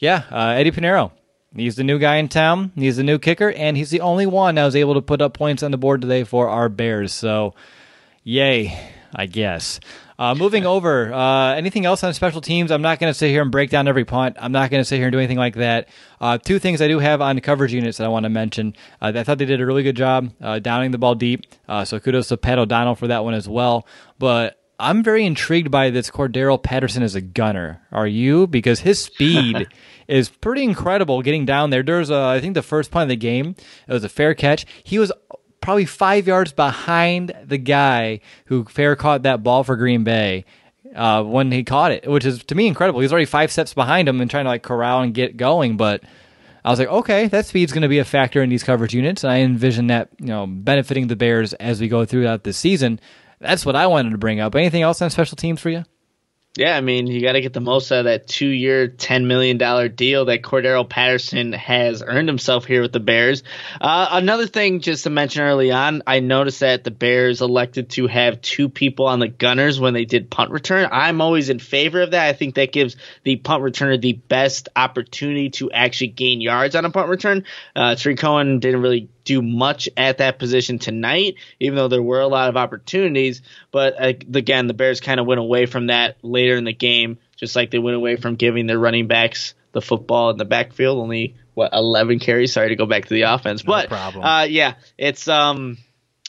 yeah, 0.00 0.24
uh, 0.30 0.54
Eddy 0.56 0.72
Piñeiro. 0.72 1.12
He's 1.54 1.76
the 1.76 1.84
new 1.84 2.00
guy 2.00 2.16
in 2.16 2.28
town. 2.28 2.72
He's 2.74 2.96
the 2.96 3.04
new 3.04 3.18
kicker, 3.18 3.52
and 3.52 3.76
he's 3.76 3.90
the 3.90 4.00
only 4.00 4.26
one 4.26 4.56
that 4.56 4.64
was 4.64 4.74
able 4.74 4.94
to 4.94 5.02
put 5.02 5.22
up 5.22 5.34
points 5.34 5.62
on 5.62 5.70
the 5.70 5.78
board 5.78 6.02
today 6.02 6.24
for 6.24 6.48
our 6.48 6.68
Bears. 6.68 7.12
So, 7.12 7.54
yay. 8.24 8.76
I 9.16 9.26
guess. 9.26 9.80
Uh, 10.18 10.34
moving 10.34 10.66
over, 10.76 11.12
uh, 11.12 11.54
anything 11.54 11.86
else 11.86 12.04
on 12.04 12.12
special 12.14 12.40
teams? 12.40 12.70
I'm 12.70 12.82
not 12.82 13.00
going 13.00 13.10
to 13.10 13.18
sit 13.18 13.30
here 13.30 13.42
and 13.42 13.50
break 13.50 13.70
down 13.70 13.88
every 13.88 14.04
punt. 14.04 14.36
I'm 14.38 14.52
not 14.52 14.70
going 14.70 14.80
to 14.80 14.84
sit 14.84 14.96
here 14.96 15.06
and 15.06 15.12
do 15.12 15.18
anything 15.18 15.38
like 15.38 15.56
that. 15.56 15.88
Uh, 16.20 16.38
two 16.38 16.58
things 16.58 16.80
I 16.82 16.88
do 16.88 16.98
have 16.98 17.20
on 17.20 17.40
coverage 17.40 17.72
units 17.72 17.98
that 17.98 18.04
I 18.04 18.08
want 18.08 18.24
to 18.24 18.30
mention. 18.30 18.76
Uh, 19.00 19.12
I 19.14 19.24
thought 19.24 19.38
they 19.38 19.46
did 19.46 19.60
a 19.60 19.66
really 19.66 19.82
good 19.82 19.96
job 19.96 20.32
uh, 20.40 20.58
downing 20.58 20.90
the 20.90 20.98
ball 20.98 21.14
deep. 21.14 21.46
Uh, 21.66 21.84
so 21.84 21.98
kudos 21.98 22.28
to 22.28 22.36
Pat 22.36 22.58
O'Donnell 22.58 22.94
for 22.94 23.08
that 23.08 23.24
one 23.24 23.34
as 23.34 23.48
well. 23.48 23.86
But 24.18 24.60
I'm 24.78 25.02
very 25.02 25.24
intrigued 25.24 25.70
by 25.70 25.88
this 25.88 26.10
Cordarrelle 26.10 26.62
Patterson 26.62 27.02
as 27.02 27.14
a 27.14 27.22
gunner. 27.22 27.80
Are 27.92 28.06
you? 28.06 28.46
Because 28.46 28.80
his 28.80 29.02
speed 29.02 29.66
is 30.08 30.28
pretty 30.28 30.62
incredible 30.62 31.22
getting 31.22 31.46
down 31.46 31.70
there. 31.70 31.82
There's, 31.82 32.10
a, 32.10 32.16
I 32.18 32.40
think, 32.40 32.54
the 32.54 32.62
first 32.62 32.90
punt 32.90 33.04
of 33.04 33.08
the 33.08 33.16
game. 33.16 33.56
It 33.88 33.92
was 33.92 34.04
a 34.04 34.10
fair 34.10 34.34
catch. 34.34 34.66
He 34.84 34.98
was 34.98 35.10
probably 35.66 35.84
five 35.84 36.28
yards 36.28 36.52
behind 36.52 37.34
the 37.44 37.58
guy 37.58 38.20
who 38.44 38.64
fair 38.66 38.94
caught 38.94 39.24
that 39.24 39.42
ball 39.42 39.64
for 39.64 39.74
Green 39.74 40.04
Bay 40.04 40.44
uh, 40.94 41.24
when 41.24 41.50
he 41.50 41.64
caught 41.64 41.90
it, 41.90 42.08
which 42.08 42.24
is 42.24 42.44
to 42.44 42.54
me 42.54 42.68
incredible. 42.68 43.00
He's 43.00 43.10
already 43.10 43.26
five 43.26 43.50
steps 43.50 43.74
behind 43.74 44.08
him 44.08 44.20
and 44.20 44.30
trying 44.30 44.44
to 44.44 44.50
like 44.50 44.62
corral 44.62 45.02
and 45.02 45.12
get 45.12 45.36
going. 45.36 45.76
But 45.76 46.04
I 46.64 46.70
was 46.70 46.78
like, 46.78 46.86
okay, 46.86 47.26
that 47.26 47.46
speed's 47.46 47.72
going 47.72 47.82
to 47.82 47.88
be 47.88 47.98
a 47.98 48.04
factor 48.04 48.44
in 48.44 48.48
these 48.48 48.62
coverage 48.62 48.94
units, 48.94 49.24
and 49.24 49.32
I 49.32 49.38
envision 49.38 49.88
that 49.88 50.08
you 50.20 50.28
know 50.28 50.46
benefiting 50.46 51.08
the 51.08 51.16
Bears 51.16 51.52
as 51.54 51.80
we 51.80 51.88
go 51.88 52.04
throughout 52.04 52.44
the 52.44 52.52
season. 52.52 53.00
That's 53.40 53.66
what 53.66 53.74
I 53.74 53.88
wanted 53.88 54.10
to 54.10 54.18
bring 54.18 54.38
up. 54.38 54.54
Anything 54.54 54.82
else 54.82 55.02
on 55.02 55.10
special 55.10 55.34
teams 55.34 55.60
for 55.60 55.70
you? 55.70 55.84
Yeah, 56.56 56.74
I 56.74 56.80
mean, 56.80 57.06
you 57.06 57.20
got 57.20 57.32
to 57.32 57.42
get 57.42 57.52
the 57.52 57.60
most 57.60 57.92
out 57.92 58.00
of 58.00 58.04
that 58.06 58.26
two 58.26 58.48
year, 58.48 58.88
$10 58.88 59.26
million 59.26 59.58
deal 59.94 60.24
that 60.24 60.42
Cordarrelle 60.42 60.88
Patterson 60.88 61.52
has 61.52 62.02
earned 62.02 62.28
himself 62.28 62.64
here 62.64 62.80
with 62.80 62.92
the 62.92 63.00
Bears. 63.00 63.42
Uh, 63.78 64.08
another 64.12 64.46
thing, 64.46 64.80
just 64.80 65.04
to 65.04 65.10
mention 65.10 65.42
early 65.42 65.70
on, 65.70 66.02
I 66.06 66.20
noticed 66.20 66.60
that 66.60 66.82
the 66.82 66.90
Bears 66.90 67.42
elected 67.42 67.90
to 67.90 68.06
have 68.06 68.40
two 68.40 68.70
people 68.70 69.06
on 69.06 69.18
the 69.18 69.28
Gunners 69.28 69.78
when 69.78 69.92
they 69.92 70.06
did 70.06 70.30
punt 70.30 70.50
return. 70.50 70.88
I'm 70.90 71.20
always 71.20 71.50
in 71.50 71.58
favor 71.58 72.00
of 72.00 72.12
that. 72.12 72.26
I 72.26 72.32
think 72.32 72.54
that 72.54 72.72
gives 72.72 72.96
the 73.22 73.36
punt 73.36 73.62
returner 73.62 74.00
the 74.00 74.14
best 74.14 74.70
opportunity 74.74 75.50
to 75.50 75.70
actually 75.70 76.08
gain 76.08 76.40
yards 76.40 76.74
on 76.74 76.86
a 76.86 76.90
punt 76.90 77.10
return. 77.10 77.44
Uh, 77.74 77.96
Cohen 78.16 78.60
didn't 78.60 78.80
really 78.80 79.10
do 79.26 79.42
much 79.42 79.90
at 79.98 80.18
that 80.18 80.38
position 80.38 80.78
tonight, 80.78 81.34
even 81.60 81.76
though 81.76 81.88
there 81.88 82.02
were 82.02 82.20
a 82.20 82.26
lot 82.28 82.48
of 82.48 82.56
opportunities. 82.56 83.42
But 83.70 84.02
again, 84.02 84.68
the 84.68 84.72
Bears 84.72 85.00
kind 85.00 85.20
of 85.20 85.26
went 85.26 85.40
away 85.40 85.66
from 85.66 85.88
that 85.88 86.16
later 86.22 86.56
in 86.56 86.64
the 86.64 86.72
game, 86.72 87.18
just 87.36 87.54
like 87.54 87.70
they 87.70 87.78
went 87.78 87.96
away 87.96 88.16
from 88.16 88.36
giving 88.36 88.66
their 88.66 88.78
running 88.78 89.08
backs 89.08 89.52
the 89.72 89.82
football 89.82 90.30
in 90.30 90.38
the 90.38 90.44
backfield. 90.46 90.98
Only 90.98 91.34
what 91.52 91.74
11 91.74 92.20
carries. 92.20 92.52
Sorry 92.52 92.70
to 92.70 92.76
go 92.76 92.86
back 92.86 93.04
to 93.06 93.14
the 93.14 93.22
offense, 93.22 93.64
No 93.64 93.72
but 93.74 93.88
problem. 93.88 94.24
uh, 94.24 94.44
yeah, 94.44 94.74
it's 94.96 95.28
um, 95.28 95.76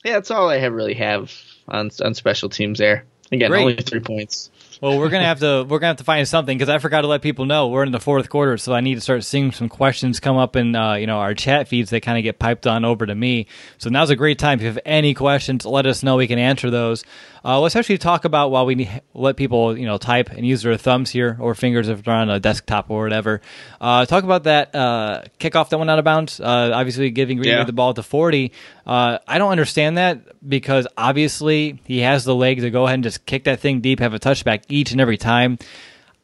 yeah, 0.04 0.14
that's 0.14 0.32
all 0.32 0.50
I 0.50 0.58
have 0.58 0.74
really 0.74 0.96
have 0.96 1.32
on 1.68 1.92
on 2.04 2.14
special 2.16 2.50
teams 2.50 2.80
there. 2.80 3.06
Again, 3.32 3.52
Great. 3.52 3.62
only 3.62 3.76
three 3.76 4.00
points. 4.00 4.50
Well, 4.80 5.00
we're 5.00 5.10
gonna 5.10 5.26
have 5.26 5.40
to 5.40 5.66
we're 5.68 5.80
gonna 5.80 5.88
have 5.88 5.98
to 5.98 6.04
find 6.04 6.28
something 6.28 6.56
because 6.56 6.70
I 6.70 6.78
forgot 6.78 7.02
to 7.02 7.08
let 7.08 7.24
people 7.24 7.46
know 7.46 7.68
we're 7.68 7.84
in 7.84 7.92
the 7.92 8.00
fourth 8.00 8.30
quarter, 8.30 8.58
so 8.58 8.74
I 8.74 8.82
need 8.82 8.96
to 8.96 9.02
start 9.02 9.24
seeing 9.24 9.52
some 9.52 9.70
questions 9.70 10.20
come 10.20 10.38
up 10.38 10.56
in 10.56 10.76
uh, 10.76 10.94
you 10.94 11.08
know 11.08 11.18
our 11.18 11.34
chat 11.34 11.68
feeds 11.68 11.90
that 11.90 12.02
kind 12.02 12.18
of 12.18 12.24
get 12.24 12.38
piped 12.38 12.68
on 12.68 12.86
over 12.86 13.06
to 13.06 13.16
me. 13.16 13.48
So 13.80 13.90
now's 13.90 14.12
a 14.12 14.16
great 14.16 14.38
time. 14.38 14.60
If 14.60 14.62
you 14.62 14.68
have 14.68 14.80
any 14.86 15.16
questions, 15.16 15.66
let 15.66 15.88
us 15.88 16.04
know. 16.04 16.18
We 16.18 16.28
can 16.28 16.38
answer 16.38 16.70
those. 16.70 17.04
Uh, 17.48 17.62
let's 17.62 17.78
actually 17.78 17.98
talk 17.98 18.26
about 18.26 18.52
while 18.52 18.66
we 18.66 18.90
let 19.14 19.38
people 19.38 19.78
you 19.78 19.86
know 19.86 19.98
type 19.98 20.30
and 20.32 20.46
use 20.46 20.64
their 20.64 20.76
thumbs 20.76 21.10
here 21.10 21.38
or 21.40 21.56
fingers 21.56 21.88
if 21.88 22.04
they're 22.04 22.14
on 22.14 22.30
a 22.30 22.42
desktop 22.42 22.90
or 22.90 23.04
whatever. 23.04 23.40
Uh, 23.80 24.06
talk 24.06 24.26
about 24.26 24.44
that 24.44 24.76
uh, 24.76 25.24
kickoff 25.40 25.70
that 25.70 25.78
went 25.78 25.90
out 25.90 25.98
of 25.98 26.04
bounds. 26.04 26.42
Uh, 26.42 26.72
obviously, 26.74 27.10
giving 27.10 27.38
Green 27.38 27.54
Yeah. 27.54 27.64
the 27.64 27.72
ball 27.72 27.92
at 27.92 27.96
the 27.96 28.04
forty. 28.04 28.52
Uh, 28.86 29.20
I 29.26 29.38
don't 29.38 29.52
understand 29.52 29.98
that 29.98 30.20
because 30.48 30.88
obviously 30.98 31.80
he 31.86 32.00
has 32.00 32.26
the 32.26 32.36
leg 32.36 32.60
to 32.60 32.70
go 32.70 32.84
ahead 32.84 32.96
and 32.96 33.04
just 33.04 33.26
kick 33.26 33.46
that 33.46 33.62
thing 33.62 33.80
deep, 33.80 34.00
have 34.02 34.14
a 34.14 34.20
touchback 34.20 34.64
each 34.68 34.92
and 34.92 35.00
every 35.00 35.18
time. 35.18 35.58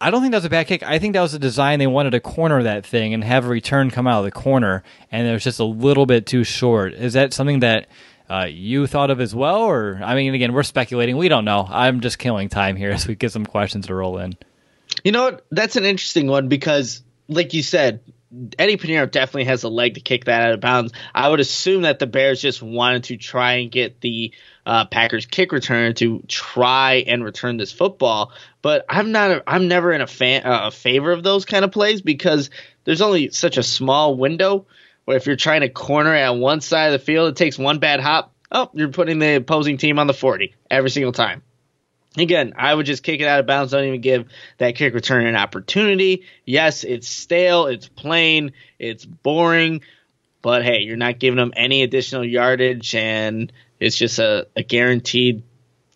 I 0.01 0.11
don't 0.11 0.19
think 0.19 0.32
that 0.32 0.39
was 0.39 0.45
a 0.45 0.49
bad 0.49 0.67
kick. 0.67 0.84
I 0.84 0.99
think 0.99 1.13
that 1.13 1.21
was 1.21 1.34
a 1.34 1.39
design 1.39 1.80
they 1.80 1.88
wanted 1.88 2.09
to 2.09 2.19
corner 2.19 2.61
that 2.63 2.86
thing 2.86 3.13
and 3.13 3.24
have 3.24 3.45
a 3.45 3.47
return 3.47 3.89
come 3.89 4.05
out 4.07 4.19
of 4.19 4.26
the 4.26 4.32
corner, 4.32 4.84
and 5.09 5.26
it 5.26 5.32
was 5.32 5.45
just 5.45 5.61
a 5.61 5.63
little 5.63 6.05
bit 6.05 6.26
too 6.26 6.43
short. 6.43 6.93
Is 6.93 7.13
that 7.13 7.32
something 7.34 7.61
that 7.61 7.88
uh, 8.30 8.47
you 8.49 8.88
thought 8.88 9.09
of 9.09 9.19
as 9.19 9.36
well, 9.36 9.61
or 9.61 9.99
I 10.03 10.15
mean, 10.15 10.34
again, 10.34 10.53
we're 10.53 10.63
speculating. 10.63 11.17
We 11.17 11.30
don't 11.30 11.45
know. 11.45 11.67
I'm 11.69 11.99
just 11.99 12.19
killing 12.19 12.49
time 12.49 12.76
here 12.76 12.91
as 12.93 13.07
we 13.07 13.15
get 13.15 13.32
some 13.32 13.45
questions 13.45 13.88
to 13.88 13.95
roll 13.95 14.17
in. 14.17 14.36
You 15.03 15.11
know? 15.11 15.39
That's 15.51 15.76
an 15.76 15.86
interesting 15.86 16.28
one 16.28 16.47
because, 16.47 17.03
like 17.28 17.53
you 17.53 17.63
said, 17.63 18.01
Eddy 18.57 18.78
Piñeiro 18.78 19.09
definitely 19.09 19.45
has 19.45 19.63
a 19.63 19.69
leg 19.69 19.93
to 19.95 19.99
kick 19.99 20.26
that 20.26 20.41
out 20.41 20.53
of 20.53 20.59
bounds. 20.59 20.91
I 21.13 21.30
would 21.30 21.39
assume 21.39 21.84
that 21.84 21.99
the 21.99 22.07
Bears 22.07 22.41
just 22.41 22.63
wanted 22.63 23.05
to 23.05 23.17
try 23.17 23.53
and 23.53 23.71
get 23.71 24.01
the 24.01 24.34
uh, 24.65 24.86
Packers 24.86 25.28
kick 25.28 25.51
returner 25.51 25.95
to 25.97 26.24
try 26.28 27.03
and 27.05 27.24
return 27.24 27.57
this 27.57 27.71
football. 27.71 28.32
But 28.61 28.86
I'm 28.89 29.11
not. 29.11 29.32
A, 29.32 29.43
I'm 29.45 29.67
never 29.67 29.91
in 29.91 30.01
a 30.01 30.07
fan 30.07 30.45
uh, 30.45 30.67
a 30.67 30.71
favor 30.71 31.11
of 31.11 31.21
those 31.21 31.45
kind 31.45 31.63
of 31.63 31.71
plays 31.71 32.01
because 32.01 32.49
there's 32.86 33.01
only 33.01 33.30
such 33.30 33.57
a 33.57 33.63
small 33.63 34.15
window 34.15 34.65
where 35.06 35.18
if 35.18 35.26
you're 35.28 35.36
trying 35.36 35.62
to 35.62 35.70
corner 35.70 36.14
at 36.14 36.36
one 36.36 36.62
side 36.62 36.88
of 36.88 36.99
the 36.99 37.06
field, 37.06 37.30
it 37.30 37.36
takes 37.36 37.58
one 37.58 37.80
bad 37.80 37.99
hop. 37.99 38.34
Oh, 38.51 38.70
you're 38.74 38.89
putting 38.89 39.20
the 39.20 39.36
opposing 39.36 39.78
team 39.78 39.99
on 39.99 40.08
the 40.08 40.14
40 40.14 40.54
every 40.70 40.89
single 40.89 41.12
time. 41.12 41.41
Again, 42.16 42.54
I 42.56 42.74
would 42.74 42.86
just 42.86 43.01
kick 43.01 43.22
it 43.22 43.28
out 43.28 43.39
of 43.39 43.47
bounds. 43.47 43.72
Don't 43.72 43.86
even 43.86 44.01
give 44.01 44.30
that 44.60 44.76
kick 44.76 44.93
return 44.93 45.26
an 45.26 45.36
opportunity. 45.36 46.26
Yes, 46.45 46.84
it's 46.84 47.08
stale, 47.08 47.66
it's 47.66 47.88
plain, 47.88 48.51
it's 48.78 49.04
boring, 49.04 49.82
but 50.43 50.64
hey, 50.64 50.82
you're 50.82 50.97
not 50.97 51.18
giving 51.18 51.38
them 51.38 51.54
any 51.56 51.82
additional 51.82 52.24
yardage, 52.24 52.93
and 52.93 53.51
it's 53.80 53.97
just 53.97 54.20
a, 54.20 54.47
a 54.56 54.62
guaranteed 54.62 55.41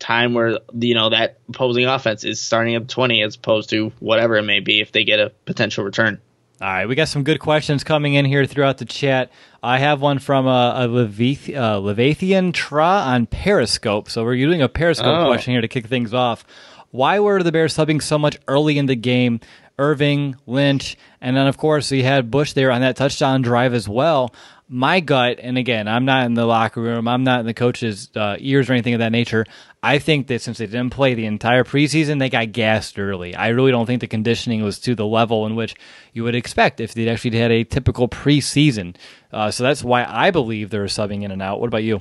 time 0.00 0.34
where 0.34 0.58
you 0.78 0.94
know 0.94 1.10
that 1.10 1.38
opposing 1.48 1.86
offense 1.86 2.24
is 2.24 2.40
starting 2.40 2.74
at 2.74 2.88
20 2.88 3.22
as 3.22 3.36
opposed 3.36 3.70
to 3.70 3.92
whatever 3.98 4.36
it 4.36 4.44
may 4.44 4.60
be 4.60 4.80
if 4.80 4.90
they 4.90 5.04
get 5.04 5.20
a 5.20 5.30
potential 5.44 5.84
return. 5.84 6.20
All 6.60 6.66
right, 6.68 6.88
we 6.88 6.96
got 6.96 7.06
some 7.06 7.22
good 7.22 7.38
questions 7.38 7.84
coming 7.84 8.14
in 8.14 8.24
here 8.24 8.44
throughout 8.44 8.78
the 8.78 8.84
chat. 8.84 9.30
I 9.62 9.78
have 9.78 10.00
one 10.00 10.18
from 10.18 10.48
a, 10.48 10.74
a 10.76 10.88
Levith, 10.88 11.54
uh, 11.54 11.78
Levathian 11.80 12.52
Tra 12.52 12.84
on 12.84 13.26
Periscope. 13.26 14.10
So 14.10 14.24
we're 14.24 14.36
doing 14.36 14.60
a 14.60 14.68
Periscope 14.68 15.06
Oh. 15.06 15.26
question 15.28 15.52
here 15.52 15.60
to 15.60 15.68
kick 15.68 15.86
things 15.86 16.12
off. 16.12 16.44
Why 16.90 17.20
were 17.20 17.42
the 17.44 17.52
Bears 17.52 17.76
subbing 17.76 18.02
so 18.02 18.18
much 18.18 18.38
early 18.48 18.76
in 18.76 18.86
the 18.86 18.96
game? 18.96 19.38
Irving, 19.78 20.34
Lynch, 20.48 20.96
and 21.20 21.36
then 21.36 21.46
of 21.46 21.56
course 21.56 21.92
we 21.92 22.02
had 22.02 22.32
Bush 22.32 22.54
there 22.54 22.72
on 22.72 22.80
that 22.80 22.96
touchdown 22.96 23.42
drive 23.42 23.72
as 23.72 23.88
well. 23.88 24.34
My 24.68 24.98
gut, 24.98 25.38
and 25.40 25.56
again, 25.56 25.86
I'm 25.86 26.04
not 26.04 26.26
in 26.26 26.34
the 26.34 26.44
locker 26.44 26.80
room, 26.80 27.06
I'm 27.06 27.22
not 27.22 27.40
in 27.40 27.46
the 27.46 27.54
coach's 27.54 28.10
uh, 28.16 28.34
ears 28.40 28.68
or 28.68 28.72
anything 28.72 28.94
of 28.94 28.98
that 28.98 29.12
nature. 29.12 29.46
I 29.82 30.00
think 30.00 30.26
that 30.26 30.42
since 30.42 30.58
they 30.58 30.66
didn't 30.66 30.90
play 30.90 31.14
the 31.14 31.26
entire 31.26 31.62
preseason, 31.62 32.18
they 32.18 32.28
got 32.28 32.50
gassed 32.52 32.98
early. 32.98 33.34
I 33.36 33.48
really 33.48 33.70
don't 33.70 33.86
think 33.86 34.00
the 34.00 34.08
conditioning 34.08 34.62
was 34.64 34.80
to 34.80 34.96
the 34.96 35.06
level 35.06 35.46
in 35.46 35.54
which 35.54 35.76
you 36.12 36.24
would 36.24 36.34
expect 36.34 36.80
if 36.80 36.94
they'd 36.94 37.08
actually 37.08 37.38
had 37.38 37.52
a 37.52 37.62
typical 37.62 38.08
preseason. 38.08 38.96
Uh, 39.32 39.52
so 39.52 39.62
that's 39.62 39.84
why 39.84 40.04
I 40.04 40.32
believe 40.32 40.70
they 40.70 40.78
were 40.78 40.86
subbing 40.86 41.22
in 41.22 41.30
and 41.30 41.40
out. 41.40 41.60
What 41.60 41.68
about 41.68 41.84
you? 41.84 42.00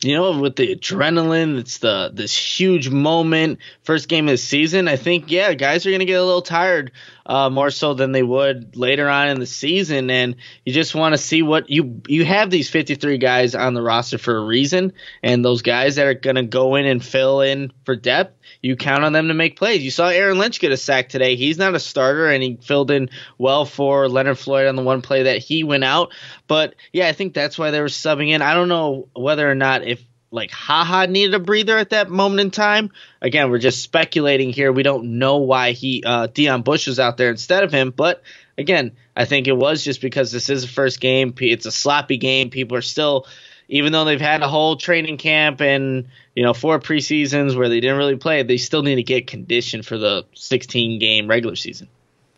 You 0.00 0.14
know, 0.14 0.38
with 0.38 0.54
the 0.54 0.76
adrenaline, 0.76 1.58
it's 1.58 1.78
the 1.78 2.10
this 2.14 2.36
huge 2.36 2.88
moment, 2.88 3.58
first 3.82 4.08
game 4.08 4.28
of 4.28 4.32
the 4.32 4.38
season. 4.38 4.86
I 4.86 4.96
think, 4.96 5.30
yeah, 5.30 5.54
guys 5.54 5.86
are 5.86 5.90
gonna 5.90 6.04
get 6.04 6.20
a 6.20 6.24
little 6.24 6.42
tired, 6.42 6.92
uh, 7.26 7.50
more 7.50 7.70
so 7.70 7.94
than 7.94 8.12
they 8.12 8.22
would 8.22 8.76
later 8.76 9.08
on 9.08 9.28
in 9.28 9.40
the 9.40 9.46
season, 9.46 10.08
and 10.10 10.36
you 10.64 10.72
just 10.72 10.94
want 10.94 11.14
to 11.14 11.18
see 11.18 11.42
what 11.42 11.68
you 11.68 12.00
you 12.06 12.24
have 12.24 12.48
these 12.48 12.70
53 12.70 13.18
guys 13.18 13.56
on 13.56 13.74
the 13.74 13.82
roster 13.82 14.18
for 14.18 14.36
a 14.36 14.44
reason, 14.44 14.92
and 15.22 15.44
those 15.44 15.62
guys 15.62 15.96
that 15.96 16.06
are 16.06 16.14
gonna 16.14 16.44
go 16.44 16.76
in 16.76 16.86
and 16.86 17.04
fill 17.04 17.40
in 17.40 17.72
for 17.84 17.96
depth. 17.96 18.37
You 18.60 18.76
count 18.76 19.04
on 19.04 19.12
them 19.12 19.28
to 19.28 19.34
make 19.34 19.56
plays. 19.56 19.82
You 19.82 19.90
saw 19.90 20.08
Aaron 20.08 20.38
Lynch 20.38 20.58
get 20.58 20.72
a 20.72 20.76
sack 20.76 21.08
today. 21.08 21.36
He's 21.36 21.58
not 21.58 21.74
a 21.74 21.80
starter, 21.80 22.28
and 22.28 22.42
he 22.42 22.58
filled 22.60 22.90
in 22.90 23.10
well 23.38 23.64
for 23.64 24.08
Leonard 24.08 24.38
Floyd 24.38 24.66
on 24.66 24.76
the 24.76 24.82
one 24.82 25.02
play 25.02 25.24
that 25.24 25.38
he 25.38 25.62
went 25.64 25.84
out. 25.84 26.12
But 26.46 26.74
yeah, 26.92 27.08
I 27.08 27.12
think 27.12 27.34
that's 27.34 27.58
why 27.58 27.70
they 27.70 27.80
were 27.80 27.86
subbing 27.86 28.30
in. 28.30 28.42
I 28.42 28.54
don't 28.54 28.68
know 28.68 29.08
whether 29.14 29.48
or 29.48 29.54
not 29.54 29.84
if 29.84 30.02
like 30.30 30.50
Ha 30.50 30.84
Ha 30.84 31.06
needed 31.06 31.34
a 31.34 31.38
breather 31.38 31.78
at 31.78 31.90
that 31.90 32.10
moment 32.10 32.40
in 32.40 32.50
time. 32.50 32.90
Again, 33.22 33.50
we're 33.50 33.58
just 33.58 33.82
speculating 33.82 34.50
here. 34.50 34.72
We 34.72 34.82
don't 34.82 35.18
know 35.18 35.38
why 35.38 35.72
he 35.72 36.02
uh, 36.04 36.26
Deon 36.26 36.64
Bush 36.64 36.86
was 36.86 37.00
out 37.00 37.16
there 37.16 37.30
instead 37.30 37.64
of 37.64 37.72
him, 37.72 37.92
but 37.94 38.22
again, 38.56 38.92
I 39.16 39.24
think 39.24 39.46
it 39.46 39.56
was 39.56 39.82
just 39.84 40.00
because 40.00 40.32
this 40.32 40.50
is 40.50 40.62
the 40.62 40.68
first 40.68 41.00
game. 41.00 41.34
It's 41.40 41.66
a 41.66 41.72
sloppy 41.72 42.18
game. 42.18 42.50
People 42.50 42.76
are 42.76 42.82
still, 42.82 43.26
even 43.68 43.92
though 43.92 44.04
they've 44.04 44.20
had 44.20 44.42
a 44.42 44.48
whole 44.48 44.76
training 44.76 45.16
camp 45.16 45.60
and 45.60 46.08
you 46.38 46.44
know 46.44 46.54
four 46.54 46.78
preseasons 46.78 47.56
where 47.56 47.68
they 47.68 47.80
didn't 47.80 47.96
really 47.96 48.14
play, 48.14 48.44
they 48.44 48.58
still 48.58 48.84
need 48.84 48.94
to 48.94 49.02
get 49.02 49.26
conditioned 49.26 49.84
for 49.84 49.98
the 49.98 50.24
16 50.34 51.00
game 51.00 51.26
regular 51.26 51.56
season. 51.56 51.88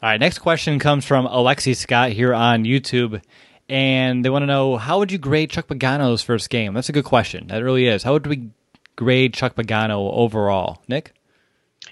All 0.03 0.09
right, 0.09 0.19
next 0.19 0.39
question 0.39 0.79
comes 0.79 1.05
from 1.05 1.27
Alexi 1.27 1.77
Scott 1.77 2.13
here 2.13 2.33
on 2.33 2.65
YouTube, 2.65 3.21
and 3.69 4.25
they 4.25 4.31
want 4.31 4.41
to 4.45 4.47
know 4.47 4.79
how 4.79 5.01
would 5.01 5.13
you 5.13 5.19
grade 5.19 5.51
Chuck 5.51 5.67
Pagano's 5.67 6.23
first 6.23 6.49
game? 6.49 6.73
That's 6.73 6.89
a 6.89 6.93
good 6.93 7.05
question. 7.05 7.49
That 7.49 7.63
really 7.63 7.89
is. 7.89 8.03
How 8.03 8.15
would 8.15 8.27
we 8.27 8.49
grade 8.97 9.35
Chuck 9.35 9.55
Pagano 9.55 10.11
overall, 10.15 10.83
Nick? 10.89 11.13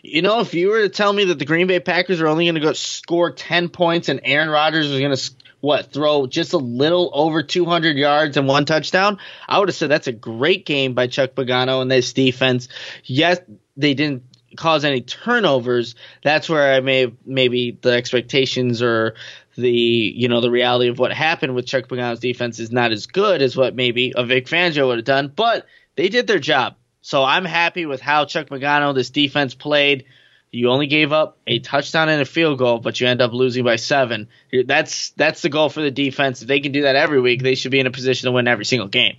You 0.03 0.23
know, 0.23 0.41
if 0.41 0.55
you 0.55 0.69
were 0.71 0.81
to 0.81 0.89
tell 0.89 1.13
me 1.13 1.25
that 1.25 1.39
the 1.39 1.45
Green 1.45 1.67
Bay 1.67 1.79
Packers 1.79 2.23
are 2.23 2.27
only 2.29 2.47
going 2.47 2.55
to 2.55 2.63
go 2.63 2.73
score 2.73 3.33
10 3.33 3.69
points 3.69 4.09
and 4.09 4.21
Aaron 4.25 4.49
Rodgers 4.49 4.91
is 4.91 4.99
going 4.99 5.15
to 5.15 5.38
what 5.61 5.93
throw 5.93 6.27
just 6.27 6.53
a 6.53 6.59
little 6.59 7.11
over 7.13 7.43
200 7.43 7.97
yards 7.97 8.37
and 8.37 8.47
one 8.47 8.65
touchdown, 8.65 9.19
I 9.49 9.59
would 9.59 9.69
have 9.69 9.77
said 9.77 9.91
that's 9.91 10.07
a 10.07 10.13
great 10.13 10.67
game 10.67 10.95
by 10.95 11.07
Chuck 11.07 11.31
Pagano 11.35 11.83
and 11.83 11.91
this 11.91 12.13
defense. 12.13 12.69
Yes, 13.05 13.41
they 13.77 13.95
didn't 13.95 14.23
cause 14.57 14.85
any 14.85 15.01
turnovers. 15.01 15.95
That's 16.23 16.49
where 16.49 16.75
I 16.75 16.81
may 16.81 17.13
maybe 17.25 17.79
the 17.81 17.93
expectations 17.93 18.83
or 18.83 19.15
the 19.57 19.71
you 19.71 20.29
know 20.29 20.41
the 20.41 20.51
reality 20.51 20.89
of 20.89 20.99
what 20.99 21.13
happened 21.13 21.55
with 21.55 21.67
Chuck 21.67 21.89
Pagano's 21.89 22.21
defense 22.21 22.61
is 22.61 22.71
not 22.71 22.93
as 22.93 23.07
good 23.07 23.43
as 23.43 23.57
what 23.57 23.75
maybe 23.75 24.13
a 24.15 24.25
Vic 24.25 24.47
Fangio 24.47 24.87
would 24.87 24.99
have 24.99 25.05
done, 25.05 25.33
but 25.35 25.67
they 25.97 26.09
did 26.09 26.27
their 26.27 26.39
job. 26.39 26.77
So 27.01 27.25
I'm 27.25 27.45
happy 27.45 27.87
with 27.87 28.01
how 28.01 28.25
Chuck 28.25 28.49
Pagano, 28.49 28.95
this 28.95 29.11
defense 29.11 29.55
played. 29.55 30.05
You 30.51 30.71
only 30.71 30.87
gave 30.87 31.13
up 31.13 31.37
a 31.47 31.59
touchdown 31.59 32.09
and 32.09 32.23
a 32.23 32.25
field 32.25 32.59
goal, 32.59 32.79
but 32.79 33.01
you 33.01 33.07
end 33.07 33.21
up 33.21 33.33
losing 33.33 33.65
by 33.65 33.77
seven. 33.77 34.29
That's 34.67 35.11
that's 35.11 35.43
the 35.43 35.51
goal 35.51 35.69
for 35.69 35.83
the 35.83 35.91
defense. 35.91 36.41
If 36.41 36.49
they 36.49 36.61
can 36.61 36.73
do 36.73 36.83
that 36.83 36.97
every 36.97 37.21
week, 37.21 37.43
they 37.43 37.55
should 37.55 37.71
be 37.71 37.81
in 37.81 37.87
a 37.87 37.91
position 37.91 38.27
to 38.27 38.33
win 38.33 38.49
every 38.49 38.65
single 38.65 38.89
game. 38.89 39.17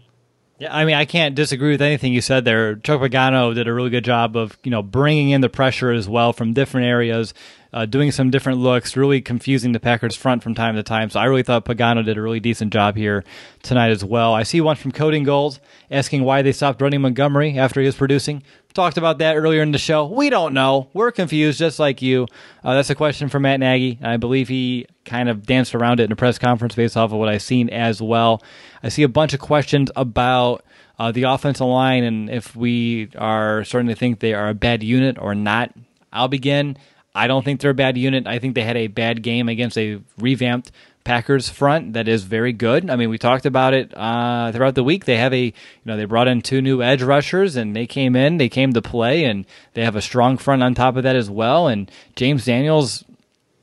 Yeah, 0.60 0.76
I 0.76 0.84
mean, 0.84 0.96
I 0.96 1.06
can't 1.06 1.36
disagree 1.36 1.72
with 1.72 1.82
anything 1.82 2.12
you 2.12 2.20
said 2.20 2.44
there. 2.44 2.76
Chuck 2.76 3.00
Pagano 3.00 3.56
did 3.56 3.70
a 3.70 3.74
really 3.74 3.90
good 3.90 4.04
job 4.04 4.36
of, 4.36 4.58
you 4.62 4.72
know, 4.72 4.84
bringing 4.84 5.30
in 5.30 5.40
the 5.40 5.48
pressure 5.48 5.90
as 5.90 6.10
well 6.10 6.34
from 6.34 6.52
different 6.52 6.86
areas, 6.86 7.34
uh, 7.72 7.86
doing 7.86 8.12
some 8.12 8.30
different 8.30 8.60
looks, 8.60 8.98
really 8.98 9.22
confusing 9.22 9.72
the 9.72 9.80
Packers 9.80 10.18
front 10.18 10.44
from 10.44 10.56
time 10.56 10.76
to 10.76 10.84
time. 10.84 11.10
So 11.12 11.22
I 11.22 11.26
really 11.26 11.44
thought 11.44 11.64
Pagano 11.64 12.04
did 12.04 12.18
a 12.18 12.22
really 12.22 12.42
decent 12.42 12.74
job 12.74 12.98
here 12.98 13.24
tonight 13.64 13.92
as 13.92 14.04
well. 14.04 14.34
I 14.34 14.44
see 14.44 14.60
one 14.60 14.76
from 14.76 14.92
Coding 14.92 15.24
Gold 15.24 15.62
asking 15.90 16.26
why 16.26 16.42
they 16.42 16.52
stopped 16.52 16.82
running 16.82 17.00
Montgomery 17.00 17.58
after 17.58 17.80
he 17.80 17.86
was 17.86 17.96
producing. 17.96 18.44
Talked 18.74 18.98
about 18.98 19.18
that 19.20 19.36
earlier 19.36 19.62
in 19.62 19.72
the 19.72 19.78
show. 19.78 20.06
We 20.06 20.30
don't 20.30 20.54
know. 20.54 20.90
We're 20.94 21.12
confused, 21.12 21.60
just 21.60 21.80
like 21.80 22.02
you. 22.02 22.28
Uh, 22.64 22.76
that's 22.76 22.90
a 22.90 22.96
question 22.96 23.30
for 23.30 23.40
Matt 23.40 23.60
Nagy. 23.60 24.00
I 24.02 24.18
believe 24.18 24.48
he 24.48 24.86
kind 25.06 25.30
of 25.30 25.46
danced 25.46 25.74
around 25.76 26.00
it 26.00 26.04
in 26.04 26.12
a 26.12 26.16
press 26.16 26.38
conference 26.38 26.76
based 26.76 26.96
off 26.96 27.12
of 27.12 27.18
what 27.18 27.30
I've 27.30 27.42
seen 27.42 27.70
as 27.70 28.02
well. 28.02 28.44
I 28.84 28.90
see 28.90 29.04
a 29.04 29.10
bunch 29.10 29.34
of 29.34 29.40
questions 29.40 29.92
about 29.96 30.64
uh, 31.00 31.12
the 31.12 31.24
offensive 31.24 31.66
line 31.66 32.04
and 32.04 32.30
if 32.30 32.56
we 32.56 33.10
are 33.18 33.64
starting 33.64 33.88
to 33.88 33.96
think 33.96 34.20
they 34.20 34.34
are 34.34 34.50
a 34.50 34.54
bad 34.54 34.84
unit 34.84 35.18
or 35.20 35.34
not. 35.34 35.74
I'll 36.12 36.28
begin. 36.28 36.78
I 37.16 37.28
don't 37.28 37.44
think 37.44 37.62
they're 37.62 37.72
a 37.72 37.76
bad 37.76 37.98
unit. 37.98 38.28
I 38.28 38.40
think 38.40 38.56
they 38.56 38.64
had 38.64 38.78
a 38.78 38.88
bad 38.88 39.24
game 39.24 39.50
against 39.50 39.78
a 39.78 40.00
revamped 40.18 40.72
Packers 41.10 41.50
front 41.50 41.94
that 41.94 42.08
is 42.08 42.22
very 42.22 42.54
good. 42.54 42.88
I 42.88 42.96
mean, 42.96 43.10
we 43.10 43.18
talked 43.18 43.48
about 43.48 43.74
it 43.74 43.92
uh, 43.98 44.52
throughout 44.52 44.76
the 44.76 44.84
week. 44.84 45.06
They 45.06 45.18
have 45.18 45.34
a, 45.34 45.46
you 45.46 45.54
know, 45.84 45.98
they 45.98 46.06
brought 46.06 46.28
in 46.28 46.44
two 46.44 46.62
new 46.62 46.84
edge 46.84 47.02
rushers 47.02 47.56
and 47.56 47.76
they 47.76 47.88
came 47.88 48.16
in, 48.16 48.38
they 48.38 48.48
came 48.48 48.74
to 48.74 48.82
play, 48.84 49.24
and 49.24 49.48
they 49.74 49.84
have 49.84 49.96
a 49.96 50.04
strong 50.04 50.38
front 50.38 50.62
on 50.62 50.76
top 50.76 50.98
of 50.98 51.02
that 51.02 51.16
as 51.16 51.28
well. 51.28 51.68
And 51.68 51.90
James 52.16 52.46
Daniels, 52.46 53.04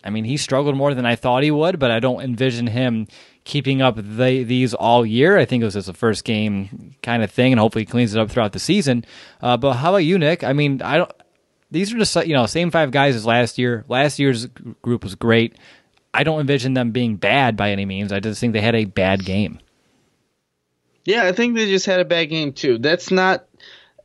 I 0.02 0.10
mean, 0.10 0.24
he 0.24 0.36
struggled 0.36 0.76
more 0.76 0.92
than 0.92 1.06
I 1.06 1.14
thought 1.14 1.44
he 1.44 1.52
would, 1.52 1.78
but 1.78 1.92
I 1.92 2.00
don't 2.00 2.20
envision 2.20 2.66
him 2.66 3.06
keeping 3.44 3.80
up 3.80 3.94
the, 3.94 4.42
these 4.42 4.74
all 4.74 5.06
year. 5.06 5.38
I 5.38 5.44
think 5.44 5.62
it 5.62 5.66
was 5.66 5.74
just 5.74 5.88
a 5.88 5.92
first 5.92 6.24
game 6.24 6.96
kind 7.00 7.22
of 7.22 7.30
thing, 7.30 7.52
and 7.52 7.60
hopefully 7.60 7.82
he 7.82 7.86
cleans 7.86 8.12
it 8.12 8.18
up 8.20 8.28
throughout 8.28 8.54
the 8.54 8.58
season. 8.58 9.04
Uh, 9.40 9.56
but 9.56 9.74
how 9.74 9.90
about 9.90 9.98
you, 9.98 10.18
Nick? 10.18 10.42
I 10.42 10.52
mean, 10.52 10.82
I 10.82 10.96
don't. 10.96 11.12
These 11.70 11.94
are 11.94 11.98
just 11.98 12.16
you 12.26 12.34
know 12.34 12.46
same 12.46 12.72
five 12.72 12.90
guys 12.90 13.14
as 13.14 13.24
last 13.24 13.56
year. 13.56 13.84
Last 13.88 14.18
year's 14.18 14.46
group 14.82 15.04
was 15.04 15.14
great. 15.14 15.56
I 16.16 16.24
don't 16.24 16.40
envision 16.40 16.72
them 16.72 16.92
being 16.92 17.16
bad 17.16 17.56
by 17.56 17.72
any 17.72 17.84
means. 17.84 18.10
I 18.10 18.20
just 18.20 18.40
think 18.40 18.54
they 18.54 18.62
had 18.62 18.74
a 18.74 18.86
bad 18.86 19.24
game. 19.24 19.60
Yeah, 21.04 21.24
I 21.24 21.32
think 21.32 21.54
they 21.54 21.66
just 21.66 21.84
had 21.84 22.00
a 22.00 22.06
bad 22.06 22.30
game 22.30 22.54
too. 22.54 22.78
That's 22.78 23.10
not 23.10 23.46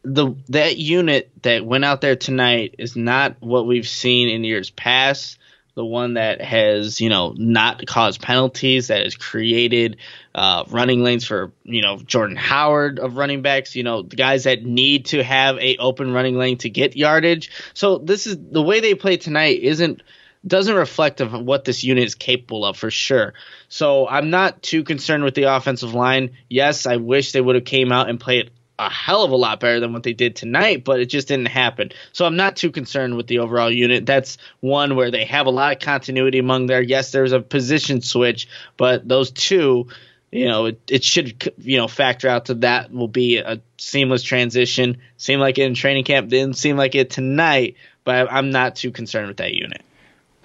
the 0.04 0.36
that 0.50 0.78
unit 0.78 1.32
that 1.44 1.66
went 1.66 1.86
out 1.86 2.02
there 2.02 2.18
tonight 2.18 2.76
is 2.80 2.98
not 2.98 3.38
what 3.40 3.66
we've 3.66 3.88
seen 3.88 4.28
in 4.28 4.44
years 4.44 4.70
past. 4.70 5.38
The 5.74 5.86
one 5.86 6.16
that 6.16 6.42
has, 6.42 7.00
you 7.00 7.08
know, 7.08 7.34
not 7.38 7.86
caused 7.88 8.22
penalties, 8.22 8.88
that 8.88 9.04
has 9.04 9.16
created 9.16 9.98
uh, 10.36 10.66
running 10.68 11.02
lanes 11.02 11.26
for, 11.26 11.54
you 11.64 11.82
know, 11.82 11.98
Jordan 11.98 12.36
Howard 12.36 13.00
of 13.00 13.16
running 13.16 13.42
backs, 13.42 13.74
you 13.74 13.84
know, 13.84 14.02
the 14.02 14.18
guys 14.18 14.44
that 14.44 14.66
need 14.66 15.06
to 15.08 15.24
have 15.24 15.58
a 15.60 15.78
open 15.78 16.12
running 16.12 16.38
lane 16.38 16.58
to 16.58 16.70
get 16.70 16.98
yardage. 16.98 17.52
So 17.74 18.00
this 18.00 18.28
is 18.28 18.38
the 18.38 18.62
way 18.62 18.82
they 18.82 18.96
play 18.96 19.16
tonight 19.16 19.62
isn't 19.62 20.04
doesn't 20.46 20.76
reflect 20.76 21.22
of 21.22 21.34
what 21.34 21.66
this 21.66 21.84
unit 21.84 22.04
is 22.04 22.16
capable 22.16 22.66
of 22.66 22.78
for 22.78 22.90
sure. 22.90 23.34
So 23.70 24.08
I'm 24.08 24.30
not 24.30 24.62
too 24.62 24.84
concerned 24.84 25.24
with 25.24 25.36
the 25.36 25.44
offensive 25.44 25.94
line. 25.94 26.32
Yes, 26.50 26.86
I 26.86 26.98
wish 26.98 27.32
they 27.32 27.42
would 27.42 27.56
have 27.56 27.66
came 27.66 27.92
out 27.92 28.10
and 28.10 28.20
played 28.20 28.52
a 28.80 28.90
hell 28.90 29.24
of 29.24 29.32
a 29.32 29.36
lot 29.36 29.60
better 29.60 29.80
than 29.80 29.94
what 29.94 30.02
they 30.02 30.14
did 30.14 30.36
tonight, 30.36 30.84
but 30.84 31.00
it 31.00 31.06
just 31.06 31.28
didn't 31.28 31.48
happen. 31.48 31.92
So 32.14 32.26
I'm 32.26 32.36
not 32.36 32.56
too 32.56 32.72
concerned 32.72 33.16
with 33.16 33.28
the 33.28 33.40
overall 33.40 33.72
unit. 33.72 34.08
That's 34.08 34.40
one 34.60 34.96
where 34.96 35.12
they 35.12 35.26
have 35.26 35.46
a 35.46 35.52
lot 35.52 35.74
of 35.74 35.80
continuity 35.80 36.40
among 36.40 36.66
there. 36.66 36.82
Yes, 36.82 37.12
there's 37.12 37.32
a 37.32 37.42
position 37.42 38.02
switch, 38.02 38.48
but 38.78 39.08
those 39.08 39.30
two, 39.30 39.88
you 40.32 40.48
know, 40.48 40.66
it, 40.66 40.82
it 40.90 41.04
should 41.04 41.54
you 41.60 41.78
know 41.78 41.88
factor 41.88 42.28
out 42.28 42.46
to 42.46 42.56
that 42.56 42.92
will 42.92 43.08
be 43.08 43.38
a 43.38 43.62
seamless 43.78 44.24
transition. 44.24 44.98
Seemed 45.18 45.42
like 45.42 45.60
it 45.60 45.64
in 45.64 45.76
training 45.76 46.06
camp, 46.06 46.30
didn't 46.30 46.58
seem 46.58 46.76
like 46.76 46.96
it 46.96 47.12
tonight, 47.12 47.76
but 48.04 48.32
I'm 48.32 48.50
not 48.50 48.78
too 48.78 48.92
concerned 48.92 49.28
with 49.28 49.38
that 49.38 49.54
unit. 49.54 49.84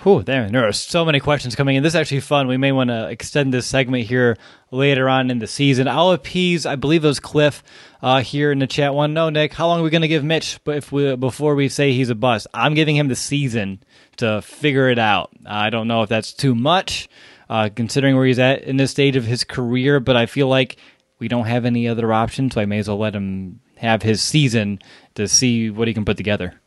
Whew, 0.03 0.23
there, 0.23 0.49
there 0.51 0.69
are 0.69 0.73
so 0.73 1.05
many 1.05 1.21
questions 1.21 1.57
coming 1.57 1.75
in. 1.75 1.83
This 1.83 1.93
is 1.93 1.97
actually 1.97 2.21
fun. 2.21 2.49
We 2.49 2.59
may 2.59 2.71
want 2.71 2.91
to 2.91 3.09
extend 3.09 3.53
this 3.53 3.67
segment 3.67 4.07
here 4.07 4.37
later 4.71 5.09
on 5.09 5.31
in 5.31 5.39
the 5.39 5.47
season. 5.47 5.89
I'll 5.89 6.13
appease, 6.13 6.67
I 6.67 6.77
believe 6.77 7.05
it 7.05 7.09
was 7.09 7.19
Cliff 7.19 7.63
uh, 8.03 8.21
here 8.21 8.53
in 8.53 8.59
the 8.59 8.67
chat 8.67 8.95
one. 8.95 9.15
No, 9.15 9.31
Nick, 9.31 9.55
how 9.55 9.67
long 9.67 9.81
are 9.81 9.83
we 9.83 9.91
going 9.91 10.03
to 10.03 10.09
give 10.09 10.23
Mitch 10.23 10.61
But 10.65 10.77
if 10.77 10.93
we, 10.93 11.17
before 11.17 11.55
we 11.55 11.69
say 11.69 11.93
he's 11.93 12.11
a 12.11 12.15
bust? 12.15 12.47
I'm 12.53 12.75
giving 12.75 12.95
him 12.95 13.09
the 13.09 13.17
season 13.17 13.83
to 14.19 14.43
figure 14.43 14.91
it 14.91 14.99
out. 14.99 15.31
I 15.47 15.71
don't 15.71 15.89
know 15.89 16.03
if 16.03 16.11
that's 16.11 16.33
too 16.33 16.55
much, 16.55 17.09
uh, 17.49 17.71
considering 17.75 18.17
where 18.17 18.27
he's 18.27 18.39
at 18.39 18.63
in 18.65 18.77
this 18.77 18.91
stage 18.91 19.17
of 19.17 19.25
his 19.25 19.45
career, 19.45 19.99
but 19.99 20.15
I 20.15 20.27
feel 20.27 20.49
like 20.49 20.77
we 21.19 21.29
don't 21.29 21.47
have 21.47 21.65
any 21.65 21.89
other 21.89 22.13
options, 22.13 22.55
so 22.55 22.61
I 22.61 22.67
may 22.67 22.79
as 22.79 22.89
well 22.89 22.99
let 22.99 23.15
him 23.15 23.61
have 23.79 24.03
his 24.03 24.23
season 24.23 24.79
to 25.15 25.27
see 25.27 25.71
what 25.71 25.89
he 25.89 25.95
can 25.95 26.05
put 26.05 26.17
together. 26.17 26.61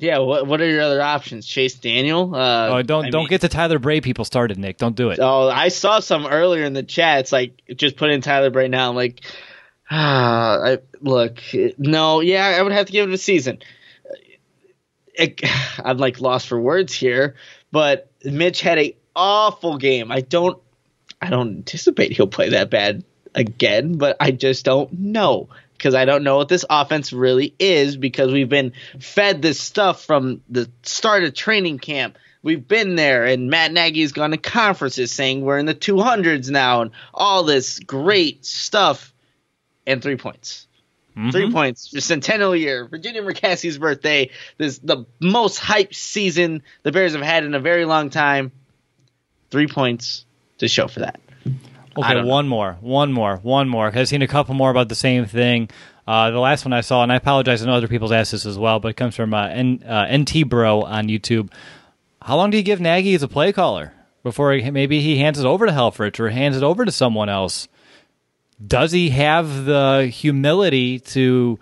Yeah, 0.00 0.18
what 0.18 0.46
what 0.46 0.60
are 0.60 0.68
your 0.68 0.80
other 0.80 1.02
options? 1.02 1.46
Chase 1.46 1.74
Daniel? 1.74 2.34
Uh, 2.34 2.68
oh, 2.68 2.82
don't 2.82 3.06
I 3.06 3.10
don't 3.10 3.22
mean, 3.22 3.28
get 3.28 3.42
the 3.42 3.48
Tyler 3.48 3.78
Bray 3.78 4.00
people 4.00 4.24
started, 4.24 4.58
Nick. 4.58 4.78
Don't 4.78 4.96
do 4.96 5.10
it. 5.10 5.18
Oh, 5.20 5.48
I 5.48 5.68
saw 5.68 6.00
some 6.00 6.26
earlier 6.26 6.64
in 6.64 6.72
the 6.72 6.82
chat. 6.82 7.20
It's 7.20 7.32
like 7.32 7.60
just 7.76 7.96
put 7.96 8.10
in 8.10 8.22
Tyler 8.22 8.50
Bray 8.50 8.68
now. 8.68 8.88
I'm 8.88 8.96
like, 8.96 9.20
ah, 9.90 10.58
I, 10.64 10.78
look, 11.00 11.40
no, 11.76 12.20
yeah, 12.20 12.46
I 12.46 12.62
would 12.62 12.72
have 12.72 12.86
to 12.86 12.92
give 12.92 13.08
it 13.10 13.12
a 13.12 13.18
season. 13.18 13.58
It, 15.14 15.42
I'm 15.84 15.98
like 15.98 16.20
lost 16.20 16.48
for 16.48 16.58
words 16.58 16.94
here, 16.94 17.36
but 17.70 18.10
Mitch 18.24 18.62
had 18.62 18.78
a 18.78 18.96
awful 19.14 19.76
game. 19.76 20.10
I 20.10 20.22
don't, 20.22 20.58
I 21.20 21.28
don't 21.28 21.56
anticipate 21.58 22.12
he'll 22.12 22.26
play 22.26 22.50
that 22.50 22.70
bad 22.70 23.04
again, 23.34 23.98
but 23.98 24.16
I 24.18 24.30
just 24.30 24.64
don't 24.64 24.92
know 24.92 25.50
because 25.80 25.94
I 25.94 26.04
don't 26.04 26.24
know 26.24 26.36
what 26.36 26.50
this 26.50 26.66
offense 26.68 27.10
really 27.10 27.54
is 27.58 27.96
because 27.96 28.30
we've 28.30 28.50
been 28.50 28.74
fed 28.98 29.40
this 29.40 29.58
stuff 29.58 30.04
from 30.04 30.42
the 30.50 30.70
start 30.82 31.24
of 31.24 31.32
training 31.32 31.78
camp. 31.78 32.18
We've 32.42 32.66
been 32.66 32.96
there, 32.96 33.24
and 33.24 33.48
Matt 33.48 33.72
Nagy's 33.72 34.12
gone 34.12 34.32
to 34.32 34.36
conferences 34.36 35.10
saying 35.10 35.40
we're 35.40 35.58
in 35.58 35.64
the 35.64 35.74
200s 35.74 36.50
now 36.50 36.82
and 36.82 36.90
all 37.14 37.44
this 37.44 37.78
great 37.78 38.44
stuff. 38.44 39.14
And 39.86 40.02
three 40.02 40.16
points. 40.16 40.66
Mm-hmm. 41.16 41.30
Three 41.30 41.50
points 41.50 41.88
for 41.88 42.00
Centennial 42.00 42.54
year, 42.54 42.86
Virginia 42.86 43.22
McCaskey's 43.22 43.78
birthday. 43.78 44.30
This 44.58 44.78
the 44.78 45.06
most 45.18 45.58
hyped 45.58 45.94
season 45.94 46.62
the 46.82 46.92
Bears 46.92 47.14
have 47.14 47.22
had 47.22 47.44
in 47.44 47.54
a 47.54 47.60
very 47.60 47.86
long 47.86 48.10
time. 48.10 48.52
Three 49.50 49.66
points 49.66 50.26
to 50.58 50.68
show 50.68 50.88
for 50.88 51.00
that. 51.00 51.20
Okay, 52.04 52.22
one 52.22 52.48
more, 52.48 52.76
one 52.80 53.12
more, 53.12 53.36
one 53.36 53.68
more. 53.68 53.90
I've 53.94 54.08
seen 54.08 54.22
a 54.22 54.28
couple 54.28 54.54
more 54.54 54.70
about 54.70 54.88
the 54.88 54.94
same 54.94 55.26
thing. 55.26 55.70
Uh, 56.06 56.30
the 56.30 56.38
last 56.38 56.64
one 56.64 56.72
I 56.72 56.80
saw, 56.80 57.02
and 57.02 57.12
I 57.12 57.16
apologize, 57.16 57.62
I 57.62 57.66
know 57.66 57.74
other 57.74 57.88
people's 57.88 58.12
asked 58.12 58.32
this 58.32 58.44
as 58.46 58.58
well, 58.58 58.80
but 58.80 58.88
it 58.88 58.96
comes 58.96 59.14
from 59.14 59.32
uh, 59.32 59.46
N, 59.48 59.82
uh, 59.86 60.16
NT 60.16 60.48
Bro 60.48 60.82
on 60.82 61.08
YouTube. 61.08 61.52
How 62.22 62.36
long 62.36 62.50
do 62.50 62.56
you 62.56 62.62
give 62.62 62.80
Nagy 62.80 63.14
as 63.14 63.22
a 63.22 63.28
play 63.28 63.52
caller 63.52 63.92
before 64.22 64.52
he, 64.52 64.70
maybe 64.70 65.00
he 65.00 65.18
hands 65.18 65.38
it 65.38 65.46
over 65.46 65.66
to 65.66 65.72
Helfrich 65.72 66.18
or 66.18 66.30
hands 66.30 66.56
it 66.56 66.62
over 66.62 66.84
to 66.84 66.92
someone 66.92 67.28
else? 67.28 67.68
Does 68.64 68.92
he 68.92 69.10
have 69.10 69.64
the 69.64 70.10
humility 70.12 70.98
to 70.98 71.58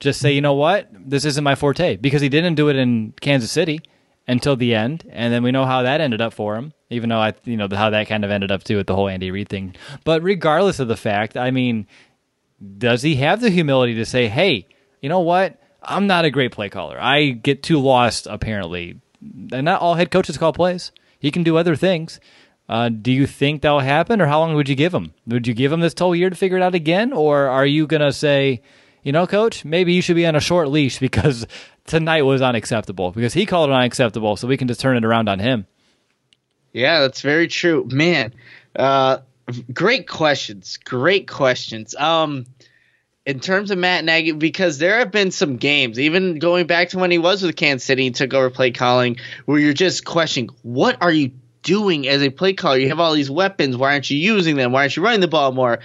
just 0.00 0.20
say, 0.20 0.32
you 0.32 0.40
know 0.40 0.54
what, 0.54 0.88
this 0.92 1.24
isn't 1.24 1.44
my 1.44 1.54
forte? 1.54 1.96
Because 1.96 2.22
he 2.22 2.28
didn't 2.28 2.54
do 2.54 2.68
it 2.68 2.76
in 2.76 3.12
Kansas 3.20 3.50
City 3.50 3.80
until 4.28 4.54
the 4.54 4.74
end, 4.74 5.08
and 5.10 5.32
then 5.32 5.42
we 5.42 5.50
know 5.50 5.64
how 5.64 5.82
that 5.82 6.00
ended 6.00 6.20
up 6.20 6.34
for 6.34 6.54
him. 6.54 6.74
Even 6.90 7.08
though 7.08 7.18
I, 7.18 7.34
you 7.44 7.56
know, 7.56 7.68
how 7.72 7.90
that 7.90 8.06
kind 8.06 8.24
of 8.24 8.30
ended 8.30 8.52
up 8.52 8.62
too 8.62 8.76
with 8.76 8.86
the 8.86 8.94
whole 8.94 9.08
Andy 9.08 9.30
Reid 9.30 9.48
thing. 9.48 9.74
But 10.04 10.22
regardless 10.22 10.78
of 10.78 10.88
the 10.88 10.96
fact, 10.96 11.36
I 11.36 11.50
mean, 11.50 11.86
does 12.78 13.02
he 13.02 13.16
have 13.16 13.40
the 13.40 13.50
humility 13.50 13.94
to 13.94 14.04
say, 14.04 14.28
"Hey, 14.28 14.66
you 15.00 15.08
know 15.08 15.20
what? 15.20 15.60
I'm 15.82 16.06
not 16.06 16.24
a 16.24 16.30
great 16.30 16.52
play 16.52 16.68
caller. 16.68 16.98
I 17.00 17.30
get 17.30 17.62
too 17.62 17.78
lost 17.78 18.26
apparently." 18.30 19.00
And 19.52 19.64
not 19.64 19.80
all 19.80 19.94
head 19.94 20.10
coaches 20.10 20.38
call 20.38 20.52
plays. 20.52 20.92
He 21.18 21.30
can 21.30 21.42
do 21.42 21.56
other 21.56 21.74
things. 21.74 22.20
Uh, 22.68 22.90
do 22.90 23.10
you 23.10 23.26
think 23.26 23.62
that'll 23.62 23.80
happen, 23.80 24.20
or 24.20 24.26
how 24.26 24.40
long 24.40 24.54
would 24.54 24.68
you 24.68 24.74
give 24.74 24.94
him? 24.94 25.14
Would 25.26 25.46
you 25.46 25.54
give 25.54 25.72
him 25.72 25.80
this 25.80 25.94
whole 25.98 26.14
year 26.14 26.28
to 26.28 26.36
figure 26.36 26.58
it 26.58 26.62
out 26.62 26.74
again, 26.74 27.12
or 27.12 27.46
are 27.48 27.66
you 27.66 27.86
gonna 27.86 28.12
say, 28.12 28.60
you 29.02 29.12
know, 29.12 29.26
coach, 29.26 29.64
maybe 29.64 29.92
you 29.92 30.02
should 30.02 30.16
be 30.16 30.26
on 30.26 30.36
a 30.36 30.40
short 30.40 30.68
leash 30.68 30.98
because 31.00 31.46
tonight 31.86 32.22
was 32.22 32.42
unacceptable 32.42 33.12
because 33.12 33.34
he 33.34 33.46
called 33.46 33.70
it 33.70 33.72
unacceptable, 33.72 34.36
so 34.36 34.48
we 34.48 34.56
can 34.56 34.68
just 34.68 34.80
turn 34.80 34.96
it 34.96 35.04
around 35.04 35.28
on 35.28 35.38
him. 35.38 35.66
Yeah, 36.72 37.00
that's 37.00 37.22
very 37.22 37.48
true, 37.48 37.88
man. 37.90 38.34
Uh, 38.76 39.18
great 39.72 40.06
questions, 40.06 40.76
great 40.76 41.26
questions. 41.26 41.94
Um, 41.94 42.46
in 43.28 43.40
terms 43.40 43.70
of 43.70 43.76
Matt 43.76 44.04
Nagy, 44.04 44.32
because 44.32 44.78
there 44.78 44.98
have 44.98 45.10
been 45.10 45.30
some 45.30 45.56
games, 45.56 45.98
even 45.98 46.38
going 46.38 46.66
back 46.66 46.90
to 46.90 46.98
when 46.98 47.10
he 47.10 47.18
was 47.18 47.42
with 47.42 47.56
Kansas 47.56 47.84
City 47.84 48.06
and 48.06 48.16
took 48.16 48.32
over 48.32 48.48
play 48.48 48.70
calling, 48.70 49.18
where 49.44 49.58
you're 49.58 49.74
just 49.74 50.04
questioning, 50.06 50.48
what 50.62 50.96
are 51.02 51.12
you 51.12 51.32
doing 51.62 52.08
as 52.08 52.22
a 52.22 52.30
play 52.30 52.54
caller? 52.54 52.78
You 52.78 52.88
have 52.88 53.00
all 53.00 53.12
these 53.12 53.30
weapons. 53.30 53.76
Why 53.76 53.92
aren't 53.92 54.08
you 54.08 54.16
using 54.16 54.56
them? 54.56 54.72
Why 54.72 54.80
aren't 54.80 54.96
you 54.96 55.02
running 55.02 55.20
the 55.20 55.28
ball 55.28 55.52
more? 55.52 55.80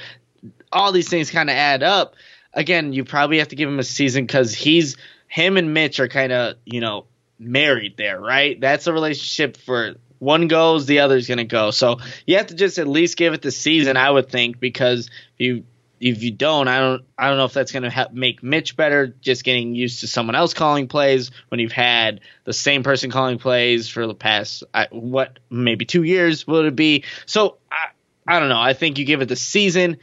All 0.72 0.94
these 0.94 1.10
things 1.10 1.30
kind 1.30 1.50
of 1.50 1.56
add 1.58 1.84
up. 1.84 2.16
Again, 2.54 2.94
you 2.94 3.04
probably 3.04 3.40
have 3.40 3.50
to 3.50 3.56
give 3.56 3.68
him 3.68 3.80
a 3.80 3.84
season 3.84 4.26
because 4.26 4.54
he's– 4.54 4.98
him 5.34 5.58
and 5.58 5.74
Mitch 5.74 6.00
are 6.00 6.08
kind 6.08 6.32
of, 6.32 6.58
you 6.64 6.80
know, 6.80 7.08
married 7.40 7.98
there, 7.98 8.22
right? 8.22 8.62
That's 8.62 8.86
a 8.86 8.94
relationship 8.94 9.58
for 9.58 9.96
one 10.20 10.48
goes, 10.48 10.86
the 10.86 11.00
other's 11.00 11.26
to 11.40 11.44
go. 11.44 11.72
So 11.72 11.98
you 12.28 12.38
have 12.38 12.48
to 12.48 12.56
just 12.56 12.78
at 12.78 12.88
least 12.88 13.18
give 13.18 13.34
it 13.34 13.42
the 13.42 13.50
season, 13.50 13.98
I 13.98 14.12
would 14.12 14.30
think, 14.30 14.60
because 14.60 15.08
if 15.08 15.40
you 15.40 15.64
if 16.00 16.22
you 16.22 16.30
don't, 16.30 16.68
I 16.68 16.80
don't 16.80 17.04
I 17.18 17.30
don't 17.30 17.38
know 17.38 17.46
if 17.46 17.54
that's 17.54 17.72
to 17.82 17.90
help 17.90 18.14
make 18.14 18.44
Mitch 18.44 18.78
better. 18.78 19.08
Just 19.08 19.44
getting 19.44 19.74
used 19.74 20.02
to 20.02 20.08
someone 20.08 20.36
else 20.36 20.54
calling 20.54 20.88
plays 20.88 21.32
when 21.48 21.60
you've 21.60 21.72
had 21.72 22.20
the 22.44 22.54
same 22.54 22.84
person 22.84 23.10
calling 23.10 23.40
plays 23.40 23.90
for 23.90 24.06
the 24.06 24.14
past 24.14 24.64
I, 24.72 24.88
what 24.92 25.40
maybe 25.50 25.86
two 25.86 26.04
years 26.04 26.46
would 26.46 26.66
it 26.66 26.76
be? 26.76 27.06
So 27.26 27.58
I 27.72 27.88
I 28.28 28.40
don't 28.40 28.50
know. 28.50 28.62
I 28.62 28.74
think 28.74 29.00
you 29.00 29.06
give 29.06 29.24
it 29.24 29.30
the 29.30 29.36
season 29.36 29.98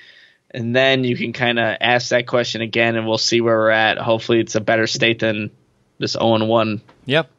and 0.52 0.74
then 0.74 1.04
you 1.04 1.16
can 1.16 1.32
kind 1.32 1.58
of 1.58 1.76
ask 1.80 2.10
that 2.10 2.26
question 2.26 2.60
again, 2.60 2.96
and 2.96 3.06
we'll 3.06 3.18
see 3.18 3.40
where 3.40 3.56
we're 3.56 3.70
at. 3.70 3.98
Hopefully, 3.98 4.40
it's 4.40 4.54
a 4.54 4.60
better 4.60 4.86
state 4.86 5.20
than 5.20 5.50
this 5.98 6.12
0 6.12 6.44
1. 6.44 6.80
Yep. 7.06 7.30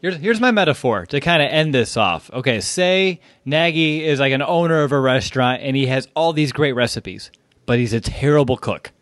Here's, 0.00 0.16
here's 0.16 0.40
my 0.40 0.52
metaphor 0.52 1.06
to 1.06 1.20
kind 1.20 1.42
of 1.42 1.48
end 1.50 1.74
this 1.74 1.96
off. 1.96 2.30
Okay, 2.32 2.60
say 2.60 3.20
Nagy 3.44 4.04
is 4.04 4.20
like 4.20 4.32
an 4.32 4.42
owner 4.42 4.82
of 4.84 4.92
a 4.92 5.00
restaurant 5.00 5.62
and 5.62 5.74
he 5.74 5.86
has 5.86 6.06
all 6.14 6.32
these 6.32 6.52
great 6.52 6.74
recipes, 6.74 7.32
but 7.66 7.80
he's 7.80 7.92
a 7.92 8.00
terrible 8.00 8.56
cook. 8.56 8.92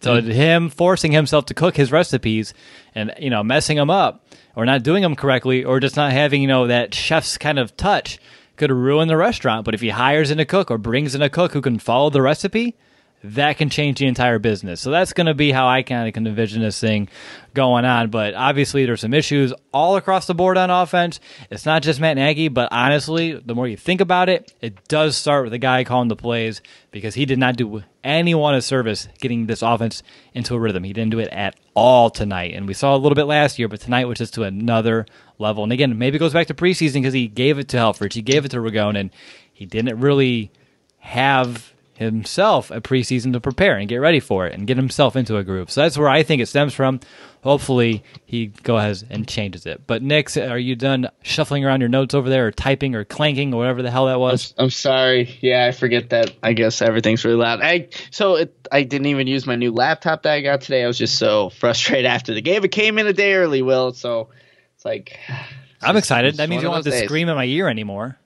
So 0.00 0.14
mm-hmm. 0.14 0.30
him 0.30 0.70
forcing 0.70 1.12
himself 1.12 1.46
to 1.46 1.54
cook 1.54 1.76
his 1.76 1.92
recipes 1.92 2.54
and 2.94 3.12
you 3.18 3.30
know 3.30 3.42
messing 3.42 3.76
them 3.76 3.90
up 3.90 4.24
or 4.54 4.64
not 4.64 4.82
doing 4.82 5.02
them 5.02 5.16
correctly 5.16 5.64
or 5.64 5.80
just 5.80 5.96
not 5.96 6.12
having 6.12 6.42
you 6.42 6.48
know 6.48 6.66
that 6.66 6.94
chef's 6.94 7.38
kind 7.38 7.58
of 7.58 7.76
touch 7.76 8.18
could 8.58 8.70
ruin 8.70 9.08
the 9.08 9.16
restaurant. 9.16 9.64
But 9.64 9.74
if 9.74 9.80
he 9.80 9.88
hires 9.90 10.30
in 10.30 10.38
a 10.38 10.44
cook 10.44 10.70
or 10.70 10.78
brings 10.78 11.14
in 11.14 11.22
a 11.22 11.30
cook 11.30 11.52
who 11.52 11.60
can 11.60 11.78
follow 11.78 12.10
the 12.10 12.22
recipe, 12.22 12.76
that 13.24 13.56
can 13.58 13.68
change 13.68 13.98
the 13.98 14.06
entire 14.06 14.38
business. 14.38 14.80
So 14.80 14.90
that's 14.90 15.12
going 15.12 15.26
to 15.26 15.34
be 15.34 15.50
how 15.50 15.66
I 15.66 15.82
kind 15.82 16.06
of 16.06 16.14
can 16.14 16.26
envision 16.26 16.62
this 16.62 16.78
thing 16.78 17.08
going 17.52 17.84
on. 17.84 18.10
But 18.10 18.34
obviously, 18.34 18.86
there's 18.86 19.00
some 19.00 19.14
issues 19.14 19.52
all 19.72 19.96
across 19.96 20.26
the 20.26 20.34
board 20.34 20.56
on 20.56 20.70
offense. 20.70 21.18
It's 21.50 21.66
not 21.66 21.82
just 21.82 22.00
Matt 22.00 22.16
Nagy, 22.16 22.48
but 22.48 22.68
honestly, 22.70 23.32
the 23.34 23.54
more 23.54 23.66
you 23.66 23.76
think 23.76 24.00
about 24.00 24.28
it, 24.28 24.52
it 24.60 24.86
does 24.86 25.16
start 25.16 25.44
with 25.44 25.52
the 25.52 25.58
guy 25.58 25.82
calling 25.84 26.08
the 26.08 26.16
plays 26.16 26.62
because 26.90 27.14
he 27.14 27.26
did 27.26 27.38
not 27.38 27.56
do 27.56 27.82
anyone 28.04 28.54
a 28.54 28.62
service 28.62 29.08
getting 29.20 29.46
this 29.46 29.62
offense 29.62 30.02
into 30.32 30.54
a 30.54 30.58
rhythm. 30.60 30.84
He 30.84 30.92
didn't 30.92 31.10
do 31.10 31.18
it 31.18 31.28
at 31.28 31.56
all 31.78 32.10
tonight. 32.10 32.54
And 32.54 32.66
we 32.66 32.74
saw 32.74 32.94
a 32.94 32.98
little 32.98 33.14
bit 33.14 33.24
last 33.24 33.58
year, 33.58 33.68
but 33.68 33.80
tonight 33.80 34.06
was 34.06 34.18
just 34.18 34.34
to 34.34 34.42
another 34.42 35.06
level. 35.38 35.62
And 35.62 35.72
again, 35.72 35.96
maybe 35.96 36.16
it 36.16 36.18
goes 36.18 36.32
back 36.32 36.48
to 36.48 36.54
preseason 36.54 36.94
because 36.94 37.14
he 37.14 37.28
gave 37.28 37.58
it 37.58 37.68
to 37.68 37.76
Helfrich, 37.76 38.14
he 38.14 38.22
gave 38.22 38.44
it 38.44 38.50
to 38.50 38.58
Ragone, 38.58 38.98
and 38.98 39.10
he 39.52 39.64
didn't 39.64 40.00
really 40.00 40.50
have 40.98 41.72
himself 41.98 42.70
a 42.70 42.80
preseason 42.80 43.32
to 43.32 43.40
prepare 43.40 43.76
and 43.76 43.88
get 43.88 43.96
ready 43.96 44.20
for 44.20 44.46
it 44.46 44.54
and 44.54 44.68
get 44.68 44.76
himself 44.76 45.16
into 45.16 45.36
a 45.36 45.42
groove. 45.42 45.68
So 45.68 45.82
that's 45.82 45.98
where 45.98 46.08
I 46.08 46.22
think 46.22 46.40
it 46.40 46.46
stems 46.46 46.72
from. 46.72 47.00
Hopefully 47.42 48.04
he 48.24 48.46
goes 48.46 49.02
ahead 49.02 49.06
and 49.10 49.26
changes 49.26 49.66
it. 49.66 49.84
But 49.84 50.00
Nick, 50.00 50.36
are 50.36 50.58
you 50.58 50.76
done 50.76 51.08
shuffling 51.22 51.64
around 51.64 51.80
your 51.80 51.88
notes 51.88 52.14
over 52.14 52.28
there 52.28 52.46
or 52.46 52.52
typing 52.52 52.94
or 52.94 53.04
clanking 53.04 53.52
or 53.52 53.56
whatever 53.56 53.82
the 53.82 53.90
hell 53.90 54.06
that 54.06 54.20
was? 54.20 54.54
I'm, 54.56 54.66
I'm 54.66 54.70
sorry. 54.70 55.38
Yeah, 55.40 55.66
I 55.66 55.72
forget 55.72 56.10
that. 56.10 56.36
I 56.40 56.52
guess 56.52 56.80
everything's 56.82 57.24
really 57.24 57.36
loud. 57.36 57.62
I 57.62 57.88
so 58.12 58.36
it, 58.36 58.68
I 58.70 58.84
didn't 58.84 59.08
even 59.08 59.26
use 59.26 59.44
my 59.44 59.56
new 59.56 59.72
laptop 59.72 60.22
that 60.22 60.34
I 60.34 60.40
got 60.40 60.60
today. 60.60 60.84
I 60.84 60.86
was 60.86 60.98
just 60.98 61.18
so 61.18 61.50
frustrated 61.58 62.06
after 62.06 62.32
the 62.32 62.42
game. 62.42 62.64
It 62.64 62.70
came 62.70 63.00
in 63.00 63.08
a 63.08 63.12
day 63.12 63.34
early, 63.34 63.62
Will. 63.62 63.92
So 63.92 64.28
it's 64.76 64.84
like 64.84 65.18
I'm 65.82 65.96
excited. 65.96 66.36
That 66.36 66.48
means 66.48 66.62
you 66.62 66.68
don't 66.68 66.76
have 66.76 66.84
to 66.84 66.90
days. 66.90 67.04
scream 67.06 67.28
in 67.28 67.34
my 67.34 67.44
ear 67.44 67.68
anymore. 67.68 68.16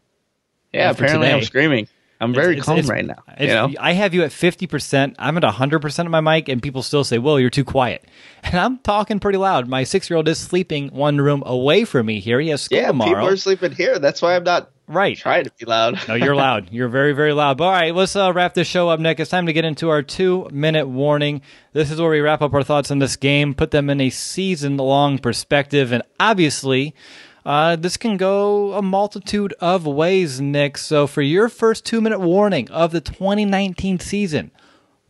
Yeah, 0.74 0.90
apparently 0.90 1.28
today. 1.28 1.38
I'm 1.38 1.44
screaming. 1.44 1.88
I'm 2.22 2.32
very 2.32 2.58
it's, 2.58 2.66
calm 2.66 2.78
it's, 2.78 2.88
right 2.88 3.04
now. 3.04 3.22
You 3.40 3.48
know? 3.48 3.70
I 3.80 3.92
have 3.94 4.14
you 4.14 4.22
at 4.22 4.30
50%. 4.30 5.16
I'm 5.18 5.36
at 5.36 5.42
100% 5.42 5.98
of 5.98 6.10
my 6.10 6.20
mic, 6.20 6.48
and 6.48 6.62
people 6.62 6.82
still 6.82 7.02
say, 7.02 7.18
Well, 7.18 7.40
you're 7.40 7.50
too 7.50 7.64
quiet. 7.64 8.04
And 8.44 8.58
I'm 8.58 8.78
talking 8.78 9.20
pretty 9.20 9.38
loud. 9.38 9.68
My 9.68 9.84
six 9.84 10.10
year 10.10 10.16
old 10.16 10.26
is 10.26 10.36
sleeping 10.36 10.88
one 10.88 11.20
room 11.20 11.44
away 11.46 11.84
from 11.84 12.06
me 12.06 12.18
here. 12.18 12.40
He 12.40 12.48
has 12.48 12.62
school 12.62 12.76
yeah, 12.76 12.88
tomorrow. 12.88 13.10
people 13.10 13.28
are 13.28 13.36
sleeping 13.36 13.70
here. 13.70 14.00
That's 14.00 14.20
why 14.20 14.34
I'm 14.34 14.42
not 14.42 14.72
right. 14.88 15.16
trying 15.16 15.44
to 15.44 15.52
be 15.56 15.64
loud. 15.64 15.96
no, 16.08 16.14
you're 16.14 16.34
loud. 16.48 16.68
You're 16.72 16.88
very, 16.88 17.12
very 17.12 17.32
loud. 17.34 17.56
But 17.56 17.64
all 17.64 17.70
right, 17.70 17.94
let's 17.94 18.16
uh, 18.16 18.32
wrap 18.34 18.54
this 18.54 18.66
show 18.66 18.88
up, 18.88 18.98
Nick. 18.98 19.20
It's 19.20 19.30
time 19.30 19.46
to 19.46 19.52
get 19.52 19.64
into 19.64 19.90
our 19.90 20.02
two 20.02 20.48
minute 20.50 20.88
warning. 20.88 21.40
This 21.72 21.92
is 21.92 22.00
where 22.00 22.10
we 22.10 22.18
wrap 22.18 22.42
up 22.42 22.52
our 22.52 22.64
thoughts 22.64 22.90
on 22.90 22.98
this 22.98 23.14
game, 23.14 23.54
put 23.54 23.70
them 23.70 23.88
in 23.88 24.00
a 24.00 24.10
season 24.10 24.76
long 24.76 25.18
perspective, 25.18 25.92
and 25.92 26.02
obviously, 26.18 26.96
uh, 27.44 27.76
this 27.76 27.96
can 27.96 28.16
go 28.16 28.74
a 28.74 28.82
multitude 28.82 29.54
of 29.60 29.86
ways, 29.86 30.40
Nick. 30.40 30.78
So, 30.78 31.06
for 31.06 31.22
your 31.22 31.48
first 31.48 31.84
two 31.84 32.00
minute 32.00 32.20
warning 32.20 32.70
of 32.70 32.92
the 32.92 33.00
2019 33.00 33.98
season, 33.98 34.50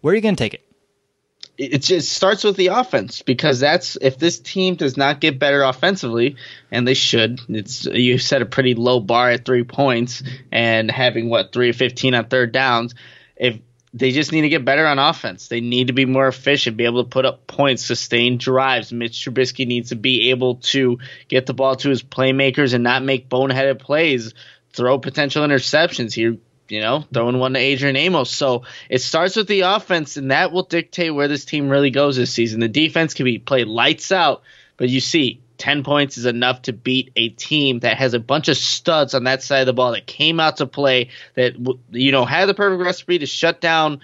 where 0.01 0.12
are 0.12 0.14
you 0.14 0.22
going 0.22 0.37
to 0.37 0.43
take 0.43 0.55
it? 0.55 0.66
It 1.59 1.83
just 1.83 2.11
starts 2.11 2.45
with 2.45 2.57
the 2.57 2.68
offense 2.68 3.22
because 3.22 3.61
that's 3.61 3.97
if 4.01 4.18
this 4.18 4.39
team 4.39 4.74
does 4.74 4.97
not 4.97 5.20
get 5.20 5.39
better 5.39 5.62
offensively, 5.62 6.37
and 6.70 6.89
they 6.89 6.95
should. 6.95 7.41
It's 7.49 7.85
you 7.85 8.18
set 8.18 8.43
a 8.43 8.47
pretty 8.47 8.74
low 8.74 9.01
bar 9.01 9.30
at 9.30 9.45
three 9.45 9.64
points 9.64 10.22
and 10.51 10.91
having 10.91 11.28
what 11.28 11.53
three 11.53 11.68
or 11.68 11.74
fifteen 11.74 12.14
on 12.14 12.24
third 12.26 12.53
downs. 12.53 12.95
If 13.37 13.59
they 13.95 14.11
just 14.11 14.32
need 14.32 14.43
to 14.43 14.49
get 14.49 14.64
better 14.64 14.86
on 14.86 14.99
offense. 14.99 15.49
They 15.49 15.61
need 15.61 15.88
to 15.88 15.93
be 15.93 16.07
more 16.07 16.26
efficient, 16.26 16.78
be 16.78 16.86
able 16.86 17.05
to 17.05 17.11
put 17.11 17.26
up 17.26 17.47
points, 17.47 17.84
sustain 17.84 18.38
drives. 18.38 18.93
Mitch 18.93 19.12
Trubisky 19.12 19.66
needs 19.66 19.90
to 19.90 19.97
be 19.97 20.30
able 20.30 20.57
to 20.57 20.99
get 21.28 21.45
the 21.45 21.53
ball 21.53 21.76
to 21.76 21.90
his 21.90 22.03
playmakers 22.03 22.72
and 22.72 22.82
not 22.82 23.03
make 23.03 23.28
boneheaded 23.28 23.80
plays, 23.80 24.32
throw 24.72 24.99
potential 24.99 25.45
interceptions. 25.45 26.14
Here, 26.14 26.38
you 26.68 26.80
know, 26.80 27.05
throwing 27.12 27.38
one 27.38 27.53
to 27.53 27.59
Adrian 27.59 27.97
Amos. 27.97 28.30
So 28.30 28.62
it 28.88 29.03
starts 29.03 29.36
with 29.36 29.47
the 29.47 29.61
offense, 29.61 30.16
and 30.16 30.30
that 30.30 30.53
will 30.53 30.62
dictate 30.62 31.14
where 31.14 31.28
this 31.28 31.45
team 31.45 31.68
really 31.68 31.90
goes 31.90 32.16
this 32.16 32.32
season. 32.32 32.61
The 32.61 32.68
defense 32.68 33.12
can 33.12 33.24
be 33.24 33.38
played 33.38 33.66
lights 33.66 34.11
out, 34.11 34.43
but 34.78 34.88
you 34.88 35.01
see, 35.01 35.41
10 35.62 35.84
points 35.84 36.18
is 36.18 36.26
enough 36.26 36.62
to 36.62 36.72
beat 36.72 37.12
a 37.14 37.28
team 37.28 37.78
that 37.78 37.96
has 37.96 38.14
a 38.14 38.18
bunch 38.18 38.48
of 38.48 38.56
studs 38.56 39.14
on 39.14 39.22
that 39.24 39.44
side 39.44 39.60
of 39.60 39.66
the 39.66 39.72
ball 39.72 39.92
that 39.92 40.08
came 40.08 40.40
out 40.40 40.56
to 40.56 40.66
play 40.66 41.10
that 41.34 41.54
you 41.92 42.10
know 42.10 42.24
had 42.24 42.46
the 42.46 42.54
perfect 42.54 42.82
recipe 42.82 43.20
to 43.20 43.26
shut 43.26 43.60
down 43.60 44.00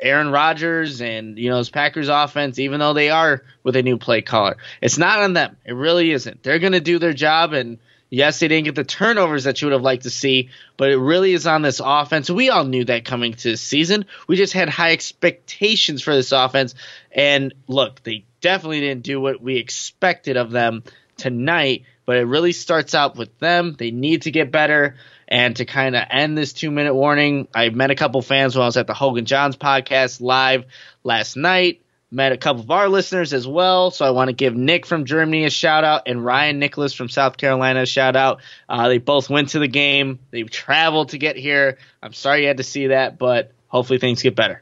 Aaron 0.00 0.30
Rodgers 0.30 1.02
and 1.02 1.36
you 1.36 1.50
know 1.50 1.58
his 1.58 1.68
Packers 1.68 2.08
offense 2.08 2.58
even 2.58 2.80
though 2.80 2.94
they 2.94 3.10
are 3.10 3.42
with 3.62 3.76
a 3.76 3.82
new 3.82 3.98
play 3.98 4.22
caller. 4.22 4.56
It's 4.80 4.96
not 4.96 5.18
on 5.18 5.34
them. 5.34 5.58
It 5.66 5.74
really 5.74 6.12
isn't. 6.12 6.42
They're 6.42 6.58
going 6.58 6.72
to 6.72 6.80
do 6.80 6.98
their 6.98 7.12
job 7.12 7.52
and 7.52 7.76
yes, 8.08 8.40
they 8.40 8.48
didn't 8.48 8.64
get 8.64 8.74
the 8.74 8.82
turnovers 8.82 9.44
that 9.44 9.60
you 9.60 9.66
would 9.66 9.74
have 9.74 9.82
liked 9.82 10.04
to 10.04 10.10
see, 10.10 10.48
but 10.78 10.88
it 10.88 10.96
really 10.96 11.34
is 11.34 11.46
on 11.46 11.60
this 11.60 11.82
offense. 11.84 12.30
We 12.30 12.48
all 12.48 12.64
knew 12.64 12.86
that 12.86 13.04
coming 13.04 13.34
to 13.34 13.50
the 13.50 13.56
season. 13.58 14.06
We 14.28 14.36
just 14.36 14.54
had 14.54 14.70
high 14.70 14.92
expectations 14.92 16.00
for 16.02 16.14
this 16.14 16.32
offense 16.32 16.74
and 17.10 17.52
look, 17.68 18.02
they 18.02 18.24
definitely 18.40 18.80
didn't 18.80 19.04
do 19.04 19.20
what 19.20 19.42
we 19.42 19.58
expected 19.58 20.38
of 20.38 20.50
them 20.50 20.84
tonight, 21.22 21.84
but 22.04 22.16
it 22.16 22.24
really 22.24 22.52
starts 22.52 22.94
out 22.94 23.16
with 23.16 23.38
them. 23.38 23.76
They 23.78 23.92
need 23.92 24.22
to 24.22 24.30
get 24.30 24.50
better. 24.50 24.96
And 25.28 25.56
to 25.56 25.64
kind 25.64 25.96
of 25.96 26.02
end 26.10 26.36
this 26.36 26.52
two 26.52 26.70
minute 26.70 26.94
warning, 26.94 27.48
I 27.54 27.70
met 27.70 27.90
a 27.90 27.94
couple 27.94 28.20
fans 28.20 28.54
when 28.54 28.62
I 28.62 28.66
was 28.66 28.76
at 28.76 28.86
the 28.86 28.92
Hoge 28.92 29.18
and 29.18 29.26
Jahns 29.26 29.56
podcast 29.56 30.20
live 30.20 30.66
last 31.04 31.36
night. 31.36 31.80
Met 32.10 32.32
a 32.32 32.36
couple 32.36 32.62
of 32.62 32.70
our 32.70 32.90
listeners 32.90 33.32
as 33.32 33.46
well. 33.46 33.90
So 33.90 34.04
I 34.04 34.10
want 34.10 34.28
to 34.28 34.34
give 34.34 34.54
Nick 34.54 34.84
from 34.84 35.06
Germany 35.06 35.44
a 35.44 35.50
shout 35.50 35.84
out 35.84 36.02
and 36.06 36.22
Ryan 36.22 36.58
Nicholas 36.58 36.92
from 36.92 37.08
South 37.08 37.38
Carolina 37.38 37.82
a 37.82 37.86
shout 37.86 38.16
out. 38.16 38.42
Uh, 38.68 38.88
they 38.88 38.98
both 38.98 39.30
went 39.30 39.50
to 39.50 39.60
the 39.60 39.68
game. 39.68 40.18
They 40.30 40.42
traveled 40.42 41.10
to 41.10 41.18
get 41.18 41.36
here. 41.36 41.78
I'm 42.02 42.12
sorry 42.12 42.42
you 42.42 42.48
had 42.48 42.58
to 42.58 42.64
see 42.64 42.88
that, 42.88 43.16
but 43.16 43.52
hopefully 43.68 43.98
things 43.98 44.20
get 44.20 44.36
better. 44.36 44.60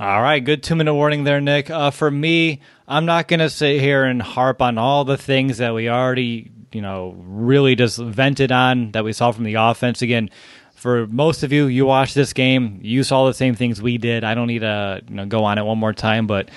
All 0.00 0.22
right, 0.22 0.42
good 0.42 0.62
two 0.62 0.76
minute 0.76 0.94
warning 0.94 1.24
there, 1.24 1.42
Nick. 1.42 1.68
Uh, 1.68 1.90
for 1.90 2.10
me, 2.10 2.62
I'm 2.88 3.04
not 3.04 3.28
going 3.28 3.40
to 3.40 3.50
sit 3.50 3.82
here 3.82 4.06
and 4.06 4.22
harp 4.22 4.62
on 4.62 4.78
all 4.78 5.04
the 5.04 5.18
things 5.18 5.58
that 5.58 5.74
we 5.74 5.90
already, 5.90 6.50
you 6.72 6.80
know, 6.80 7.14
really 7.18 7.74
just 7.74 7.98
vented 7.98 8.50
on 8.50 8.92
that 8.92 9.04
we 9.04 9.12
saw 9.12 9.30
from 9.30 9.44
the 9.44 9.56
offense. 9.56 10.00
Again, 10.00 10.30
for 10.74 11.06
most 11.08 11.42
of 11.42 11.52
you, 11.52 11.66
you 11.66 11.84
watched 11.84 12.14
this 12.14 12.32
game, 12.32 12.80
you 12.80 13.02
saw 13.02 13.26
the 13.26 13.34
same 13.34 13.54
things 13.54 13.82
we 13.82 13.98
did. 13.98 14.24
I 14.24 14.34
don't 14.34 14.46
need 14.46 14.60
to 14.60 15.02
you 15.06 15.16
know, 15.16 15.26
go 15.26 15.44
on 15.44 15.58
it 15.58 15.66
one 15.66 15.76
more 15.76 15.92
time, 15.92 16.26
but 16.26 16.48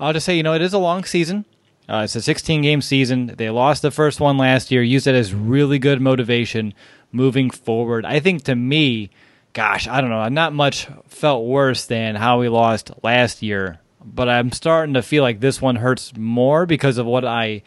I'll 0.00 0.12
just 0.12 0.26
say, 0.26 0.36
you 0.36 0.42
know, 0.42 0.54
it 0.54 0.62
is 0.62 0.72
a 0.72 0.78
long 0.78 1.04
season. 1.04 1.44
Uh, 1.88 2.00
it's 2.02 2.16
a 2.16 2.20
16 2.20 2.62
game 2.62 2.82
season. 2.82 3.32
They 3.38 3.48
lost 3.48 3.82
the 3.82 3.92
first 3.92 4.18
one 4.18 4.38
last 4.38 4.72
year, 4.72 4.82
used 4.82 5.06
it 5.06 5.14
as 5.14 5.32
really 5.32 5.78
good 5.78 6.00
motivation 6.00 6.74
moving 7.12 7.50
forward. 7.50 8.04
I 8.04 8.18
think 8.18 8.42
to 8.42 8.56
me, 8.56 9.10
gosh, 9.58 9.88
I 9.88 10.00
don't 10.00 10.10
know. 10.10 10.28
Not 10.28 10.52
much 10.52 10.86
felt 11.08 11.44
worse 11.44 11.86
than 11.86 12.14
how 12.14 12.38
we 12.38 12.48
lost 12.48 12.92
last 13.02 13.42
year, 13.42 13.80
but 14.04 14.28
I'm 14.28 14.52
starting 14.52 14.94
to 14.94 15.02
feel 15.02 15.24
like 15.24 15.40
this 15.40 15.60
one 15.60 15.74
hurts 15.74 16.16
more 16.16 16.64
because 16.64 16.96
of 16.96 17.06
what 17.06 17.24
I 17.24 17.64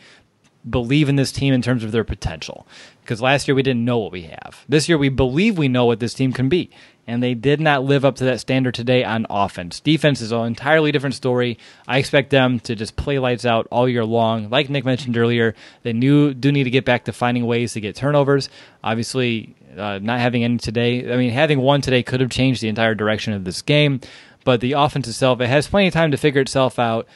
believe 0.70 1.10
in 1.10 1.18
this 1.18 1.34
team 1.34 1.54
in 1.54 1.62
terms 1.62 1.84
of 1.84 1.92
their 1.92 2.06
potential. 2.06 2.66
Because 3.02 3.22
last 3.22 3.46
year 3.46 3.56
we 3.56 3.64
didn't 3.64 3.84
know 3.84 3.98
what 3.98 4.14
we 4.14 4.22
have. 4.22 4.64
This 4.70 4.88
year 4.88 4.98
we 4.98 5.10
believe 5.10 5.58
we 5.58 5.68
know 5.68 5.84
what 5.84 6.00
this 6.00 6.14
team 6.14 6.32
can 6.32 6.48
be. 6.48 6.70
And 7.08 7.22
they 7.22 7.34
did 7.34 7.60
not 7.60 7.84
live 7.84 8.06
up 8.06 8.16
to 8.18 8.24
that 8.24 8.40
standard 8.40 8.74
today 8.74 9.04
on 9.04 9.28
offense. 9.30 9.82
Defense 9.82 10.22
is 10.22 10.32
an 10.32 10.46
entirely 10.46 10.94
different 10.94 11.16
story. 11.16 11.58
I 11.90 11.98
expect 11.98 12.30
them 12.30 12.62
to 12.62 12.74
just 12.74 12.96
play 12.96 13.20
lights 13.20 13.44
out 13.44 13.68
all 13.70 13.90
year 13.90 14.06
long. 14.06 14.50
Like 14.50 14.70
Nick 14.70 14.86
mentioned 14.86 15.18
earlier, 15.18 15.56
they 15.84 15.92
knew, 15.92 16.34
do 16.34 16.54
need 16.54 16.66
to 16.66 16.70
get 16.70 16.86
back 16.86 17.04
to 17.06 17.12
finding 17.12 17.46
ways 17.46 17.74
to 17.74 17.82
get 17.82 17.98
turnovers. 17.98 18.50
Obviously, 18.82 19.56
uh, 19.78 20.00
not 20.00 20.20
having 20.20 20.44
any 20.44 20.58
today, 20.58 21.12
I 21.12 21.18
mean, 21.18 21.32
having 21.32 21.60
one 21.60 21.82
today 21.82 22.04
could 22.04 22.22
have 22.22 22.30
changed 22.30 22.62
the 22.62 22.70
entire 22.70 22.96
direction 22.96 23.34
of 23.34 23.44
this 23.44 23.62
game. 23.62 24.02
But 24.44 24.62
the 24.62 24.74
offense 24.74 25.08
itself, 25.08 25.40
it 25.42 25.48
has 25.48 25.68
plenty 25.68 25.88
of 25.88 25.94
time 25.94 26.12
to 26.12 26.18
figure 26.18 26.42
itself 26.42 26.80
out. 26.80 27.08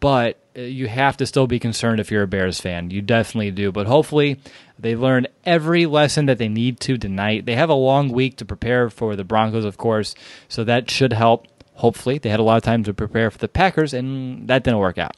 But 0.00 0.38
uh, 0.56 0.60
you 0.60 0.86
have 0.86 1.16
to 1.16 1.26
still 1.26 1.46
be 1.46 1.58
concerned 1.58 1.98
if 1.98 2.10
you're 2.10 2.24
a 2.24 2.28
Bears 2.28 2.60
fan. 2.60 2.90
You 2.90 3.00
definitely 3.00 3.50
do. 3.50 3.72
But 3.72 3.86
hopefully, 3.86 4.38
they 4.78 4.96
learn 4.96 5.26
every 5.44 5.86
lesson 5.86 6.26
that 6.26 6.38
they 6.38 6.48
need 6.48 6.80
to 6.80 6.98
tonight. 6.98 7.46
They 7.46 7.54
have 7.54 7.70
a 7.70 7.74
long 7.74 8.10
week 8.10 8.36
to 8.36 8.44
prepare 8.44 8.90
for 8.90 9.16
the 9.16 9.24
Broncos, 9.24 9.64
of 9.64 9.78
course, 9.78 10.14
so 10.48 10.62
that 10.64 10.90
should 10.90 11.12
help. 11.12 11.46
Hopefully, 11.74 12.18
they 12.18 12.28
had 12.28 12.40
a 12.40 12.42
lot 12.42 12.58
of 12.58 12.62
time 12.62 12.84
to 12.84 12.94
prepare 12.94 13.30
for 13.30 13.38
the 13.38 13.48
Packers, 13.48 13.94
and 13.94 14.46
that 14.48 14.62
didn't 14.62 14.78
work 14.78 14.98
out. 14.98 15.16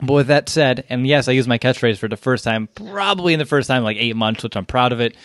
But 0.00 0.12
with 0.12 0.26
that 0.28 0.48
said, 0.48 0.84
and 0.88 1.06
yes, 1.06 1.28
I 1.28 1.32
used 1.32 1.48
my 1.48 1.58
catchphrase 1.58 1.98
for 1.98 2.08
the 2.08 2.16
first 2.16 2.44
time, 2.44 2.68
probably 2.74 3.32
in 3.32 3.38
the 3.38 3.44
first 3.44 3.68
time 3.68 3.84
like 3.84 3.96
eight 3.98 4.16
months, 4.16 4.42
which 4.42 4.56
I'm 4.56 4.66
proud 4.66 4.92
of 4.92 5.00
it. 5.00 5.16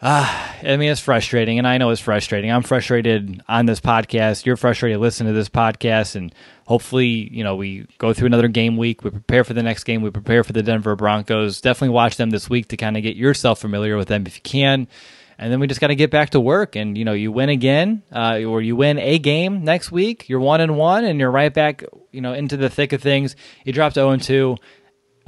Ah, 0.00 0.56
I 0.62 0.76
mean, 0.76 0.92
it's 0.92 1.00
frustrating, 1.00 1.58
and 1.58 1.66
I 1.66 1.76
know 1.78 1.90
it's 1.90 2.00
frustrating. 2.00 2.52
I'm 2.52 2.62
frustrated 2.62 3.42
on 3.48 3.66
this 3.66 3.80
podcast. 3.80 4.46
You're 4.46 4.56
frustrated 4.56 5.00
listening 5.00 5.32
to 5.32 5.36
this 5.36 5.48
podcast, 5.48 6.14
and 6.14 6.32
hopefully, 6.68 7.06
you 7.06 7.42
know, 7.42 7.56
we 7.56 7.84
go 7.98 8.12
through 8.12 8.26
another 8.26 8.46
game 8.46 8.76
week. 8.76 9.02
We 9.02 9.10
prepare 9.10 9.42
for 9.42 9.54
the 9.54 9.62
next 9.64 9.82
game. 9.82 10.02
We 10.02 10.10
prepare 10.10 10.44
for 10.44 10.52
the 10.52 10.62
Denver 10.62 10.94
Broncos. 10.94 11.60
Definitely 11.60 11.94
watch 11.94 12.16
them 12.16 12.30
this 12.30 12.48
week 12.48 12.68
to 12.68 12.76
kind 12.76 12.96
of 12.96 13.02
get 13.02 13.16
yourself 13.16 13.60
familiar 13.60 13.96
with 13.96 14.06
them 14.06 14.24
if 14.24 14.36
you 14.36 14.42
can. 14.42 14.86
And 15.36 15.52
then 15.52 15.58
we 15.58 15.66
just 15.66 15.80
got 15.80 15.88
to 15.88 15.96
get 15.96 16.12
back 16.12 16.30
to 16.30 16.40
work. 16.40 16.76
And 16.76 16.96
you 16.96 17.04
know, 17.04 17.12
you 17.12 17.32
win 17.32 17.48
again, 17.48 18.02
uh, 18.12 18.42
or 18.46 18.62
you 18.62 18.76
win 18.76 18.98
a 18.98 19.18
game 19.18 19.64
next 19.64 19.90
week. 19.90 20.28
You're 20.28 20.38
one 20.38 20.60
and 20.60 20.76
one, 20.76 21.04
and 21.04 21.18
you're 21.18 21.30
right 21.30 21.52
back, 21.52 21.82
you 22.12 22.20
know, 22.20 22.34
into 22.34 22.56
the 22.56 22.70
thick 22.70 22.92
of 22.92 23.02
things. 23.02 23.34
You 23.64 23.72
dropped 23.72 23.96
zero 23.96 24.10
and 24.10 24.22
two 24.22 24.58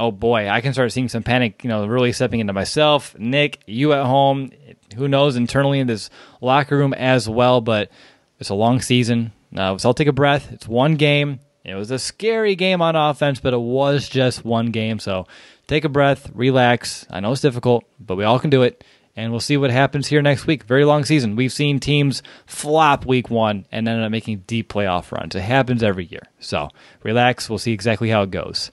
oh 0.01 0.11
boy, 0.11 0.49
I 0.49 0.63
can 0.63 0.73
start 0.73 0.91
seeing 0.93 1.09
some 1.09 1.23
panic, 1.23 1.63
you 1.63 1.69
know, 1.69 1.87
really 1.87 2.13
stepping 2.13 2.41
into 2.41 2.53
myself, 2.53 3.17
Nick, 3.19 3.61
you 3.67 3.93
at 3.93 4.07
home, 4.07 4.51
who 4.97 5.07
knows 5.07 5.37
internally 5.37 5.79
in 5.79 5.87
this 5.87 6.11
locker 6.41 6.77
room 6.77 6.95
as 6.95 7.29
well. 7.29 7.61
But 7.61 7.91
it's 8.39 8.49
a 8.49 8.55
long 8.55 8.81
season. 8.81 9.33
Uh, 9.55 9.77
so 9.79 9.91
I'll 9.91 9.95
take 9.95 10.09
a 10.09 10.13
breath. 10.13 10.51
It's 10.53 10.67
one 10.67 10.97
game. 10.97 11.41
It 11.65 11.75
was 11.75 11.91
a 11.91 11.99
scary 11.99 12.57
game 12.57 12.81
on 12.81 12.97
offense, 12.97 13.39
but 13.41 13.53
it 13.53 13.61
was 13.61 14.09
just 14.09 14.45
one 14.45 14.71
game. 14.71 14.99
So 14.99 15.27
take 15.67 15.85
a 15.85 15.91
breath, 15.91 16.31
relax. 16.35 17.07
I 17.11 17.21
know 17.21 17.33
it's 17.33 17.43
difficult, 17.43 17.85
but 18.01 18.17
we 18.17 18.25
all 18.25 18.39
can 18.39 18.51
do 18.51 18.63
it. 18.63 18.83
And 19.17 19.33
we'll 19.33 19.41
see 19.41 19.59
what 19.59 19.71
happens 19.71 20.07
here 20.07 20.23
next 20.23 20.47
week. 20.47 20.63
Very 20.63 20.87
long 20.87 21.05
season. 21.05 21.37
We've 21.37 21.53
seen 21.53 21.79
teams 21.79 22.23
flop 22.47 23.05
week 23.05 23.29
one 23.29 23.67
and 23.71 23.87
end 23.87 24.03
up 24.03 24.11
making 24.11 24.45
deep 24.47 24.73
playoff 24.73 25.13
runs. 25.13 25.35
It 25.35 25.43
happens 25.43 25.83
every 25.83 26.07
year. 26.07 26.23
So 26.39 26.71
relax. 27.03 27.51
We'll 27.51 27.59
see 27.59 27.73
exactly 27.73 28.09
how 28.09 28.23
it 28.23 28.31
goes. 28.31 28.71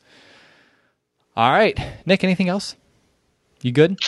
All 1.37 1.51
right. 1.51 1.79
Nick, 2.07 2.23
anything 2.23 2.49
else? 2.49 2.75
You 3.61 3.71
good? 3.71 3.99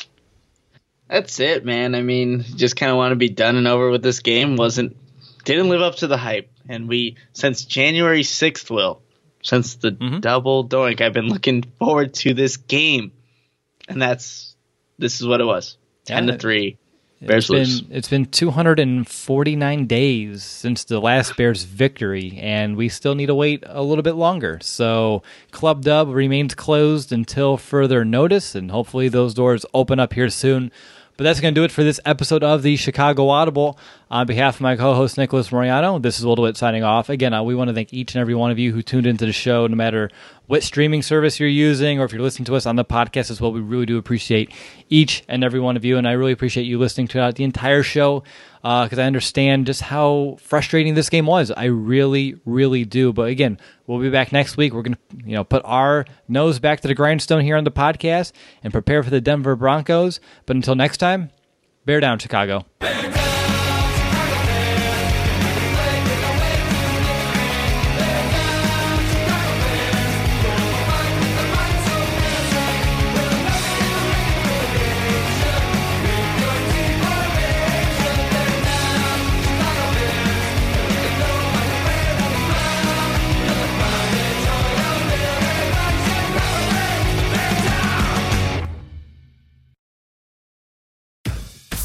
That's 1.07 1.39
it, 1.39 1.63
man. 1.63 1.93
I 1.93 2.01
mean, 2.01 2.43
just 2.55 2.75
kind 2.75 2.89
of 2.89 2.97
want 2.97 3.11
to 3.11 3.17
be 3.17 3.29
done 3.29 3.55
and 3.55 3.67
over 3.67 3.91
with 3.91 4.01
this 4.01 4.21
game. 4.21 4.55
Wasn't 4.55 4.97
didn't 5.45 5.69
live 5.69 5.83
up 5.83 5.97
to 5.97 6.07
the 6.07 6.17
hype, 6.17 6.49
and 6.67 6.89
we 6.89 7.17
since 7.33 7.65
January 7.65 8.23
sixth, 8.23 8.71
will 8.71 9.03
since 9.43 9.75
the 9.75 9.91
mm-hmm. 9.91 10.21
double 10.21 10.67
doink, 10.67 11.01
I've 11.01 11.13
been 11.13 11.29
looking 11.29 11.65
forward 11.77 12.15
to 12.15 12.33
this 12.33 12.57
game, 12.57 13.11
and 13.87 14.01
that's 14.01 14.55
this 14.97 15.21
is 15.21 15.27
what 15.27 15.39
it 15.39 15.45
was. 15.45 15.77
Ten 16.05 16.25
yeah, 16.25 16.33
to 16.33 16.39
three. 16.39 16.79
Bears 17.21 17.49
it's 17.49 17.81
been, 17.81 17.97
it's 17.97 18.07
been 18.07 18.25
249 18.25 19.87
days 19.87 20.43
since 20.43 20.85
the 20.85 21.01
last 21.01 21.35
Bears 21.35 21.63
victory, 21.63 22.37
and 22.41 22.77
we 22.77 22.87
still 22.87 23.13
need 23.13 23.25
to 23.25 23.35
wait 23.35 23.63
a 23.67 23.83
little 23.83 24.03
bit 24.03 24.15
longer. 24.15 24.57
So, 24.61 25.21
Club 25.51 25.83
Dub 25.83 26.09
remains 26.09 26.55
closed 26.55 27.11
until 27.11 27.57
further 27.57 28.05
notice, 28.05 28.55
and 28.55 28.71
hopefully, 28.71 29.09
those 29.09 29.33
doors 29.33 29.65
open 29.73 29.99
up 29.99 30.13
here 30.13 30.29
soon. 30.29 30.71
But 31.19 31.25
that's 31.25 31.41
going 31.41 31.53
to 31.53 31.59
do 31.59 31.65
it 31.65 31.71
for 31.73 31.83
this 31.83 31.99
episode 32.05 32.45
of 32.45 32.63
the 32.63 32.77
Chicago 32.77 33.27
Audible. 33.27 33.77
On 34.09 34.25
behalf 34.25 34.55
of 34.55 34.61
my 34.61 34.77
co 34.77 34.93
host, 34.93 35.17
Nicholas 35.17 35.51
Moreano, 35.51 35.99
this 35.99 36.17
is 36.17 36.25
Will 36.25 36.37
DeWitt 36.37 36.55
signing 36.55 36.81
off. 36.81 37.09
Again, 37.09 37.33
uh, 37.33 37.43
we 37.43 37.55
want 37.55 37.67
to 37.67 37.73
thank 37.73 37.93
each 37.93 38.15
and 38.15 38.21
every 38.21 38.35
one 38.35 38.51
of 38.51 38.57
you 38.57 38.71
who 38.71 38.81
tuned 38.81 39.05
into 39.05 39.25
the 39.25 39.33
show, 39.33 39.67
no 39.67 39.75
matter 39.75 40.09
what 40.47 40.63
streaming 40.63 41.01
service 41.01 41.37
you're 41.37 41.49
using 41.49 41.99
or 41.99 42.05
if 42.05 42.13
you're 42.13 42.21
listening 42.21 42.45
to 42.45 42.55
us 42.55 42.65
on 42.65 42.77
the 42.77 42.85
podcast 42.85 43.29
as 43.31 43.41
well. 43.41 43.51
We 43.51 43.59
really 43.59 43.85
do 43.85 43.97
appreciate 43.97 44.53
each 44.87 45.21
and 45.27 45.43
every 45.43 45.59
one 45.59 45.75
of 45.75 45.83
you. 45.83 45.97
And 45.97 46.07
I 46.07 46.13
really 46.13 46.31
appreciate 46.31 46.63
you 46.63 46.79
listening 46.79 47.09
to 47.09 47.33
the 47.35 47.43
entire 47.43 47.83
show 47.83 48.23
because 48.61 48.99
uh, 48.99 49.01
I 49.01 49.05
understand 49.05 49.67
just 49.67 49.81
how 49.81 50.37
frustrating 50.41 50.93
this 50.93 51.09
game 51.09 51.25
was. 51.25 51.51
I 51.51 51.65
really, 51.65 52.35
really 52.45 52.83
do. 52.83 53.13
But 53.13 53.29
again, 53.29 53.57
we'll 53.87 53.99
be 53.99 54.09
back 54.09 54.31
next 54.31 54.57
week. 54.57 54.73
We're 54.73 54.83
to, 54.83 54.97
you 55.25 55.35
know, 55.35 55.43
put 55.43 55.61
our 55.63 56.05
nose 56.27 56.59
back 56.59 56.81
to 56.81 56.87
the 56.87 56.95
grindstone 56.95 57.41
here 57.41 57.55
on 57.55 57.63
the 57.63 57.71
podcast 57.71 58.33
and 58.63 58.73
prepare 58.73 59.01
for 59.01 59.09
the 59.09 59.21
Denver 59.21 59.55
Broncos. 59.55 60.19
But 60.45 60.55
until 60.57 60.75
next 60.75 60.97
time, 60.97 61.31
bear 61.85 61.99
down, 61.99 62.19
Chicago. 62.19 62.65